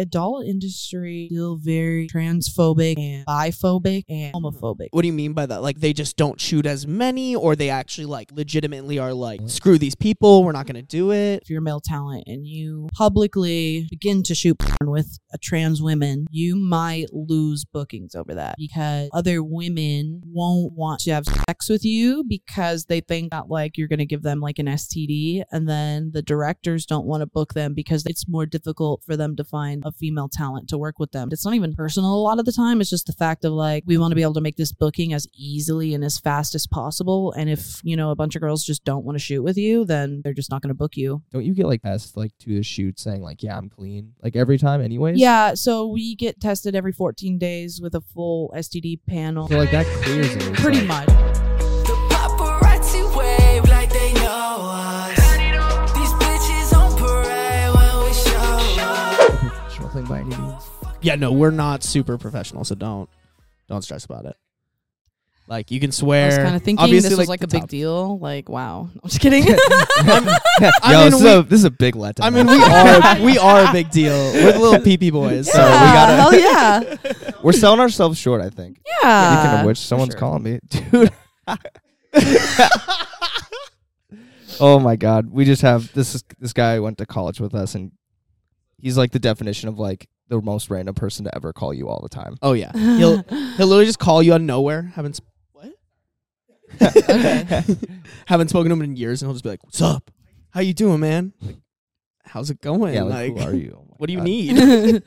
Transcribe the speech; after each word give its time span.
adult 0.00 0.46
industry 0.46 1.28
still 1.30 1.56
very 1.56 2.08
transphobic 2.08 2.98
and 2.98 3.26
biphobic 3.26 4.04
and 4.08 4.34
mm-hmm. 4.34 4.46
homophobic. 4.46 4.88
What 4.90 5.02
do 5.02 5.08
you 5.08 5.12
mean 5.12 5.32
by 5.32 5.46
that? 5.46 5.62
Like 5.62 5.80
they 5.80 5.92
just 5.92 6.16
don't 6.16 6.40
shoot 6.40 6.66
as 6.66 6.86
many, 6.86 7.34
or 7.36 7.56
they 7.56 7.70
actually 7.70 8.06
like 8.06 8.32
legitimately 8.32 8.98
are 8.98 9.12
like, 9.12 9.40
screw 9.46 9.78
these 9.78 9.94
people, 9.94 10.44
we're 10.44 10.52
not 10.52 10.66
gonna 10.66 10.82
do 10.82 11.12
it. 11.12 11.42
If 11.42 11.50
you're 11.50 11.60
male 11.60 11.80
talent 11.80 12.24
and 12.26 12.46
you 12.46 12.88
publicly 12.92 13.86
begin 13.90 14.22
to 14.24 14.34
shoot 14.34 14.58
porn 14.58 14.90
with 14.90 15.18
a 15.32 15.38
trans 15.38 15.82
woman, 15.82 16.26
you 16.30 16.56
might 16.56 17.06
lose 17.12 17.64
bookings 17.64 18.14
over 18.14 18.34
that 18.34 18.56
because 18.58 19.08
other 19.12 19.42
women 19.42 20.22
won't 20.26 20.72
want 20.72 21.00
to 21.00 21.12
have 21.12 21.24
sex 21.26 21.68
with 21.68 21.84
you 21.84 22.24
because 22.28 22.86
they 22.86 23.00
think 23.00 23.30
that 23.30 23.48
like 23.48 23.76
you're 23.76 23.88
going 23.88 23.98
to 23.98 24.06
give 24.06 24.22
them 24.22 24.40
like 24.40 24.58
an 24.58 24.66
STD 24.66 25.42
and 25.50 25.68
then 25.68 26.10
the 26.12 26.22
directors 26.22 26.86
don't 26.86 27.06
want 27.06 27.20
to 27.20 27.26
book 27.26 27.54
them 27.54 27.74
because 27.74 28.04
it's 28.06 28.28
more 28.28 28.46
difficult 28.46 29.02
for 29.04 29.16
them 29.16 29.36
to 29.36 29.44
find 29.44 29.82
a 29.90 29.98
female 29.98 30.28
talent 30.28 30.68
to 30.68 30.78
work 30.78 30.98
with 30.98 31.12
them. 31.12 31.28
It's 31.32 31.44
not 31.44 31.54
even 31.54 31.74
personal 31.74 32.14
a 32.14 32.22
lot 32.22 32.38
of 32.38 32.44
the 32.46 32.52
time. 32.52 32.80
It's 32.80 32.90
just 32.90 33.06
the 33.06 33.12
fact 33.12 33.44
of 33.44 33.52
like 33.52 33.84
we 33.86 33.98
want 33.98 34.12
to 34.12 34.16
be 34.16 34.22
able 34.22 34.34
to 34.34 34.40
make 34.40 34.56
this 34.56 34.72
booking 34.72 35.12
as 35.12 35.26
easily 35.36 35.94
and 35.94 36.04
as 36.04 36.18
fast 36.18 36.54
as 36.54 36.66
possible 36.66 37.32
and 37.32 37.50
if, 37.50 37.80
you 37.82 37.96
know, 37.96 38.10
a 38.10 38.14
bunch 38.16 38.36
of 38.36 38.42
girls 38.42 38.64
just 38.64 38.84
don't 38.84 39.04
want 39.04 39.16
to 39.16 39.24
shoot 39.24 39.42
with 39.42 39.56
you, 39.56 39.84
then 39.84 40.20
they're 40.22 40.34
just 40.34 40.50
not 40.50 40.62
going 40.62 40.68
to 40.68 40.74
book 40.74 40.96
you. 40.96 41.22
Don't 41.32 41.44
you 41.44 41.54
get 41.54 41.66
like 41.66 41.80
asked 41.84 42.16
like 42.16 42.32
to 42.40 42.54
the 42.56 42.62
shoot 42.62 42.98
saying 42.98 43.22
like, 43.22 43.42
yeah, 43.42 43.56
I'm 43.56 43.68
clean, 43.68 44.14
like 44.22 44.36
every 44.36 44.58
time, 44.58 44.80
anyways? 44.80 45.18
Yeah, 45.18 45.54
so 45.54 45.86
we 45.86 46.14
get 46.14 46.40
tested 46.40 46.74
every 46.74 46.92
14 46.92 47.38
days 47.38 47.80
with 47.80 47.94
a 47.94 48.00
full 48.00 48.52
STD 48.54 49.00
panel. 49.06 49.48
So 49.48 49.58
like 49.58 49.70
that 49.72 49.86
clears 50.02 50.34
it. 50.34 50.54
Pretty 50.54 50.86
like- 50.86 51.08
much. 51.08 51.29
By 60.10 60.20
any 60.20 60.36
means. 60.36 60.64
Yeah, 61.00 61.14
no, 61.14 61.32
we're 61.32 61.50
not 61.52 61.82
super 61.82 62.18
professional, 62.18 62.64
so 62.64 62.74
don't 62.74 63.08
don't 63.68 63.82
stress 63.82 64.04
about 64.04 64.26
it. 64.26 64.36
Like 65.46 65.70
you 65.70 65.80
can 65.80 65.90
swear. 65.92 66.24
I 66.24 66.26
was 66.28 66.36
kind 66.36 66.56
of 66.56 66.62
thinking 66.62 66.84
obviously, 66.84 67.10
this 67.10 67.18
was 67.18 67.28
like, 67.28 67.40
the 67.40 67.46
a 67.46 67.48
big 67.48 67.62
top- 67.62 67.70
deal. 67.70 68.18
Like, 68.18 68.48
wow. 68.48 68.90
I'm 69.02 69.08
just 69.08 69.20
kidding. 69.20 69.44
Yo, 69.46 69.54
I 69.56 70.92
mean, 70.92 71.10
this, 71.10 71.14
is 71.14 71.22
we- 71.22 71.32
a, 71.32 71.42
this 71.42 71.58
is 71.58 71.64
a 71.64 71.70
big 71.70 71.94
letdown. 71.94 72.24
I 72.24 72.30
mean, 72.30 72.46
we 72.46 72.62
are 72.62 73.20
we 73.24 73.38
are 73.38 73.68
a 73.68 73.72
big 73.72 73.90
deal. 73.90 74.12
We're 74.12 74.52
the 74.52 74.58
little 74.58 74.80
PP 74.80 75.12
boys. 75.12 75.50
So 75.50 75.58
we 75.58 75.68
gotta. 75.68 76.14
hell 76.16 76.34
yeah. 76.34 76.96
we're 77.42 77.52
selling 77.52 77.80
ourselves 77.80 78.18
short. 78.18 78.42
I 78.42 78.50
think. 78.50 78.80
Yeah. 79.02 79.42
Speaking 79.42 79.60
of 79.60 79.66
which, 79.66 79.78
someone's 79.78 80.12
sure. 80.12 80.20
calling 80.20 80.42
me, 80.42 80.60
dude. 80.68 81.10
oh 84.60 84.78
my 84.78 84.96
god, 84.96 85.30
we 85.30 85.44
just 85.44 85.62
have 85.62 85.92
this. 85.94 86.14
Is, 86.14 86.24
this 86.38 86.52
guy 86.52 86.78
went 86.80 86.98
to 86.98 87.06
college 87.06 87.40
with 87.40 87.54
us, 87.54 87.74
and 87.74 87.92
he's 88.80 88.96
like 88.98 89.12
the 89.12 89.18
definition 89.18 89.68
of 89.68 89.78
like 89.78 90.08
the 90.28 90.40
most 90.40 90.70
random 90.70 90.94
person 90.94 91.24
to 91.24 91.34
ever 91.34 91.52
call 91.52 91.72
you 91.74 91.88
all 91.88 92.00
the 92.02 92.08
time. 92.08 92.36
Oh 92.42 92.52
yeah, 92.52 92.72
he'll 92.72 93.22
he'll 93.56 93.66
literally 93.66 93.86
just 93.86 93.98
call 93.98 94.22
you 94.22 94.32
out 94.32 94.40
of 94.40 94.46
nowhere. 94.46 94.92
Haven't 94.94 95.14
sp- 95.18 95.26
what? 95.52 95.72
Okay. 96.80 97.64
Haven't 98.26 98.48
spoken 98.48 98.70
to 98.70 98.74
him 98.74 98.82
in 98.82 98.96
years, 98.96 99.22
and 99.22 99.28
he'll 99.28 99.34
just 99.34 99.44
be 99.44 99.50
like, 99.50 99.64
"What's 99.64 99.82
up? 99.82 100.10
How 100.50 100.60
you 100.60 100.74
doing, 100.74 101.00
man? 101.00 101.32
Like, 101.40 101.56
how's 102.24 102.50
it 102.50 102.60
going? 102.60 102.94
yeah, 102.94 103.02
like, 103.02 103.36
who 103.36 103.40
are 103.44 103.54
you? 103.54 103.76
Oh 103.78 103.94
What 103.98 104.06
do 104.06 104.12
you 104.12 104.18
God. 104.18 104.24
need?" 104.24 105.02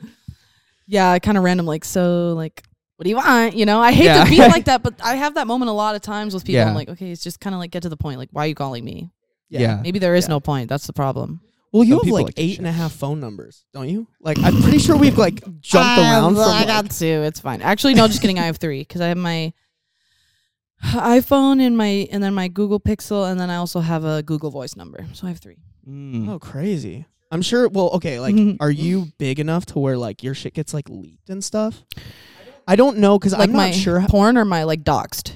yeah, 0.86 1.18
kind 1.18 1.38
of 1.38 1.44
random. 1.44 1.66
Like, 1.66 1.84
so, 1.84 2.34
like, 2.34 2.62
what 2.96 3.04
do 3.04 3.10
you 3.10 3.16
want? 3.16 3.54
You 3.56 3.66
know, 3.66 3.80
I 3.80 3.92
hate 3.92 4.04
Yeah. 4.04 4.24
to 4.24 4.30
be 4.30 4.38
like 4.38 4.66
that, 4.66 4.82
but 4.82 4.94
I 5.02 5.16
have 5.16 5.34
that 5.34 5.46
moment 5.46 5.68
a 5.70 5.72
lot 5.72 5.94
of 5.96 6.02
times 6.02 6.34
with 6.34 6.44
people. 6.44 6.56
Yeah. 6.60 6.68
I'm 6.68 6.74
like, 6.74 6.88
okay, 6.90 7.10
it's 7.10 7.22
just 7.22 7.40
kind 7.40 7.54
of 7.54 7.58
like 7.60 7.70
get 7.70 7.82
to 7.84 7.88
the 7.88 7.96
point. 7.96 8.18
Like, 8.18 8.28
why 8.32 8.44
are 8.44 8.48
you 8.48 8.54
calling 8.54 8.84
me? 8.84 9.10
Yeah. 9.48 9.80
Maybe 9.82 9.98
there 9.98 10.14
is 10.14 10.24
Yeah. 10.26 10.30
no 10.30 10.40
point. 10.40 10.68
That's 10.68 10.86
the 10.86 10.92
problem. 10.92 11.40
Well, 11.74 11.82
you 11.82 11.90
Some 11.94 11.98
have 11.98 12.04
people 12.04 12.16
like 12.18 12.24
like 12.26 12.34
to 12.36 12.40
eight 12.42 12.50
shit. 12.50 12.58
and 12.58 12.68
a 12.68 12.72
half 12.72 12.92
phone 12.92 13.18
numbers, 13.18 13.64
don't 13.72 13.88
you? 13.88 14.06
Like, 14.20 14.38
I'm 14.38 14.62
pretty 14.62 14.78
sure 14.78 14.96
we've 14.96 15.18
like 15.18 15.40
jumped 15.60 15.98
around 15.98 16.34
from. 16.34 16.42
I 16.44 16.46
like- 16.60 16.66
got 16.68 16.90
two. 16.92 17.04
It's 17.04 17.40
fine. 17.40 17.62
Actually, 17.62 17.94
no, 17.94 18.06
just 18.06 18.20
kidding. 18.20 18.38
I 18.38 18.42
have 18.46 18.58
three 18.58 18.78
because 18.82 19.00
I 19.00 19.08
have 19.08 19.16
my 19.18 19.52
iPhone 20.84 21.60
and 21.60 21.76
my 21.76 22.08
and 22.12 22.22
then 22.22 22.32
my 22.32 22.46
Google 22.48 22.78
Pixel, 22.80 23.28
and 23.30 23.40
then 23.40 23.50
I 23.50 23.56
also 23.56 23.80
have 23.80 24.04
a 24.04 24.22
Google 24.22 24.50
Voice 24.52 24.76
number. 24.76 25.04
So 25.14 25.26
I 25.26 25.30
have 25.30 25.38
three. 25.40 25.58
Mm. 25.88 26.28
Oh, 26.28 26.38
crazy. 26.38 27.06
I'm 27.32 27.42
sure. 27.42 27.68
Well, 27.68 27.90
okay. 27.94 28.20
Like, 28.20 28.36
are 28.60 28.70
you 28.70 29.06
big 29.18 29.40
enough 29.40 29.66
to 29.66 29.78
where 29.80 29.98
like 29.98 30.22
your 30.22 30.34
shit 30.34 30.54
gets 30.54 30.72
like 30.74 30.88
leaked 30.88 31.28
and 31.28 31.42
stuff? 31.42 31.82
I 32.68 32.76
don't 32.76 32.98
know 32.98 33.18
because 33.18 33.32
Like 33.32 33.48
I'm 33.50 33.56
my 33.56 33.66
not 33.70 33.74
sure. 33.74 33.98
How, 34.00 34.06
porn 34.06 34.38
or 34.38 34.44
my 34.44 34.62
like 34.62 34.84
doxed. 34.84 35.32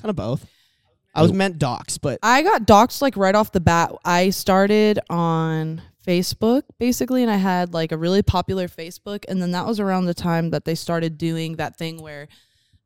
kind 0.00 0.10
of 0.10 0.16
both. 0.16 0.44
I 1.18 1.22
was 1.22 1.32
meant 1.32 1.58
docs, 1.58 1.98
but 1.98 2.18
I 2.22 2.42
got 2.42 2.66
doxed 2.66 3.02
like 3.02 3.16
right 3.16 3.34
off 3.34 3.52
the 3.52 3.60
bat. 3.60 3.92
I 4.04 4.30
started 4.30 4.98
on 5.10 5.82
Facebook 6.06 6.62
basically, 6.78 7.22
and 7.22 7.30
I 7.30 7.36
had 7.36 7.74
like 7.74 7.92
a 7.92 7.96
really 7.96 8.22
popular 8.22 8.68
Facebook, 8.68 9.24
and 9.28 9.40
then 9.42 9.52
that 9.52 9.66
was 9.66 9.78
around 9.80 10.06
the 10.06 10.14
time 10.14 10.50
that 10.50 10.64
they 10.64 10.74
started 10.74 11.18
doing 11.18 11.56
that 11.56 11.76
thing 11.76 12.00
where 12.00 12.28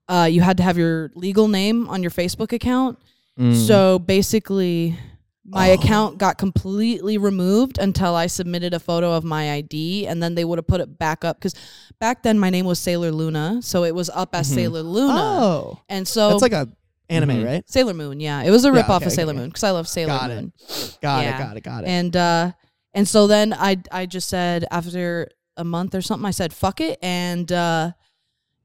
uh, 0.09 0.29
you 0.31 0.41
had 0.41 0.57
to 0.57 0.63
have 0.63 0.77
your 0.77 1.11
legal 1.15 1.49
name 1.49 1.89
on 1.89 2.03
your 2.03 2.11
Facebook 2.11 2.53
account. 2.53 2.99
Mm. 3.39 3.55
So 3.55 3.99
basically, 4.01 4.99
my 5.45 5.71
Oh. 5.71 5.75
account 5.75 6.19
got 6.19 6.39
completely 6.39 7.19
removed 7.19 7.79
until 7.79 8.15
I 8.15 8.27
submitted 8.27 8.75
a 8.75 8.79
photo 8.81 9.13
of 9.13 9.25
my 9.25 9.53
ID, 9.53 10.07
and 10.07 10.23
then 10.23 10.35
they 10.35 10.45
would 10.45 10.59
have 10.59 10.67
put 10.67 10.81
it 10.81 10.99
back 10.99 11.25
up 11.25 11.39
because 11.39 11.55
back 12.01 12.23
then 12.23 12.39
my 12.39 12.51
name 12.51 12.65
was 12.67 12.79
Sailor 12.79 13.11
Luna, 13.13 13.61
so 13.63 13.85
it 13.85 13.95
was 13.95 14.11
up 14.11 14.35
as 14.35 14.51
Mhm. 14.51 14.55
Sailor 14.55 14.83
Luna, 14.83 15.15
oh, 15.17 15.79
and 15.89 16.07
so 16.07 16.31
it's 16.31 16.43
like 16.43 16.53
a 16.53 16.69
anime, 17.13 17.31
Mhm. 17.39 17.45
right? 17.47 17.71
Sailor 17.71 17.95
Moon. 17.95 18.21
Yeah, 18.21 18.43
it 18.43 18.51
was 18.51 18.65
a 18.65 18.69
Yeah, 18.69 18.75
rip 18.75 18.89
off 18.91 19.03
okay, 19.03 19.07
of 19.07 19.13
Sailor 19.13 19.33
okay. 19.33 19.41
Moon 19.41 19.49
because 19.49 19.65
I 19.65 19.71
love 19.71 19.89
Sailor 19.89 20.19
Got 20.19 20.31
it. 20.31 20.35
Moon, 20.35 20.53
Got 21.01 21.23
Yeah. 21.25 21.35
it. 21.35 21.39
Got 21.39 21.57
it. 21.57 21.61
Got 21.63 21.85
it. 21.85 21.89
and 21.89 22.17
uh, 22.17 22.53
and 22.95 23.09
so 23.09 23.27
then 23.27 23.53
I 23.53 23.79
I 23.91 24.07
just 24.07 24.29
said 24.29 24.65
after 24.71 25.29
a 25.57 25.65
month 25.65 25.95
or 25.95 26.03
something, 26.03 26.27
I 26.27 26.31
said 26.33 26.53
fuck 26.53 26.81
it, 26.81 26.99
and 27.03 27.51
uh, 27.53 27.93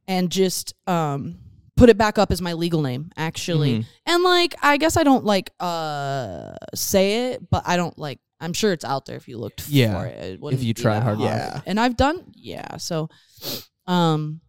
and 0.07 0.29
just 0.31 0.73
um 0.87 1.39
put 1.75 1.89
it 1.89 1.97
back 1.97 2.17
up 2.17 2.31
as 2.31 2.41
my 2.41 2.53
legal 2.53 2.81
name 2.81 3.11
actually. 3.17 3.79
Mhm. 3.79 3.85
And 4.07 4.23
like 4.23 4.55
I 4.63 4.77
guess 4.77 4.97
I 4.97 5.03
don't 5.03 5.25
like 5.25 5.51
uh 5.59 6.53
say 6.73 7.31
it, 7.31 7.49
but 7.49 7.63
I 7.67 7.77
don't 7.77 7.97
like 7.99 8.19
I'm 8.39 8.53
sure 8.53 8.71
it's 8.71 8.85
out 8.85 9.05
there 9.05 9.15
if 9.17 9.27
you 9.27 9.37
looked 9.37 9.67
Yeah, 9.69 9.99
for 9.99 10.05
it. 10.07 10.23
It 10.33 10.39
wouldn't 10.41 10.61
you 10.63 10.73
tried 10.73 11.01
hard 11.03 11.17
hard. 11.17 11.29
Yeah. 11.29 11.61
And 11.65 11.79
I've 11.79 11.97
done 11.97 12.23
yeah, 12.35 12.77
so 12.77 13.09
um 13.85 14.41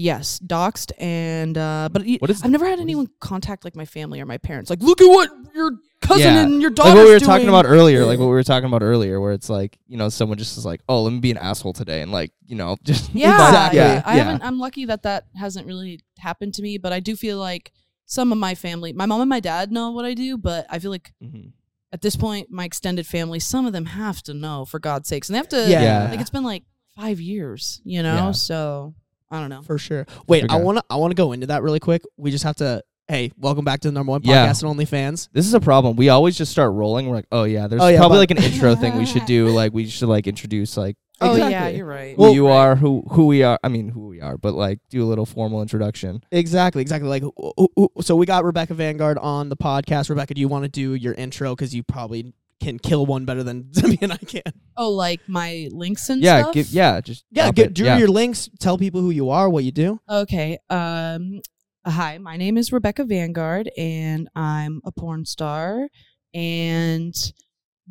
yes, 0.00 0.38
doxed 0.40 0.92
and 0.98 1.56
uh 1.58 1.88
but 1.92 2.02
What 2.18 2.30
is- 2.30 2.42
I've 2.42 2.50
never 2.50 2.66
had 2.66 2.80
anyone 2.80 3.08
contact 3.20 3.64
like 3.64 3.76
my 3.76 3.84
family 3.84 4.20
or 4.20 4.26
my 4.26 4.38
parents 4.38 4.70
like 4.70 4.82
look 4.82 5.00
at 5.00 5.06
what 5.06 5.28
your 5.54 5.72
cousin 6.00 6.34
Yeah. 6.34 6.42
and 6.44 6.60
your 6.62 6.70
daughter 6.70 6.90
like 6.90 6.96
what 6.98 7.04
we 7.06 7.12
were 7.12 7.20
talking 7.20 7.48
about 7.48 7.66
earlier, 7.66 8.04
like 8.06 8.18
what 8.18 8.26
we 8.26 8.32
were 8.32 8.42
talking 8.42 8.66
about 8.68 8.82
earlier, 8.82 9.20
where 9.20 9.32
it's 9.32 9.50
like 9.50 9.78
you 9.86 9.96
know 9.96 10.08
someone 10.08 10.38
just 10.38 10.56
is 10.58 10.64
like, 10.64 10.80
oh, 10.88 11.02
let 11.02 11.12
me 11.12 11.20
be 11.20 11.30
an 11.30 11.38
asshole 11.38 11.72
today, 11.74 12.00
and 12.02 12.10
like 12.12 12.32
you 12.46 12.56
know 12.56 12.76
just 12.82 13.12
Yeah, 13.14 13.30
Exactly. 13.48 13.78
yeah. 13.80 14.02
I 14.04 14.16
Yeah. 14.16 14.24
haven't. 14.24 14.42
I'm 14.42 14.58
lucky 14.58 14.84
that 14.86 15.02
that 15.02 15.24
hasn't 15.36 15.66
really 15.66 16.00
happened 16.18 16.54
to 16.54 16.62
me, 16.62 16.78
but 16.78 16.92
I 16.92 17.00
do 17.00 17.14
feel 17.16 17.38
like 17.38 17.72
some 18.06 18.32
of 18.32 18.38
my 18.38 18.54
family, 18.54 18.92
my 18.92 19.06
mom 19.06 19.20
and 19.20 19.28
my 19.30 19.40
dad 19.40 19.70
know 19.70 19.90
what 19.92 20.04
I 20.04 20.14
do, 20.14 20.36
but 20.38 20.66
I 20.70 20.78
feel 20.78 20.90
like 20.90 21.12
Mhm. 21.22 21.52
at 21.92 22.00
this 22.02 22.16
point, 22.16 22.50
my 22.50 22.64
extended 22.64 23.06
family, 23.06 23.38
some 23.38 23.66
of 23.66 23.72
them 23.72 23.86
have 23.86 24.22
to 24.24 24.34
know 24.34 24.64
for 24.64 24.78
God's 24.80 25.08
sakes, 25.08 25.28
and 25.28 25.34
they 25.34 25.38
have 25.38 25.48
to. 25.50 25.68
yeah, 25.68 25.82
Yeah. 25.82 26.10
like 26.10 26.20
it's 26.20 26.30
been 26.30 26.42
like 26.44 26.64
five 26.96 27.20
years, 27.20 27.80
you 27.84 28.02
know. 28.02 28.14
Yeah. 28.26 28.30
So 28.32 28.94
I 29.30 29.40
don't 29.40 29.50
know. 29.50 29.62
for 29.62 29.78
sure. 29.78 30.06
Wait, 30.26 30.50
I 30.50 30.56
want 30.56 30.78
to. 30.78 30.84
I 30.90 30.96
want 30.96 31.12
to 31.12 31.14
go 31.14 31.32
into 31.32 31.46
that 31.48 31.62
really 31.62 31.80
quick. 31.80 32.02
We 32.16 32.30
just 32.30 32.44
have 32.44 32.56
to. 32.56 32.82
Hey, 33.08 33.32
welcome 33.36 33.64
back 33.64 33.80
to 33.80 33.88
the 33.88 33.92
number 33.92 34.10
one 34.10 34.20
Yeah. 34.22 34.46
podcast 34.46 34.62
and 34.62 34.78
OnlyFans. 34.78 35.28
This 35.32 35.44
is 35.46 35.52
a 35.54 35.58
problem. 35.60 35.96
We 35.96 36.10
always 36.10 36.38
just 36.38 36.52
start 36.52 36.72
rolling. 36.72 37.08
We're 37.08 37.16
like, 37.16 37.26
oh 37.32 37.42
yeah, 37.42 37.66
there's 37.66 37.82
Oh, 37.82 37.88
yeah, 37.88 37.98
probably 37.98 38.16
but- 38.24 38.30
like 38.30 38.44
an 38.44 38.52
intro 38.52 38.76
thing 38.76 38.96
we 38.96 39.04
should 39.06 39.26
do. 39.26 39.48
Like 39.54 39.72
we 39.72 39.86
should 39.88 40.08
like 40.08 40.26
introduce 40.28 40.76
like 40.76 40.96
Oh 41.20 41.34
yeah, 41.34 41.46
Exactly. 41.46 41.76
you're 41.78 41.86
right. 41.86 42.16
who 42.16 42.32
you 42.32 42.46
are, 42.46 42.76
who 42.76 43.02
who 43.10 43.26
we 43.26 43.42
are. 43.42 43.58
I 43.64 43.68
mean, 43.68 43.88
who 43.88 44.06
we 44.06 44.20
are, 44.20 44.38
but 44.38 44.54
like 44.54 44.78
do 44.90 45.02
a 45.04 45.06
little 45.08 45.26
formal 45.26 45.60
introduction. 45.60 46.22
Exactly, 46.30 46.82
exactly. 46.82 47.08
Like, 47.08 47.24
ooh, 47.24 47.32
ooh, 47.60 47.68
ooh. 47.78 47.88
so 48.00 48.14
we 48.16 48.26
got 48.26 48.44
Rebecca 48.44 48.74
Vanguard 48.74 49.18
on 49.18 49.48
the 49.48 49.56
podcast. 49.56 50.08
Rebecca, 50.08 50.32
do 50.34 50.40
you 50.40 50.48
want 50.48 50.62
to 50.64 50.68
do 50.70 50.94
your 50.94 51.14
intro? 51.14 51.54
Because 51.54 51.74
you 51.74 51.82
probably 51.82 52.32
can 52.60 52.78
kill 52.78 53.06
one 53.06 53.24
better 53.24 53.42
than 53.42 53.70
me 53.84 53.98
and 54.02 54.12
I 54.12 54.16
can. 54.18 54.42
Oh, 54.76 54.90
like 54.90 55.20
my 55.28 55.68
links 55.72 56.08
and 56.10 56.22
Yeah, 56.22 56.42
stuff. 56.42 56.54
give 56.54 56.68
yeah, 56.68 57.00
just 57.00 57.24
Yeah, 57.30 57.44
drop 57.44 57.54
get, 57.54 57.66
it. 57.68 57.74
do 57.74 57.84
yeah. 57.84 57.98
your 57.98 58.08
links. 58.08 58.48
Tell 58.60 58.76
people 58.78 59.00
who 59.00 59.10
you 59.10 59.30
are, 59.30 59.48
what 59.48 59.64
you 59.64 59.72
do. 59.72 60.00
Okay. 60.08 60.58
Um 60.68 61.40
hi, 61.86 62.18
my 62.18 62.36
name 62.36 62.58
is 62.58 62.72
Rebecca 62.72 63.04
Vanguard 63.04 63.70
and 63.76 64.28
I'm 64.36 64.80
a 64.84 64.92
porn 64.92 65.24
star 65.24 65.88
and 66.34 67.14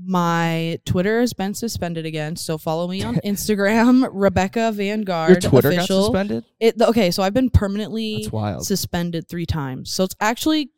my 0.01 0.80
Twitter 0.86 1.19
has 1.19 1.33
been 1.33 1.54
suspended 1.54 2.06
again, 2.06 2.36
so 2.38 2.57
follow 2.57 2.88
me 2.88 3.04
on 3.04 3.15
Instagram, 3.25 4.07
Rebecca 4.13 4.72
Vanguard 4.72 5.30
Your 5.44 5.51
Twitter 5.51 5.72
official. 5.72 5.98
got 6.00 6.06
suspended. 6.06 6.45
It 6.60 6.81
okay, 6.81 7.12
so 7.12 7.22
I've 7.24 7.33
been 7.33 7.50
permanently 7.50 8.18
That's 8.22 8.31
wild. 8.31 8.65
suspended 8.65 9.27
3 9.27 9.45
times. 9.45 9.92
So 9.92 10.06
it's 10.06 10.15
actually 10.22 10.69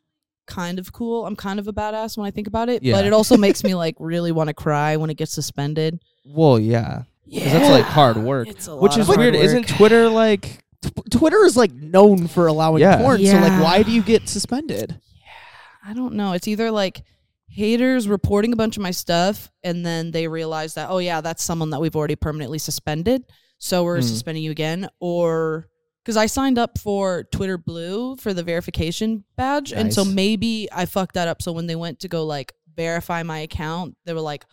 kind 0.52 0.78
of 0.78 0.92
cool. 0.92 1.26
I'm 1.26 1.36
kind 1.36 1.58
of 1.58 1.66
a 1.68 1.72
badass 1.72 2.16
when 2.16 2.26
I 2.26 2.30
think 2.30 2.46
about 2.46 2.68
it, 2.68 2.82
Yeah. 2.82 2.94
but 2.96 3.04
it 3.06 3.12
also 3.12 3.36
makes 3.36 3.64
me 3.64 3.74
like 3.84 3.96
really 3.98 4.32
want 4.32 4.48
to 4.48 4.54
cry 4.54 4.96
when 4.96 5.10
it 5.10 5.16
gets 5.16 5.32
suspended. 5.32 6.00
well, 6.24 6.58
yeah, 6.58 7.02
Yeah. 7.26 7.52
that's 7.52 7.70
like 7.70 7.84
hard 7.84 8.16
work. 8.18 8.48
It's 8.48 8.68
a 8.68 8.76
which 8.76 8.92
lot 8.92 9.00
is 9.00 9.08
of 9.08 9.16
weird. 9.16 9.34
hard 9.34 9.44
Isn't. 9.44 9.68
Twitter 9.68 10.08
like? 10.08 10.62
Tw- 10.82 11.10
Twitter 11.10 11.44
is 11.44 11.56
like 11.56 11.72
known 11.72 12.26
for 12.26 12.46
allowing 12.48 12.80
Yeah. 12.82 12.98
porn. 12.98 13.24
So 13.24 13.36
like, 13.38 13.62
why 13.62 13.82
do 13.82 13.90
you 13.92 14.02
get 14.02 14.28
suspended? 14.28 14.98
Yeah. 15.14 15.90
I 15.90 15.94
don't 15.94 16.14
know. 16.14 16.32
It's 16.32 16.48
either 16.48 16.70
like 16.70 17.02
haters 17.48 18.08
reporting 18.08 18.52
a 18.52 18.56
bunch 18.56 18.76
of 18.76 18.82
my 18.82 18.90
stuff 18.90 19.50
and 19.62 19.84
then 19.84 20.10
they 20.10 20.26
realize 20.26 20.72
that 20.74 20.88
oh 20.88 20.96
yeah 20.96 21.20
that's 21.20 21.42
someone 21.44 21.68
that 21.68 21.80
we've 21.82 21.94
already 21.94 22.16
permanently 22.16 22.56
suspended 22.58 23.22
so 23.58 23.84
we're 23.84 23.96
Hmm. 24.00 24.06
suspending 24.06 24.42
you 24.42 24.50
again 24.50 24.88
or 25.00 25.68
because 26.04 26.16
i 26.16 26.26
signed 26.26 26.58
up 26.58 26.78
for 26.78 27.24
twitter 27.32 27.56
blue 27.58 28.16
for 28.16 28.32
the 28.34 28.42
verification 28.42 29.24
badge 29.36 29.72
and 29.72 29.92
so 29.92 30.04
maybe 30.04 30.68
i 30.72 30.84
fucked 30.86 31.14
that 31.14 31.28
up 31.28 31.40
so 31.42 31.52
when 31.52 31.66
they 31.66 31.76
went 31.76 32.00
to 32.00 32.08
go 32.08 32.24
like 32.24 32.52
verify 32.76 33.22
my 33.22 33.38
account 33.40 33.96
they 34.06 34.14
were 34.14 34.20
like 34.20 34.44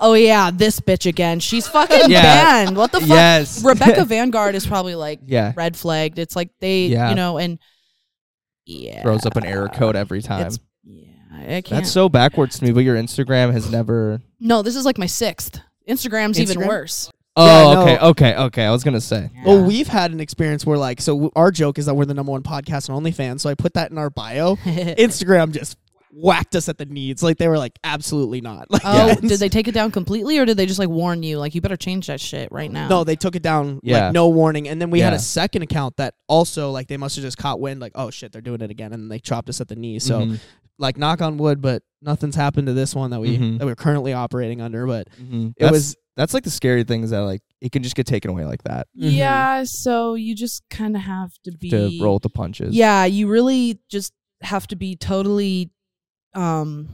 oh 0.00 0.12
yeah 0.14 0.50
this 0.50 0.80
bitch 0.80 1.06
again 1.06 1.40
she's 1.40 1.66
fucking 1.68 2.02
Yeah. 2.10 2.22
banned 2.64 2.76
what 2.76 2.92
the 2.92 3.00
fuck 3.00 3.08
yes. 3.08 3.64
rebecca 3.64 4.04
vanguard 4.04 4.54
is 4.54 4.66
probably 4.66 4.94
like 4.94 5.20
yeah. 5.24 5.52
red 5.56 5.76
flagged 5.76 6.18
it's 6.18 6.36
like 6.36 6.50
they 6.60 6.86
Yeah. 6.86 7.08
you 7.10 7.14
know 7.14 7.38
and 7.38 7.58
yeah 8.66 9.02
Throws 9.02 9.24
up 9.24 9.36
an 9.36 9.46
error 9.46 9.68
code 9.68 9.96
every 9.96 10.20
time. 10.20 10.46
it's 10.46 10.58
yeah 10.84 11.12
i 11.32 11.44
can't 11.46 11.68
That's 11.68 11.90
so 11.90 12.08
backwards 12.08 12.58
to 12.58 12.64
me, 12.64 12.72
but 12.72 12.80
your 12.80 12.96
Instagram 12.96 13.52
has 13.52 13.70
never. 13.70 14.20
no, 14.40 14.60
this 14.62 14.76
is 14.76 14.84
like 14.84 14.98
my 14.98 15.06
sixth. 15.06 15.60
Instagram's 15.88 16.38
even 16.40 16.66
worse. 16.66 17.10
Oh, 17.38 17.72
Yeah, 17.72 17.78
okay, 17.80 17.94
no. 17.94 18.08
okay, 18.10 18.36
okay. 18.36 18.64
I 18.64 18.70
was 18.70 18.82
gonna 18.84 19.00
say. 19.00 19.30
Well, 19.44 19.64
we've 19.64 19.88
had 19.88 20.10
an 20.12 20.20
experience 20.20 20.66
where 20.66 20.76
like, 20.78 21.00
so 21.00 21.14
w- 21.14 21.30
our 21.36 21.50
joke 21.50 21.78
is 21.78 21.86
that 21.86 21.94
we're 21.94 22.04
the 22.04 22.14
number 22.14 22.32
one 22.32 22.42
podcast 22.42 22.90
on 22.90 23.02
OnlyFans. 23.02 23.40
So 23.40 23.50
I 23.50 23.54
put 23.54 23.74
that 23.74 23.90
in 23.90 23.98
our 23.98 24.10
bio. 24.10 24.56
Instagram 24.64 25.52
just 25.52 25.76
whacked 26.10 26.56
us 26.56 26.68
at 26.68 26.78
the 26.78 26.86
knees. 26.86 27.22
Like 27.22 27.36
they 27.38 27.46
were 27.48 27.58
like, 27.58 27.78
absolutely 27.84 28.40
not. 28.40 28.66
Like, 28.78 28.82
oh, 28.84 29.06
yeah. 29.08 29.14
did 29.14 29.38
they 29.40 29.48
take 29.48 29.68
it 29.68 29.72
down 29.72 29.90
completely, 29.92 30.38
or 30.38 30.44
did 30.46 30.56
they 30.56 30.66
just 30.66 30.78
like 30.78 30.88
warn 30.88 31.22
you, 31.22 31.38
like 31.38 31.54
you 31.54 31.60
better 31.60 31.76
change 31.76 32.06
that 32.08 32.20
shit 32.20 32.50
right 32.50 32.70
now? 32.70 32.88
No, 32.88 33.04
they 33.04 33.14
took 33.14 33.36
it 33.36 33.42
down 33.42 33.80
Yeah. 33.82 34.06
like 34.06 34.14
no 34.14 34.28
warning, 34.28 34.68
and 34.68 34.80
then 34.80 34.90
we 34.90 35.00
had 35.00 35.12
a 35.12 35.18
second 35.18 35.62
account 35.62 35.96
that 35.98 36.14
also 36.26 36.70
like 36.70 36.88
they 36.88 36.96
must 36.96 37.14
have 37.16 37.24
just 37.24 37.36
caught 37.38 37.60
wind, 37.60 37.80
like 37.80 37.92
oh 37.94 38.10
shit, 38.10 38.32
they're 38.32 38.42
doing 38.42 38.62
it 38.62 38.70
again, 38.70 38.92
and 38.92 39.10
they 39.10 39.18
chopped 39.20 39.48
us 39.48 39.60
at 39.60 39.68
the 39.68 39.76
knee. 39.76 39.98
So 39.98 40.22
Mhm, 40.22 40.40
like 40.78 40.96
knock 40.96 41.20
on 41.20 41.36
wood, 41.38 41.60
but 41.60 41.82
nothing's 42.02 42.36
happened 42.36 42.66
to 42.68 42.72
this 42.72 42.94
one 42.94 43.10
that 43.10 43.20
we 43.20 43.36
Mhm. 43.38 43.58
that 43.58 43.66
we're 43.66 43.74
currently 43.74 44.12
operating 44.12 44.60
under. 44.60 44.86
But 44.86 45.08
mhm. 45.20 45.50
it 45.50 45.54
That's- 45.58 45.72
was 45.72 45.96
That's 46.16 46.34
like 46.34 46.42
the 46.42 46.50
scary 46.50 46.82
thing 46.82 47.04
is 47.04 47.10
that 47.10 47.20
like 47.20 47.42
it 47.60 47.70
can 47.70 47.84
just 47.84 47.94
get 47.94 48.04
taken 48.06 48.28
away 48.32 48.44
like 48.44 48.64
that 48.64 48.88
Yeah, 48.92 49.62
so 49.64 50.14
you 50.14 50.34
just 50.34 50.62
kind 50.68 50.96
of 50.96 51.02
have 51.02 51.30
to 51.44 51.52
be 51.52 51.70
to 51.70 51.96
roll 52.00 52.14
with 52.14 52.24
the 52.24 52.28
punches. 52.30 52.74
Yeah, 52.74 53.04
you 53.04 53.28
really 53.28 53.78
just 53.88 54.12
have 54.42 54.66
to 54.68 54.76
be 54.76 54.96
totally, 54.96 55.70
um, 56.34 56.88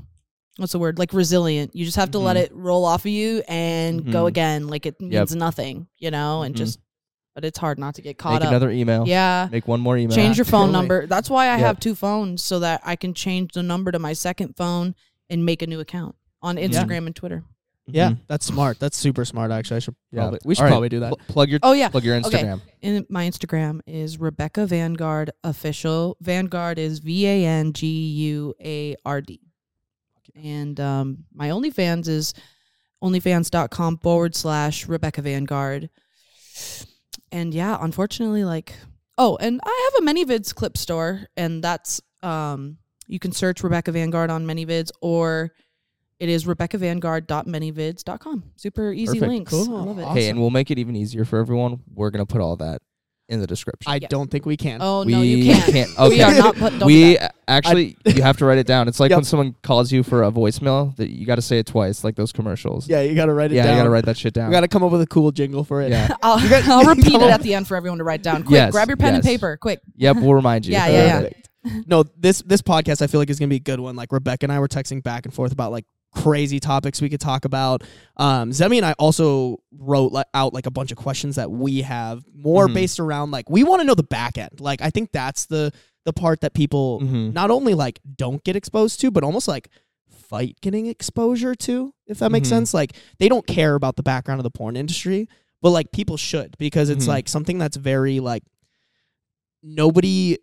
what's 0.59 0.73
the 0.73 0.79
word? 0.79 0.99
Like 0.99 1.13
resilient. 1.15 1.75
You 1.75 1.85
just 1.87 1.97
have 1.97 2.11
to 2.13 2.19
let 2.19 2.37
Mhm. 2.37 2.41
it 2.41 2.53
roll 2.55 2.85
off 2.85 3.07
of 3.07 3.11
you 3.11 3.43
and 3.49 4.11
go 4.13 4.25
Mhm. 4.25 4.29
again. 4.29 4.67
Like 4.69 4.85
it 4.87 5.01
means 5.01 5.13
Yep. 5.15 5.31
nothing, 5.39 5.87
you 5.99 6.11
know, 6.11 6.43
and 6.43 6.55
Mhm. 6.55 6.59
just. 6.59 6.79
But 7.35 7.45
it's 7.45 7.59
hard 7.59 7.79
not 7.81 7.97
to 7.97 8.03
get 8.03 8.17
caught 8.17 8.35
Make 8.35 8.43
up. 8.43 8.49
another 8.49 8.71
email. 8.71 9.09
yeah. 9.09 9.49
Make 9.51 9.67
one 9.67 9.81
more 9.81 9.97
email. 9.99 10.15
change 10.17 10.39
your 10.39 10.45
phone 10.45 10.69
Totally. 10.69 10.73
number. 10.73 11.07
That's 11.09 11.29
why 11.29 11.47
I 11.47 11.57
Yep. 11.57 11.67
have 11.67 11.81
two 11.81 11.95
phones 11.97 12.43
so 12.45 12.61
that 12.61 12.81
I 12.85 12.95
can 12.97 13.13
change 13.13 13.53
the 13.55 13.63
number 13.63 13.91
to 13.91 13.99
my 13.99 14.13
second 14.13 14.57
phone 14.57 14.95
and 15.29 15.45
make 15.45 15.61
a 15.63 15.67
new 15.67 15.81
account 15.81 16.15
on 16.43 16.57
Instagram 16.57 17.07
and 17.07 17.17
Twitter. 17.17 17.43
yeah, 17.87 18.11
Mhm. 18.13 18.19
that's 18.29 18.47
smart. 18.47 18.79
That's 18.79 18.97
super 18.97 19.25
smart. 19.25 19.51
Actually, 19.51 19.77
I 19.77 19.81
should 19.81 19.95
Yeah. 20.13 20.21
probably 20.21 20.39
we 20.45 20.55
should 20.55 20.61
All 20.61 20.65
right. 20.67 20.71
probably 20.71 20.89
do 20.91 21.01
that. 21.01 21.09
Pl- 21.09 21.21
plug 21.29 21.49
your 21.51 21.59
Oh 21.63 21.73
yeah, 21.73 21.89
plug 21.89 22.05
your 22.05 22.17
Okay. 22.17 22.43
Instagram. 22.43 22.61
and 22.83 23.07
my 23.11 23.29
Instagram 23.29 23.81
is 23.87 24.19
Rebecca 24.21 24.67
Vanguard 24.67 25.31
official. 25.43 26.17
Vanguard 26.21 26.79
is 26.79 27.01
V 27.01 27.27
A 27.27 27.45
N 27.47 27.73
G 27.73 27.87
U 27.89 28.55
A 28.65 28.95
R 29.05 29.21
D. 29.21 29.41
And 30.37 30.79
um, 30.81 31.25
my 31.35 31.49
OnlyFans 31.51 32.09
is 32.09 32.33
onlyfans.com 33.03 33.99
forward 33.99 34.35
slash 34.35 34.87
Rebecca 34.89 35.21
Vanguard. 35.23 35.91
And 37.35 37.53
yeah, 37.53 37.77
unfortunately, 37.81 38.45
like, 38.45 38.77
oh, 39.19 39.37
and 39.41 39.61
I 39.65 39.91
have 39.93 40.03
a 40.03 40.07
ManyVids 40.09 40.55
clip 40.55 40.77
store, 40.77 41.27
and 41.37 41.65
that's, 41.65 42.01
um, 42.23 42.79
you 43.09 43.19
can 43.19 43.33
search 43.33 43.65
Rebecca 43.65 43.91
Vanguard 43.91 44.31
on 44.31 44.47
ManyVids, 44.47 44.93
or 45.01 45.51
it 46.21 46.29
is 46.29 46.45
rebeccavanguard.manyvids.com. 46.45 48.45
Super 48.55 48.93
easy 48.93 49.19
Perfect. 49.19 49.29
links. 49.29 49.51
Cool. 49.51 49.77
I 49.77 49.83
love 49.83 49.99
it. 49.99 50.07
Hey, 50.07 50.29
and 50.29 50.41
we'll 50.41 50.51
make 50.51 50.71
it 50.71 50.79
even 50.79 50.95
easier 50.95 51.25
for 51.25 51.41
everyone. 51.41 51.81
We're 51.93 52.11
gonna 52.11 52.25
put 52.25 52.41
all 52.41 52.55
that 52.57 52.83
in 53.29 53.41
the 53.41 53.47
description. 53.47 53.91
I 53.91 53.97
Yeah. 54.03 54.09
don't 54.09 54.31
think 54.31 54.45
we 54.45 54.57
can. 54.57 54.81
oh, 54.83 55.05
we 55.05 55.13
no, 55.13 55.23
you 55.23 55.55
can't. 55.55 55.91
Okay. 55.99 56.09
We 56.17 56.23
are 56.23 56.35
not 56.35 56.57
put, 56.57 56.71
don't 56.73 56.79
do 56.81 56.87
we 56.87 57.17
that. 57.17 57.35
actually 57.49 57.97
you 58.05 58.21
have 58.23 58.37
to 58.39 58.45
write 58.45 58.59
it 58.59 58.67
down. 58.67 58.87
It's 58.87 59.01
like 59.01 59.11
Yep. 59.11 59.17
when 59.19 59.25
someone 59.25 59.55
calls 59.63 59.91
you 59.91 60.03
for 60.03 60.23
a 60.25 60.31
voicemail 60.31 60.95
that 60.97 61.09
you 61.11 61.25
got 61.25 61.37
to 61.37 61.43
say 61.43 61.59
it 61.59 61.67
twice, 61.67 62.05
like 62.05 62.17
those 62.17 62.33
commercials. 62.33 62.87
Yeah, 62.89 63.01
you 63.01 63.15
got 63.15 63.27
to 63.27 63.33
write 63.33 63.51
it 63.51 63.57
yeah, 63.57 63.65
down. 63.65 63.73
you 63.75 63.79
got 63.81 63.85
to 63.85 63.91
write 63.91 64.05
that 64.05 64.19
shit 64.19 64.35
down. 64.35 64.49
We 64.49 64.53
got 64.53 64.61
to 64.61 64.69
come 64.69 64.83
up 64.83 64.93
with 64.93 65.01
a 65.01 65.07
cool 65.07 65.33
jingle 65.33 65.65
for 65.65 65.81
it. 65.81 65.91
yeah. 65.91 66.09
I'll, 66.23 66.39
got- 66.49 66.69
I'll 66.69 66.85
repeat 66.95 67.15
it 67.15 67.23
at 67.23 67.41
the 67.41 67.55
end 67.55 67.67
for 67.67 67.77
everyone 67.77 67.99
to 67.99 68.05
write 68.05 68.23
down. 68.23 68.43
Quick, 68.43 68.55
Yes, 68.57 68.73
grab 68.73 68.89
your 68.89 68.97
pen 68.99 69.15
and 69.15 69.25
yes. 69.25 69.33
paper. 69.33 69.57
Quick. 69.57 69.81
Yep, 69.97 70.17
we'll 70.17 70.35
remind 70.35 70.67
you. 70.67 70.73
Yeah, 70.73 70.87
yeah, 70.89 71.05
yeah. 71.05 71.21
Perfect. 71.21 71.49
No, 71.89 72.03
this 72.19 72.43
this 72.43 72.61
podcast 72.61 73.01
I 73.01 73.07
feel 73.07 73.21
like 73.23 73.31
is 73.31 73.39
gonna 73.39 73.49
be 73.49 73.57
a 73.57 73.61
good 73.61 73.81
one. 73.81 73.97
Like 73.97 74.13
Rebecca 74.13 74.45
and 74.45 74.53
I 74.53 74.59
were 74.61 74.69
texting 74.69 75.03
back 75.03 75.25
and 75.25 75.33
forth 75.33 75.51
about 75.51 75.73
like 75.73 75.87
crazy 76.15 76.61
topics 76.61 77.01
we 77.03 77.09
could 77.09 77.21
talk 77.21 77.45
about. 77.45 77.83
Um, 78.17 78.51
Zemi 78.51 78.77
and 78.77 78.87
I 78.87 78.93
also 78.99 79.59
wrote 79.73 80.13
like, 80.13 80.27
out 80.35 80.55
like 80.55 80.67
a 80.67 80.71
bunch 80.71 80.91
of 80.93 80.97
questions 80.99 81.37
that 81.37 81.51
we 81.51 81.83
have 81.83 82.25
more 82.35 82.69
Mhm. 82.69 82.75
based 82.75 83.01
around 83.01 83.31
like 83.31 83.51
we 83.51 83.65
want 83.65 83.81
to 83.81 83.85
know 83.87 83.95
the 83.95 84.03
back 84.03 84.39
end. 84.39 84.61
Like 84.61 84.81
I 84.81 84.91
think 84.91 85.11
that's 85.13 85.47
the 85.47 85.73
the 86.05 86.13
part 86.13 86.43
that 86.43 86.53
people 86.53 87.01
Mhm. 87.01 87.33
not 87.33 87.51
only 87.51 87.73
like 87.75 87.99
don't 88.17 88.45
get 88.45 88.57
exposed 88.57 89.01
to, 89.01 89.11
but 89.11 89.25
almost 89.25 89.49
like 89.49 89.69
fight 90.11 90.57
getting 90.61 90.87
exposure 90.87 91.55
to. 91.55 91.93
If 92.07 92.19
that 92.19 92.31
makes 92.31 92.49
Mhm. 92.49 92.51
sense, 92.51 92.75
like 92.75 92.95
they 93.19 93.29
don't 93.29 93.47
care 93.47 93.75
about 93.75 93.97
the 93.97 94.03
background 94.03 94.39
of 94.39 94.43
the 94.45 94.51
porn 94.51 94.77
industry, 94.77 95.29
but 95.63 95.71
like 95.71 95.93
people 95.93 96.17
should 96.19 96.57
because 96.59 96.91
it's 96.91 97.07
Mhm. 97.07 97.09
like 97.09 97.29
something 97.29 97.57
that's 97.59 97.77
very 97.79 98.21
like 98.21 98.43
nobody 99.63 100.37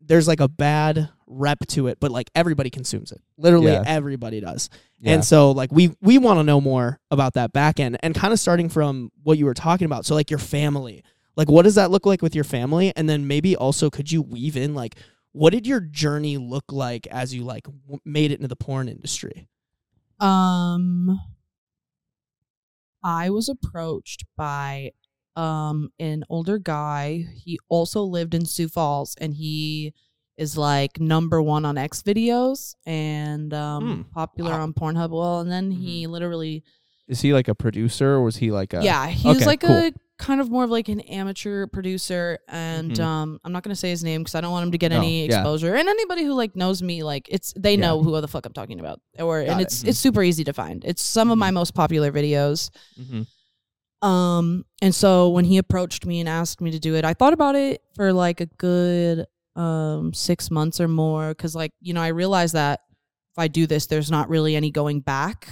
there's 0.00 0.28
like 0.28 0.40
a 0.40 0.48
bad 0.48 1.08
rep 1.26 1.58
to 1.68 1.86
it 1.86 1.98
but 2.00 2.10
like 2.10 2.30
everybody 2.34 2.70
consumes 2.70 3.10
it 3.12 3.20
literally 3.38 3.72
Yeah. 3.72 3.82
everybody 3.86 4.40
does 4.40 4.68
Yeah. 5.00 5.14
and 5.14 5.24
so 5.24 5.50
like 5.52 5.72
we 5.72 5.94
we 6.00 6.18
want 6.18 6.38
to 6.38 6.44
know 6.44 6.60
more 6.60 7.00
about 7.10 7.34
that 7.34 7.52
back 7.52 7.80
end 7.80 7.96
and 8.02 8.14
kind 8.14 8.32
of 8.32 8.38
starting 8.40 8.68
from 8.68 9.10
what 9.22 9.38
you 9.38 9.44
were 9.46 9.54
talking 9.54 9.86
about 9.86 10.04
so 10.06 10.14
like 10.14 10.30
your 10.30 10.38
family 10.38 11.02
like 11.36 11.48
what 11.50 11.62
does 11.62 11.74
that 11.76 11.90
look 11.90 12.06
like 12.06 12.22
with 12.22 12.34
your 12.34 12.44
family 12.44 12.92
and 12.96 13.08
then 13.08 13.26
maybe 13.26 13.56
also 13.56 13.90
could 13.90 14.10
you 14.12 14.22
weave 14.22 14.56
in 14.56 14.74
like 14.74 14.96
what 15.32 15.50
did 15.52 15.66
your 15.66 15.80
journey 15.80 16.36
look 16.36 16.64
like 16.70 17.06
as 17.08 17.34
you 17.34 17.42
like 17.42 17.64
w- 17.64 17.98
made 18.04 18.30
it 18.30 18.36
into 18.36 18.48
the 18.48 18.56
porn 18.56 18.88
industry 18.88 19.48
Um, 20.20 21.18
I 23.02 23.30
was 23.30 23.48
approached 23.48 24.24
by 24.36 24.92
um 25.36 25.90
an 25.98 26.24
older 26.30 26.58
guy. 26.58 27.24
He 27.34 27.58
also 27.68 28.02
lived 28.02 28.34
in 28.34 28.46
Sioux 28.46 28.68
Falls, 28.68 29.16
and 29.20 29.34
he 29.34 29.92
is 30.36 30.56
like 30.56 30.98
number 31.00 31.40
one 31.40 31.64
on 31.64 31.78
X 31.78 32.02
videos 32.02 32.74
and 32.86 33.52
um 33.54 34.06
popular 34.12 34.50
Wow. 34.52 34.62
on 34.62 34.72
Pornhub. 34.72 35.10
Well, 35.10 35.40
and 35.40 35.50
then 35.50 35.70
he 35.70 36.06
literally 36.06 36.64
Is 37.08 37.20
he 37.20 37.32
like 37.32 37.48
a 37.48 37.54
producer 37.54 38.14
or 38.14 38.22
was 38.22 38.36
he 38.36 38.50
like 38.50 38.72
a 38.74 38.82
yeah, 38.82 39.06
he 39.08 39.28
was 39.28 39.36
okay, 39.38 39.46
like 39.46 39.60
cool. 39.60 39.70
a 39.70 39.92
kind 40.16 40.40
of 40.40 40.48
more 40.48 40.62
of 40.64 40.70
like 40.70 40.88
an 40.88 41.00
amateur 41.00 41.66
producer, 41.66 42.38
and 42.48 42.92
Mhm. 42.92 43.00
um, 43.04 43.40
I'm 43.44 43.52
not 43.52 43.62
gonna 43.64 43.74
say 43.76 43.90
his 43.90 44.02
name 44.04 44.22
because 44.22 44.34
I 44.36 44.40
don't 44.40 44.52
want 44.52 44.64
him 44.66 44.72
to 44.72 44.78
get 44.78 44.90
No, 44.92 44.98
any 44.98 45.26
yeah. 45.26 45.36
exposure. 45.38 45.74
And 45.74 45.88
anybody 45.88 46.22
who 46.24 46.34
like 46.34 46.54
knows 46.56 46.82
me, 46.82 47.02
like 47.02 47.26
it's 47.30 47.52
they 47.58 47.72
Yeah. 47.74 47.80
know 47.80 48.02
who 48.02 48.20
the 48.20 48.28
fuck 48.28 48.46
I'm 48.46 48.52
talking 48.52 48.78
about, 48.80 49.00
or 49.18 49.42
Got 49.44 49.50
and 49.52 49.60
it. 49.60 49.64
it's 49.64 49.82
Mhm. 49.82 49.88
it's 49.88 49.98
super 49.98 50.22
easy 50.22 50.44
to 50.44 50.52
find. 50.52 50.84
It's 50.84 51.02
some 51.02 51.30
of 51.30 51.38
my 51.38 51.50
most 51.50 51.74
popular 51.74 52.10
videos. 52.12 52.70
Mhm. 52.98 53.26
Um, 54.06 54.64
and 54.82 54.94
so 54.94 55.30
when 55.30 55.44
he 55.46 55.56
approached 55.58 56.04
me 56.06 56.20
and 56.20 56.28
asked 56.28 56.60
me 56.60 56.70
to 56.70 56.78
do 56.78 56.94
it, 56.94 57.04
I 57.04 57.14
thought 57.14 57.32
about 57.32 57.54
it 57.56 57.82
for 57.96 58.12
like 58.12 58.40
a 58.40 58.46
good 58.46 59.26
um 59.56 60.12
six 60.12 60.50
months 60.50 60.80
or 60.80 60.88
more 60.88 61.28
because 61.28 61.54
like 61.54 61.72
you 61.80 61.94
know 61.94 62.02
I 62.02 62.08
realized 62.08 62.54
that 62.54 62.80
if 63.32 63.38
I 63.38 63.48
do 63.48 63.66
this, 63.66 63.86
there's 63.86 64.10
not 64.10 64.28
really 64.28 64.54
any 64.56 64.70
going 64.70 65.00
back. 65.00 65.48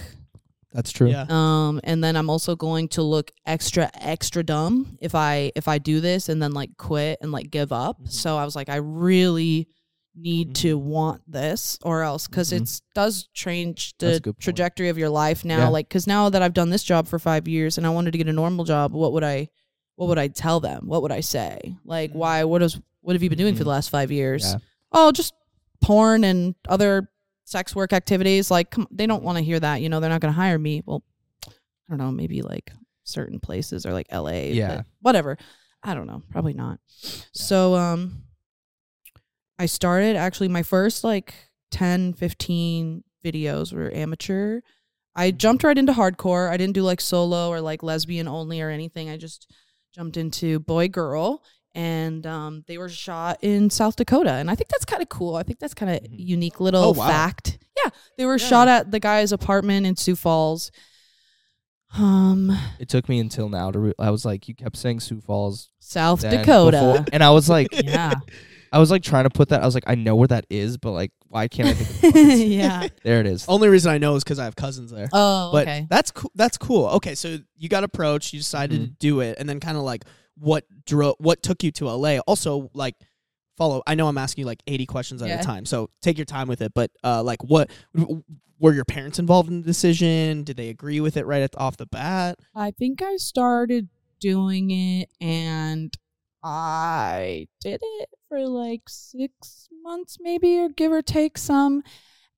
That's 0.71 0.91
true. 0.91 1.09
yeah 1.09 1.25
Um, 1.29 1.79
and 1.83 2.03
then 2.03 2.15
I'm 2.15 2.29
also 2.31 2.55
going 2.55 2.87
to 2.89 3.03
look 3.03 3.29
extra, 3.45 3.91
extra 3.93 4.41
dumb 4.43 4.97
if 5.01 5.13
I 5.15 5.51
if 5.55 5.67
I 5.67 5.77
do 5.77 5.99
this 6.01 6.29
and 6.29 6.41
then 6.41 6.51
like 6.53 6.71
quit 6.77 7.19
and 7.21 7.31
like 7.31 7.51
give 7.51 7.71
up. 7.71 8.01
Mhm. 8.01 8.11
So 8.11 8.37
I 8.37 8.43
was 8.45 8.55
like, 8.55 8.69
I 8.69 8.77
really 8.77 9.67
need 10.15 10.55
to 10.55 10.77
want 10.77 11.21
this, 11.27 11.77
or 11.83 12.03
else 12.03 12.27
because 12.27 12.51
Mhm. 12.51 12.61
it 12.61 12.81
does 12.95 13.27
change 13.33 13.93
the 13.99 14.19
trajectory 14.39 14.89
of 14.89 14.97
your 14.97 15.09
life 15.09 15.43
now. 15.45 15.57
Yeah. 15.59 15.67
Like, 15.69 15.89
because 15.89 16.05
now 16.07 16.29
that 16.29 16.41
I've 16.41 16.53
done 16.53 16.69
this 16.69 16.83
job 16.83 17.07
for 17.07 17.17
five 17.19 17.47
years 17.47 17.77
and 17.77 17.85
I 17.85 17.89
wanted 17.89 18.11
to 18.11 18.17
get 18.17 18.27
a 18.27 18.33
normal 18.33 18.63
job, 18.65 18.93
what 18.93 19.11
would 19.13 19.23
I, 19.23 19.49
what 19.95 20.07
would 20.09 20.19
I 20.19 20.27
tell 20.27 20.59
them? 20.59 20.87
What 20.87 21.01
would 21.03 21.11
I 21.11 21.21
say? 21.21 21.75
Like, 21.85 22.11
Mhm. 22.11 22.15
why? 22.15 22.43
What 22.45 22.61
is? 22.63 22.79
What 23.03 23.15
have 23.15 23.21
you 23.23 23.29
been 23.29 23.37
doing 23.37 23.53
for 23.55 23.61
Mhm. 23.61 23.65
the 23.65 23.69
last 23.69 23.89
five 23.89 24.11
years? 24.11 24.43
Yeah. 24.53 24.57
Oh, 24.91 25.11
just 25.11 25.33
porn 25.81 26.23
and 26.23 26.55
other 26.67 27.09
sex 27.45 27.75
work 27.75 27.93
activities. 27.93 28.49
Like, 28.49 28.71
come, 28.71 28.87
they 28.89 29.05
don't 29.05 29.23
want 29.23 29.37
to 29.37 29.43
hear 29.43 29.59
that. 29.59 29.81
You 29.81 29.89
know, 29.89 29.99
they're 29.99 30.09
not 30.09 30.21
going 30.21 30.33
to 30.33 30.39
hire 30.39 30.57
me. 30.57 30.81
Well, 30.85 31.03
I 31.47 31.51
don't 31.89 31.97
know. 31.99 32.11
Maybe 32.11 32.41
like 32.41 32.71
certain 33.03 33.39
places 33.39 33.85
or 33.85 33.93
like 33.93 34.07
LA. 34.11 34.51
Yeah. 34.53 34.83
whatever. 35.01 35.37
I 35.83 35.93
don't 35.93 36.07
know. 36.07 36.23
Probably 36.31 36.53
not. 36.53 36.79
So, 37.33 37.75
um, 37.75 38.23
I 39.59 39.65
started 39.65 40.15
actually 40.15 40.47
my 40.47 40.63
first 40.63 41.03
like 41.03 41.33
10, 41.71 42.13
15 42.13 43.03
videos 43.23 43.73
were 43.73 43.93
amateur. 43.93 44.61
I 45.15 45.31
jumped 45.31 45.63
right 45.63 45.77
into 45.77 45.93
hardcore. 45.93 46.49
I 46.49 46.57
didn't 46.57 46.73
do 46.73 46.81
like 46.83 47.01
solo 47.01 47.49
or 47.49 47.61
like 47.61 47.83
lesbian 47.83 48.27
only 48.27 48.61
or 48.61 48.69
anything. 48.69 49.09
I 49.09 49.17
just 49.17 49.51
jumped 49.93 50.17
into 50.17 50.59
boy 50.59 50.87
girl 50.87 51.43
and 51.75 52.25
um, 52.27 52.63
they 52.67 52.77
were 52.77 52.89
shot 52.89 53.39
in 53.41 53.69
South 53.69 53.95
Dakota. 53.95 54.31
And 54.33 54.49
I 54.51 54.55
think 54.55 54.69
that's 54.69 54.85
kind 54.85 55.01
of 55.01 55.09
cool. 55.09 55.35
I 55.35 55.43
think 55.43 55.59
that's 55.59 55.73
kind 55.73 55.91
of 55.91 56.03
Mhm. 56.03 56.09
unique 56.11 56.59
little 56.59 56.83
Oh, 56.83 56.91
wow. 56.91 57.07
fact. 57.07 57.57
Yeah, 57.83 57.89
they 58.17 58.25
were 58.25 58.37
Yeah. 58.37 58.47
shot 58.47 58.67
at 58.67 58.91
the 58.91 58.99
guy's 58.99 59.31
apartment 59.31 59.85
in 59.85 59.95
Sioux 59.95 60.15
Falls. 60.15 60.71
Um, 61.97 62.55
It 62.79 62.89
took 62.89 63.07
me 63.07 63.19
until 63.19 63.49
now 63.49 63.69
to. 63.71 63.79
Re- 63.79 63.93
I 63.99 64.09
was 64.09 64.25
like, 64.25 64.47
you 64.47 64.55
kept 64.55 64.77
saying 64.77 64.99
Sioux 65.01 65.21
Falls, 65.21 65.69
South 65.79 66.21
Dakota. 66.21 66.71
before- 66.95 67.05
and 67.13 67.23
I 67.23 67.29
was 67.29 67.47
like, 67.49 67.67
yeah, 67.83 68.13
I 68.71 68.79
was 68.79 68.89
like 68.89 69.03
trying 69.03 69.25
to 69.25 69.29
put 69.29 69.49
that. 69.49 69.61
I 69.61 69.65
was 69.65 69.75
like, 69.75 69.83
I 69.85 69.93
know 69.93 70.15
where 70.15 70.27
that 70.29 70.45
is, 70.49 70.77
but 70.77 70.91
like, 70.91 71.11
why 71.27 71.47
can't 71.47 71.69
I 71.69 71.73
think? 71.73 72.15
Of 72.15 72.39
yeah. 72.49 72.87
there 73.03 73.19
it 73.19 73.27
is. 73.27 73.45
Only 73.47 73.67
reason 73.69 73.91
I 73.91 73.99
know 73.99 74.15
is 74.15 74.23
because 74.23 74.39
I 74.39 74.45
have 74.45 74.55
cousins 74.55 74.89
there. 74.91 75.07
Oh, 75.13 75.51
but 75.51 75.67
okay. 75.67 75.85
that's 75.87 76.09
cool. 76.09 76.31
That's 76.33 76.57
cool. 76.57 76.87
Okay, 76.87 77.13
so 77.13 77.37
you 77.57 77.69
got 77.69 77.83
approached, 77.83 78.33
you 78.33 78.39
decided 78.39 78.79
to 78.81 78.87
Mhm. 78.87 78.99
do 78.99 79.19
it, 79.19 79.37
and 79.39 79.47
then 79.47 79.59
kind 79.59 79.77
of 79.77 79.83
like 79.83 80.03
what 80.37 80.65
drove, 80.85 81.15
what 81.19 81.43
took 81.43 81.63
you 81.63 81.71
to 81.73 81.85
LA. 81.89 82.19
Also, 82.19 82.69
like 82.73 82.95
follow. 83.57 83.83
I 83.85 83.95
know 83.95 84.07
I'm 84.07 84.17
asking 84.17 84.41
you 84.43 84.45
like 84.47 84.63
80 84.67 84.85
questions 84.85 85.21
at 85.21 85.27
Yeah. 85.29 85.39
a 85.39 85.43
time, 85.43 85.65
so 85.65 85.89
take 86.01 86.17
your 86.17 86.25
time 86.25 86.47
with 86.47 86.61
it. 86.61 86.73
But 86.73 86.91
uh, 87.03 87.21
like, 87.23 87.43
what 87.43 87.69
w- 87.95 88.23
were 88.59 88.73
your 88.73 88.85
parents 88.85 89.19
involved 89.19 89.49
in 89.49 89.61
the 89.61 89.65
decision? 89.65 90.43
Did 90.43 90.57
they 90.57 90.69
agree 90.69 90.99
with 90.99 91.17
it 91.17 91.25
right 91.25 91.41
at, 91.41 91.55
off 91.57 91.77
the 91.77 91.85
bat? 91.85 92.39
I 92.55 92.71
think 92.71 93.01
I 93.01 93.17
started 93.17 93.89
doing 94.19 94.71
it 94.71 95.09
and 95.21 95.93
I 96.43 97.47
did 97.61 97.79
it 97.83 98.09
for 98.29 98.47
like 98.47 98.83
six 98.87 99.67
months, 99.83 100.17
maybe, 100.19 100.57
or 100.59 100.69
give 100.69 100.91
or 100.91 101.01
take 101.01 101.37
some. 101.37 101.83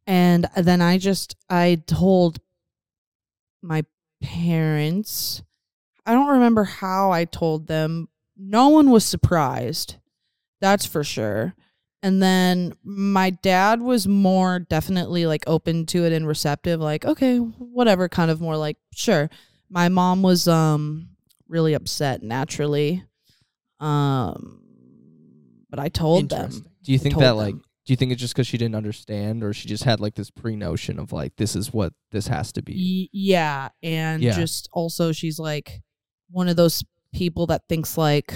And 0.07 0.47
then 0.55 0.81
I 0.81 0.97
just, 0.97 1.35
I 1.49 1.81
told 1.87 2.39
my 3.61 3.85
parents, 4.21 5.41
I 6.05 6.13
don't 6.13 6.27
remember 6.27 6.63
how 6.63 7.11
I 7.11 7.25
told 7.25 7.67
them. 7.67 8.09
No 8.37 8.69
one 8.69 8.91
was 8.91 9.03
surprised. 9.05 9.95
That's 10.61 10.85
for 10.85 11.03
sure. 11.03 11.55
And 12.03 12.21
then 12.21 12.73
my 12.83 13.31
dad 13.31 13.81
was 13.81 14.07
more 14.07 14.59
definitely 14.59 15.25
like 15.25 15.43
open 15.47 15.85
to 15.87 16.05
it 16.05 16.13
and 16.13 16.27
receptive, 16.27 16.79
like, 16.79 17.05
okay, 17.05 17.37
whatever, 17.37 18.07
kind 18.07 18.29
of 18.29 18.39
more 18.41 18.55
like, 18.57 18.77
sure. 18.93 19.29
My 19.69 19.89
mom 19.89 20.21
was 20.21 20.47
um 20.47 21.09
really 21.47 21.73
upset 21.73 22.21
naturally. 22.21 23.03
Um 23.79 24.61
but 25.69 25.79
I 25.79 25.89
told 25.89 26.29
them. 26.29 26.51
Do 26.83 26.91
you 26.91 26.99
I 26.99 27.01
think 27.01 27.17
that 27.17 27.31
like? 27.35 27.55
Do 27.55 27.93
you 27.93 27.97
think 27.97 28.11
it's 28.11 28.21
just 28.21 28.33
because 28.33 28.47
she 28.47 28.57
didn't 28.57 28.75
understand, 28.75 29.43
or 29.43 29.53
she 29.53 29.67
just 29.67 29.83
had 29.83 29.99
like 29.99 30.15
this 30.15 30.31
pre 30.31 30.55
notion 30.55 30.97
of 30.99 31.11
like 31.11 31.35
this 31.35 31.55
is 31.55 31.73
what 31.73 31.93
this 32.11 32.27
has 32.27 32.51
to 32.53 32.61
be? 32.61 33.09
Y- 33.13 33.19
yeah, 33.19 33.69
and 33.83 34.23
Yeah. 34.23 34.31
just 34.35 34.69
also 34.73 35.11
she's 35.11 35.37
like 35.39 35.81
one 36.29 36.47
of 36.47 36.55
those 36.55 36.83
people 37.13 37.45
that 37.47 37.63
thinks 37.69 37.97
like 37.97 38.33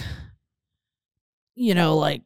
you 1.56 1.74
know 1.76 1.98
like 1.98 2.22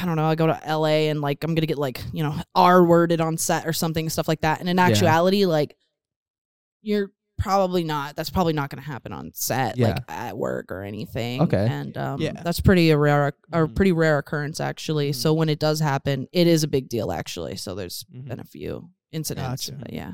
I 0.00 0.06
don't 0.06 0.16
know, 0.16 0.24
I 0.24 0.34
go 0.34 0.46
to 0.46 0.58
LA 0.66 1.10
and 1.10 1.20
like 1.20 1.44
I'm 1.44 1.50
going 1.50 1.60
to 1.60 1.66
get 1.66 1.76
like, 1.76 2.02
you 2.10 2.22
know, 2.22 2.34
R 2.54 2.82
worded 2.82 3.20
on 3.20 3.36
set 3.36 3.66
or 3.66 3.74
something 3.74 4.08
stuff 4.08 4.26
like 4.28 4.40
that. 4.40 4.60
And 4.60 4.68
in 4.70 4.78
Yeah. 4.78 4.86
actuality 4.86 5.44
like 5.44 5.76
you're 6.80 7.10
probably 7.36 7.84
not 7.84 8.16
that's 8.16 8.30
probably 8.30 8.54
not 8.54 8.70
going 8.70 8.82
to 8.82 8.88
happen 8.90 9.12
on 9.12 9.30
set 9.34 9.76
Yeah. 9.76 9.88
like 9.88 10.04
at 10.08 10.38
work 10.38 10.72
or 10.72 10.80
anything. 10.84 11.42
Okay. 11.42 11.66
And 11.70 11.98
um 11.98 12.18
Yeah. 12.18 12.40
that's 12.42 12.60
pretty 12.60 12.88
a 12.92 12.96
rare 12.96 13.34
a 13.52 13.58
Mhm. 13.58 13.74
pretty 13.74 13.92
rare 13.92 14.16
occurrence 14.16 14.58
actually. 14.58 15.10
Mhm. 15.10 15.16
So 15.16 15.34
when 15.34 15.50
it 15.50 15.58
does 15.58 15.80
happen, 15.80 16.28
it 16.32 16.46
is 16.46 16.62
a 16.62 16.68
big 16.68 16.88
deal 16.88 17.12
actually. 17.12 17.56
So 17.56 17.74
there's 17.74 18.06
Mhm. 18.10 18.28
been 18.28 18.40
a 18.40 18.44
few 18.44 18.88
incidents, 19.12 19.68
Gotcha. 19.68 19.78
but 19.82 19.92
yeah. 19.92 20.12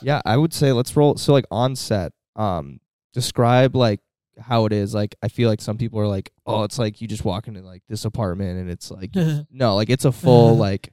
Yeah, 0.00 0.22
I 0.24 0.38
would 0.38 0.54
say 0.54 0.72
let's 0.72 0.96
roll. 0.96 1.18
So 1.18 1.34
like 1.34 1.44
on 1.50 1.76
set, 1.76 2.12
um, 2.36 2.80
describe 3.12 3.76
like 3.76 4.00
how 4.40 4.64
it 4.66 4.72
is. 4.72 4.94
Like 4.94 5.14
I 5.22 5.28
feel 5.28 5.48
like 5.48 5.60
some 5.60 5.76
people 5.78 6.00
are 6.00 6.06
like, 6.08 6.30
oh, 6.46 6.64
it's 6.64 6.78
like 6.78 7.00
you 7.00 7.08
just 7.08 7.24
walk 7.24 7.46
into 7.48 7.60
like 7.62 7.82
this 7.88 8.04
apartment 8.04 8.58
and 8.58 8.70
it's 8.70 8.90
like 8.90 9.10
no, 9.50 9.76
like 9.76 9.90
it's 9.90 10.04
a 10.04 10.12
full 10.12 10.56
like. 10.66 10.92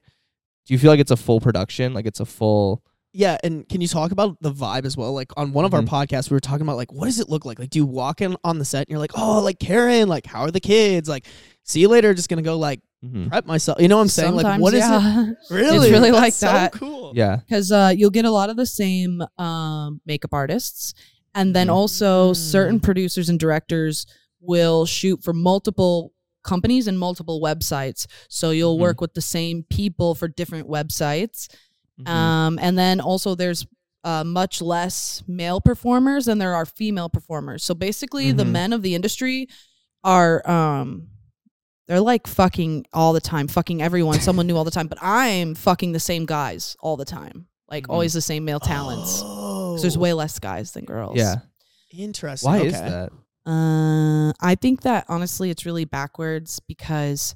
Do 0.65 0.73
you 0.73 0.77
feel 0.79 0.91
like 0.91 0.99
it's 0.99 1.11
a 1.11 1.17
full 1.17 1.39
production? 1.39 1.93
Like 1.93 2.05
it's 2.05 2.19
a 2.19 2.25
full. 2.25 2.83
Yeah, 3.13 3.37
and 3.43 3.67
can 3.69 3.79
you 3.81 3.87
talk 3.87 4.11
about 4.11 4.35
the 4.41 4.51
vibe 4.51 4.85
as 4.85 4.97
well? 4.97 5.13
Like 5.13 5.31
on 5.37 5.53
one 5.53 5.63
of 5.65 5.73
our 5.73 5.79
Mhm. 5.81 5.87
podcasts, 5.87 6.29
we 6.29 6.35
were 6.35 6.41
talking 6.41 6.61
about 6.63 6.75
like 6.75 6.91
what 6.91 7.05
does 7.05 7.19
it 7.21 7.29
look 7.29 7.45
like? 7.45 7.57
Like, 7.57 7.69
do 7.69 7.79
you 7.79 7.85
walk 7.85 8.19
in 8.21 8.35
on 8.43 8.59
the 8.59 8.65
set 8.65 8.81
and 8.81 8.89
you're 8.89 8.99
like, 8.99 9.13
oh, 9.17 9.41
like 9.41 9.59
Karen, 9.59 10.07
like 10.09 10.25
how 10.25 10.41
are 10.41 10.51
the 10.51 10.59
kids? 10.59 11.07
Like, 11.07 11.25
see 11.63 11.79
you 11.79 11.87
later. 11.87 12.13
Just 12.13 12.27
gonna 12.29 12.41
go 12.41 12.57
like 12.57 12.81
Mhm. 13.05 13.29
prep 13.29 13.45
myself. 13.45 13.79
You 13.79 13.87
know 13.87 13.95
what 13.95 14.01
I'm 14.03 14.07
saying? 14.09 14.33
like, 14.35 14.41
Sometimes, 14.43 14.61
what 14.61 14.73
is 14.73 14.83
it? 14.83 14.89
yeah. 14.89 15.25
Really, 15.51 15.89
really 15.91 16.11
That's 16.11 16.21
like 16.21 16.33
so 16.33 16.47
that. 16.47 16.71
cool. 16.73 17.13
Yeah. 17.15 17.37
because 17.37 17.71
uh, 17.71 17.93
you'll 17.95 18.09
get 18.09 18.25
a 18.25 18.31
lot 18.31 18.49
of 18.49 18.57
the 18.57 18.65
same 18.65 19.23
um, 19.37 20.01
makeup 20.05 20.33
artists, 20.33 20.93
and 21.37 21.55
then 21.55 21.67
Mhm. 21.67 21.73
also 21.73 22.33
certain 22.33 22.79
Mm. 22.79 22.83
producers 22.83 23.29
and 23.29 23.39
directors 23.39 24.05
will 24.41 24.85
shoot 24.85 25.23
for 25.23 25.33
multiple 25.33 26.11
companies 26.43 26.87
and 26.87 26.97
multiple 26.99 27.39
websites. 27.41 28.05
So 28.29 28.51
you'll 28.51 28.77
Mhm. 28.77 28.81
work 28.81 29.01
with 29.01 29.13
the 29.13 29.21
same 29.21 29.63
people 29.69 30.15
for 30.15 30.27
different 30.27 30.67
websites, 30.69 31.47
Mhm. 31.99 32.07
um, 32.09 32.59
and 32.61 32.77
then 32.77 32.99
also 32.99 33.35
there's 33.35 33.65
uh, 34.03 34.23
much 34.23 34.61
less 34.61 35.21
male 35.27 35.59
performers 35.59 36.25
than 36.25 36.37
there 36.37 36.55
are 36.55 36.65
female 36.65 37.09
performers. 37.09 37.61
So 37.63 37.73
basically, 37.73 38.31
the 38.31 38.45
Mhm. 38.45 38.51
men 38.51 38.71
of 38.73 38.81
the 38.81 38.95
industry 38.95 39.49
are 40.03 40.47
um, 40.49 41.07
they're 41.87 41.99
like 41.99 42.25
fucking 42.27 42.85
all 42.93 43.11
the 43.11 43.19
time, 43.19 43.47
fucking 43.49 43.81
everyone, 43.81 44.21
someone 44.21 44.47
new 44.47 44.55
all 44.55 44.63
the 44.63 44.71
time. 44.71 44.87
But 44.87 44.99
I'm 45.01 45.55
fucking 45.55 45.91
the 45.91 45.99
same 45.99 46.25
guys 46.25 46.77
all 46.79 46.95
the 46.95 47.03
time, 47.05 47.47
like 47.69 47.87
Mhm. 47.87 47.93
always 47.93 48.13
the 48.13 48.21
same 48.21 48.45
male 48.45 48.61
talents. 48.61 49.23
'Cause 49.77 49.81
Oh, 49.81 49.81
there's 49.83 49.97
way 49.97 50.13
less 50.13 50.39
guys 50.39 50.71
than 50.71 50.85
girls. 50.85 51.17
yeah. 51.17 51.35
interesting. 51.93 52.49
Why 52.51 52.57
okay. 52.59 52.67
is 52.67 52.73
that? 52.73 53.11
Uh, 53.45 54.33
I 54.41 54.55
think 54.55 54.81
that 54.81 55.05
honestly, 55.07 55.49
it's 55.49 55.65
really 55.65 55.85
backwards 55.85 56.59
because, 56.67 57.33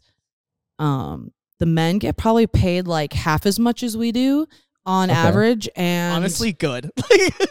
um, 0.80 1.32
the 1.60 1.66
men 1.66 2.00
get 2.00 2.18
probably 2.18 2.48
paid 2.48 2.88
like 2.88 3.14
half 3.14 3.46
as 3.46 3.58
much 3.60 3.82
as 3.84 3.96
we 3.96 4.12
do 4.12 4.46
on 4.86 5.12
Okay. 5.12 5.20
average, 5.20 5.70
and 5.76 6.16
Honestly, 6.16 6.52
good. 6.54 6.90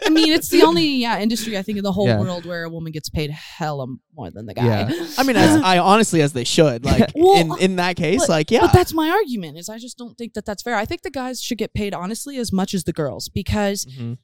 I 0.05 0.09
mean, 0.09 0.33
it's 0.33 0.49
the 0.49 0.63
only 0.63 0.85
yeah 0.97 1.17
industry 1.19 1.57
I 1.57 1.61
think 1.61 1.77
in 1.77 1.83
the 1.83 1.91
whole 1.93 2.05
Yeah. 2.07 2.19
world 2.19 2.45
where 2.45 2.65
a 2.65 2.69
woman 2.69 2.91
gets 2.91 3.09
paid 3.09 3.31
hella 3.31 3.87
more 4.15 4.29
than 4.31 4.45
the 4.47 4.53
guy. 4.53 4.65
Yeah. 4.65 5.07
I 5.17 5.23
mean, 5.23 5.37
as 5.37 5.61
I 5.61 5.77
honestly 5.79 6.21
as 6.21 6.33
they 6.33 6.43
should. 6.43 6.83
Like 6.83 7.09
Well, 7.15 7.55
in 7.55 7.71
in 7.71 7.75
that 7.77 7.95
case, 7.95 8.19
but- 8.21 8.29
like 8.29 8.51
yeah, 8.51 8.59
But 8.61 8.73
that's 8.73 8.93
my 8.93 9.09
argument 9.09 9.57
is 9.57 9.69
I 9.69 9.77
just 9.79 9.97
don't 9.97 10.17
think 10.17 10.33
that 10.33 10.45
that's 10.45 10.61
fair. 10.61 10.75
I 10.75 10.83
think 10.85 11.03
the 11.03 11.09
guys 11.09 11.41
should 11.41 11.57
get 11.57 11.73
paid 11.73 11.93
honestly 11.93 12.37
as 12.37 12.51
much 12.51 12.73
as 12.73 12.83
the 12.83 12.93
girls 12.93 13.29
because 13.29 13.85
Mhm. 13.85 14.17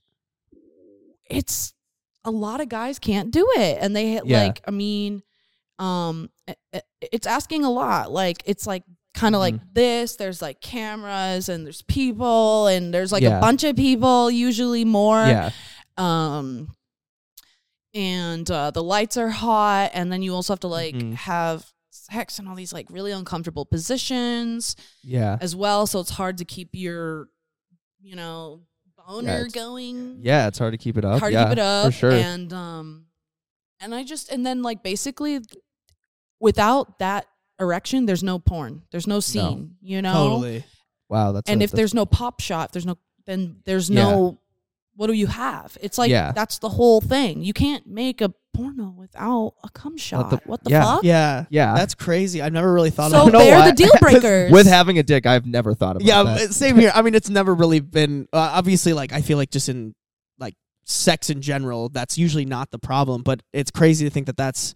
It's 1.30 1.74
a 2.26 2.32
lot 2.32 2.62
of 2.62 2.70
guys 2.70 3.00
can't 3.00 3.32
do 3.32 3.48
it 3.56 3.78
and 3.82 3.96
they 3.96 4.20
Yeah. 4.24 4.44
like 4.44 4.62
I 4.68 4.72
mean 4.72 5.24
um 5.80 6.30
it's 7.12 7.28
asking 7.28 7.64
a 7.64 7.72
lot. 7.72 8.12
Like 8.12 8.42
it's 8.46 8.66
like 8.68 8.84
kind 9.14 9.34
of 9.36 9.40
Mhm. 9.40 9.42
like 9.42 9.74
this 9.74 10.16
there's 10.16 10.42
like 10.42 10.62
cameras 10.62 11.50
and 11.50 11.66
there's 11.66 11.82
people 11.84 12.68
and 12.68 12.94
there's 12.94 13.12
like 13.12 13.24
Yeah. 13.24 13.38
a 13.38 13.42
bunch 13.42 13.64
of 13.64 13.76
people 13.76 14.30
usually 14.30 14.86
more 14.86 15.26
Yeah. 15.26 15.52
um 15.98 16.70
and 17.94 18.50
uh 18.52 18.72
the 18.72 18.84
lights 18.84 19.18
are 19.18 19.30
hot 19.30 19.92
and 19.94 20.12
then 20.12 20.22
you 20.22 20.34
also 20.36 20.54
have 20.54 20.60
to 20.62 20.68
like 20.68 20.96
Mhm. 20.96 21.14
have 21.16 21.72
sex 21.90 22.38
in 22.40 22.48
all 22.48 22.56
these 22.56 22.74
like 22.74 22.88
really 22.90 23.12
uncomfortable 23.12 23.66
positions 23.66 24.76
Yeah. 25.04 25.38
as 25.42 25.56
well 25.56 25.88
so 25.88 26.00
it's 26.00 26.12
hard 26.12 26.38
to 26.38 26.46
keep 26.46 26.70
your 26.74 27.30
you 28.02 28.16
know 28.16 28.62
boner 29.08 29.32
it's- 29.46 29.52
going 29.54 30.20
Yeah. 30.22 30.48
It's 30.48 30.60
hard 30.60 30.74
to 30.74 30.78
keep 30.78 30.98
it 30.98 31.06
up. 31.06 31.20
hard 31.20 31.34
yeah, 31.34 31.44
to 31.44 31.50
keep 31.50 31.52
it 31.54 31.60
up 31.60 31.86
for 31.86 31.92
sure. 31.92 32.12
and 32.12 32.52
um 32.54 33.06
and 33.80 33.96
i 33.96 34.04
just 34.04 34.30
and 34.32 34.46
then 34.46 34.62
like 34.64 34.84
basically 34.84 35.40
without 36.40 37.00
that 37.00 37.26
erection 37.60 38.06
there's 38.06 38.24
no 38.24 38.38
porn 38.40 38.84
there's 38.92 39.08
no 39.08 39.20
scene 39.20 39.76
you 39.82 40.02
know 40.02 40.14
totally. 40.14 40.64
wow. 41.10 41.32
That's 41.32 41.50
and 41.50 41.62
a- 41.62 41.64
if 41.64 41.72
that's- 41.72 41.78
there's 41.78 41.94
no 41.94 42.06
pop 42.06 42.40
shot 42.40 42.70
if 42.70 42.72
there's 42.74 42.86
no 42.86 42.98
then 43.26 43.62
there's 43.66 43.90
Yeah. 43.90 44.04
no 44.04 44.40
what 44.98 45.08
do 45.08 45.14
you 45.14 45.28
have 45.28 45.78
it's 45.82 45.98
like 45.98 46.10
Yeah. 46.12 46.32
that's 46.34 46.58
the 46.60 46.68
whole 46.70 47.00
thing 47.02 47.42
you 47.44 47.54
can't 47.54 47.88
make 47.88 48.20
a 48.20 48.34
porno 48.54 48.94
without 48.98 49.54
a 49.64 49.70
cum 49.70 49.96
shot 49.96 50.32
the- 50.32 50.42
what 50.46 50.64
the 50.64 50.72
yeah. 50.72 50.84
fuck 50.84 51.04
Yeah, 51.04 51.46
yeah, 51.50 51.76
that's 51.76 51.94
crazy. 51.96 52.42
I've 52.42 52.52
never 52.54 52.74
really 52.74 52.90
thought 52.90 53.12
so 53.12 53.28
about. 53.28 53.38
they're 53.40 53.64
the 53.70 53.74
deal 53.74 53.92
breakers 54.02 54.52
with 54.52 54.66
having 54.68 54.98
a 55.00 55.04
dick, 55.04 55.26
I've 55.28 55.46
never 55.46 55.74
thought 55.76 55.98
about 55.98 56.06
yeah, 56.06 56.24
that. 56.24 56.54
same 56.54 56.76
here. 56.78 56.92
I 56.94 57.04
mean, 57.04 57.14
it's 57.16 57.30
never 57.30 57.54
really 57.54 57.80
been 57.80 58.28
uh, 58.34 58.38
obviously 58.54 58.94
like 58.94 59.14
I 59.14 59.22
feel 59.22 59.38
like 59.38 59.52
just 59.52 59.70
in 59.70 59.94
like 60.40 60.56
sex 60.86 61.30
in 61.30 61.42
general, 61.44 61.90
that's 61.90 62.18
usually 62.18 62.46
not 62.46 62.72
the 62.72 62.80
problem. 62.80 63.22
But 63.22 63.44
it's 63.54 63.70
crazy 63.70 64.06
to 64.06 64.10
think 64.10 64.26
that 64.26 64.38
that's 64.38 64.74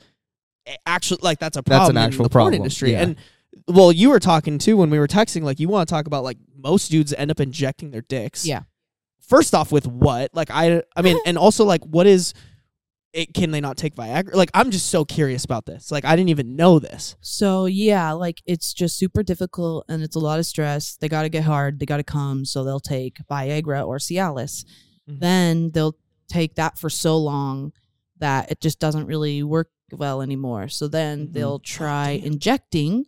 actually 0.86 1.20
like 1.24 1.40
that's 1.40 1.58
a 1.58 1.64
problem. 1.64 1.80
That's 1.80 1.80
problem 1.94 1.98
an 1.98 2.04
in 2.04 2.08
actual 2.08 2.24
the 2.26 2.30
porn 2.30 2.44
problem, 2.44 2.54
industry. 2.62 2.92
yeah. 2.92 3.02
And 3.02 3.16
well, 3.68 3.92
you 3.92 4.12
were 4.12 4.20
talking 4.20 4.60
too 4.60 4.78
when 4.78 4.92
we 4.92 5.00
were 5.00 5.08
texting. 5.08 5.42
Like 5.42 5.60
you 5.60 5.68
want 5.70 5.90
to 5.90 5.92
talk 5.92 6.06
about 6.06 6.24
like 6.24 6.38
most 6.56 6.92
dudes 6.92 7.14
end 7.14 7.32
up 7.32 7.40
injecting 7.40 7.90
their 7.90 8.02
dicks. 8.02 8.46
yeah 8.46 8.62
First 9.28 9.54
off, 9.56 9.72
with 9.72 9.88
what? 9.88 10.32
Like 10.34 10.50
I, 10.52 10.84
I 10.96 11.02
mean, 11.02 11.18
and 11.26 11.38
also 11.38 11.64
like 11.66 11.84
what 11.86 12.08
is? 12.08 12.34
It, 13.14 13.34
can 13.34 13.52
they 13.52 13.60
not 13.60 13.76
take 13.76 13.96
Viagra? 13.96 14.34
Like 14.36 14.52
I'm 14.54 14.72
just 14.72 14.86
so 14.90 15.04
curious 15.04 15.44
about 15.44 15.66
this. 15.66 15.92
Like 15.92 16.06
I 16.06 16.16
didn't 16.16 16.30
even 16.30 16.56
know 16.56 16.80
this. 16.80 17.18
so 17.20 17.66
yeah 17.66 18.14
like 18.14 18.42
it's 18.46 18.74
just 18.74 18.98
super 18.98 19.22
difficult 19.22 19.84
and 19.90 20.02
it's 20.02 20.16
a 20.16 20.20
lot 20.20 20.40
of 20.40 20.46
stress 20.46 20.96
they 20.96 21.10
got 21.10 21.24
to 21.24 21.30
get 21.30 21.44
hard 21.44 21.78
they 21.78 21.86
got 21.86 21.98
to 21.98 22.04
come 22.06 22.46
so 22.46 22.64
they'll 22.64 22.80
take 22.80 23.18
viagra 23.30 23.86
or 23.86 23.98
cialis 23.98 24.64
Mhm. 25.10 25.20
then 25.20 25.72
they'll 25.72 25.98
take 26.30 26.56
that 26.56 26.78
for 26.78 26.90
so 26.90 27.18
long 27.18 27.74
that 28.20 28.50
it 28.50 28.62
just 28.62 28.80
doesn't 28.80 29.08
really 29.08 29.44
work 29.44 29.70
well 29.92 30.22
anymore. 30.22 30.70
So 30.70 30.88
then 30.88 31.28
Mhm. 31.28 31.34
they'll 31.34 31.60
try 31.60 32.12
injecting 32.12 33.06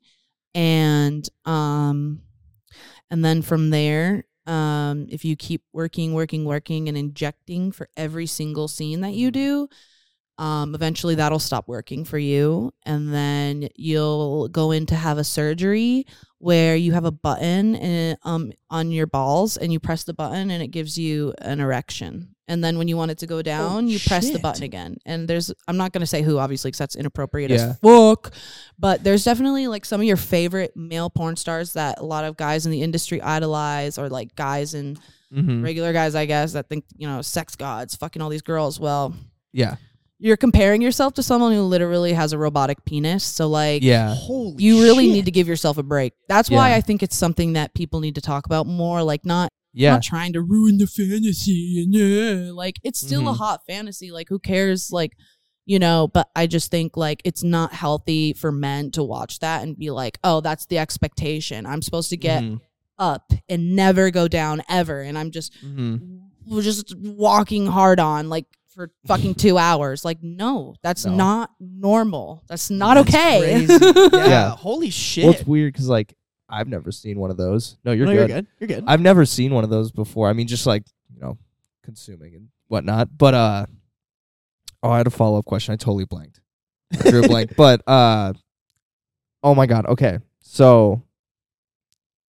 and 0.53 1.27
um 1.46 2.22
and 3.10 3.24
then 3.24 3.41
from 3.41 3.70
there 3.70 4.25
um 4.48 5.08
if 5.10 5.24
you 5.26 5.36
keep 5.36 5.64
working 5.74 6.14
working 6.14 6.46
working 6.46 6.88
and 6.90 6.98
injecting 6.98 7.72
for 7.72 7.90
every 7.98 8.26
single 8.26 8.68
scene 8.68 9.02
that 9.02 9.14
you 9.14 9.32
do 9.32 9.68
um 10.40 10.74
eventually 10.76 11.16
that'll 11.16 11.40
stop 11.40 11.68
working 11.68 12.04
for 12.06 12.18
you. 12.18 12.72
And 12.86 13.14
then 13.14 13.70
you'll 13.76 14.48
go 14.50 14.72
in 14.72 14.86
to 14.88 14.96
have 14.96 15.18
a 15.20 15.24
surgery 15.24 16.06
where 16.40 16.76
you 16.76 16.92
have 16.94 17.06
a 17.06 17.12
button 17.12 17.76
and, 17.76 18.18
um 18.24 18.52
on 18.70 18.92
your 18.92 19.08
balls 19.08 19.58
and 19.58 19.72
you 19.72 19.80
press 19.80 20.04
the 20.04 20.14
button 20.14 20.50
and 20.52 20.64
it 20.64 20.70
gives 20.70 20.98
you 20.98 21.34
an 21.40 21.60
erection 21.60 22.33
and 22.48 22.64
then 22.64 22.78
when 22.78 22.88
you 22.88 22.98
want 22.98 23.10
it 23.12 23.18
to 23.18 23.26
go 23.28 23.42
down 23.42 23.88
you 23.88 24.00
press 24.00 24.30
the 24.30 24.40
button 24.40 24.64
again 24.64 24.98
and 25.06 25.28
there's 25.28 25.52
i'm 25.68 25.78
not 25.78 25.92
going 25.94 26.02
to 26.02 26.08
say 26.08 26.22
who 26.22 26.38
obviously 26.38 26.70
because 26.70 26.78
that's 26.80 26.96
inappropriate 26.96 27.50
Yeah. 27.52 27.56
as 27.72 27.80
fuck 27.80 28.34
but 28.78 29.04
there's 29.04 29.24
definitely 29.24 29.68
like 29.68 29.86
some 29.86 30.02
of 30.02 30.06
your 30.08 30.18
favorite 30.18 30.76
male 30.76 31.10
porn 31.10 31.36
stars 31.36 31.74
that 31.74 32.00
a 32.00 32.06
lot 32.06 32.26
of 32.26 32.36
guys 32.38 32.66
in 32.66 32.72
the 32.72 32.82
industry 32.82 33.22
idolize 33.22 33.98
or 33.98 34.10
like 34.10 34.36
guys 34.36 34.74
and 34.74 35.00
Mhm. 35.34 35.64
regular 35.64 35.94
guys 35.94 36.14
i 36.16 36.26
guess 36.26 36.54
that 36.54 36.70
think 36.70 36.86
you 36.96 37.08
know 37.08 37.22
sex 37.24 37.56
gods 37.56 37.96
fucking 37.96 38.22
all 38.22 38.30
these 38.30 38.44
girls 38.44 38.80
well 38.80 39.16
Yeah. 39.52 39.78
you're 40.20 40.38
comparing 40.38 40.80
yourself 40.82 41.16
to 41.16 41.24
someone 41.24 41.54
who 41.54 41.62
literally 41.64 42.14
has 42.14 42.34
a 42.34 42.38
robotic 42.38 42.86
penis 42.86 43.24
so 43.24 43.48
like 43.50 43.82
Yeah. 43.82 44.14
Holy 44.14 44.62
you 44.64 44.84
really 44.84 45.06
shit. 45.06 45.14
need 45.14 45.26
to 45.26 45.32
give 45.32 45.48
yourself 45.48 45.80
a 45.80 45.84
break 45.84 46.14
that's 46.28 46.52
why 46.52 46.76
i 46.76 46.82
think 46.82 47.02
it's 47.02 47.16
something 47.18 47.54
that 47.54 47.74
people 47.74 48.00
need 48.00 48.14
to 48.16 48.22
talk 48.22 48.46
about 48.46 48.68
more 48.68 49.02
like 49.02 49.26
not 49.26 49.52
Yeah. 49.74 49.94
not 49.94 50.03
trying 50.03 50.34
to 50.34 50.42
ruin 50.42 50.77
the 50.77 50.88
fantasy 50.88 51.82
and 51.84 52.50
uh, 52.50 52.53
like 52.53 52.75
it's 52.84 53.00
still 53.00 53.27
a 53.27 53.32
Mhm. 53.34 53.38
hot 53.38 53.62
fantasy 53.68 54.12
like 54.12 54.30
who 54.30 54.38
cares 54.39 54.92
like 54.92 55.13
you 55.65 55.80
know 55.80 56.08
but 56.13 56.30
i 56.36 56.46
just 56.46 56.70
think 56.72 56.96
like 56.98 57.22
it's 57.25 57.42
not 57.44 57.74
healthy 57.74 58.34
for 58.34 58.51
men 58.51 58.92
to 58.92 59.03
watch 59.03 59.39
that 59.39 59.63
and 59.63 59.77
be 59.77 59.89
like 59.89 60.20
oh 60.24 60.42
that's 60.42 60.65
the 60.68 60.77
expectation 60.77 61.65
i'm 61.65 61.82
supposed 61.82 62.10
to 62.12 62.18
get 62.18 62.44
Mhm. 62.44 62.60
up 63.00 63.32
and 63.50 63.75
never 63.75 64.12
go 64.12 64.27
down 64.27 64.62
ever 64.70 65.01
and 65.01 65.18
i'm 65.18 65.32
just 65.32 65.53
Mhm. 65.65 66.20
we're 66.46 66.62
just 66.62 66.94
walking 66.98 67.65
hard 67.65 68.00
on 68.00 68.30
like 68.30 68.46
for 68.75 68.92
fucking 69.08 69.36
two 69.36 69.58
hours 69.68 70.03
like 70.06 70.18
no 70.22 70.75
that's 70.84 71.06
No. 71.06 71.15
not 71.15 71.50
normal 71.60 72.44
that's 72.48 72.70
not 72.70 72.96
That's 72.96 73.10
okay 73.10 73.65
crazy. 73.65 73.86
yeah. 74.13 74.27
Yeah. 74.27 74.50
Holy 74.56 74.89
shit. 74.89 75.24
Well, 75.25 75.34
it's 75.34 75.46
weird 75.48 75.74
because 75.74 75.88
like 75.88 76.15
I've 76.54 76.68
never 76.68 76.92
seen 76.92 77.20
one 77.20 77.32
of 77.32 77.38
those. 77.38 77.78
No, 77.84 77.92
you're 77.92 78.06
no, 78.06 78.14
good. 78.14 78.30
you're 78.30 78.38
good. 78.38 78.48
You're 78.60 78.68
good. 78.68 78.84
I've 78.86 79.02
never 79.02 79.26
seen 79.26 79.54
one 79.54 79.64
of 79.64 79.72
those 79.72 79.92
before. 79.92 80.30
I 80.30 80.34
mean, 80.34 80.48
just 80.48 80.68
like 80.68 80.84
you 81.14 81.20
know, 81.20 81.38
consuming 81.84 82.36
and 82.36 82.50
whatnot. 82.68 83.18
But 83.18 83.34
uh, 83.34 83.66
oh, 84.84 84.92
I 84.92 84.98
had 84.98 85.08
a 85.08 85.12
follow 85.12 85.40
up 85.40 85.46
question. 85.46 85.74
I 85.74 85.78
totally 85.78 86.06
blanked. 86.06 86.42
I 86.94 87.10
drew 87.10 87.24
a 87.24 87.28
blank. 87.28 87.56
But 87.56 87.82
uh, 87.88 88.34
oh 89.42 89.56
my 89.56 89.66
god. 89.66 89.88
Okay, 89.88 90.20
so 90.42 91.02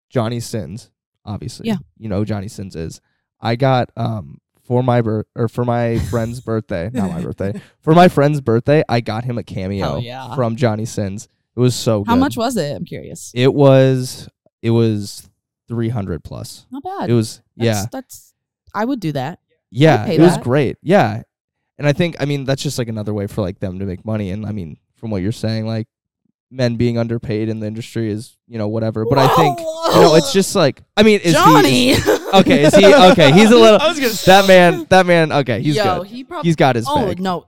Johnny 0.09 0.39
Sins, 0.39 0.89
obviously. 1.23 1.67
Yeah. 1.67 1.77
You 1.99 2.09
know 2.09 2.17
who 2.17 2.25
Johnny 2.25 2.47
Sins 2.47 2.75
is. 2.75 3.01
I 3.39 3.55
got 3.55 3.91
um 3.95 4.41
for 4.63 4.81
my 4.81 5.01
birth 5.01 5.27
or 5.35 5.47
for 5.47 5.63
my 5.63 5.99
friend's 6.09 6.41
birthday, 6.41 6.89
not 6.91 7.11
my 7.11 7.21
birthday. 7.21 7.61
For 7.81 7.93
my 7.93 8.07
friend's 8.07 8.41
birthday, 8.41 8.83
I 8.89 9.01
got 9.01 9.23
him 9.23 9.37
a 9.37 9.43
cameo 9.43 9.99
yeah. 9.99 10.33
from 10.33 10.55
Johnny 10.55 10.85
Sins. 10.85 11.27
It 11.55 11.59
was 11.59 11.75
so 11.75 12.03
good. 12.03 12.09
how 12.09 12.15
much 12.17 12.35
was 12.37 12.57
it 12.57 12.75
i'm 12.75 12.85
curious 12.85 13.31
It 13.33 13.53
was 13.53 14.27
it 14.61 14.71
was 14.71 15.29
three 15.67 15.89
hundred 15.89 16.23
plus. 16.23 16.65
not 16.71 16.83
bad 16.83 17.09
It 17.09 17.13
was 17.13 17.41
that's, 17.57 17.65
yeah 17.65 17.85
that's 17.91 18.33
i 18.73 18.83
would 18.85 18.99
do 18.99 19.11
that 19.13 19.39
yeah. 19.71 20.05
pay 20.05 20.15
It 20.15 20.21
was 20.21 20.37
great. 20.37 20.77
Yeah, 20.81 21.23
and 21.77 21.85
I 21.87 21.91
think 21.91 22.15
I 22.21 22.25
mean 22.25 22.45
that's 22.45 22.63
just 22.63 22.77
like 22.77 22.87
another 22.87 23.13
way 23.13 23.27
for 23.27 23.41
like 23.41 23.59
them 23.59 23.79
to 23.79 23.85
make 23.85 24.05
money. 24.05 24.29
And 24.31 24.45
I 24.45 24.51
mean 24.53 24.77
from 24.95 25.09
what 25.11 25.21
you're 25.21 25.33
saying, 25.33 25.65
like 25.67 25.87
men 26.49 26.77
being 26.77 26.97
underpaid 26.97 27.49
in 27.49 27.59
the 27.59 27.67
industry 27.67 28.09
is 28.09 28.37
you 28.47 28.57
know 28.57 28.69
whatever. 28.69 29.03
But 29.05 29.17
I 29.17 29.27
think 29.35 29.59
you 29.59 30.01
know 30.01 30.15
it's 30.15 30.31
just 30.31 30.55
like 30.55 30.81
I 30.95 31.03
mean 31.03 31.19
is 31.19 31.33
Johnny. 31.33 31.69
He, 31.71 31.89
is- 31.91 32.07
okay, 32.35 32.63
is 32.63 32.73
he 32.75 32.85
okay? 33.11 33.33
He's 33.33 33.51
a 33.51 33.55
little. 33.65 33.81
I 33.81 33.87
was 33.89 33.99
gonna 33.99 34.13
that 34.13 34.47
man. 34.47 34.85
That 34.89 35.05
man. 35.05 35.31
Okay, 35.33 35.61
he's 35.61 35.75
Yo, 35.75 35.99
good. 35.99 36.07
he 36.07 36.23
probably. 36.23 36.47
He's 36.47 36.55
got 36.55 36.77
his 36.77 36.85
oh 36.87 37.07
bag. 37.07 37.19
no, 37.19 37.47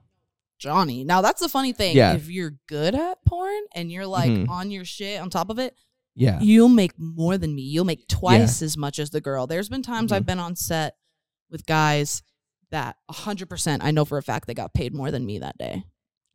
Johnny. 0.59 1.03
Now 1.03 1.21
that's 1.21 1.41
the 1.41 1.49
funny 1.49 1.73
thing. 1.73 1.95
Yeah. 1.95 2.13
If 2.13 2.29
you're 2.29 2.53
good 2.67 2.95
at 2.95 3.23
porn 3.25 3.61
and 3.75 3.91
you're 3.91 4.07
like 4.07 4.29
Mhm. 4.31 4.49
on 4.49 4.71
your 4.71 4.85
shit 4.85 5.21
on 5.21 5.29
top 5.29 5.49
of 5.49 5.59
it, 5.59 5.75
Yeah. 6.15 6.39
you'll 6.41 6.69
make 6.69 6.97
more 6.97 7.37
than 7.37 7.53
me. 7.53 7.61
You'll 7.61 7.85
make 7.85 8.07
twice 8.07 8.61
as 8.61 8.75
much 8.77 8.97
as 8.99 9.11
the 9.11 9.21
girl. 9.21 9.45
There's 9.47 9.69
been 9.69 9.83
times 9.83 10.11
Mhm. 10.11 10.15
I've 10.15 10.25
been 10.25 10.39
on 10.39 10.55
set 10.55 10.95
with 11.51 11.65
guys 11.65 12.23
that 12.71 12.97
100% 13.09 13.83
I 13.83 13.91
know 13.91 14.03
for 14.05 14.17
a 14.17 14.23
fact 14.23 14.47
they 14.47 14.53
got 14.53 14.73
paid 14.73 14.93
more 14.93 15.11
than 15.11 15.25
me 15.25 15.39
that 15.39 15.57
day, 15.57 15.83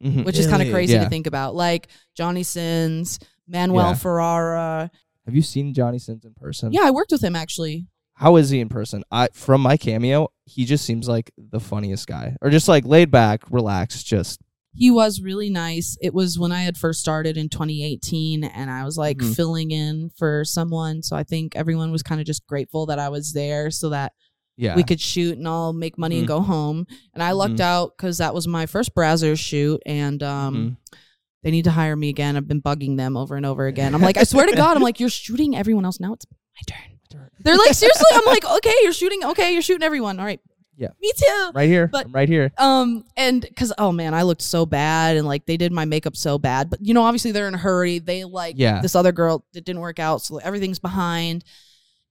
Mhm. 0.03 0.25
which 0.25 0.39
is 0.39 0.47
kind 0.47 0.63
of 0.63 0.71
crazy 0.73 0.95
Yeah. 0.95 1.05
to 1.05 1.11
think 1.11 1.27
about. 1.27 1.55
Like 1.55 1.89
Johnny 2.17 2.43
Sins, 2.43 3.19
Manuel 3.47 3.89
Yeah. 3.89 3.95
Ferrara. 3.95 4.91
Have 5.27 5.35
you 5.35 5.43
seen 5.43 5.75
Johnny 5.75 5.99
Sins 5.99 6.25
in 6.25 6.33
person? 6.35 6.73
Yeah, 6.73 6.83
I 6.85 6.91
worked 6.91 7.11
with 7.13 7.23
him 7.23 7.37
actually. 7.37 7.87
How 8.23 8.37
is 8.37 8.51
he 8.51 8.61
in 8.61 8.69
person? 8.69 9.03
I 9.11 9.29
from 9.35 9.61
my 9.63 9.77
cameo, 9.77 10.29
he 10.45 10.65
just 10.65 10.85
seems 10.85 11.09
like 11.09 11.33
the 11.37 11.59
funniest 11.59 12.07
guy, 12.07 12.37
or 12.41 12.51
just 12.51 12.69
like 12.69 12.85
laid 12.87 13.11
back, 13.11 13.43
relaxed. 13.51 14.07
Just 14.07 14.41
he 14.75 14.91
was 14.91 15.21
really 15.21 15.51
nice. 15.51 15.97
It 16.01 16.15
was 16.15 16.39
when 16.39 16.53
I 16.53 16.63
had 16.63 16.79
first 16.79 17.01
started 17.01 17.37
in 17.37 17.49
2018 17.49 18.45
and 18.45 18.71
I 18.71 18.85
was 18.85 18.97
like 18.97 19.19
Mhm. 19.19 19.35
filling 19.35 19.71
in 19.71 20.11
for 20.17 20.45
someone. 20.45 21.03
So 21.03 21.15
I 21.17 21.25
think 21.25 21.57
everyone 21.57 21.91
was 21.93 22.03
kind 22.03 22.21
of 22.21 22.27
just 22.27 22.47
grateful 22.47 22.87
that 22.87 22.99
I 22.99 23.09
was 23.11 23.33
there 23.33 23.71
so 23.71 23.91
that 23.91 24.13
yeah. 24.57 24.75
we 24.77 24.83
could 24.85 25.01
shoot 25.01 25.37
and 25.37 25.47
all 25.49 25.73
make 25.75 25.99
money 25.99 26.17
and 26.19 26.25
Mhm. 26.25 26.29
go 26.29 26.41
home. 26.41 26.87
And 27.13 27.23
I 27.23 27.33
lucked 27.33 27.57
Mhm. 27.57 27.61
out 27.61 27.93
because 27.99 28.19
that 28.19 28.35
was 28.35 28.47
my 28.49 28.65
first 28.67 28.95
Brazzers 28.95 29.39
shoot 29.41 29.83
and 29.85 30.23
um, 30.23 30.55
Mhm. 30.55 30.99
they 31.43 31.51
need 31.51 31.65
to 31.65 31.73
hire 31.73 31.97
me 31.97 32.09
again. 32.09 32.37
I've 32.37 32.49
been 32.49 32.63
bugging 32.63 32.97
them 32.97 33.15
over 33.17 33.37
and 33.37 33.45
over 33.45 33.67
again. 33.73 33.95
I'm 33.95 34.01
like, 34.01 34.17
I 34.17 34.23
swear 34.23 34.47
to 34.47 34.57
God, 34.57 34.77
I'm 34.77 34.83
like, 34.83 35.01
you're 35.01 35.11
shooting 35.11 35.55
everyone 35.57 35.85
else. 35.85 35.99
Now 36.01 36.15
it's 36.15 36.25
my 36.31 36.75
turn. 36.75 36.92
They're 37.41 37.57
like, 37.57 37.75
seriously? 37.75 38.07
I'm 38.13 38.25
like, 38.27 38.45
okay, 38.45 38.75
you're 38.83 38.93
shooting. 38.93 39.25
Okay, 39.25 39.53
you're 39.53 39.63
shooting 39.63 39.83
everyone. 39.85 40.19
All 40.21 40.25
right. 40.27 40.41
Yeah. 40.77 40.89
Me 41.01 41.13
too. 41.17 41.51
right 41.55 41.69
here. 41.69 41.87
but- 41.87 42.07
I'm 42.07 42.13
right 42.13 42.29
here. 42.29 42.51
Um, 42.59 43.05
and 43.17 43.41
because 43.43 43.73
oh 43.79 43.93
man, 43.93 44.15
I 44.15 44.23
looked 44.23 44.43
so 44.43 44.65
bad, 44.67 45.17
and 45.17 45.27
like 45.27 45.45
they 45.47 45.57
did 45.57 45.71
my 45.73 45.85
makeup 45.85 46.17
so 46.17 46.39
bad. 46.39 46.71
But 46.71 46.81
you 46.83 46.95
know, 46.95 47.03
obviously 47.03 47.31
they're 47.33 47.47
in 47.49 47.55
a 47.55 47.59
hurry. 47.59 47.99
They 47.99 48.25
like 48.25 48.55
Yeah. 48.59 48.81
this 48.81 48.95
other 48.97 49.13
girl 49.13 49.45
that 49.53 49.65
didn't 49.65 49.81
work 49.81 49.99
out, 49.99 50.23
so 50.23 50.39
everything's 50.39 50.79
behind. 50.79 51.45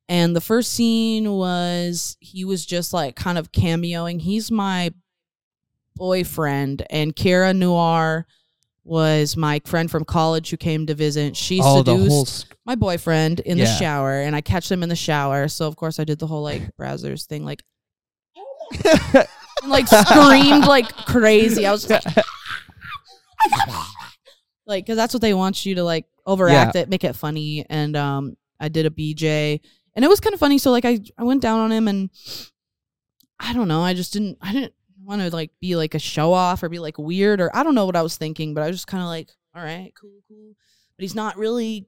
And 0.07 0.35
the 0.35 0.41
first 0.41 0.73
scene 0.73 1.31
was 1.31 2.17
he 2.19 2.45
was 2.45 2.65
just 2.65 2.93
like 2.93 3.15
kind 3.15 3.37
of 3.37 3.51
cameoing. 3.51 4.21
He's 4.21 4.51
my 4.51 4.91
boyfriend, 5.95 6.85
and 6.89 7.15
Kira 7.15 7.55
Noir 7.55 8.25
was 8.83 9.37
my 9.37 9.61
friend 9.65 9.89
from 9.89 10.05
college 10.05 10.49
who 10.49 10.57
came 10.57 10.85
to 10.87 10.93
visit. 10.93 11.37
She 11.37 11.59
oh, 11.61 11.77
seduced. 11.83 12.41
Sc- 12.41 12.55
my 12.65 12.75
boyfriend 12.75 13.39
in 13.41 13.57
the 13.57 13.65
shower, 13.65 14.21
and 14.21 14.35
I 14.35 14.41
catch 14.41 14.69
them 14.69 14.83
in 14.83 14.89
the 14.89 14.95
shower. 14.95 15.47
So 15.47 15.67
of 15.67 15.75
course 15.75 15.99
I 15.99 16.03
did 16.03 16.19
the 16.19 16.27
whole 16.27 16.43
like 16.43 16.63
Brazzers 16.77 17.25
thing, 17.25 17.45
like 17.45 17.63
and, 18.85 19.27
like 19.67 19.87
screamed 19.87 20.65
like 20.65 20.89
crazy. 21.05 21.65
I 21.65 21.71
was 21.71 21.85
just 21.85 22.05
like, 22.05 22.25
like, 24.65 24.85
because 24.85 24.97
that's 24.97 25.13
what 25.13 25.21
they 25.21 25.33
want 25.33 25.65
you 25.65 25.75
to 25.75 25.83
like 25.83 26.05
overact 26.25 26.75
it, 26.75 26.89
make 26.89 27.03
it 27.03 27.15
funny. 27.15 27.65
And 27.69 27.95
um, 27.95 28.37
I 28.59 28.69
did 28.69 28.85
a 28.85 28.89
BJ, 28.89 29.59
and 29.95 30.05
it 30.05 30.07
was 30.07 30.19
kind 30.19 30.33
of 30.33 30.39
funny. 30.39 30.57
So 30.57 30.71
like, 30.71 30.85
I 30.85 30.99
I 31.17 31.23
went 31.23 31.41
down 31.41 31.59
on 31.59 31.71
him, 31.71 31.87
and 31.87 32.09
I 33.39 33.53
don't 33.53 33.67
know, 33.67 33.81
I 33.81 33.93
just 33.93 34.13
didn't, 34.13 34.37
I 34.41 34.53
didn't 34.53 34.73
want 35.17 35.29
to 35.29 35.35
like 35.35 35.51
be 35.59 35.75
like 35.75 35.95
a 35.95 35.99
show 35.99 36.33
off 36.33 36.63
or 36.63 36.69
be 36.69 36.79
like 36.79 36.97
weird 36.97 37.41
or 37.41 37.55
I 37.55 37.63
don't 37.63 37.75
know 37.75 37.85
what 37.85 37.95
I 37.95 38.01
was 38.01 38.17
thinking, 38.17 38.53
but 38.53 38.63
I 38.63 38.67
was 38.67 38.77
just 38.77 38.87
kind 38.87 39.03
of 39.03 39.07
like, 39.09 39.29
all 39.55 39.63
right, 39.63 39.91
cool, 39.99 40.19
cool. 40.27 40.53
But 40.97 41.03
he's 41.03 41.15
not 41.15 41.37
really, 41.37 41.85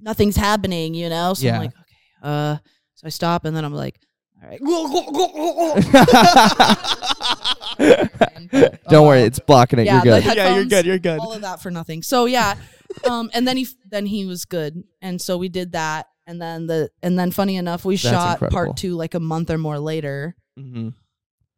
nothing's 0.00 0.36
happening, 0.36 0.94
you 0.94 1.08
know. 1.08 1.34
So 1.34 1.46
Yeah. 1.46 1.54
I'm 1.56 1.60
like, 1.62 1.70
okay, 1.70 1.96
uh, 2.22 2.56
so 2.94 3.06
I 3.06 3.10
stop, 3.10 3.44
and 3.44 3.56
then 3.56 3.64
I'm 3.64 3.74
like, 3.74 3.98
all 4.42 4.48
right. 4.48 4.60
Don't 8.88 9.06
worry, 9.06 9.22
it's 9.22 9.38
blocking 9.38 9.78
it. 9.80 9.86
yeah, 9.86 10.02
You're 10.02 10.20
good. 10.20 10.36
yeah, 10.36 10.54
you're 10.54 10.64
good. 10.64 10.86
You're 10.86 10.98
good. 10.98 11.18
all 11.18 11.32
of 11.32 11.42
that 11.42 11.60
for 11.60 11.70
nothing. 11.70 12.02
So 12.02 12.26
yeah, 12.26 12.56
um, 13.08 13.30
and 13.34 13.46
then 13.46 13.56
he 13.56 13.66
then 13.90 14.06
he 14.06 14.26
was 14.26 14.44
good, 14.44 14.82
and 15.02 15.20
so 15.20 15.36
we 15.36 15.48
did 15.48 15.72
that, 15.72 16.06
and 16.26 16.40
then 16.40 16.66
the 16.66 16.90
and 17.02 17.18
then 17.18 17.30
funny 17.32 17.56
enough, 17.56 17.84
we 17.84 17.94
That's 17.96 18.02
shot 18.02 18.32
incredible. 18.34 18.54
part 18.56 18.76
two 18.76 18.94
like 18.94 19.14
a 19.14 19.20
month 19.20 19.50
or 19.50 19.58
more 19.58 19.78
later, 19.78 20.36
Mhm. 20.58 20.94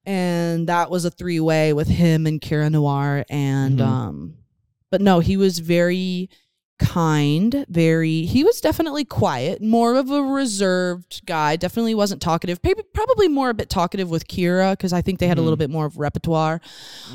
And 0.08 0.66
that 0.68 0.90
was 0.90 1.04
a 1.04 1.10
three 1.10 1.38
way 1.38 1.72
with 1.74 1.86
him 1.88 2.26
and 2.26 2.40
Kira 2.40 2.70
Noir, 2.70 3.24
and 3.28 3.78
Mhm. 3.78 3.86
um, 3.86 4.34
but 4.90 5.00
no, 5.02 5.20
he 5.20 5.36
was 5.36 5.58
very 5.58 6.30
kind 6.80 7.66
very 7.68 8.22
he 8.22 8.44
was 8.44 8.60
definitely 8.60 9.04
quiet 9.04 9.60
more 9.60 9.96
of 9.96 10.12
a 10.12 10.22
reserved 10.22 11.20
guy 11.26 11.56
definitely 11.56 11.92
wasn't 11.92 12.22
talkative 12.22 12.60
probably 12.94 13.26
more 13.26 13.50
a 13.50 13.54
bit 13.54 13.68
talkative 13.68 14.08
with 14.08 14.28
kira 14.28 14.74
because 14.74 14.92
i 14.92 15.02
think 15.02 15.18
they 15.18 15.26
had 15.26 15.38
a 15.38 15.40
Mhm. 15.40 15.44
little 15.44 15.56
bit 15.56 15.70
more 15.70 15.86
of 15.86 15.98
repertoire 15.98 16.60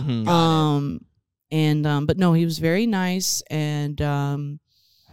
Mhm. 0.01 0.27
um 0.27 1.05
and 1.49 1.87
um 1.87 2.05
but 2.05 2.17
no 2.17 2.33
he 2.33 2.43
was 2.43 2.59
very 2.59 2.85
nice 2.85 3.41
and 3.49 4.01
um 4.01 4.59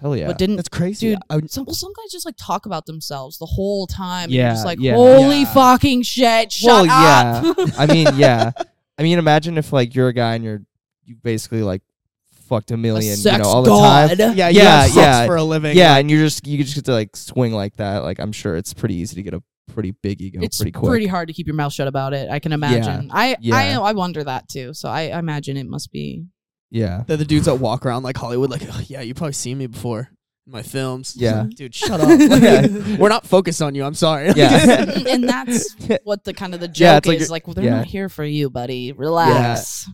Hell 0.01 0.17
yeah. 0.17 0.27
but 0.29 0.39
didn't 0.39 0.57
That's 0.57 0.69
crazy. 0.69 1.11
dude 1.11 1.19
I 1.29 1.37
would- 1.37 1.51
some, 1.51 1.65
well, 1.67 1.75
some 1.75 1.93
guys 1.97 2.11
just 2.11 2.25
like 2.25 2.37
talk 2.39 2.67
about 2.67 2.87
themselves 2.87 3.39
the 3.39 3.47
whole 3.47 3.87
time 3.87 4.25
and 4.25 4.33
Yeah, 4.33 4.43
you're 4.47 4.55
just 4.55 4.65
like 4.65 4.79
yeah. 4.81 4.95
holy 4.95 5.41
Yeah. 5.41 5.53
fucking 5.55 6.03
shit 6.03 6.55
well, 6.65 6.85
shut 6.85 7.47
up 7.47 7.59
yeah. 7.59 7.75
I 7.79 7.87
mean, 7.87 8.07
yeah. 8.17 8.53
I 8.99 9.03
mean, 9.03 9.19
imagine 9.19 9.59
if 9.59 9.73
like 9.73 9.95
you're 9.95 10.09
a 10.09 10.13
guy 10.15 10.35
and 10.35 10.45
you're 10.45 10.63
you 11.05 11.17
basically 11.23 11.63
like 11.63 11.83
fucked 12.49 12.71
a 12.73 12.77
million, 12.77 13.11
you 13.11 13.17
sex 13.17 13.39
know, 13.45 13.49
all 13.49 13.63
the 13.63 13.71
god. 13.71 14.19
time. 14.19 14.37
Yeah, 14.37 14.49
you 14.49 14.59
Yeah, 14.61 14.81
have 14.83 14.85
sex 14.87 14.97
yeah, 14.97 15.27
for 15.27 15.37
a 15.37 15.43
living. 15.45 15.77
Yeah, 15.77 15.97
and 15.97 16.11
you're 16.11 16.25
just 16.25 16.47
you 16.47 16.59
just 16.63 16.75
get 16.75 16.85
to 16.87 16.93
like 16.93 17.15
swing 17.17 17.53
like 17.53 17.77
that. 17.77 18.03
Like 18.03 18.19
I'm 18.19 18.33
sure 18.33 18.57
it's 18.57 18.75
pretty 18.75 18.97
easy 18.97 19.15
to 19.17 19.23
get 19.23 19.35
a 19.35 19.43
pretty 19.73 19.93
big 20.03 20.21
ego 20.21 20.41
it's 20.43 20.57
pretty 20.59 20.73
quick. 20.73 21.09
hard 21.09 21.29
to 21.29 21.33
keep 21.35 21.47
your 21.47 21.55
mouth 21.55 21.73
shut 21.73 21.87
about 21.87 22.13
it. 22.13 22.29
I 22.29 22.41
can 22.41 22.51
imagine. 22.53 23.09
I, 23.13 23.35
I 23.35 23.37
Yeah. 23.41 23.81
I 23.81 23.93
wonder 23.93 24.25
that 24.25 24.49
too. 24.49 24.75
So 24.75 24.89
I, 24.89 25.03
I 25.11 25.19
imagine 25.21 25.57
it 25.57 25.67
must 25.69 25.93
be. 25.93 26.25
Yeah. 26.71 27.05
They're 27.07 27.17
the 27.17 27.25
dudes 27.25 27.47
that 27.47 27.57
walk 27.57 27.85
around 27.87 28.03
like 28.03 28.17
Hollywood, 28.17 28.51
like, 28.51 28.63
"Oh, 28.71 28.81
yeah, 28.87 29.01
you 29.01 29.15
probably 29.15 29.33
seen 29.33 29.59
me 29.59 29.67
before 29.67 30.09
in 30.47 30.53
my 30.53 30.63
films. 30.63 31.15
Yeah. 31.17 31.47
dude, 31.55 31.75
shut 31.75 32.01
up. 32.01 32.09
Like, 32.09 32.43
Yeah. 32.43 32.97
We're 32.99 33.09
not 33.09 33.27
focused 33.27 33.61
on 33.63 33.75
you. 33.75 33.85
I'm 33.85 33.95
sorry. 33.95 34.31
Yeah. 34.37 34.85
and 35.09 35.29
that's 35.29 35.75
what 36.05 36.25
the 36.25 36.33
kind 36.33 36.55
of 36.55 36.61
the 36.61 36.69
joke 36.69 36.81
Yeah, 36.81 36.97
it's 36.99 37.07
like 37.07 37.17
is. 37.17 37.21
you're- 37.23 37.31
Like, 37.31 37.47
well, 37.47 37.55
they're 37.55 37.65
yeah. 37.65 37.77
not 37.77 37.87
here 37.87 38.09
for 38.09 38.25
you, 38.25 38.49
buddy. 38.51 38.93
Relax. 38.93 39.89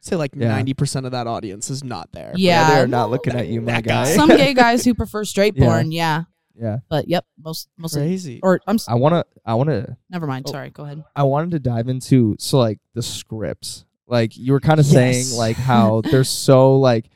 say 0.00 0.16
like 0.16 0.32
Yeah. 0.34 0.48
ninety 0.48 0.74
percent 0.74 1.04
of 1.06 1.12
that 1.12 1.26
audience 1.26 1.68
is 1.70 1.82
not 1.84 2.12
there. 2.12 2.32
Yeah. 2.36 2.68
they're 2.76 2.86
not 2.86 3.10
looking 3.10 3.34
at 3.34 3.48
you, 3.48 3.60
my 3.60 3.72
That 3.72 3.84
guy. 3.84 4.04
guy. 4.04 4.14
Some 4.14 4.28
gay 4.28 4.54
guys 4.54 4.84
who 4.84 4.94
prefer 4.94 5.24
straight 5.24 5.54
Yeah. 5.56 5.64
porn, 5.66 5.92
yeah. 5.92 6.22
yeah. 6.58 6.78
But 6.88 7.08
yep, 7.08 7.26
most 7.42 7.68
most 7.76 7.94
of, 7.96 8.00
crazy. 8.02 8.40
or 8.42 8.60
I'm 8.66 8.76
s- 8.76 8.88
I 8.88 8.94
wanna 8.94 9.24
I 9.44 9.54
wanna 9.54 9.96
never 10.08 10.26
mind. 10.26 10.44
Oh. 10.48 10.52
Sorry, 10.52 10.70
go 10.70 10.84
ahead. 10.84 11.02
I 11.16 11.24
wanted 11.24 11.50
to 11.50 11.58
dive 11.58 11.88
into 11.88 12.36
so 12.38 12.58
like 12.58 12.78
the 12.94 13.02
scripts. 13.02 13.84
Like 14.08 14.36
you 14.36 14.52
were 14.52 14.60
kind 14.60 14.80
of 14.80 14.86
saying 14.86 15.26
like 15.36 15.56
how 15.56 16.00
they're 16.10 16.24
so 16.24 16.76
like 16.78 17.10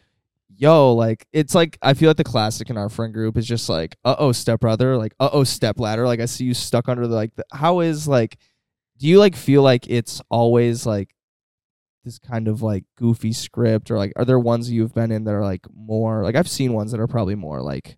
yo 0.48 0.92
like 0.92 1.26
it's 1.32 1.54
like 1.54 1.78
I 1.82 1.94
feel 1.94 2.10
like 2.10 2.18
the 2.18 2.24
classic 2.24 2.70
in 2.70 2.76
our 2.76 2.88
friend 2.88 3.12
group 3.12 3.36
is 3.36 3.46
just 3.46 3.68
like 3.68 3.96
uh 4.04 4.14
oh 4.18 4.30
stepbrother 4.32 4.96
like 4.96 5.14
uh 5.18 5.30
oh 5.32 5.42
stepladder 5.42 6.06
like 6.06 6.20
I 6.20 6.26
see 6.26 6.44
you 6.44 6.54
stuck 6.54 6.88
under 6.88 7.06
the 7.08 7.14
like 7.14 7.34
the, 7.34 7.44
how 7.52 7.80
is 7.80 8.06
like 8.06 8.36
do 8.98 9.08
you 9.08 9.18
like 9.18 9.34
feel 9.34 9.62
like 9.62 9.88
it's 9.88 10.20
always 10.30 10.86
like 10.86 11.14
this 12.04 12.18
kind 12.18 12.46
of 12.46 12.62
like 12.62 12.84
goofy 12.96 13.32
script 13.32 13.90
or 13.90 13.96
like 13.96 14.12
are 14.16 14.24
there 14.24 14.38
ones 14.38 14.70
you've 14.70 14.94
been 14.94 15.10
in 15.10 15.24
that 15.24 15.34
are 15.34 15.42
like 15.42 15.66
more 15.74 16.22
like 16.22 16.36
I've 16.36 16.48
seen 16.48 16.74
ones 16.74 16.92
that 16.92 17.00
are 17.00 17.08
probably 17.08 17.34
more 17.34 17.60
like 17.62 17.96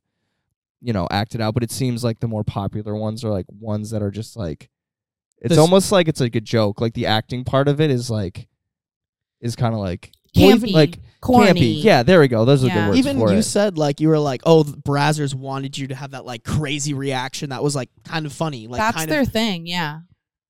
you 0.81 0.93
know 0.93 1.09
acted 1.11 1.41
out 1.41 1.55
but 1.55 1.63
it 1.65 1.73
seems 1.73 2.05
like 2.05 2.21
the 2.21 2.29
more 2.29 2.45
popular 2.45 2.95
ones 2.95 3.25
are 3.25 3.31
like 3.31 3.47
ones 3.49 3.91
that 3.91 4.03
are 4.03 4.11
just 4.13 4.37
like 4.37 4.71
it's 5.39 5.51
This- 5.51 5.59
almost 5.59 5.93
like 5.93 6.09
it's 6.09 6.21
like 6.21 6.37
a 6.37 6.41
joke. 6.41 6.81
Like 6.81 6.95
the 6.95 7.05
acting 7.07 7.45
part 7.45 7.69
of 7.69 7.79
it 7.81 7.91
is 7.91 8.09
like 8.11 8.49
is 9.41 9.57
kind 9.57 9.75
of 9.75 9.81
like 9.81 10.13
Campy, 10.37 10.41
well, 10.47 10.57
even, 10.57 10.73
like 10.73 10.99
corny. 11.21 11.47
campy 11.53 11.83
yeah 11.83 12.03
there 12.03 12.19
we 12.21 12.29
go 12.29 12.45
those 12.45 12.65
are 12.65 12.67
Yeah. 12.67 12.75
good 12.75 12.87
words 12.89 12.99
Even 12.99 13.19
for 13.19 13.33
you 13.33 13.39
it. 13.39 13.43
said 13.45 13.79
like 13.79 14.01
you 14.01 14.09
were 14.09 14.19
like, 14.19 14.43
oh, 14.45 14.63
the 14.65 14.77
Brazzers 14.77 15.35
wanted 15.35 15.79
you 15.79 15.87
to 15.89 15.95
have 15.95 16.11
that 16.11 16.25
like 16.25 16.43
crazy 16.45 16.93
reaction 16.95 17.51
that 17.51 17.63
was 17.63 17.75
like 17.77 17.89
kind 18.05 18.27
of 18.27 18.33
funny. 18.33 18.67
Like 18.67 18.81
That's 18.81 18.97
kind 18.97 19.11
their 19.11 19.21
of, 19.23 19.29
thing. 19.29 19.67
Yeah. 19.67 20.01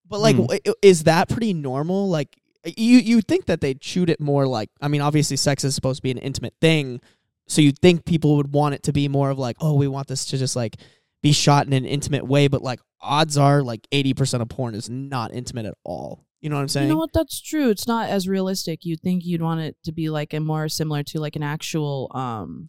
but 0.08 0.20
like, 0.20 0.36
Hmm. 0.36 0.42
w- 0.42 0.60
i- 0.66 0.72
is 0.82 1.04
that 1.04 1.28
pretty 1.28 1.52
normal? 1.54 2.08
Like, 2.08 2.36
you 2.78 2.98
you 2.98 3.20
think 3.20 3.44
that 3.46 3.60
they'd 3.60 3.82
shoot 3.84 4.08
it 4.08 4.20
more 4.20 4.46
like? 4.46 4.70
I 4.80 4.88
mean, 4.88 5.00
obviously, 5.02 5.36
sex 5.36 5.64
is 5.64 5.74
supposed 5.74 5.98
to 5.98 6.02
be 6.02 6.10
an 6.10 6.18
intimate 6.18 6.54
thing, 6.62 7.00
so 7.46 7.60
you'd 7.60 7.78
think 7.78 8.04
people 8.06 8.36
would 8.38 8.52
want 8.54 8.74
it 8.74 8.82
to 8.84 8.92
be 8.92 9.06
more 9.06 9.28
of 9.30 9.38
like, 9.38 9.56
oh, 9.60 9.74
we 9.74 9.86
want 9.86 10.08
this 10.08 10.24
to 10.26 10.38
just 10.38 10.56
like 10.56 10.76
be 11.22 11.32
shot 11.32 11.66
in 11.66 11.72
an 11.74 11.84
intimate 11.84 12.26
way. 12.26 12.48
But 12.48 12.62
like, 12.62 12.80
odds 13.02 13.36
are 13.36 13.62
like 13.62 13.86
eighty 13.92 14.14
percent 14.14 14.42
of 14.42 14.48
porn 14.48 14.74
is 14.74 14.88
not 14.88 15.34
intimate 15.34 15.66
at 15.66 15.74
all. 15.84 16.24
You 16.44 16.50
know 16.50 16.56
what 16.56 16.62
I'm 16.62 16.68
saying? 16.68 16.88
You 16.88 16.92
know 16.92 16.98
what? 16.98 17.14
That's 17.14 17.40
true. 17.40 17.70
It's 17.70 17.86
not 17.86 18.10
as 18.10 18.28
realistic. 18.28 18.84
You'd 18.84 19.00
think 19.00 19.24
you'd 19.24 19.40
want 19.40 19.62
it 19.62 19.76
to 19.84 19.92
be 19.92 20.10
like 20.10 20.34
a 20.34 20.40
more 20.40 20.68
similar 20.68 21.02
to 21.04 21.18
like 21.18 21.36
an 21.36 21.42
actual 21.42 22.12
um 22.14 22.68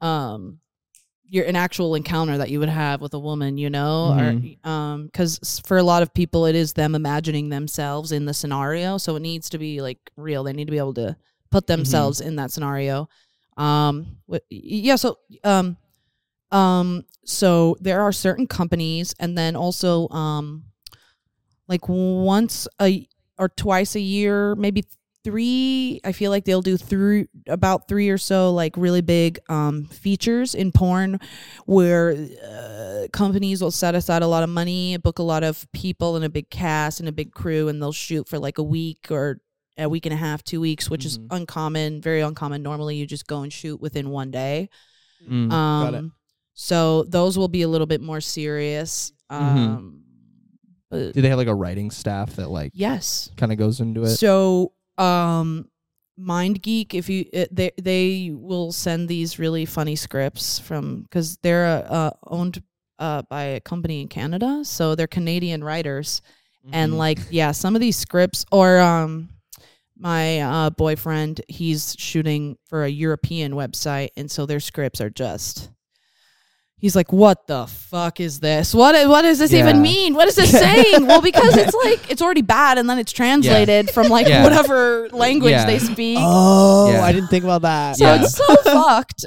um 0.00 0.58
your 1.30 1.44
an 1.44 1.56
actual 1.56 1.94
encounter 1.94 2.38
that 2.38 2.48
you 2.48 2.58
would 2.58 2.70
have 2.70 3.02
with 3.02 3.12
a 3.12 3.18
woman, 3.18 3.58
you 3.58 3.68
know, 3.68 4.14
Mhm. 4.16 4.64
or 4.64 4.68
um 4.70 5.06
because 5.06 5.60
for 5.66 5.76
a 5.76 5.82
lot 5.82 6.02
of 6.02 6.14
people 6.14 6.46
it 6.46 6.54
is 6.54 6.72
them 6.72 6.94
imagining 6.94 7.50
themselves 7.50 8.12
in 8.12 8.24
the 8.24 8.32
scenario, 8.32 8.96
so 8.96 9.14
it 9.16 9.20
needs 9.20 9.50
to 9.50 9.58
be 9.58 9.82
like 9.82 9.98
real. 10.16 10.42
They 10.42 10.54
need 10.54 10.64
to 10.68 10.70
be 10.70 10.78
able 10.78 10.94
to 10.94 11.16
put 11.50 11.66
themselves 11.66 12.22
in 12.22 12.36
that 12.36 12.50
scenario. 12.50 13.10
Um, 13.58 14.16
yeah. 14.48 14.96
So 14.96 15.18
um, 15.44 15.76
um, 16.50 17.04
so 17.26 17.76
there 17.80 18.00
are 18.00 18.12
certain 18.12 18.46
companies, 18.46 19.14
and 19.18 19.36
then 19.36 19.54
also 19.54 20.08
um, 20.08 20.64
like 21.68 21.88
once 21.88 22.66
a 22.80 23.06
or 23.38 23.48
twice 23.48 23.94
a 23.94 24.00
year, 24.00 24.54
maybe 24.56 24.84
three. 25.24 26.00
I 26.04 26.12
feel 26.12 26.30
like 26.30 26.44
they'll 26.44 26.62
do 26.62 26.76
three 26.76 27.26
about 27.48 27.88
three 27.88 28.08
or 28.08 28.18
so 28.18 28.52
like 28.52 28.76
really 28.76 29.00
big 29.02 29.38
um 29.48 29.84
features 29.84 30.54
in 30.54 30.72
porn 30.72 31.18
where 31.66 32.16
uh, 32.44 33.06
companies 33.12 33.60
will 33.60 33.70
set 33.70 33.94
aside 33.94 34.22
a 34.22 34.26
lot 34.26 34.42
of 34.42 34.48
money, 34.48 34.96
book 34.96 35.18
a 35.18 35.22
lot 35.22 35.44
of 35.44 35.66
people 35.72 36.16
and 36.16 36.24
a 36.24 36.28
big 36.28 36.48
cast 36.50 37.00
and 37.00 37.08
a 37.08 37.12
big 37.12 37.32
crew, 37.32 37.68
and 37.68 37.80
they'll 37.82 37.92
shoot 37.92 38.28
for 38.28 38.38
like 38.38 38.58
a 38.58 38.62
week 38.62 39.08
or 39.10 39.40
a 39.76 39.88
week 39.88 40.06
and 40.06 40.12
a 40.12 40.16
half, 40.16 40.42
two 40.42 40.60
weeks, 40.60 40.90
which 40.90 41.04
is 41.04 41.18
Mhm. 41.18 41.26
uncommon, 41.30 42.00
very 42.00 42.20
uncommon. 42.20 42.62
Normally, 42.62 42.96
you 42.96 43.06
just 43.06 43.26
go 43.28 43.42
and 43.42 43.52
shoot 43.52 43.80
within 43.80 44.10
one 44.10 44.30
day. 44.30 44.70
Mm. 45.28 45.52
Um, 45.52 45.94
it. 45.94 46.04
So 46.54 47.04
those 47.04 47.38
will 47.38 47.46
be 47.48 47.62
a 47.62 47.68
little 47.68 47.86
bit 47.86 48.00
more 48.00 48.20
serious. 48.20 49.12
Um, 49.30 50.02
do 50.90 51.12
they 51.12 51.28
have 51.28 51.38
like 51.38 51.48
a 51.48 51.54
writing 51.54 51.90
staff 51.90 52.36
that 52.36 52.48
like 52.50 52.72
yes. 52.74 53.30
kind 53.36 53.52
of 53.52 53.58
goes 53.58 53.80
into 53.80 54.02
it 54.04 54.16
So, 54.16 54.72
um, 54.96 55.68
Mind 56.16 56.60
Geek, 56.62 56.94
if 56.94 57.08
you 57.08 57.26
it, 57.32 57.54
they 57.54 57.70
they 57.80 58.30
will 58.32 58.72
send 58.72 59.08
these 59.08 59.38
really 59.38 59.64
funny 59.64 59.94
scripts 59.96 60.58
from 60.58 61.02
because 61.02 61.36
they're 61.38 61.86
uh, 61.88 62.10
owned 62.26 62.62
uh, 62.98 63.22
by 63.30 63.42
a 63.44 63.60
company 63.60 64.00
in 64.00 64.08
Canada, 64.08 64.64
so 64.64 64.94
they're 64.96 65.06
Canadian 65.06 65.62
writers, 65.62 66.20
and 66.72 66.92
Mhm. 66.94 66.96
like 66.96 67.18
yeah, 67.30 67.52
some 67.52 67.76
of 67.76 67.80
these 67.80 67.96
scripts 67.96 68.44
or 68.50 68.78
um. 68.80 69.28
My 70.00 70.38
uh, 70.38 70.70
boyfriend, 70.70 71.40
he's 71.48 71.96
shooting 71.98 72.56
for 72.68 72.84
a 72.84 72.88
European 72.88 73.54
website, 73.54 74.10
and 74.16 74.30
so 74.30 74.46
their 74.46 74.60
scripts 74.60 75.00
are 75.00 75.10
just. 75.10 75.70
He's 76.80 76.94
like, 76.94 77.12
"What 77.12 77.46
the 77.48 77.66
fuck 77.66 78.20
is 78.20 78.38
this? 78.40 78.72
What 78.72 79.08
what 79.08 79.22
does 79.22 79.38
this 79.40 79.50
Yeah. 79.52 79.60
even 79.68 79.82
mean? 79.82 80.14
What 80.14 80.28
is 80.28 80.36
this 80.36 80.50
saying?" 80.64 81.06
well, 81.06 81.20
because 81.20 81.56
it's 81.62 81.74
like 81.74 82.10
it's 82.10 82.22
already 82.22 82.42
bad, 82.42 82.78
and 82.78 82.88
then 82.88 82.98
it's 82.98 83.12
translated 83.12 83.90
from 83.90 84.08
like 84.08 84.28
Yeah. 84.28 84.44
whatever 84.44 85.08
language 85.10 85.50
Yeah. 85.52 85.66
they 85.66 85.78
speak. 85.80 86.18
Oh, 86.20 86.90
Yeah. 86.92 87.02
I 87.02 87.12
didn't 87.12 87.28
think 87.28 87.44
about 87.44 87.62
that. 87.62 87.96
so 87.96 88.04
yeah. 88.04 88.22
it's 88.22 88.36
so 88.36 88.56
fucked. 88.64 89.26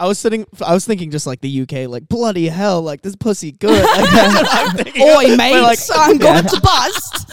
I 0.00 0.06
was 0.06 0.18
sitting. 0.18 0.46
I 0.64 0.74
was 0.74 0.84
thinking 0.86 1.10
just 1.10 1.26
like 1.26 1.40
the 1.40 1.62
UK, 1.62 1.88
like 1.88 2.08
bloody 2.08 2.46
hell, 2.48 2.82
like 2.82 3.02
this 3.02 3.16
pussy 3.16 3.50
good. 3.52 3.82
Like, 3.84 4.10
that's 4.10 4.34
what 4.34 4.48
I'm 4.50 4.76
thinking. 4.76 5.02
Oi, 5.02 5.26
But, 5.30 5.36
mate, 5.38 5.60
like, 5.60 5.78
I'm 5.92 6.18
going 6.18 6.44
to 6.44 6.60
bust. 6.60 7.26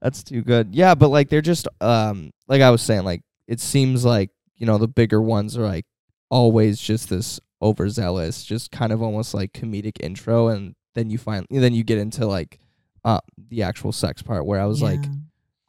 That's 0.00 0.22
too 0.22 0.42
good. 0.42 0.74
Yeah, 0.74 0.94
but 0.94 1.08
like 1.08 1.28
they're 1.28 1.40
just 1.40 1.68
um 1.80 2.32
like 2.48 2.60
I 2.62 2.70
was 2.70 2.82
saying, 2.82 3.04
like 3.04 3.22
it 3.46 3.60
seems 3.60 4.04
like, 4.04 4.30
you 4.56 4.66
know, 4.66 4.78
the 4.78 4.88
bigger 4.88 5.20
ones 5.20 5.56
are 5.56 5.62
like 5.66 5.86
always 6.30 6.80
just 6.80 7.08
this 7.08 7.40
overzealous, 7.62 8.44
just 8.44 8.70
kind 8.70 8.92
of 8.92 9.02
almost 9.02 9.34
like 9.34 9.52
comedic 9.52 9.96
intro 10.00 10.48
and 10.48 10.74
then 10.94 11.10
you 11.10 11.18
find 11.18 11.46
then 11.50 11.74
you 11.74 11.82
get 11.82 11.98
into 11.98 12.24
like 12.26 12.60
uh 13.04 13.18
the 13.50 13.62
actual 13.62 13.90
sex 13.92 14.22
part 14.22 14.46
where 14.46 14.60
I 14.60 14.66
was 14.66 14.80
like 14.80 15.04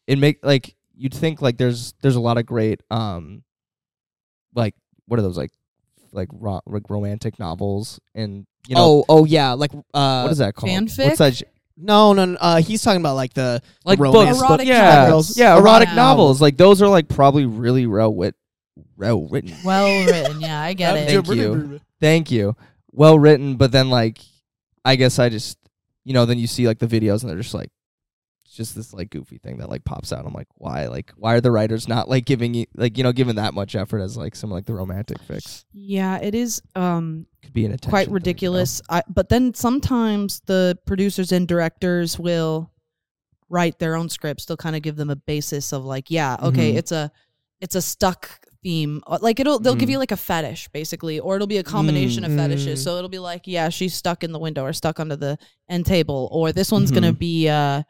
it 0.08 0.20
make 0.20 0.38
like 0.44 0.76
you'd 0.96 1.14
think 1.14 1.42
like 1.42 1.58
there's 1.58 1.94
there's 2.02 2.16
a 2.16 2.20
lot 2.20 2.38
of 2.38 2.46
great 2.46 2.82
um 2.92 3.44
like 4.54 4.76
what 5.08 5.20
are 5.20 5.24
those 5.24 5.38
like 5.38 5.52
like 6.12 6.30
ro- 6.32 6.62
like 6.66 6.90
romantic 6.90 7.40
novels 7.40 8.00
and 8.14 8.46
you 8.68 8.76
know 8.76 8.82
oh, 8.82 9.06
oh 9.10 9.26
yeah, 9.26 9.52
like 9.54 9.72
uh, 9.94 10.22
what 10.24 10.32
is 10.32 10.38
that 10.40 10.56
called? 10.56 10.72
fanfic? 10.72 11.06
What's 11.06 11.18
that? 11.20 11.34
j- 11.34 11.46
No, 11.78 12.14
no, 12.14 12.26
no 12.26 12.38
uh, 12.40 12.62
he's 12.62 12.82
talking 12.82 13.02
about 13.02 13.16
like 13.16 13.34
the 13.34 13.62
Like 13.84 14.00
romance 14.00 14.38
books, 14.38 14.42
Erotic 14.50 14.68
yeah, 14.68 15.06
novels. 15.08 15.38
yeah, 15.38 15.58
erotic 15.58 15.90
Yeah. 15.90 15.96
novels. 15.96 16.42
Like 16.42 16.58
those 16.58 16.82
are 16.82 16.88
like 16.88 17.08
probably 17.10 17.46
really 17.46 17.86
well 17.86 18.14
wit, 18.14 18.36
well 18.98 19.28
written. 19.28 19.56
well 19.64 20.06
written. 20.06 20.42
Yeah, 20.42 20.60
I 20.62 20.74
get 20.74 20.96
it. 20.98 21.10
Thank 21.26 21.28
you. 21.38 21.80
Thank 22.00 22.32
you. 22.32 22.56
Well 22.92 23.18
written, 23.20 23.56
but 23.56 23.72
then 23.72 23.90
like, 23.90 24.20
I 24.84 24.96
guess 24.96 25.20
I 25.20 25.30
just, 25.30 25.58
you 26.04 26.14
know, 26.14 26.26
then 26.26 26.38
you 26.40 26.48
see 26.48 26.68
like 26.68 26.80
the 26.80 26.88
videos 26.88 27.22
and 27.22 27.30
they're 27.30 27.38
just 27.38 27.54
like, 27.54 27.70
it's 28.46 28.56
just 28.56 28.76
this 28.76 28.94
like 28.94 29.10
goofy 29.10 29.38
thing 29.40 29.58
that 29.58 29.70
like 29.70 29.84
pops 29.84 30.14
out. 30.14 30.26
I'm 30.26 30.34
like, 30.34 30.48
why? 30.56 30.86
Like, 30.88 31.12
why 31.18 31.34
are 31.36 31.42
the 31.42 31.52
writers 31.52 31.88
not 31.88 32.08
like 32.08 32.26
giving 32.26 32.54
you 32.54 32.66
like 32.76 32.98
you 32.98 33.04
know 33.04 33.12
giving 33.12 33.36
that 33.36 33.54
much 33.56 33.76
effort 33.76 34.00
as 34.00 34.16
like 34.18 34.36
some 34.36 34.52
like 34.52 34.66
the 34.66 34.74
romantic 34.76 35.18
fix? 35.24 35.66
Yeah, 35.74 36.20
it 36.20 36.36
is 36.36 36.62
um 36.76 37.26
Could 37.42 37.54
be 37.54 37.66
an 37.66 37.72
attention 37.72 37.90
quite 37.90 38.00
thing, 38.02 38.10
you 38.10 38.12
know? 38.12 38.14
ridiculous. 38.16 38.82
I, 38.90 39.02
but 39.10 39.30
then 39.30 39.54
sometimes 39.56 40.42
the 40.46 40.78
producers 40.86 41.32
and 41.32 41.48
directors 41.48 42.20
will 42.20 42.72
write 43.50 43.80
their 43.80 43.96
own 43.96 44.10
scripts. 44.10 44.46
They'll 44.46 44.58
kind 44.58 44.76
of 44.76 44.82
give 44.84 44.96
them 44.96 45.10
a 45.10 45.16
basis 45.16 45.74
of 45.74 45.84
like, 45.84 46.12
yeah, 46.12 46.38
okay, 46.42 46.74
Mhm. 46.74 46.78
it's 46.78 46.92
a 46.92 47.12
it's 47.62 47.76
a 47.76 47.82
stuck 47.82 48.30
theme. 48.66 49.02
Uh, 49.06 49.20
Like 49.22 49.40
it'll 49.40 49.60
they'll 49.60 49.76
give 49.82 49.90
Mhm. 49.90 49.94
you 49.94 50.00
like 50.00 50.12
a 50.12 50.18
fetish 50.30 50.68
basically, 50.80 51.20
or 51.20 51.36
it'll 51.36 51.48
be 51.56 51.60
a 51.60 51.64
combination 51.78 52.24
of 52.26 52.32
fetishes. 52.36 52.80
Mm. 52.80 52.84
So 52.84 52.98
it'll 52.98 53.10
be 53.20 53.20
like, 53.32 53.44
yeah, 53.46 53.70
she's 53.70 53.94
stuck 53.94 54.24
in 54.24 54.32
the 54.32 54.40
window 54.40 54.64
or 54.64 54.74
stuck 54.74 55.00
under 55.00 55.16
the 55.16 55.38
end 55.70 55.86
table, 55.86 56.28
or 56.32 56.52
this 56.52 56.72
one's 56.72 56.92
gonna 56.92 57.14
Mhm. 57.14 57.20
be 57.20 57.50
uh 57.50 57.84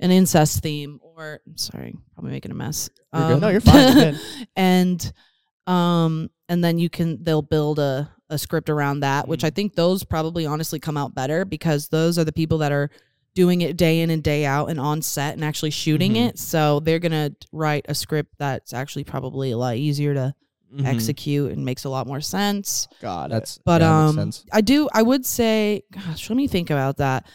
an 0.00 0.10
incest 0.10 0.60
theme, 0.62 0.98
or 1.02 1.40
sorry, 1.56 1.94
probably 2.14 2.32
making 2.32 2.50
a 2.50 2.54
mess. 2.54 2.90
Um, 3.12 3.20
You're 3.22 3.30
good. 3.34 3.40
No, 3.42 3.48
you're 3.48 3.60
fine, 3.60 4.18
and 4.56 5.12
um 5.66 6.30
and 6.48 6.64
then 6.64 6.78
you 6.78 6.88
can 6.90 7.22
they'll 7.22 7.42
build 7.56 7.78
a 7.78 8.10
a 8.30 8.36
script 8.38 8.68
around 8.68 9.00
that 9.00 9.26
which 9.26 9.40
Mm. 9.42 9.46
i 9.46 9.50
think 9.50 9.74
those 9.74 10.04
probably 10.04 10.44
honestly 10.44 10.78
come 10.78 10.98
out 10.98 11.14
better 11.14 11.44
because 11.46 11.88
those 11.88 12.18
are 12.18 12.24
the 12.24 12.32
people 12.40 12.58
that 12.58 12.72
are 12.72 12.90
doing 13.38 13.60
it 13.60 13.76
day 13.76 14.00
in 14.00 14.10
and 14.10 14.20
day 14.20 14.44
out 14.44 14.68
and 14.68 14.80
on 14.80 15.00
set 15.00 15.34
and 15.34 15.44
actually 15.44 15.70
shooting 15.70 16.14
Mhm. 16.14 16.30
it. 16.30 16.38
So 16.40 16.80
they're 16.80 16.98
gonna 16.98 17.30
write 17.52 17.86
a 17.88 17.94
script 17.94 18.32
that's 18.36 18.72
actually 18.72 19.04
probably 19.04 19.52
a 19.52 19.56
lot 19.56 19.76
easier 19.76 20.12
to 20.12 20.34
Mhm. 20.74 20.84
execute 20.84 21.52
and 21.52 21.64
makes 21.64 21.84
a 21.84 21.88
lot 21.88 22.08
more 22.08 22.20
sense. 22.20 22.88
Got 23.00 23.26
it. 23.26 23.34
That's 23.34 23.60
But 23.64 23.80
yeah, 23.80 24.00
makes 24.02 24.10
um, 24.10 24.16
sense. 24.16 24.44
I 24.52 24.60
do. 24.60 24.88
I 24.92 25.02
would 25.02 25.24
say, 25.24 25.84
gosh, 25.92 26.28
let 26.28 26.36
me 26.36 26.48
think 26.48 26.68
about 26.70 26.96
that. 26.96 27.26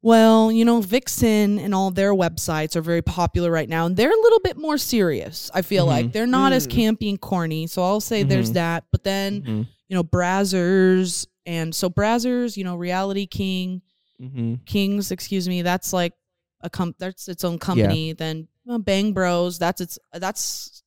Well, 0.00 0.50
you 0.50 0.64
know, 0.64 0.80
Vixen 0.80 1.58
and 1.58 1.74
all 1.74 1.90
their 1.90 2.14
websites 2.14 2.74
are 2.74 2.80
very 2.80 3.02
popular 3.02 3.50
right 3.50 3.68
now, 3.68 3.84
and 3.84 3.94
they're 3.96 4.10
a 4.10 4.22
little 4.22 4.40
bit 4.40 4.56
more 4.56 4.78
serious. 4.78 5.50
I 5.52 5.60
feel 5.60 5.84
Mhm. 5.84 5.88
like 5.88 6.12
they're 6.12 6.26
not 6.26 6.54
as 6.54 6.66
Mm. 6.66 6.70
campy 6.72 7.08
and 7.10 7.20
corny. 7.20 7.66
So 7.66 7.82
I'll 7.84 8.00
say 8.00 8.22
there's 8.22 8.50
Mhm. 8.52 8.54
that. 8.54 8.84
But 8.90 9.04
then 9.04 9.42
Mhm. 9.42 9.66
you 9.88 9.94
know, 9.96 10.02
Brazzers 10.04 11.26
and 11.44 11.74
so 11.74 11.90
Brazzers, 11.90 12.56
you 12.56 12.64
know, 12.64 12.76
Reality 12.76 13.26
King, 13.26 13.82
Mhm. 14.20 14.64
Kings, 14.66 15.10
excuse 15.10 15.48
me, 15.48 15.62
that's 15.62 15.92
like 15.92 16.12
a 16.60 16.70
com 16.70 16.94
that's 16.98 17.28
its 17.28 17.44
own 17.44 17.58
company. 17.58 18.12
Then 18.12 18.48
well, 18.64 18.78
Bang 18.78 19.12
Bros, 19.12 19.58
that's 19.58 19.80
its 19.80 19.98
that's 20.12 20.82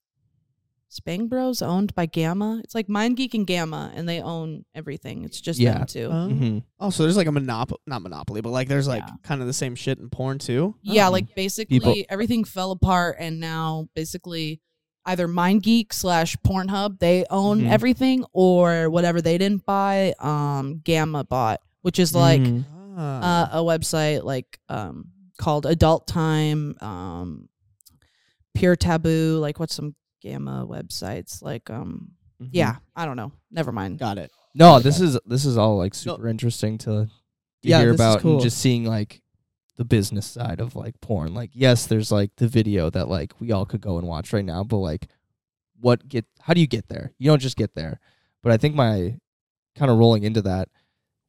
is 0.91 0.99
Bang 1.01 1.27
Bros 1.27 1.61
owned 1.61 1.93
by 1.95 2.05
Gamma. 2.05 2.61
It's 2.63 2.73
like 2.73 2.87
Mind 2.87 3.17
Geek 3.17 3.33
and 3.33 3.45
Gamma, 3.45 3.91
and 3.95 4.07
they 4.07 4.21
own 4.21 4.63
everything. 4.73 5.25
It's 5.25 5.41
just 5.41 5.59
Yeah. 5.59 5.79
them 5.79 5.87
two. 5.87 6.05
Oh. 6.05 6.27
Mhm. 6.29 6.63
Oh, 6.79 6.89
so 6.89 7.03
there's 7.03 7.17
like 7.17 7.27
a 7.27 7.31
monopoly, 7.33 7.79
not 7.85 8.01
monopoly, 8.01 8.39
but 8.41 8.51
like 8.51 8.69
there's 8.69 8.87
like 8.87 9.03
Yeah. 9.05 9.15
kind 9.23 9.41
of 9.41 9.47
the 9.47 9.53
same 9.53 9.75
shit 9.75 9.99
in 9.99 10.09
porn 10.09 10.37
too. 10.39 10.75
yeah, 10.81 11.07
Oh. 11.07 11.11
like 11.11 11.35
basically 11.35 11.79
People- 11.79 11.95
everything 12.09 12.45
fell 12.45 12.71
apart, 12.71 13.17
and 13.19 13.39
now 13.41 13.89
basically 13.95 14.61
either 15.07 15.27
Mind 15.27 15.63
Geek 15.63 15.91
slash 15.91 16.37
Pornhub 16.37 16.99
they 16.99 17.25
own 17.29 17.61
Mhm. 17.63 17.69
everything, 17.69 18.23
or 18.31 18.89
whatever 18.89 19.21
they 19.21 19.37
didn't 19.37 19.65
buy, 19.65 20.13
um, 20.19 20.79
Gamma 20.85 21.25
bought, 21.25 21.59
which 21.81 21.99
is 21.99 22.15
like. 22.15 22.39
Mhm. 22.41 22.63
Ah. 22.95 23.51
uh, 23.53 23.61
a 23.61 23.63
website 23.63 24.23
like 24.23 24.59
um 24.69 25.09
called 25.37 25.65
Adult 25.65 26.07
Time, 26.07 26.75
um 26.81 27.49
Pure 28.53 28.77
Taboo, 28.77 29.37
like 29.39 29.59
what's 29.59 29.75
some 29.75 29.95
gamma 30.21 30.65
websites 30.67 31.41
like 31.41 31.69
um 31.69 32.11
Mhm. 32.41 32.49
yeah, 32.51 32.75
I 32.95 33.05
don't 33.05 33.15
know. 33.15 33.31
Never 33.51 33.71
mind. 33.71 33.97
got 33.97 34.17
it. 34.17 34.29
No, 34.53 34.79
this 34.79 34.99
is 34.99 35.17
this 35.25 35.45
is 35.45 35.57
all 35.57 35.77
like 35.77 35.93
super 35.93 36.27
interesting 36.27 36.77
to, 36.79 37.05
to 37.05 37.09
Yeah, 37.61 37.79
hear 37.79 37.93
about 37.93 38.19
cool. 38.21 38.33
and 38.33 38.41
just 38.41 38.57
seeing 38.57 38.83
like 38.85 39.21
the 39.77 39.85
business 39.85 40.25
side 40.25 40.59
of 40.59 40.75
like 40.75 40.99
porn. 41.01 41.33
Like, 41.33 41.51
yes, 41.53 41.85
there's 41.87 42.11
like 42.11 42.31
the 42.37 42.47
video 42.49 42.89
that 42.89 43.07
like 43.09 43.33
we 43.39 43.51
all 43.53 43.65
could 43.65 43.79
go 43.81 43.97
and 43.97 44.05
watch 44.07 44.33
right 44.33 44.43
now, 44.43 44.63
but 44.65 44.77
like, 44.77 45.07
what 45.79 46.07
get? 46.09 46.25
How 46.41 46.53
do 46.53 46.59
you 46.61 46.67
get 46.67 46.87
there? 46.89 47.13
You 47.19 47.29
don't 47.29 47.41
just 47.41 47.57
get 47.57 47.73
there. 47.75 47.99
But 48.43 48.51
I 48.51 48.57
think 48.57 48.75
my 48.75 49.17
kind 49.77 49.89
of 49.91 49.97
rolling 49.97 50.23
into 50.23 50.41
that 50.43 50.67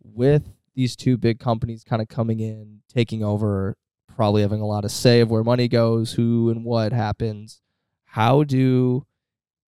with 0.03 0.43
these 0.77 0.95
two 0.95 1.17
big 1.17 1.41
companies 1.41 1.83
kind 1.83 2.01
of 2.03 2.09
coming 2.09 2.39
in, 2.39 2.83
taking 2.93 3.25
over, 3.25 3.77
probably 4.15 4.43
having 4.43 4.61
a 4.61 4.67
lot 4.67 4.85
of 4.85 4.91
say 4.93 5.21
of 5.21 5.31
where 5.31 5.43
money 5.43 5.67
goes, 5.69 6.13
who 6.13 6.51
and 6.51 6.65
what 6.65 6.93
happens. 6.93 7.61
How 8.05 8.45
do 8.45 9.05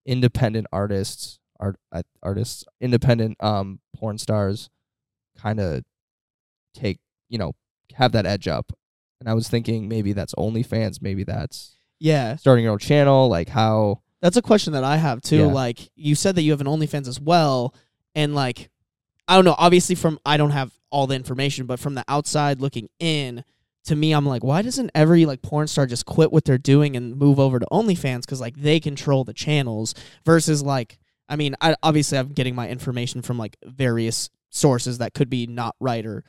independent 0.06 0.66
artists, 0.72 1.38
art 1.58 1.76
uh, 1.90 2.02
artists, 2.22 2.64
independent 2.80 3.42
um 3.42 3.80
porn 3.96 4.18
stars, 4.18 4.70
kind 5.36 5.58
of 5.60 5.82
take 6.74 6.98
you 7.28 7.38
know 7.38 7.52
have 7.94 8.12
that 8.12 8.26
edge 8.26 8.46
up? 8.46 8.72
And 9.20 9.28
I 9.28 9.34
was 9.34 9.48
thinking 9.48 9.88
maybe 9.88 10.12
that's 10.12 10.34
OnlyFans, 10.34 11.02
maybe 11.02 11.24
that's 11.24 11.76
Yeah, 11.98 12.36
starting 12.36 12.64
your 12.64 12.72
own 12.74 12.78
channel. 12.78 13.28
Like 13.28 13.48
how? 13.48 14.02
that's 14.20 14.36
a 14.36 14.42
question 14.42 14.72
that 14.74 14.84
I 14.84 14.96
have 14.96 15.20
too. 15.22 15.36
Yeah. 15.38 15.46
Like 15.46 15.90
you 15.94 16.14
said 16.14 16.34
that 16.36 16.42
you 16.42 16.50
have 16.52 16.60
an 16.60 16.66
OnlyFans 16.66 17.08
as 17.08 17.20
well, 17.20 17.74
and 18.14 18.34
like 18.34 18.70
I 19.26 19.34
don't 19.34 19.44
know. 19.44 19.56
Obviously, 19.58 19.94
from 19.94 20.18
I 20.24 20.36
don't 20.36 20.50
have 20.50 20.72
all 20.90 21.06
the 21.06 21.14
information, 21.14 21.66
but 21.66 21.80
from 21.80 21.94
the 21.94 22.04
outside 22.08 22.60
looking 22.60 22.88
in, 22.98 23.44
to 23.84 23.96
me, 23.96 24.12
I'm 24.12 24.26
like, 24.26 24.44
why 24.44 24.62
doesn't 24.62 24.90
every 24.94 25.24
like 25.24 25.42
porn 25.42 25.66
star 25.66 25.86
just 25.86 26.06
quit 26.06 26.32
what 26.32 26.44
they're 26.44 26.58
doing 26.58 26.96
and 26.96 27.16
move 27.16 27.40
over 27.40 27.58
to 27.58 27.66
OnlyFans? 27.72 28.22
Because 28.22 28.40
like 28.40 28.56
they 28.56 28.80
control 28.80 29.24
the 29.24 29.32
channels 29.32 29.94
versus 30.24 30.62
like 30.62 30.98
I 31.28 31.36
mean, 31.36 31.54
I 31.60 31.74
obviously 31.82 32.18
I'm 32.18 32.28
getting 32.28 32.54
my 32.54 32.68
information 32.68 33.22
from 33.22 33.38
like 33.38 33.56
various 33.64 34.30
sources 34.50 34.98
that 34.98 35.14
could 35.14 35.28
be 35.28 35.46
not 35.46 35.76
right 35.78 36.04
or 36.04 36.24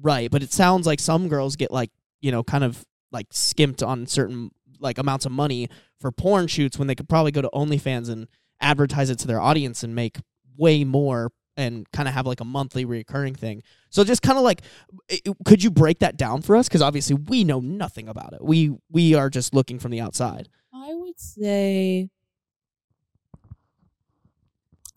right, 0.00 0.30
but 0.30 0.42
it 0.42 0.52
sounds 0.52 0.86
like 0.86 1.00
some 1.00 1.28
girls 1.28 1.56
get 1.56 1.70
like 1.70 1.90
you 2.20 2.32
know 2.32 2.42
kind 2.42 2.64
of 2.64 2.84
like 3.12 3.26
skimped 3.30 3.82
on 3.82 4.06
certain 4.06 4.50
like 4.80 4.98
amounts 4.98 5.26
of 5.26 5.32
money 5.32 5.68
for 6.00 6.12
porn 6.12 6.46
shoots 6.46 6.78
when 6.78 6.86
they 6.86 6.94
could 6.94 7.08
probably 7.08 7.32
go 7.32 7.42
to 7.42 7.50
OnlyFans 7.52 8.08
and 8.08 8.28
advertise 8.60 9.10
it 9.10 9.18
to 9.20 9.26
their 9.26 9.40
audience 9.40 9.82
and 9.82 9.94
make 9.94 10.18
way 10.56 10.84
more 10.84 11.30
and 11.58 11.90
kind 11.92 12.08
of 12.08 12.14
have 12.14 12.24
like 12.26 12.40
a 12.40 12.44
monthly 12.44 12.84
recurring 12.86 13.34
thing. 13.34 13.62
So 13.90 14.04
just 14.04 14.22
kind 14.22 14.38
of 14.38 14.44
like 14.44 14.62
i- 15.10 15.20
could 15.44 15.62
you 15.62 15.70
break 15.70 15.98
that 15.98 16.16
down 16.16 16.40
for 16.40 16.56
us 16.56 16.68
cuz 16.68 16.80
obviously 16.80 17.16
we 17.16 17.44
know 17.44 17.60
nothing 17.60 18.08
about 18.08 18.32
it. 18.32 18.42
We 18.42 18.74
we 18.90 19.14
are 19.14 19.28
just 19.28 19.52
looking 19.52 19.78
from 19.78 19.90
the 19.90 20.00
outside. 20.00 20.48
I 20.72 20.94
would 20.94 21.18
say 21.20 22.08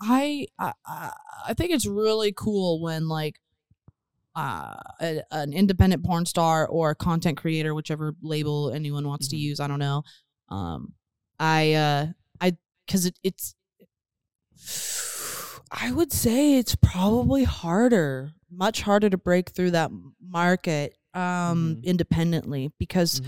I 0.01 0.47
I 0.59 0.73
I 1.47 1.53
think 1.53 1.71
it's 1.71 1.85
really 1.85 2.31
cool 2.31 2.81
when 2.81 3.07
like 3.07 3.39
uh 4.35 4.75
a, 5.01 5.21
an 5.31 5.51
independent 5.53 6.03
porn 6.05 6.25
star 6.25 6.65
or 6.67 6.91
a 6.91 6.95
content 6.95 7.37
creator 7.37 7.75
whichever 7.75 8.13
label 8.21 8.71
anyone 8.71 9.05
wants 9.05 9.27
to 9.27 9.35
Mhm. 9.35 9.39
use 9.39 9.59
i 9.59 9.67
don't 9.67 9.79
know 9.79 10.03
um 10.47 10.93
i 11.37 11.73
uh 11.73 12.07
i 12.39 12.55
because 12.85 13.05
it, 13.07 13.19
it's 13.23 13.55
i 15.71 15.91
would 15.91 16.11
say 16.11 16.57
it's 16.57 16.75
probably 16.75 17.43
harder 17.43 18.31
much 18.49 18.81
harder 18.81 19.09
to 19.09 19.17
break 19.17 19.49
through 19.51 19.71
that 19.71 19.91
market 20.21 20.95
um 21.13 21.77
Mhm. 21.77 21.83
independently 21.83 22.71
because 22.79 23.21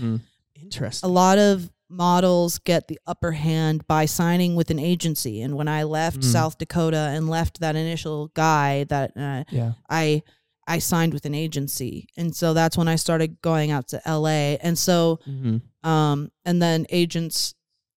Interesting. 0.60 1.08
a 1.08 1.12
lot 1.12 1.38
of 1.38 1.70
models 1.90 2.58
get 2.58 2.88
the 2.88 2.98
upper 3.06 3.32
hand 3.32 3.86
by 3.86 4.06
signing 4.06 4.54
with 4.56 4.70
an 4.70 4.78
agency 4.78 5.42
and 5.42 5.54
when 5.54 5.68
i 5.68 5.82
left 5.84 6.20
Mhm. 6.20 6.24
south 6.24 6.58
dakota 6.58 7.10
and 7.14 7.28
left 7.28 7.60
that 7.60 7.76
initial 7.76 8.28
guy 8.34 8.84
that 8.84 9.12
uh, 9.16 9.44
Yeah. 9.50 9.72
i 9.90 10.22
i 10.66 10.78
signed 10.78 11.12
with 11.12 11.26
an 11.26 11.34
agency 11.34 12.08
and 12.16 12.34
so 12.34 12.54
that's 12.54 12.76
when 12.78 12.88
i 12.88 12.96
started 12.96 13.40
going 13.42 13.70
out 13.70 13.88
to 13.88 14.00
la 14.06 14.28
and 14.66 14.78
so 14.78 15.20
Mm-hmm. 15.28 15.88
um 15.88 16.30
and 16.46 16.60
then 16.62 16.86
agents 16.88 17.54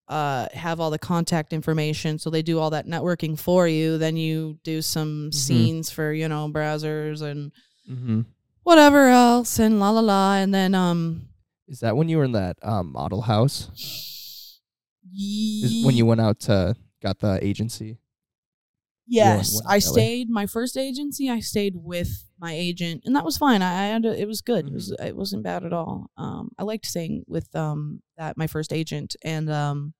uh 0.08 0.46
have 0.54 0.80
all 0.80 0.90
the 0.90 0.98
contact 0.98 1.52
information 1.52 2.18
so 2.18 2.30
they 2.30 2.42
do 2.42 2.58
all 2.58 2.70
that 2.70 2.86
networking 2.86 3.38
for 3.38 3.68
you 3.68 3.98
then 3.98 4.16
you 4.16 4.58
do 4.64 4.80
some 4.82 5.30
scenes 5.32 5.90
for 5.90 6.12
you 6.12 6.28
know 6.28 6.48
Brazzers 6.48 7.22
and 7.22 7.52
Mm-hmm. 7.90 8.20
whatever 8.64 9.08
else 9.08 9.58
and 9.58 9.80
la 9.80 9.90
la 9.90 10.00
la 10.00 10.34
and 10.34 10.52
then 10.52 10.74
um 10.74 11.28
Is 11.68 11.80
that 11.80 11.96
when 11.96 12.08
you 12.08 12.18
were 12.18 12.24
in 12.24 12.32
that 12.32 12.56
um, 12.62 12.92
model 12.92 13.22
house? 13.22 13.70
Is 15.64 15.84
when 15.84 15.96
you 15.96 16.04
went 16.06 16.20
out 16.20 16.40
to 16.40 16.74
got 17.02 17.18
the 17.18 17.38
agency? 17.42 17.98
Yes, 19.06 19.54
went 19.54 19.64
to 19.66 19.72
I 19.72 19.78
stayed. 19.78 20.28
My 20.28 20.46
first 20.46 20.76
agency, 20.76 21.30
I 21.30 21.40
stayed 21.40 21.74
with 21.76 22.24
my 22.38 22.52
agent, 22.52 23.02
and 23.06 23.16
that 23.16 23.24
was 23.24 23.38
fine. 23.38 23.62
I, 23.62 23.84
I 23.84 23.86
had 23.86 24.04
a, 24.04 24.20
it 24.20 24.28
was 24.28 24.42
good. 24.42 24.66
It 24.66 24.72
was 24.72 24.94
it 25.00 25.16
wasn't 25.16 25.44
bad 25.44 25.64
at 25.64 25.72
all. 25.72 26.10
Um, 26.18 26.50
I 26.58 26.62
liked 26.64 26.84
staying 26.84 27.24
with 27.26 27.48
um 27.56 28.02
that 28.18 28.36
my 28.36 28.46
first 28.46 28.70
agent, 28.72 29.16
and 29.22 29.48
um, 29.50 29.94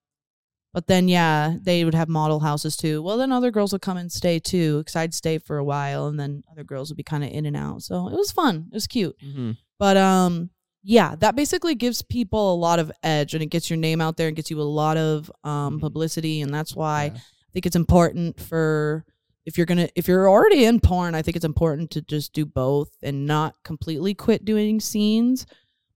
but 0.74 0.86
then 0.86 1.08
yeah, 1.08 1.54
they 1.60 1.84
would 1.84 1.94
have 1.94 2.08
model 2.08 2.40
houses 2.40 2.76
too. 2.76 3.02
Well, 3.02 3.16
then 3.16 3.32
other 3.32 3.50
girls 3.50 3.72
would 3.72 3.82
come 3.82 3.96
and 3.96 4.10
stay 4.12 4.38
too, 4.38 4.78
because 4.78 4.96
I'd 4.96 5.14
stay 5.14 5.38
for 5.38 5.58
a 5.58 5.64
while, 5.64 6.06
and 6.08 6.18
then 6.20 6.44
other 6.50 6.64
girls 6.64 6.90
would 6.90 6.96
be 6.96 7.02
kind 7.02 7.24
of 7.24 7.30
in 7.30 7.46
and 7.46 7.56
out. 7.56 7.82
So 7.82 8.08
it 8.08 8.14
was 8.14 8.30
fun. 8.32 8.66
It 8.70 8.74
was 8.74 8.86
cute. 8.86 9.16
Mm-hmm. 9.24 9.52
But 9.78 9.96
um 9.96 10.50
yeah, 10.84 11.16
that 11.16 11.34
basically 11.36 11.74
gives 11.74 12.02
people 12.02 12.54
a 12.54 12.56
lot 12.56 12.78
of 12.78 12.90
edge 13.02 13.34
and 13.34 13.42
it 13.42 13.46
gets 13.50 13.68
your 13.68 13.76
name 13.76 14.00
out 14.00 14.16
there 14.16 14.28
and 14.28 14.36
gets 14.36 14.50
you 14.50 14.60
a 14.60 14.62
lot 14.62 14.96
of 14.96 15.30
um 15.44 15.76
Mhm. 15.78 15.80
publicity 15.80 16.40
and 16.40 16.54
that's 16.54 16.74
why 16.76 17.06
Yeah. 17.06 17.12
I 17.14 17.50
think 17.52 17.66
it's 17.66 17.76
important 17.76 18.40
for 18.40 19.04
if 19.44 19.56
you're 19.56 19.66
to 19.66 19.88
if 19.96 20.06
you're 20.06 20.28
already 20.30 20.64
in 20.66 20.78
porn, 20.78 21.14
I 21.14 21.22
think 21.22 21.34
it's 21.36 21.44
important 21.44 21.90
to 21.92 22.02
just 22.02 22.32
do 22.34 22.44
both 22.46 22.90
and 23.02 23.26
not 23.26 23.54
completely 23.64 24.14
quit 24.14 24.44
doing 24.44 24.78
scenes, 24.80 25.46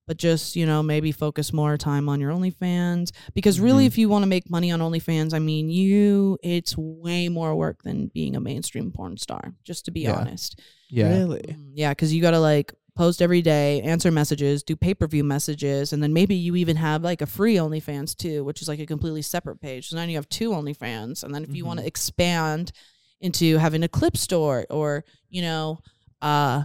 but 0.06 0.16
just, 0.16 0.56
you 0.56 0.66
know, 0.66 0.82
maybe 0.82 1.12
focus 1.12 1.52
more 1.52 1.76
time 1.76 2.08
on 2.08 2.20
your 2.20 2.32
OnlyFans 2.32 3.12
because 3.34 3.60
really 3.60 3.84
Mhm. 3.84 3.86
if 3.88 3.98
you 3.98 4.08
want 4.08 4.22
to 4.24 4.26
make 4.28 4.50
money 4.50 4.70
on 4.70 4.80
OnlyFans, 4.80 5.32
I 5.32 5.38
mean, 5.38 5.70
you 5.70 6.38
it's 6.42 6.76
way 6.76 7.28
more 7.28 7.54
work 7.54 7.82
than 7.82 8.08
being 8.08 8.34
a 8.34 8.40
mainstream 8.40 8.90
porn 8.90 9.16
star, 9.16 9.54
just 9.62 9.84
to 9.84 9.90
be 9.90 10.00
Yeah. 10.00 10.14
honest. 10.18 10.58
Yeah. 10.90 11.08
Really? 11.08 11.42
Mm, 11.42 11.70
Yeah, 11.74 11.90
because 11.90 12.12
you 12.12 12.20
got 12.20 12.32
to 12.32 12.40
like 12.40 12.74
post 12.94 13.22
every 13.22 13.40
day, 13.40 13.80
answer 13.82 14.10
messages, 14.10 14.62
do 14.62 14.76
pay 14.76 14.92
per 14.92 15.06
view 15.06 15.24
messages, 15.24 15.92
and 15.92 16.02
then 16.02 16.12
maybe 16.12 16.34
you 16.34 16.56
even 16.56 16.76
have 16.76 17.02
like 17.02 17.22
a 17.22 17.26
free 17.26 17.54
OnlyFans 17.54 18.14
too, 18.14 18.44
which 18.44 18.60
is 18.60 18.68
like 18.68 18.80
a 18.80 18.86
completely 18.86 19.22
separate 19.22 19.60
page. 19.60 19.88
So 19.88 19.96
now 19.96 20.02
you 20.02 20.16
have 20.16 20.28
two 20.28 20.50
OnlyFans, 20.50 21.22
and 21.22 21.34
then 21.34 21.44
if 21.44 21.54
you 21.54 21.64
want 21.64 21.80
to 21.80 21.86
expand 21.86 22.72
into 23.20 23.56
having 23.56 23.82
a 23.84 23.88
clip 23.88 24.16
store 24.16 24.66
or 24.68 25.04
you 25.30 25.42
know, 25.42 25.78
uh, 26.20 26.64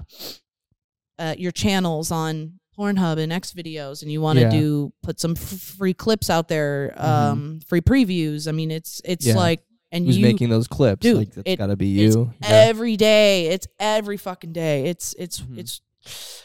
uh 1.19 1.35
your 1.37 1.51
channels 1.51 2.11
on 2.11 2.59
Pornhub 2.77 3.17
and 3.17 3.33
X 3.33 3.53
videos, 3.53 4.01
and 4.03 4.11
you 4.11 4.21
want 4.21 4.37
to 4.37 4.43
Yeah. 4.43 4.49
do 4.51 4.93
put 5.03 5.19
some 5.19 5.31
f- 5.31 5.39
free 5.39 5.93
clips 5.93 6.29
out 6.29 6.47
there, 6.47 6.93
Mhm. 6.97 7.03
um, 7.03 7.59
free 7.65 7.81
previews. 7.81 8.47
I 8.47 8.51
mean, 8.51 8.71
it's 8.71 9.01
it's 9.05 9.25
Yeah. 9.25 9.35
like 9.35 9.63
and 9.91 10.05
Who's 10.05 10.17
you 10.17 10.25
making 10.25 10.49
those 10.49 10.67
clips? 10.67 10.99
Dude, 11.01 11.17
like 11.17 11.33
that's 11.33 11.49
it- 11.49 11.55
got 11.57 11.67
to 11.67 11.77
be 11.77 11.87
you. 11.87 12.33
Yeah. 12.41 12.49
every 12.49 12.97
day. 12.97 13.47
It's 13.47 13.67
every 13.79 14.17
fucking 14.17 14.51
day. 14.51 14.85
It's 14.85 15.15
it's 15.17 15.39
Mhm. 15.39 15.57
it's 15.59 15.81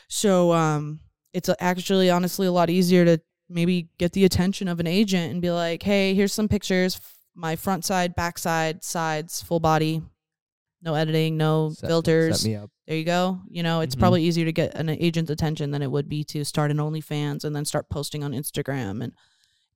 So 0.09 0.53
um 0.53 1.01
it's 1.33 1.49
actually 1.61 2.09
honestly 2.11 2.47
a 2.47 2.53
lot 2.53 2.71
easier 2.71 3.05
to 3.05 3.21
maybe 3.49 3.89
get 3.99 4.13
the 4.13 4.25
attention 4.25 4.69
of 4.69 4.81
an 4.81 4.87
agent 4.87 5.33
and 5.33 5.43
be 5.43 5.51
like, 5.51 5.83
"Hey, 5.83 6.15
here's 6.15 6.33
some 6.33 6.49
pictures, 6.49 7.01
my 7.35 7.57
front 7.57 7.85
side, 7.85 8.15
back 8.15 8.39
side, 8.39 8.83
sides, 8.85 9.43
full 9.43 9.61
body. 9.61 10.03
No 10.83 10.95
editing, 10.95 11.37
no 11.37 11.71
Set- 11.71 11.89
filters. 11.89 12.41
Set 12.41 12.49
me 12.49 12.57
up. 12.57 12.71
There 12.87 12.97
you 12.97 13.05
go. 13.05 13.41
You 13.49 13.63
know, 13.63 13.81
it's 13.81 13.95
Mhm. 13.95 14.01
probably 14.01 14.25
easier 14.25 14.45
to 14.45 14.53
get 14.53 14.75
an 14.75 14.89
agent's 14.89 15.31
attention 15.31 15.71
than 15.71 15.81
it 15.83 15.91
would 15.91 16.09
be 16.09 16.25
to 16.25 16.45
start 16.45 16.71
an 16.73 16.79
OnlyFans 16.79 17.45
and 17.45 17.55
then 17.55 17.65
start 17.65 17.89
posting 17.89 18.25
on 18.25 18.33
Instagram 18.33 19.03
and 19.03 19.13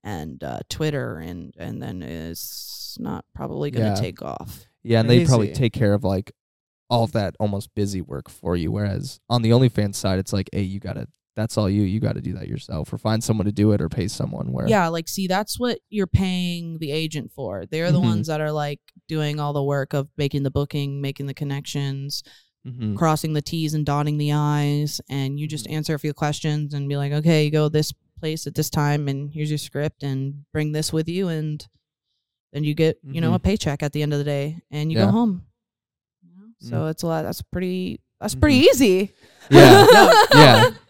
and 0.04 0.44
uh, 0.44 0.60
Twitter 0.68 1.18
and 1.18 1.52
and 1.58 1.82
then 1.82 2.02
it's 2.02 2.96
not 3.00 3.24
probably 3.34 3.70
going 3.70 3.84
to 3.86 3.90
Yeah. 3.90 4.00
take 4.00 4.22
off. 4.22 4.66
Yeah, 4.82 5.00
and 5.00 5.10
they 5.10 5.24
probably 5.24 5.52
take 5.52 5.72
care 5.72 5.94
of 5.94 6.04
like 6.04 6.32
all 6.88 7.02
of 7.02 7.12
that 7.12 7.34
almost 7.40 7.74
busy 7.74 8.00
work 8.00 8.28
for 8.28 8.54
you. 8.56 8.70
Whereas 8.70 9.18
on 9.28 9.42
the 9.42 9.50
OnlyFans 9.50 9.96
side, 9.96 10.18
it's 10.20 10.32
like, 10.32 10.48
hey, 10.52 10.62
you 10.62 10.78
gotta. 10.80 11.08
That's 11.36 11.58
all 11.58 11.68
you. 11.68 11.82
You 11.82 12.00
got 12.00 12.14
to 12.14 12.22
do 12.22 12.32
that 12.34 12.48
yourself, 12.48 12.90
or 12.92 12.98
find 12.98 13.22
someone 13.22 13.44
to 13.44 13.52
do 13.52 13.72
it, 13.72 13.80
or 13.82 13.88
pay 13.90 14.08
someone. 14.08 14.52
Where 14.52 14.66
Yeah, 14.66 14.88
like 14.88 15.06
see, 15.08 15.26
that's 15.26 15.60
what 15.60 15.78
you're 15.90 16.06
paying 16.06 16.78
the 16.78 16.90
agent 16.90 17.30
for. 17.32 17.66
They're 17.70 17.92
the 17.92 18.00
Mhm. 18.00 18.04
ones 18.04 18.26
that 18.28 18.40
are 18.40 18.50
like 18.52 18.80
doing 19.06 19.38
all 19.38 19.52
the 19.52 19.62
work 19.62 19.92
of 19.92 20.08
making 20.16 20.42
the 20.44 20.50
booking, 20.50 21.00
making 21.02 21.26
the 21.26 21.34
connections, 21.34 22.22
Mhm. 22.66 22.96
crossing 22.96 23.34
the 23.34 23.42
T's 23.42 23.74
and 23.74 23.84
dotting 23.84 24.16
the 24.18 24.32
I's, 24.32 25.00
and 25.10 25.38
you 25.38 25.46
just 25.46 25.66
Mhm. 25.66 25.72
answer 25.74 25.94
a 25.94 25.98
few 25.98 26.14
questions 26.14 26.72
and 26.74 26.88
be 26.88 26.96
like, 26.96 27.12
okay, 27.12 27.44
you 27.44 27.50
go 27.50 27.68
this 27.68 27.92
place 28.18 28.46
at 28.46 28.54
this 28.54 28.70
time, 28.70 29.06
and 29.06 29.30
here's 29.30 29.50
your 29.50 29.58
script, 29.58 30.02
and 30.02 30.44
bring 30.54 30.72
this 30.72 30.90
with 30.90 31.06
you, 31.06 31.28
and 31.28 31.66
then 32.54 32.64
you 32.64 32.72
get 32.72 32.98
you 33.04 33.20
know 33.20 33.32
Mhm. 33.32 33.36
a 33.36 33.38
paycheck 33.40 33.82
at 33.82 33.92
the 33.92 34.02
end 34.02 34.14
of 34.14 34.18
the 34.18 34.24
day, 34.24 34.62
and 34.70 34.90
you 34.90 34.96
Yeah. 34.98 35.04
go 35.04 35.10
home. 35.12 35.42
So 36.60 36.76
Mm. 36.86 36.90
it's 36.90 37.02
a 37.02 37.06
lot. 37.06 37.22
That's 37.24 37.42
pretty. 37.42 38.00
That's 38.20 38.34
pretty 38.34 38.56
easy. 38.56 39.12
yeah, 39.50 39.86
yeah, 40.32 40.70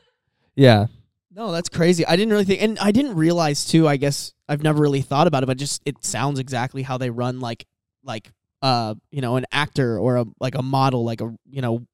yeah. 0.57 0.87
No, 1.31 1.53
that's 1.53 1.69
crazy. 1.69 2.07
I 2.07 2.17
didn't 2.17 2.33
really 2.33 2.45
think, 2.45 2.63
and 2.63 2.79
I 2.79 2.93
didn't 2.93 3.15
realize 3.15 3.67
too. 3.67 3.87
I 3.87 3.97
guess 3.99 4.33
I've 4.49 4.63
never 4.63 4.81
really 4.81 5.03
thought 5.03 5.27
about 5.27 5.43
it, 5.43 5.47
but 5.47 5.59
just 5.59 5.83
it 5.85 6.03
sounds 6.03 6.39
exactly 6.39 6.83
how 6.83 6.97
they 6.99 7.11
run, 7.11 7.41
like 7.41 7.67
like 8.03 8.33
uh 8.63 8.95
you 9.11 9.21
know 9.21 9.37
an 9.37 9.45
actor 9.53 9.99
or 9.99 10.17
a 10.17 10.25
like 10.41 10.55
a 10.55 10.63
model, 10.63 11.05
like 11.05 11.21
a 11.21 11.35
you 11.49 11.61
know 11.61 11.87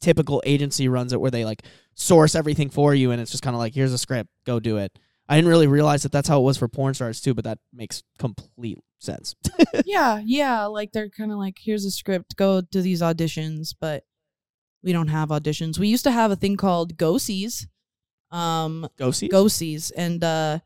typical 0.00 0.40
agency 0.46 0.88
runs 0.88 1.12
it, 1.12 1.20
where 1.20 1.32
they 1.32 1.44
like 1.44 1.62
source 1.94 2.36
everything 2.36 2.70
for 2.70 2.94
you, 2.94 3.10
and 3.10 3.20
it's 3.20 3.32
just 3.32 3.42
kind 3.42 3.56
of 3.56 3.58
like 3.58 3.74
here's 3.74 3.92
a 3.92 3.98
script, 3.98 4.30
go 4.46 4.60
do 4.60 4.76
it. 4.76 4.96
I 5.28 5.36
didn't 5.36 5.50
really 5.50 5.66
realize 5.66 6.04
that 6.04 6.12
that's 6.12 6.28
how 6.28 6.40
it 6.40 6.44
was 6.44 6.56
for 6.56 6.68
porn 6.68 6.94
stars 6.94 7.20
too, 7.20 7.34
but 7.34 7.44
that 7.44 7.58
makes 7.72 8.02
complete 8.18 8.78
sense. 8.98 9.34
yeah, 9.84 10.20
yeah. 10.24 10.64
Like 10.64 10.92
they're 10.92 11.10
kind 11.10 11.30
of 11.30 11.38
like, 11.38 11.58
here's 11.60 11.84
a 11.84 11.90
script, 11.90 12.36
go 12.36 12.62
do 12.62 12.80
these 12.80 13.02
auditions, 13.02 13.74
but 13.78 14.04
we 14.82 14.92
don't 14.92 15.08
have 15.08 15.28
auditions. 15.28 15.78
We 15.78 15.88
used 15.88 16.04
to 16.04 16.10
have 16.10 16.30
a 16.30 16.36
thing 16.36 16.56
called 16.56 16.96
go-sees, 16.96 17.66
um, 18.30 18.88
go 18.98 19.10
see. 19.10 19.28
go-sees, 19.28 19.90
and 19.90 20.22
uh, 20.22 20.58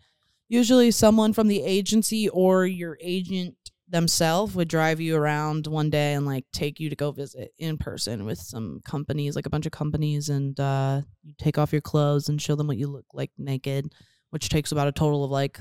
usually 0.48 0.90
someone 0.90 1.32
from 1.32 1.48
the 1.48 1.62
agency 1.62 2.28
or 2.28 2.66
your 2.66 2.98
agent 3.00 3.54
themselves 3.88 4.54
would 4.54 4.68
drive 4.68 5.00
you 5.00 5.14
around 5.16 5.66
one 5.66 5.90
day 5.90 6.14
and 6.14 6.24
like 6.24 6.46
take 6.52 6.80
you 6.80 6.88
to 6.88 6.96
go 6.96 7.12
visit 7.12 7.52
in 7.58 7.76
person 7.76 8.24
with 8.24 8.38
some 8.38 8.80
companies, 8.84 9.36
like 9.36 9.44
a 9.46 9.50
bunch 9.50 9.66
of 9.66 9.72
companies, 9.72 10.28
and 10.30 10.58
uh, 10.58 11.02
you 11.22 11.34
take 11.38 11.58
off 11.58 11.72
your 11.72 11.80
clothes 11.82 12.28
and 12.28 12.40
show 12.40 12.54
them 12.54 12.66
what 12.66 12.78
you 12.78 12.86
look 12.86 13.04
like 13.12 13.30
naked, 13.36 13.92
which 14.30 14.48
takes 14.48 14.72
about 14.72 14.88
a 14.88 14.92
total 14.92 15.24
of 15.24 15.30
like 15.30 15.58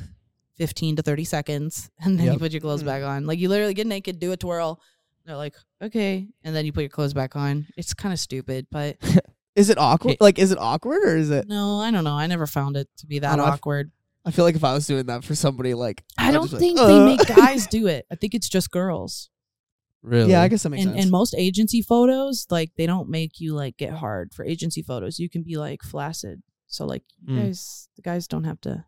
15 0.55 0.95
to 0.97 1.01
30 1.01 1.23
seconds. 1.25 1.89
And 2.01 2.17
then 2.17 2.31
you 2.31 2.39
put 2.39 2.51
your 2.53 2.61
clothes 2.61 2.83
Mhm. 2.83 2.85
back 2.87 3.03
on. 3.03 3.25
Like 3.25 3.39
you 3.39 3.49
literally 3.49 3.73
get 3.73 3.87
naked 3.87 4.19
do 4.19 4.31
a 4.31 4.37
twirl 4.37 4.81
they're 5.25 5.35
like 5.35 5.53
okay. 5.81 6.27
And 6.43 6.55
then 6.55 6.65
you 6.65 6.71
put 6.73 6.81
your 6.81 6.89
clothes 6.89 7.13
back 7.13 7.35
on. 7.35 7.67
It's 7.77 7.93
kind 7.93 8.11
of 8.13 8.19
stupid 8.19 8.65
but 8.71 8.97
Is 9.55 9.69
it 9.69 9.77
awkward? 9.77 10.11
Hey. 10.11 10.17
Like, 10.21 10.39
is 10.39 10.51
it 10.51 10.57
awkward 10.59 11.03
or 11.03 11.15
is 11.17 11.29
it? 11.29 11.47
no 11.47 11.79
i 11.79 11.91
don't 11.91 12.03
know 12.03 12.13
i 12.15 12.27
never 12.27 12.47
found 12.47 12.77
it 12.77 12.87
to 12.97 13.05
be 13.07 13.19
that 13.19 13.39
I've- 13.39 13.41
awkward 13.51 13.91
I 14.23 14.29
feel 14.29 14.45
like 14.45 14.53
if 14.55 14.63
I 14.63 14.73
was 14.73 14.85
doing 14.85 15.07
that 15.07 15.23
for 15.23 15.33
somebody, 15.33 15.73
like 15.73 16.03
i 16.17 16.31
don't 16.31 16.47
think 16.47 16.77
like, 16.77 16.87
they 16.87 16.97
"Uh." 16.99 17.05
make 17.05 17.25
guys 17.27 17.65
do 17.67 17.87
it 17.87 18.05
i 18.11 18.15
think 18.15 18.33
it's 18.35 18.47
just 18.49 18.69
girls 18.71 19.29
Really? 20.03 20.31
Yeah, 20.31 20.41
I 20.41 20.47
guess 20.47 20.63
that 20.63 20.69
makes 20.69 20.83
and, 20.83 20.93
sense. 20.93 21.03
and 21.03 21.11
most 21.11 21.35
agency 21.37 21.81
photos 21.83 22.47
like 22.49 22.71
they 22.75 22.85
don't 22.87 23.07
make 23.09 23.39
you 23.39 23.53
like 23.53 23.77
get 23.77 23.93
hard 23.93 24.33
for 24.33 24.43
agency 24.45 24.81
photos 24.83 25.19
you 25.19 25.29
can 25.29 25.43
be 25.43 25.57
like 25.57 25.81
flaccid 25.83 26.41
so 26.67 26.85
like 26.85 27.03
Mm. 27.27 27.43
guys 27.45 27.87
the 27.95 28.01
guys 28.03 28.27
don't 28.27 28.43
have 28.45 28.59
to 28.61 28.85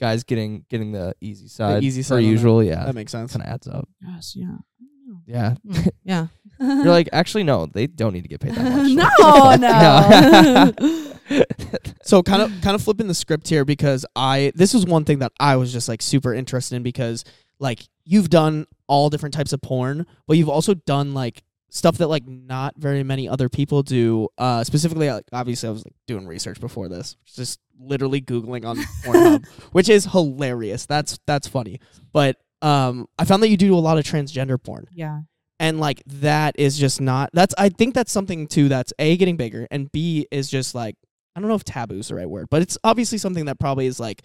guys 0.00 0.22
getting 0.24 0.64
getting 0.70 0.92
the 0.92 1.14
easy 1.20 1.48
side, 1.48 1.82
easy 1.84 2.00
per 2.02 2.04
side 2.04 2.14
on 2.18 2.22
that. 2.22 2.28
usual. 2.28 2.62
Yeah, 2.62 2.84
that 2.84 2.94
makes 2.94 3.12
sense. 3.12 3.32
kind 3.32 3.42
of 3.44 3.52
adds 3.52 3.66
up. 3.68 3.88
yes 4.02 4.34
yeah 4.36 4.44
I 4.46 4.48
don't 4.48 4.56
know. 4.56 4.97
Yeah, 5.26 5.54
Mm, 5.66 5.90
yeah 6.04 6.26
you're 6.60 6.86
like, 6.86 7.08
actually, 7.12 7.44
no, 7.44 7.66
they 7.66 7.86
don't 7.86 8.12
need 8.12 8.22
to 8.22 8.28
get 8.28 8.40
paid 8.40 8.54
that 8.54 8.64
much. 8.76 10.72
no 10.80 10.98
no 10.98 11.88
so 12.02 12.22
kind 12.22 12.42
of 12.42 12.50
kind 12.62 12.74
of 12.74 12.82
flipping 12.82 13.06
the 13.06 13.14
script 13.14 13.48
here 13.48 13.64
because 13.64 14.04
I 14.16 14.50
this 14.54 14.72
was 14.74 14.86
one 14.86 15.04
thing 15.04 15.18
that 15.20 15.32
I 15.38 15.56
was 15.56 15.72
just 15.72 15.88
like 15.88 16.02
super 16.02 16.32
interested 16.34 16.76
in 16.76 16.82
because 16.82 17.24
like 17.58 17.86
you've 18.04 18.30
done 18.30 18.66
all 18.86 19.10
different 19.10 19.34
types 19.34 19.52
of 19.52 19.60
porn, 19.62 20.06
but 20.26 20.36
you've 20.36 20.48
also 20.48 20.74
done 20.74 21.12
like 21.14 21.42
stuff 21.70 21.98
that 21.98 22.08
like 22.08 22.26
not 22.26 22.74
very 22.78 23.02
many 23.02 23.28
other 23.28 23.48
people 23.48 23.82
do. 23.82 24.28
Uh 24.38 24.64
specifically 24.64 25.10
like 25.10 25.24
obviously 25.32 25.68
I 25.68 25.72
was 25.72 25.84
like 25.84 25.94
doing 26.06 26.26
research 26.26 26.60
before 26.60 26.88
this. 26.88 27.16
Just 27.26 27.60
literally 27.78 28.20
googling 28.20 28.64
on 28.64 28.78
Pornhub, 29.04 29.46
which 29.72 29.88
is 29.88 30.06
hilarious. 30.06 30.86
That's 30.86 31.18
that's 31.26 31.46
funny. 31.46 31.78
But 32.12 32.36
um 32.62 33.06
I 33.18 33.24
found 33.24 33.42
that 33.42 33.48
you 33.48 33.56
do 33.56 33.74
a 33.74 33.76
lot 33.80 33.98
of 33.98 34.04
transgender 34.04 34.62
porn. 34.62 34.86
Yeah. 34.92 35.20
And 35.60 35.80
like 35.80 36.02
that 36.06 36.54
is 36.56 36.78
just 36.78 37.00
not 37.00 37.30
that's 37.32 37.52
i 37.58 37.68
think 37.68 37.92
that's 37.92 38.12
something 38.12 38.46
too 38.46 38.68
that's 38.68 38.92
a 39.00 39.16
getting 39.16 39.36
bigger 39.36 39.66
and 39.72 39.90
b 39.90 40.24
is 40.30 40.48
just 40.48 40.72
like 40.72 40.94
i 41.34 41.40
don't 41.40 41.48
know 41.48 41.56
if 41.56 41.64
taboo 41.64 41.98
is 41.98 42.06
the 42.06 42.14
right 42.14 42.30
word 42.30 42.46
but 42.48 42.62
it's 42.62 42.78
obviously 42.84 43.18
something 43.18 43.46
that 43.46 43.58
probably 43.58 43.86
is 43.86 43.98
like 43.98 44.22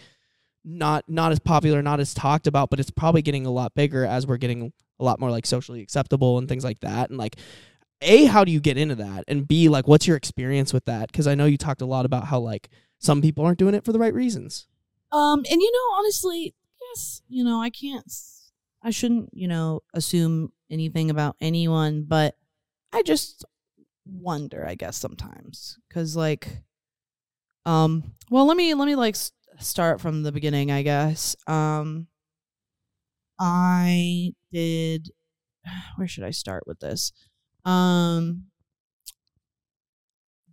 not 0.64 1.04
not 1.08 1.32
as 1.32 1.40
popular 1.40 1.82
not 1.82 2.00
as 2.00 2.14
talked 2.14 2.46
about 2.46 2.70
but 2.70 2.80
it's 2.80 2.92
probably 2.92 3.24
getting 3.24 3.48
a 3.48 3.52
lot 3.52 3.74
bigger 3.74 4.06
as 4.06 4.28
we're 4.28 4.38
getting 4.38 4.72
a 5.00 5.04
lot 5.04 5.20
more 5.20 5.32
like 5.32 5.48
socially 5.48 5.82
acceptable 5.82 6.38
and 6.38 6.48
things 6.48 6.64
like 6.64 6.80
that 6.82 7.10
and 7.10 7.18
like 7.18 7.38
a 8.04 8.26
how 8.26 8.44
do 8.44 8.52
you 8.52 8.60
get 8.60 8.78
into 8.78 8.96
that? 8.96 9.24
And 9.28 9.48
b 9.48 9.70
like 9.70 9.88
what's 9.88 10.08
your 10.08 10.18
experience 10.18 10.74
with 10.74 10.86
that? 10.86 11.12
Because 11.12 11.28
i 11.28 11.36
know 11.36 11.46
you 11.46 11.58
talked 11.58 11.82
a 11.82 11.86
lot 11.86 12.06
about 12.06 12.26
how 12.26 12.40
like 12.40 12.70
some 13.00 13.22
people 13.22 13.46
aren't 13.46 13.60
doing 13.60 13.74
it 13.74 13.84
for 13.84 13.92
the 13.92 14.00
right 14.00 14.14
reasons. 14.14 14.68
Um, 15.12 15.40
and 15.50 15.62
you 15.62 15.72
know, 15.72 15.98
honestly, 15.98 16.56
yes, 16.94 17.22
you 17.28 17.44
know, 17.44 17.62
I 17.62 17.70
can't, 17.70 18.06
I 18.82 18.92
shouldn't, 18.92 19.30
you 19.34 19.48
know, 19.48 19.82
assume 19.94 20.52
anything 20.70 21.10
about 21.10 21.36
anyone, 21.42 22.04
but 22.08 22.36
I 22.92 23.04
just 23.04 23.46
wonder, 24.06 24.66
I 24.68 24.76
guess, 24.76 24.98
sometimes, 24.98 25.78
because 25.88 26.16
like, 26.16 26.64
um, 27.66 28.04
well, 28.30 28.46
let 28.46 28.58
me 28.58 28.74
let 28.74 28.86
me 28.86 28.96
like 28.96 29.16
start 29.60 30.02
from 30.02 30.24
the 30.24 30.32
beginning, 30.32 30.72
I 30.72 30.82
guess. 30.82 31.36
Um, 31.48 32.08
I 33.40 34.34
did. 34.52 35.12
Where 35.96 36.08
should 36.08 36.26
I 36.26 36.32
start 36.32 36.64
with 36.68 36.80
this? 36.80 37.12
Um, 37.66 38.48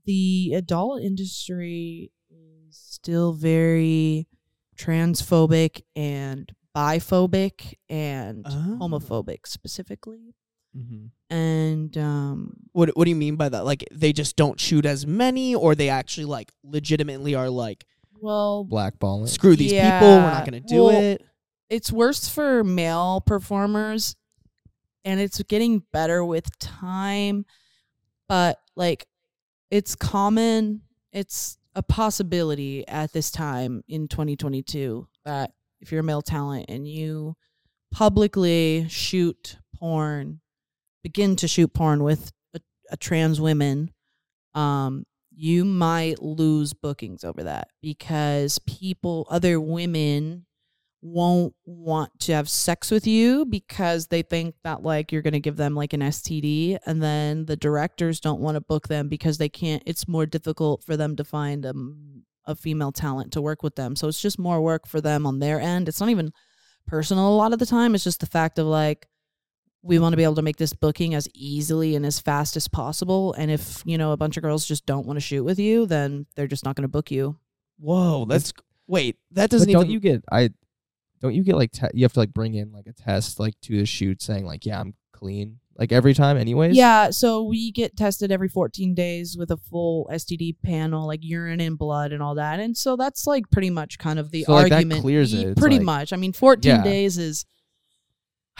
the 0.04 0.54
adult 0.54 1.02
industry 1.02 2.12
is 2.30 2.76
still 2.76 3.32
very 3.32 4.28
transphobic 4.84 5.82
and 5.96 6.50
biphobic 6.76 7.74
and 7.88 8.46
Oh. 8.48 8.78
homophobic 8.80 9.46
specifically. 9.46 10.34
Hmm 10.74 11.06
and 11.32 11.96
um 11.96 12.56
what 12.72 12.88
what 12.96 13.04
do 13.04 13.10
you 13.10 13.16
mean 13.16 13.36
by 13.36 13.48
that? 13.48 13.64
Like 13.64 13.84
they 13.92 14.12
just 14.12 14.34
don't 14.36 14.58
shoot 14.58 14.84
as 14.86 15.06
many 15.06 15.54
or 15.54 15.74
they 15.76 15.88
actually 15.88 16.24
like 16.26 16.50
legitimately 16.64 17.34
are 17.36 17.48
like 17.50 17.84
well 18.20 18.66
Blackballing. 18.68 19.28
screw 19.28 19.54
these 19.56 19.72
people 19.72 19.88
we're 20.08 20.20
not 20.22 20.44
going 20.48 20.60
to 20.60 20.68
do 20.68 20.84
well, 20.84 20.90
it. 21.00 21.24
it's 21.68 21.90
worse 21.92 22.28
for 22.28 22.62
male 22.64 23.20
performers 23.24 24.14
and 25.04 25.20
it's 25.20 25.40
getting 25.44 25.82
better 25.92 26.24
with 26.24 26.56
time 26.58 27.46
but 28.28 28.58
like 28.76 29.06
it's 29.70 29.94
common 29.94 30.82
it's 31.12 31.58
a 31.74 31.82
possibility 31.82 32.86
at 32.88 33.12
this 33.12 33.30
time 33.30 33.82
in 33.88 34.08
2022 34.08 35.06
that 35.24 35.52
if 35.80 35.92
you're 35.92 36.00
a 36.00 36.04
male 36.04 36.22
talent 36.22 36.66
and 36.68 36.86
you 36.86 37.34
publicly 37.92 38.86
shoot 38.88 39.56
porn 39.76 40.40
begin 41.02 41.36
to 41.36 41.48
shoot 41.48 41.72
porn 41.72 42.02
with 42.02 42.30
a, 42.54 42.60
a 42.90 42.96
trans 42.96 43.40
women 43.40 43.90
um 44.54 45.04
you 45.32 45.64
might 45.64 46.20
lose 46.20 46.74
bookings 46.74 47.24
over 47.24 47.44
that 47.44 47.68
because 47.80 48.58
people 48.60 49.26
other 49.30 49.60
women 49.60 50.46
won't 51.02 51.54
want 51.64 52.10
to 52.20 52.32
have 52.32 52.48
sex 52.48 52.90
with 52.90 53.06
you 53.06 53.46
because 53.46 54.08
they 54.08 54.22
think 54.22 54.54
that 54.64 54.82
like 54.82 55.10
you're 55.10 55.22
going 55.22 55.32
to 55.32 55.40
give 55.40 55.56
them 55.56 55.74
like 55.74 55.92
an 55.92 56.00
STD 56.00 56.78
and 56.84 57.02
then 57.02 57.46
the 57.46 57.56
directors 57.56 58.20
don't 58.20 58.40
want 58.40 58.54
to 58.54 58.60
book 58.60 58.88
them 58.88 59.08
because 59.08 59.38
they 59.38 59.48
can't 59.48 59.82
it's 59.86 60.06
more 60.06 60.26
difficult 60.26 60.84
for 60.84 60.96
them 60.96 61.16
to 61.16 61.24
find 61.24 61.64
um, 61.64 62.22
a 62.44 62.54
female 62.54 62.92
talent 62.92 63.32
to 63.32 63.40
work 63.40 63.62
with 63.62 63.76
them 63.76 63.96
so 63.96 64.08
it's 64.08 64.20
just 64.20 64.38
more 64.38 64.60
work 64.60 64.86
for 64.86 65.00
them 65.00 65.26
on 65.26 65.38
their 65.38 65.58
end 65.58 65.88
it's 65.88 66.00
not 66.00 66.10
even 66.10 66.32
personal 66.86 67.28
a 67.28 67.36
lot 67.36 67.54
of 67.54 67.58
the 67.58 67.66
time 67.66 67.94
it's 67.94 68.04
just 68.04 68.20
the 68.20 68.26
fact 68.26 68.58
of 68.58 68.66
like 68.66 69.06
we 69.82 69.98
want 69.98 70.12
to 70.12 70.16
be 70.16 70.24
able 70.24 70.34
to 70.34 70.42
make 70.42 70.56
this 70.56 70.74
booking 70.74 71.14
as 71.14 71.28
easily 71.34 71.96
and 71.96 72.04
as 72.04 72.20
fast 72.20 72.56
as 72.56 72.68
possible. 72.68 73.32
And 73.34 73.50
if 73.50 73.82
you 73.84 73.96
know 73.96 74.12
a 74.12 74.16
bunch 74.16 74.36
of 74.36 74.42
girls 74.42 74.66
just 74.66 74.86
don't 74.86 75.06
want 75.06 75.16
to 75.16 75.20
shoot 75.20 75.44
with 75.44 75.58
you, 75.58 75.86
then 75.86 76.26
they're 76.36 76.46
just 76.46 76.64
not 76.64 76.76
going 76.76 76.82
to 76.82 76.88
book 76.88 77.10
you. 77.10 77.38
Whoa, 77.78 78.26
that's 78.26 78.52
wait. 78.86 79.16
That 79.30 79.50
doesn't 79.50 79.72
don't 79.72 79.84
even. 79.84 79.92
you 79.92 80.00
get 80.00 80.24
I 80.30 80.50
don't 81.20 81.34
you 81.34 81.44
get 81.44 81.56
like 81.56 81.72
te- 81.72 81.86
you 81.94 82.04
have 82.04 82.12
to 82.14 82.20
like 82.20 82.32
bring 82.32 82.54
in 82.54 82.72
like 82.72 82.86
a 82.86 82.92
test 82.92 83.38
like 83.40 83.54
to 83.62 83.78
the 83.78 83.86
shoot 83.86 84.22
saying 84.22 84.44
like 84.46 84.64
yeah 84.66 84.80
I'm 84.80 84.94
clean 85.12 85.58
like 85.78 85.92
every 85.92 86.12
time 86.12 86.36
anyways. 86.36 86.76
Yeah, 86.76 87.08
so 87.08 87.42
we 87.44 87.70
get 87.72 87.96
tested 87.96 88.30
every 88.30 88.48
14 88.48 88.94
days 88.94 89.36
with 89.38 89.50
a 89.50 89.56
full 89.56 90.06
STD 90.12 90.56
panel, 90.62 91.06
like 91.06 91.20
urine 91.22 91.60
and 91.60 91.78
blood 91.78 92.12
and 92.12 92.22
all 92.22 92.34
that. 92.34 92.60
And 92.60 92.76
so 92.76 92.96
that's 92.96 93.26
like 93.26 93.44
pretty 93.50 93.70
much 93.70 93.96
kind 93.98 94.18
of 94.18 94.30
the 94.30 94.44
So, 94.44 94.52
like, 94.52 94.68
that 94.68 94.74
argument. 94.76 95.00
clears 95.00 95.32
it. 95.32 95.46
It's 95.48 95.60
Pretty 95.60 95.76
like- 95.78 95.84
much. 95.86 96.12
I 96.12 96.16
mean, 96.16 96.34
14 96.34 96.68
Yeah. 96.70 96.82
days 96.82 97.16
is. 97.16 97.46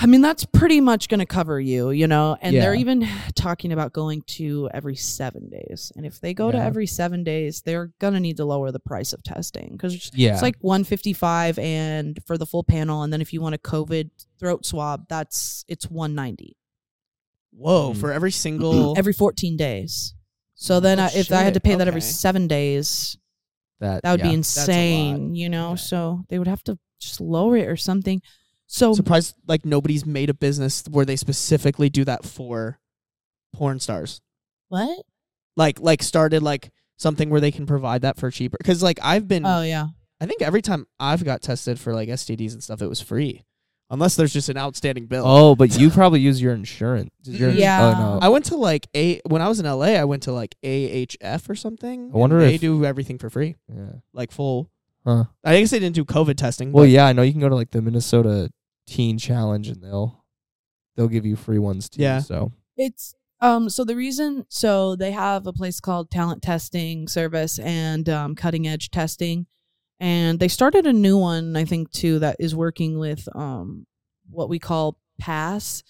I 0.03 0.07
mean, 0.07 0.23
that's 0.23 0.47
pretty 0.47 0.81
much 0.81 1.09
going 1.09 1.21
to 1.21 1.27
cover 1.27 1.61
you, 1.61 1.91
you 1.91 2.07
know? 2.07 2.37
And 2.41 2.57
they're 2.57 2.75
even 2.75 3.07
talking 3.35 3.71
about 3.73 3.93
going 3.93 4.23
to 4.29 4.71
every 4.73 4.97
seven 4.97 5.51
days. 5.51 5.93
And 5.95 6.07
if 6.07 6.21
they 6.21 6.33
go 6.33 6.51
to 6.51 6.57
every 6.59 6.87
seven 6.87 7.23
days, 7.23 7.61
they're 7.61 7.93
going 7.99 8.15
to 8.15 8.21
need 8.21 8.39
to 8.39 8.45
lower 8.47 8.71
the 8.73 8.81
price 8.81 9.13
of 9.13 9.23
testing 9.23 9.73
because 9.73 9.95
it's, 9.95 10.11
Yeah. 10.15 10.33
it's 10.33 10.43
like 10.43 10.57
155 10.61 11.59
and 11.59 12.19
for 12.27 12.39
the 12.39 12.47
full 12.47 12.65
panel. 12.65 13.03
And 13.03 13.13
then 13.13 13.21
if 13.21 13.33
you 13.35 13.43
want 13.43 13.55
a 13.55 13.59
COVID 13.59 14.11
throat 14.39 14.65
swab, 14.65 15.07
that's 15.09 15.65
it's 15.69 15.91
190 15.91 16.57
Whoa, 17.53 17.93
Mm. 17.93 17.97
for 18.01 18.11
every 18.13 18.31
single. 18.33 18.95
every 18.97 19.13
14 19.13 19.57
days. 19.57 20.15
So 20.55 20.81
then 20.81 20.99
Oh, 20.99 21.05
I, 21.05 21.11
if 21.15 21.31
I 21.31 21.43
had 21.43 21.53
to 21.55 21.59
shit. 21.59 21.65
pay 21.65 21.75
that 21.75 21.89
every 21.89 22.01
seven 22.01 22.47
days, 22.47 23.19
that 23.81 24.03
that 24.03 24.11
would 24.13 24.21
yeah. 24.21 24.29
be 24.29 24.35
insane, 24.35 25.35
you 25.35 25.49
know? 25.49 25.73
Okay. 25.73 25.77
So 25.83 26.23
they 26.29 26.39
would 26.39 26.49
have 26.49 26.63
to 26.65 26.79
just 27.01 27.21
lower 27.21 27.57
it 27.57 27.69
or 27.69 27.77
something. 27.77 28.23
So 28.73 28.95
surprised 28.95 29.35
like 29.49 29.65
nobody's 29.67 30.07
made 30.07 30.31
a 30.31 30.35
business 30.35 30.85
where 30.89 31.05
they 31.05 31.17
specifically 31.17 31.91
do 31.91 32.05
that 32.05 32.25
for 32.25 32.79
porn 33.53 33.81
stars. 33.81 34.21
what? 34.69 35.05
Like 35.57 35.81
like 35.81 36.03
started 36.05 36.43
like 36.43 36.71
something 36.97 37.31
where 37.31 37.41
they 37.41 37.51
can 37.51 37.67
provide 37.67 38.03
that 38.03 38.17
for 38.17 38.31
cheaper. 38.31 38.57
Because 38.59 38.81
like 38.83 39.01
I've 39.03 39.27
been, 39.27 39.45
Oh 39.45 39.63
yeah. 39.63 39.89
I 40.21 40.27
think 40.27 40.41
every 40.41 40.63
time 40.63 40.87
I've 41.01 41.25
got 41.25 41.43
tested 41.43 41.81
for 41.81 41.93
like 41.95 42.09
STDs 42.09 42.53
and 42.53 42.63
stuff, 42.63 42.81
it 42.81 42.87
was 42.87 43.01
free, 43.01 43.43
unless 43.91 44.15
there's 44.15 44.33
just 44.33 44.49
an 44.51 44.57
outstanding 44.57 45.07
bill. 45.07 45.25
Oh, 45.27 45.57
but 45.57 45.77
you 45.79 45.91
probably 45.91 46.21
use 46.21 46.41
your 46.41 46.53
insurance. 46.55 47.11
Does 47.25 47.41
your 47.41 47.51
ins- 47.51 47.59
Yeah. 47.59 47.95
Oh 47.97 48.01
no. 48.01 48.19
I 48.23 48.29
went 48.29 48.45
to 48.47 48.57
like 48.57 48.87
a 48.95 49.21
when 49.27 49.43
I 49.43 49.49
was 49.49 49.59
in 49.59 49.67
LA. 49.67 49.97
I 49.99 50.05
went 50.05 50.23
to 50.25 50.33
like 50.33 50.55
AHF 50.63 51.49
or 51.51 51.57
something. 51.57 52.13
I 52.15 52.17
wonder 52.17 52.39
and 52.39 52.49
they 52.49 52.55
if- 52.55 52.61
do 52.61 52.85
everything 52.85 53.19
for 53.19 53.29
free, 53.31 53.57
yeah. 53.69 53.95
like 54.13 54.31
full. 54.31 54.71
Huh. 55.05 55.25
I 55.43 55.59
guess 55.59 55.71
they 55.71 55.79
didn't 55.81 55.97
do 55.97 56.05
COVID 56.05 56.37
testing. 56.37 56.71
Well, 56.73 56.87
yeah, 56.87 57.07
I 57.07 57.13
know 57.15 57.23
you 57.23 57.33
can 57.33 57.41
go 57.41 57.49
to 57.49 57.55
like 57.57 57.71
the 57.73 57.81
Minnesota 57.83 58.51
Teen 58.91 59.19
Challenge 59.19 59.69
and 59.69 59.83
they'll 59.83 60.25
they'll 60.97 61.09
give 61.09 61.25
you 61.25 61.37
free 61.37 61.59
ones 61.59 61.89
too. 61.89 62.03
Yeah. 62.03 62.19
So 62.19 62.53
It's 62.77 63.15
um 63.41 63.71
so 63.71 63.85
the 63.85 63.97
reason 63.97 64.45
so 64.49 64.97
they 64.97 65.13
have 65.13 65.47
a 65.47 65.53
place 65.53 65.81
called 65.81 66.11
Talent 66.11 66.43
Testing 66.43 67.09
Service 67.09 67.59
and 67.59 68.09
um, 68.09 68.35
Cutting 68.35 68.67
Edge 68.67 68.91
Testing, 68.91 69.47
and 69.99 70.39
they 70.41 70.49
started 70.49 70.87
a 70.87 70.93
new 70.93 71.17
one 71.17 71.57
I 71.57 71.65
think 71.65 71.91
too 71.93 72.19
that 72.19 72.37
is 72.41 72.55
working 72.55 72.99
with 72.99 73.29
um 73.35 73.87
what 74.29 74.49
we 74.49 74.59
call 74.59 74.99
PASS. 75.19 75.83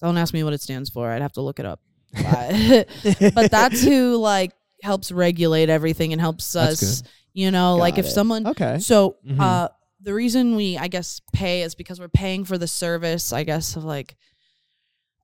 Don't 0.00 0.16
ask 0.16 0.32
me 0.32 0.42
what 0.44 0.52
it 0.54 0.60
stands 0.62 0.88
for. 0.90 1.10
I'd 1.10 1.22
have 1.22 1.32
to 1.32 1.42
look 1.42 1.60
it 1.60 1.66
up. 1.66 1.80
But, 2.14 2.88
but 3.34 3.50
that's 3.50 3.82
who 3.84 4.16
like 4.16 4.52
helps 4.82 5.12
regulate 5.12 5.68
everything 5.68 6.12
and 6.12 6.20
helps 6.20 6.50
That's 6.52 6.82
us. 6.82 7.02
You 7.34 7.50
know, 7.50 7.76
like 7.76 7.98
if 7.98 8.06
it. 8.06 8.10
someone 8.10 8.46
okay. 8.48 8.78
so 8.80 9.16
Mhm. 9.24 9.38
uh 9.40 9.68
the 10.02 10.14
reason 10.14 10.56
we 10.56 10.78
I 10.78 10.88
guess 10.88 11.20
pay 11.32 11.62
is 11.62 11.74
because 11.74 12.00
we're 12.00 12.08
paying 12.08 12.44
for 12.44 12.56
the 12.58 12.66
service, 12.68 13.32
I 13.32 13.44
guess 13.44 13.76
of 13.76 13.84
like 13.84 14.16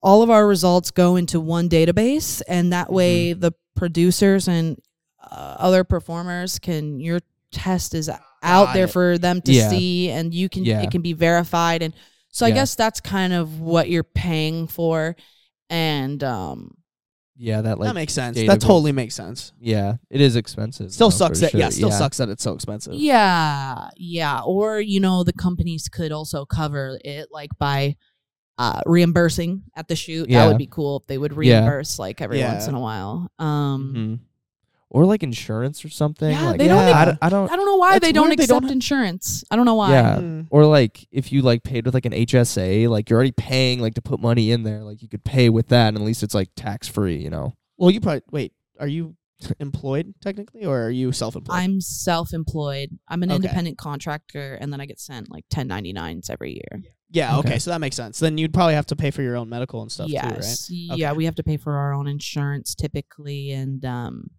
all 0.02 0.22
of 0.22 0.30
our 0.30 0.46
results 0.46 0.90
go 0.90 1.16
into 1.16 1.40
one 1.40 1.68
database 1.68 2.42
and 2.46 2.72
that 2.72 2.92
way 2.92 3.32
the 3.32 3.52
producers 3.74 4.46
and 4.48 4.78
uh, 5.22 5.56
other 5.58 5.82
performers 5.84 6.58
can 6.58 7.00
your 7.00 7.20
test 7.50 7.94
is 7.94 8.10
out 8.42 8.74
there 8.74 8.84
it. 8.84 8.90
for 8.90 9.18
them 9.18 9.40
to 9.42 9.52
Yeah. 9.52 9.70
see 9.70 10.10
and 10.10 10.32
you 10.34 10.48
can 10.48 10.64
Yeah. 10.64 10.82
it 10.82 10.90
can 10.90 11.02
be 11.02 11.12
verified 11.14 11.82
and 11.82 11.94
so 12.30 12.44
I 12.44 12.50
Yeah. 12.50 12.56
guess 12.56 12.74
that's 12.74 13.00
kind 13.00 13.32
of 13.32 13.60
what 13.60 13.88
you're 13.88 14.04
paying 14.04 14.66
for 14.68 15.16
and 15.70 16.22
um 16.22 16.75
yeah, 17.38 17.60
that 17.62 17.78
like 17.78 17.88
that 17.88 17.94
makes 17.94 18.12
sense. 18.14 18.36
database. 18.38 18.46
That 18.48 18.60
totally 18.60 18.92
makes 18.92 19.14
sense. 19.14 19.52
yeah, 19.60 19.96
it 20.10 20.20
is 20.20 20.36
expensive. 20.36 20.92
Still 20.92 21.08
no, 21.08 21.16
sucks 21.16 21.40
for 21.40 21.46
that 21.46 21.54
yeah, 21.54 21.66
sure. 21.66 21.70
still 21.72 21.90
sucks 21.92 22.16
that 22.18 22.28
it's 22.28 22.42
so 22.42 22.54
expensive. 22.54 22.94
Yeah, 22.94 23.88
yeah. 23.96 24.40
Or 24.44 24.80
you 24.80 25.00
know, 25.00 25.24
the 25.24 25.32
companies 25.32 25.88
could 25.88 26.12
also 26.12 26.44
cover 26.46 26.98
it, 27.04 27.28
like 27.30 27.50
by 27.58 27.96
uh, 28.58 28.80
reimbursing 28.86 29.62
at 29.76 29.86
the 29.88 29.96
shoot. 29.96 30.28
That 30.30 30.46
would 30.48 30.56
be 30.58 30.66
cool 30.66 30.98
if 31.00 31.06
they 31.06 31.18
would 31.18 31.32
Yeah. 31.32 31.58
reimburse 31.60 31.98
like 31.98 32.22
every 32.22 32.38
Yeah. 32.38 32.52
once 32.54 32.66
in 32.68 32.74
a 32.74 32.80
while. 32.80 33.30
Um, 33.38 33.92
Mhm. 33.94 34.18
Or 34.88 35.04
like 35.04 35.22
insurance 35.24 35.84
or 35.84 35.88
something. 35.88 36.30
Yeah, 36.30 36.50
like, 36.50 36.58
they 36.58 36.68
don't 36.68 36.78
I, 36.78 37.04
make- 37.04 37.14
d- 37.14 37.18
I 37.20 37.28
don't. 37.28 37.50
I 37.50 37.56
don't 37.56 37.66
know 37.66 37.76
why 37.76 37.98
they 37.98 38.12
don't 38.12 38.28
weird 38.28 38.38
they 38.38 38.44
accept 38.44 38.62
don't- 38.62 38.70
insurance. 38.70 39.42
I 39.50 39.56
don't 39.56 39.66
know 39.66 39.74
why. 39.74 39.90
Yeah. 39.90 40.16
Mm. 40.18 40.46
Or 40.50 40.64
like 40.64 41.06
if 41.10 41.32
you 41.32 41.42
like 41.42 41.64
paid 41.64 41.84
with 41.86 41.94
like 41.94 42.06
an 42.06 42.12
HSA, 42.12 42.88
like 42.88 43.10
you're 43.10 43.16
already 43.16 43.32
paying 43.32 43.80
like 43.80 43.94
to 43.94 44.02
put 44.02 44.20
money 44.20 44.52
in 44.52 44.62
there. 44.62 44.84
Like 44.84 45.02
you 45.02 45.08
could 45.08 45.24
pay 45.24 45.48
with 45.50 45.68
that, 45.68 45.88
and 45.88 45.96
at 45.98 46.02
least 46.04 46.22
it's 46.22 46.34
like 46.34 46.50
tax 46.54 46.86
free. 46.86 47.16
You 47.16 47.30
know. 47.30 47.54
Well, 47.78 47.90
you 47.90 48.00
probably 48.00 48.22
wait. 48.30 48.52
Are 48.78 48.86
you 48.86 49.16
employed 49.58 50.14
technically, 50.22 50.64
or 50.64 50.82
are 50.84 50.90
you 50.90 51.10
self-employed? 51.10 51.56
I'm 51.58 51.80
self-employed. 51.80 52.90
I'm 53.08 53.22
an 53.22 53.30
Okay. 53.30 53.36
independent 53.36 53.78
contractor, 53.78 54.54
and 54.60 54.72
then 54.72 54.80
I 54.80 54.86
get 54.86 55.00
sent 55.00 55.30
like 55.30 55.44
1099s 55.52 56.30
every 56.30 56.52
year. 56.54 56.82
yeah. 57.10 57.38
Okay. 57.38 57.48
Okay. 57.50 57.58
So 57.58 57.70
that 57.70 57.80
makes 57.80 57.96
sense. 57.96 58.18
Then 58.18 58.38
you'd 58.38 58.54
probably 58.54 58.74
have 58.74 58.86
to 58.86 58.96
pay 58.96 59.10
for 59.10 59.22
your 59.22 59.36
own 59.36 59.48
medical 59.48 59.82
and 59.82 59.90
stuff 59.92 60.08
yes, 60.08 60.68
too, 60.68 60.74
yeah, 60.74 61.10
Okay. 61.10 61.16
we 61.16 61.24
have 61.26 61.34
to 61.36 61.42
pay 61.42 61.56
for 61.56 61.72
our 61.74 61.92
own 61.92 62.06
insurance 62.06 62.74
typically, 62.74 63.50
and 63.52 63.84
um, 63.84 64.30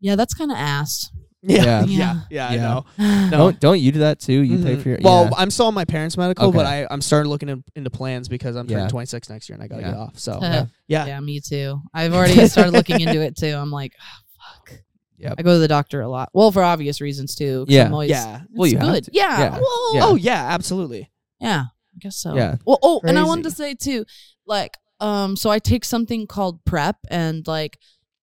yeah, 0.00 0.16
that's 0.16 0.34
kind 0.34 0.50
of 0.50 0.56
ass. 0.56 1.10
right? 1.12 1.56
Yeah. 1.56 1.84
Yeah. 1.84 1.84
Yeah. 1.86 2.20
Yeah. 2.30 2.48
I 2.48 2.56
know. 2.56 2.84
no, 2.98 3.30
Don't 3.30 3.60
don't 3.60 3.80
you 3.80 3.92
do 3.92 4.00
that 4.00 4.18
too? 4.20 4.32
You 4.40 4.58
pay 4.64 4.76
Mhm. 4.76 4.82
for 4.82 4.88
your. 4.90 4.98
Well, 5.02 5.24
yeah. 5.24 5.30
I'm 5.36 5.50
still 5.50 5.66
on 5.66 5.74
my 5.74 5.84
parents' 5.84 6.16
medical, 6.16 6.50
but 6.52 6.66
I 6.66 6.86
I'm 6.90 7.00
starting 7.00 7.30
looking 7.30 7.48
in, 7.48 7.62
into 7.76 7.90
plans 7.90 8.28
because 8.28 8.56
I'm 8.56 8.66
turning 8.66 8.84
Yeah. 8.84 8.88
26 8.88 9.28
next 9.30 9.48
year 9.48 9.54
and 9.54 9.62
I 9.62 9.68
gotta 9.68 9.82
Yeah. 9.82 9.90
get 9.92 9.96
off. 9.98 10.18
So 10.18 10.38
Yeah. 10.42 10.66
yeah. 10.88 11.06
Yeah, 11.06 11.20
me 11.20 11.40
too. 11.40 11.80
I've 11.94 12.12
already 12.14 12.46
started 12.48 12.72
looking 12.72 13.00
into 13.00 13.20
it 13.22 13.36
too. 13.36 13.54
I'm 13.54 13.70
like, 13.70 13.92
oh, 14.00 14.20
fuck. 14.66 14.80
Yep. 15.18 15.34
I 15.38 15.42
go 15.42 15.52
to 15.54 15.58
the 15.58 15.68
doctor 15.68 16.00
a 16.00 16.08
lot. 16.08 16.28
Well, 16.32 16.50
for 16.52 16.62
obvious 16.62 17.00
reasons 17.00 17.34
too. 17.34 17.64
'cause 17.66 17.74
Yeah. 17.74 17.86
I'm 17.86 17.92
always, 17.92 18.10
Yeah. 18.10 18.36
It's 18.42 18.50
Well, 18.54 18.68
you 18.68 18.78
have 18.78 18.86
good. 18.94 19.04
to. 19.04 19.10
Yeah. 19.14 19.38
Yeah. 19.38 19.50
Well, 19.58 19.94
Yeah. 19.94 20.00
Oh 20.04 20.14
yeah, 20.16 20.46
absolutely. 20.50 21.10
yeah. 21.40 21.64
I 21.70 21.98
guess 22.00 22.16
so. 22.16 22.34
Yeah. 22.36 22.56
Well, 22.66 22.78
oh, 22.82 23.00
and 23.04 23.18
I 23.18 23.24
wanted 23.24 23.44
to 23.44 23.50
say 23.52 23.74
too, 23.74 24.04
like, 24.46 24.76
um, 25.00 25.34
so 25.36 25.50
I 25.50 25.58
take 25.60 25.84
something 25.84 26.26
called 26.26 26.64
PrEP, 26.64 26.96
and 27.10 27.46
like, 27.46 27.78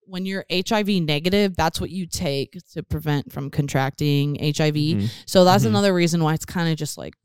when 0.08 0.26
you're 0.26 0.46
HIV 0.52 0.88
negative, 1.04 1.56
that's 1.56 1.82
what 1.82 1.90
you 1.90 2.06
take 2.08 2.58
to 2.74 2.84
prevent 2.84 3.32
from 3.32 3.50
contracting 3.50 4.36
HIV. 4.40 4.76
Mhm. 4.76 5.10
So 5.26 5.44
that's 5.46 5.64
Mhm. 5.64 5.68
another 5.68 5.94
reason 5.94 6.24
why 6.24 6.34
it's 6.34 6.46
kind 6.46 6.70
of 6.72 6.78
just 6.78 6.98
like 6.98 7.16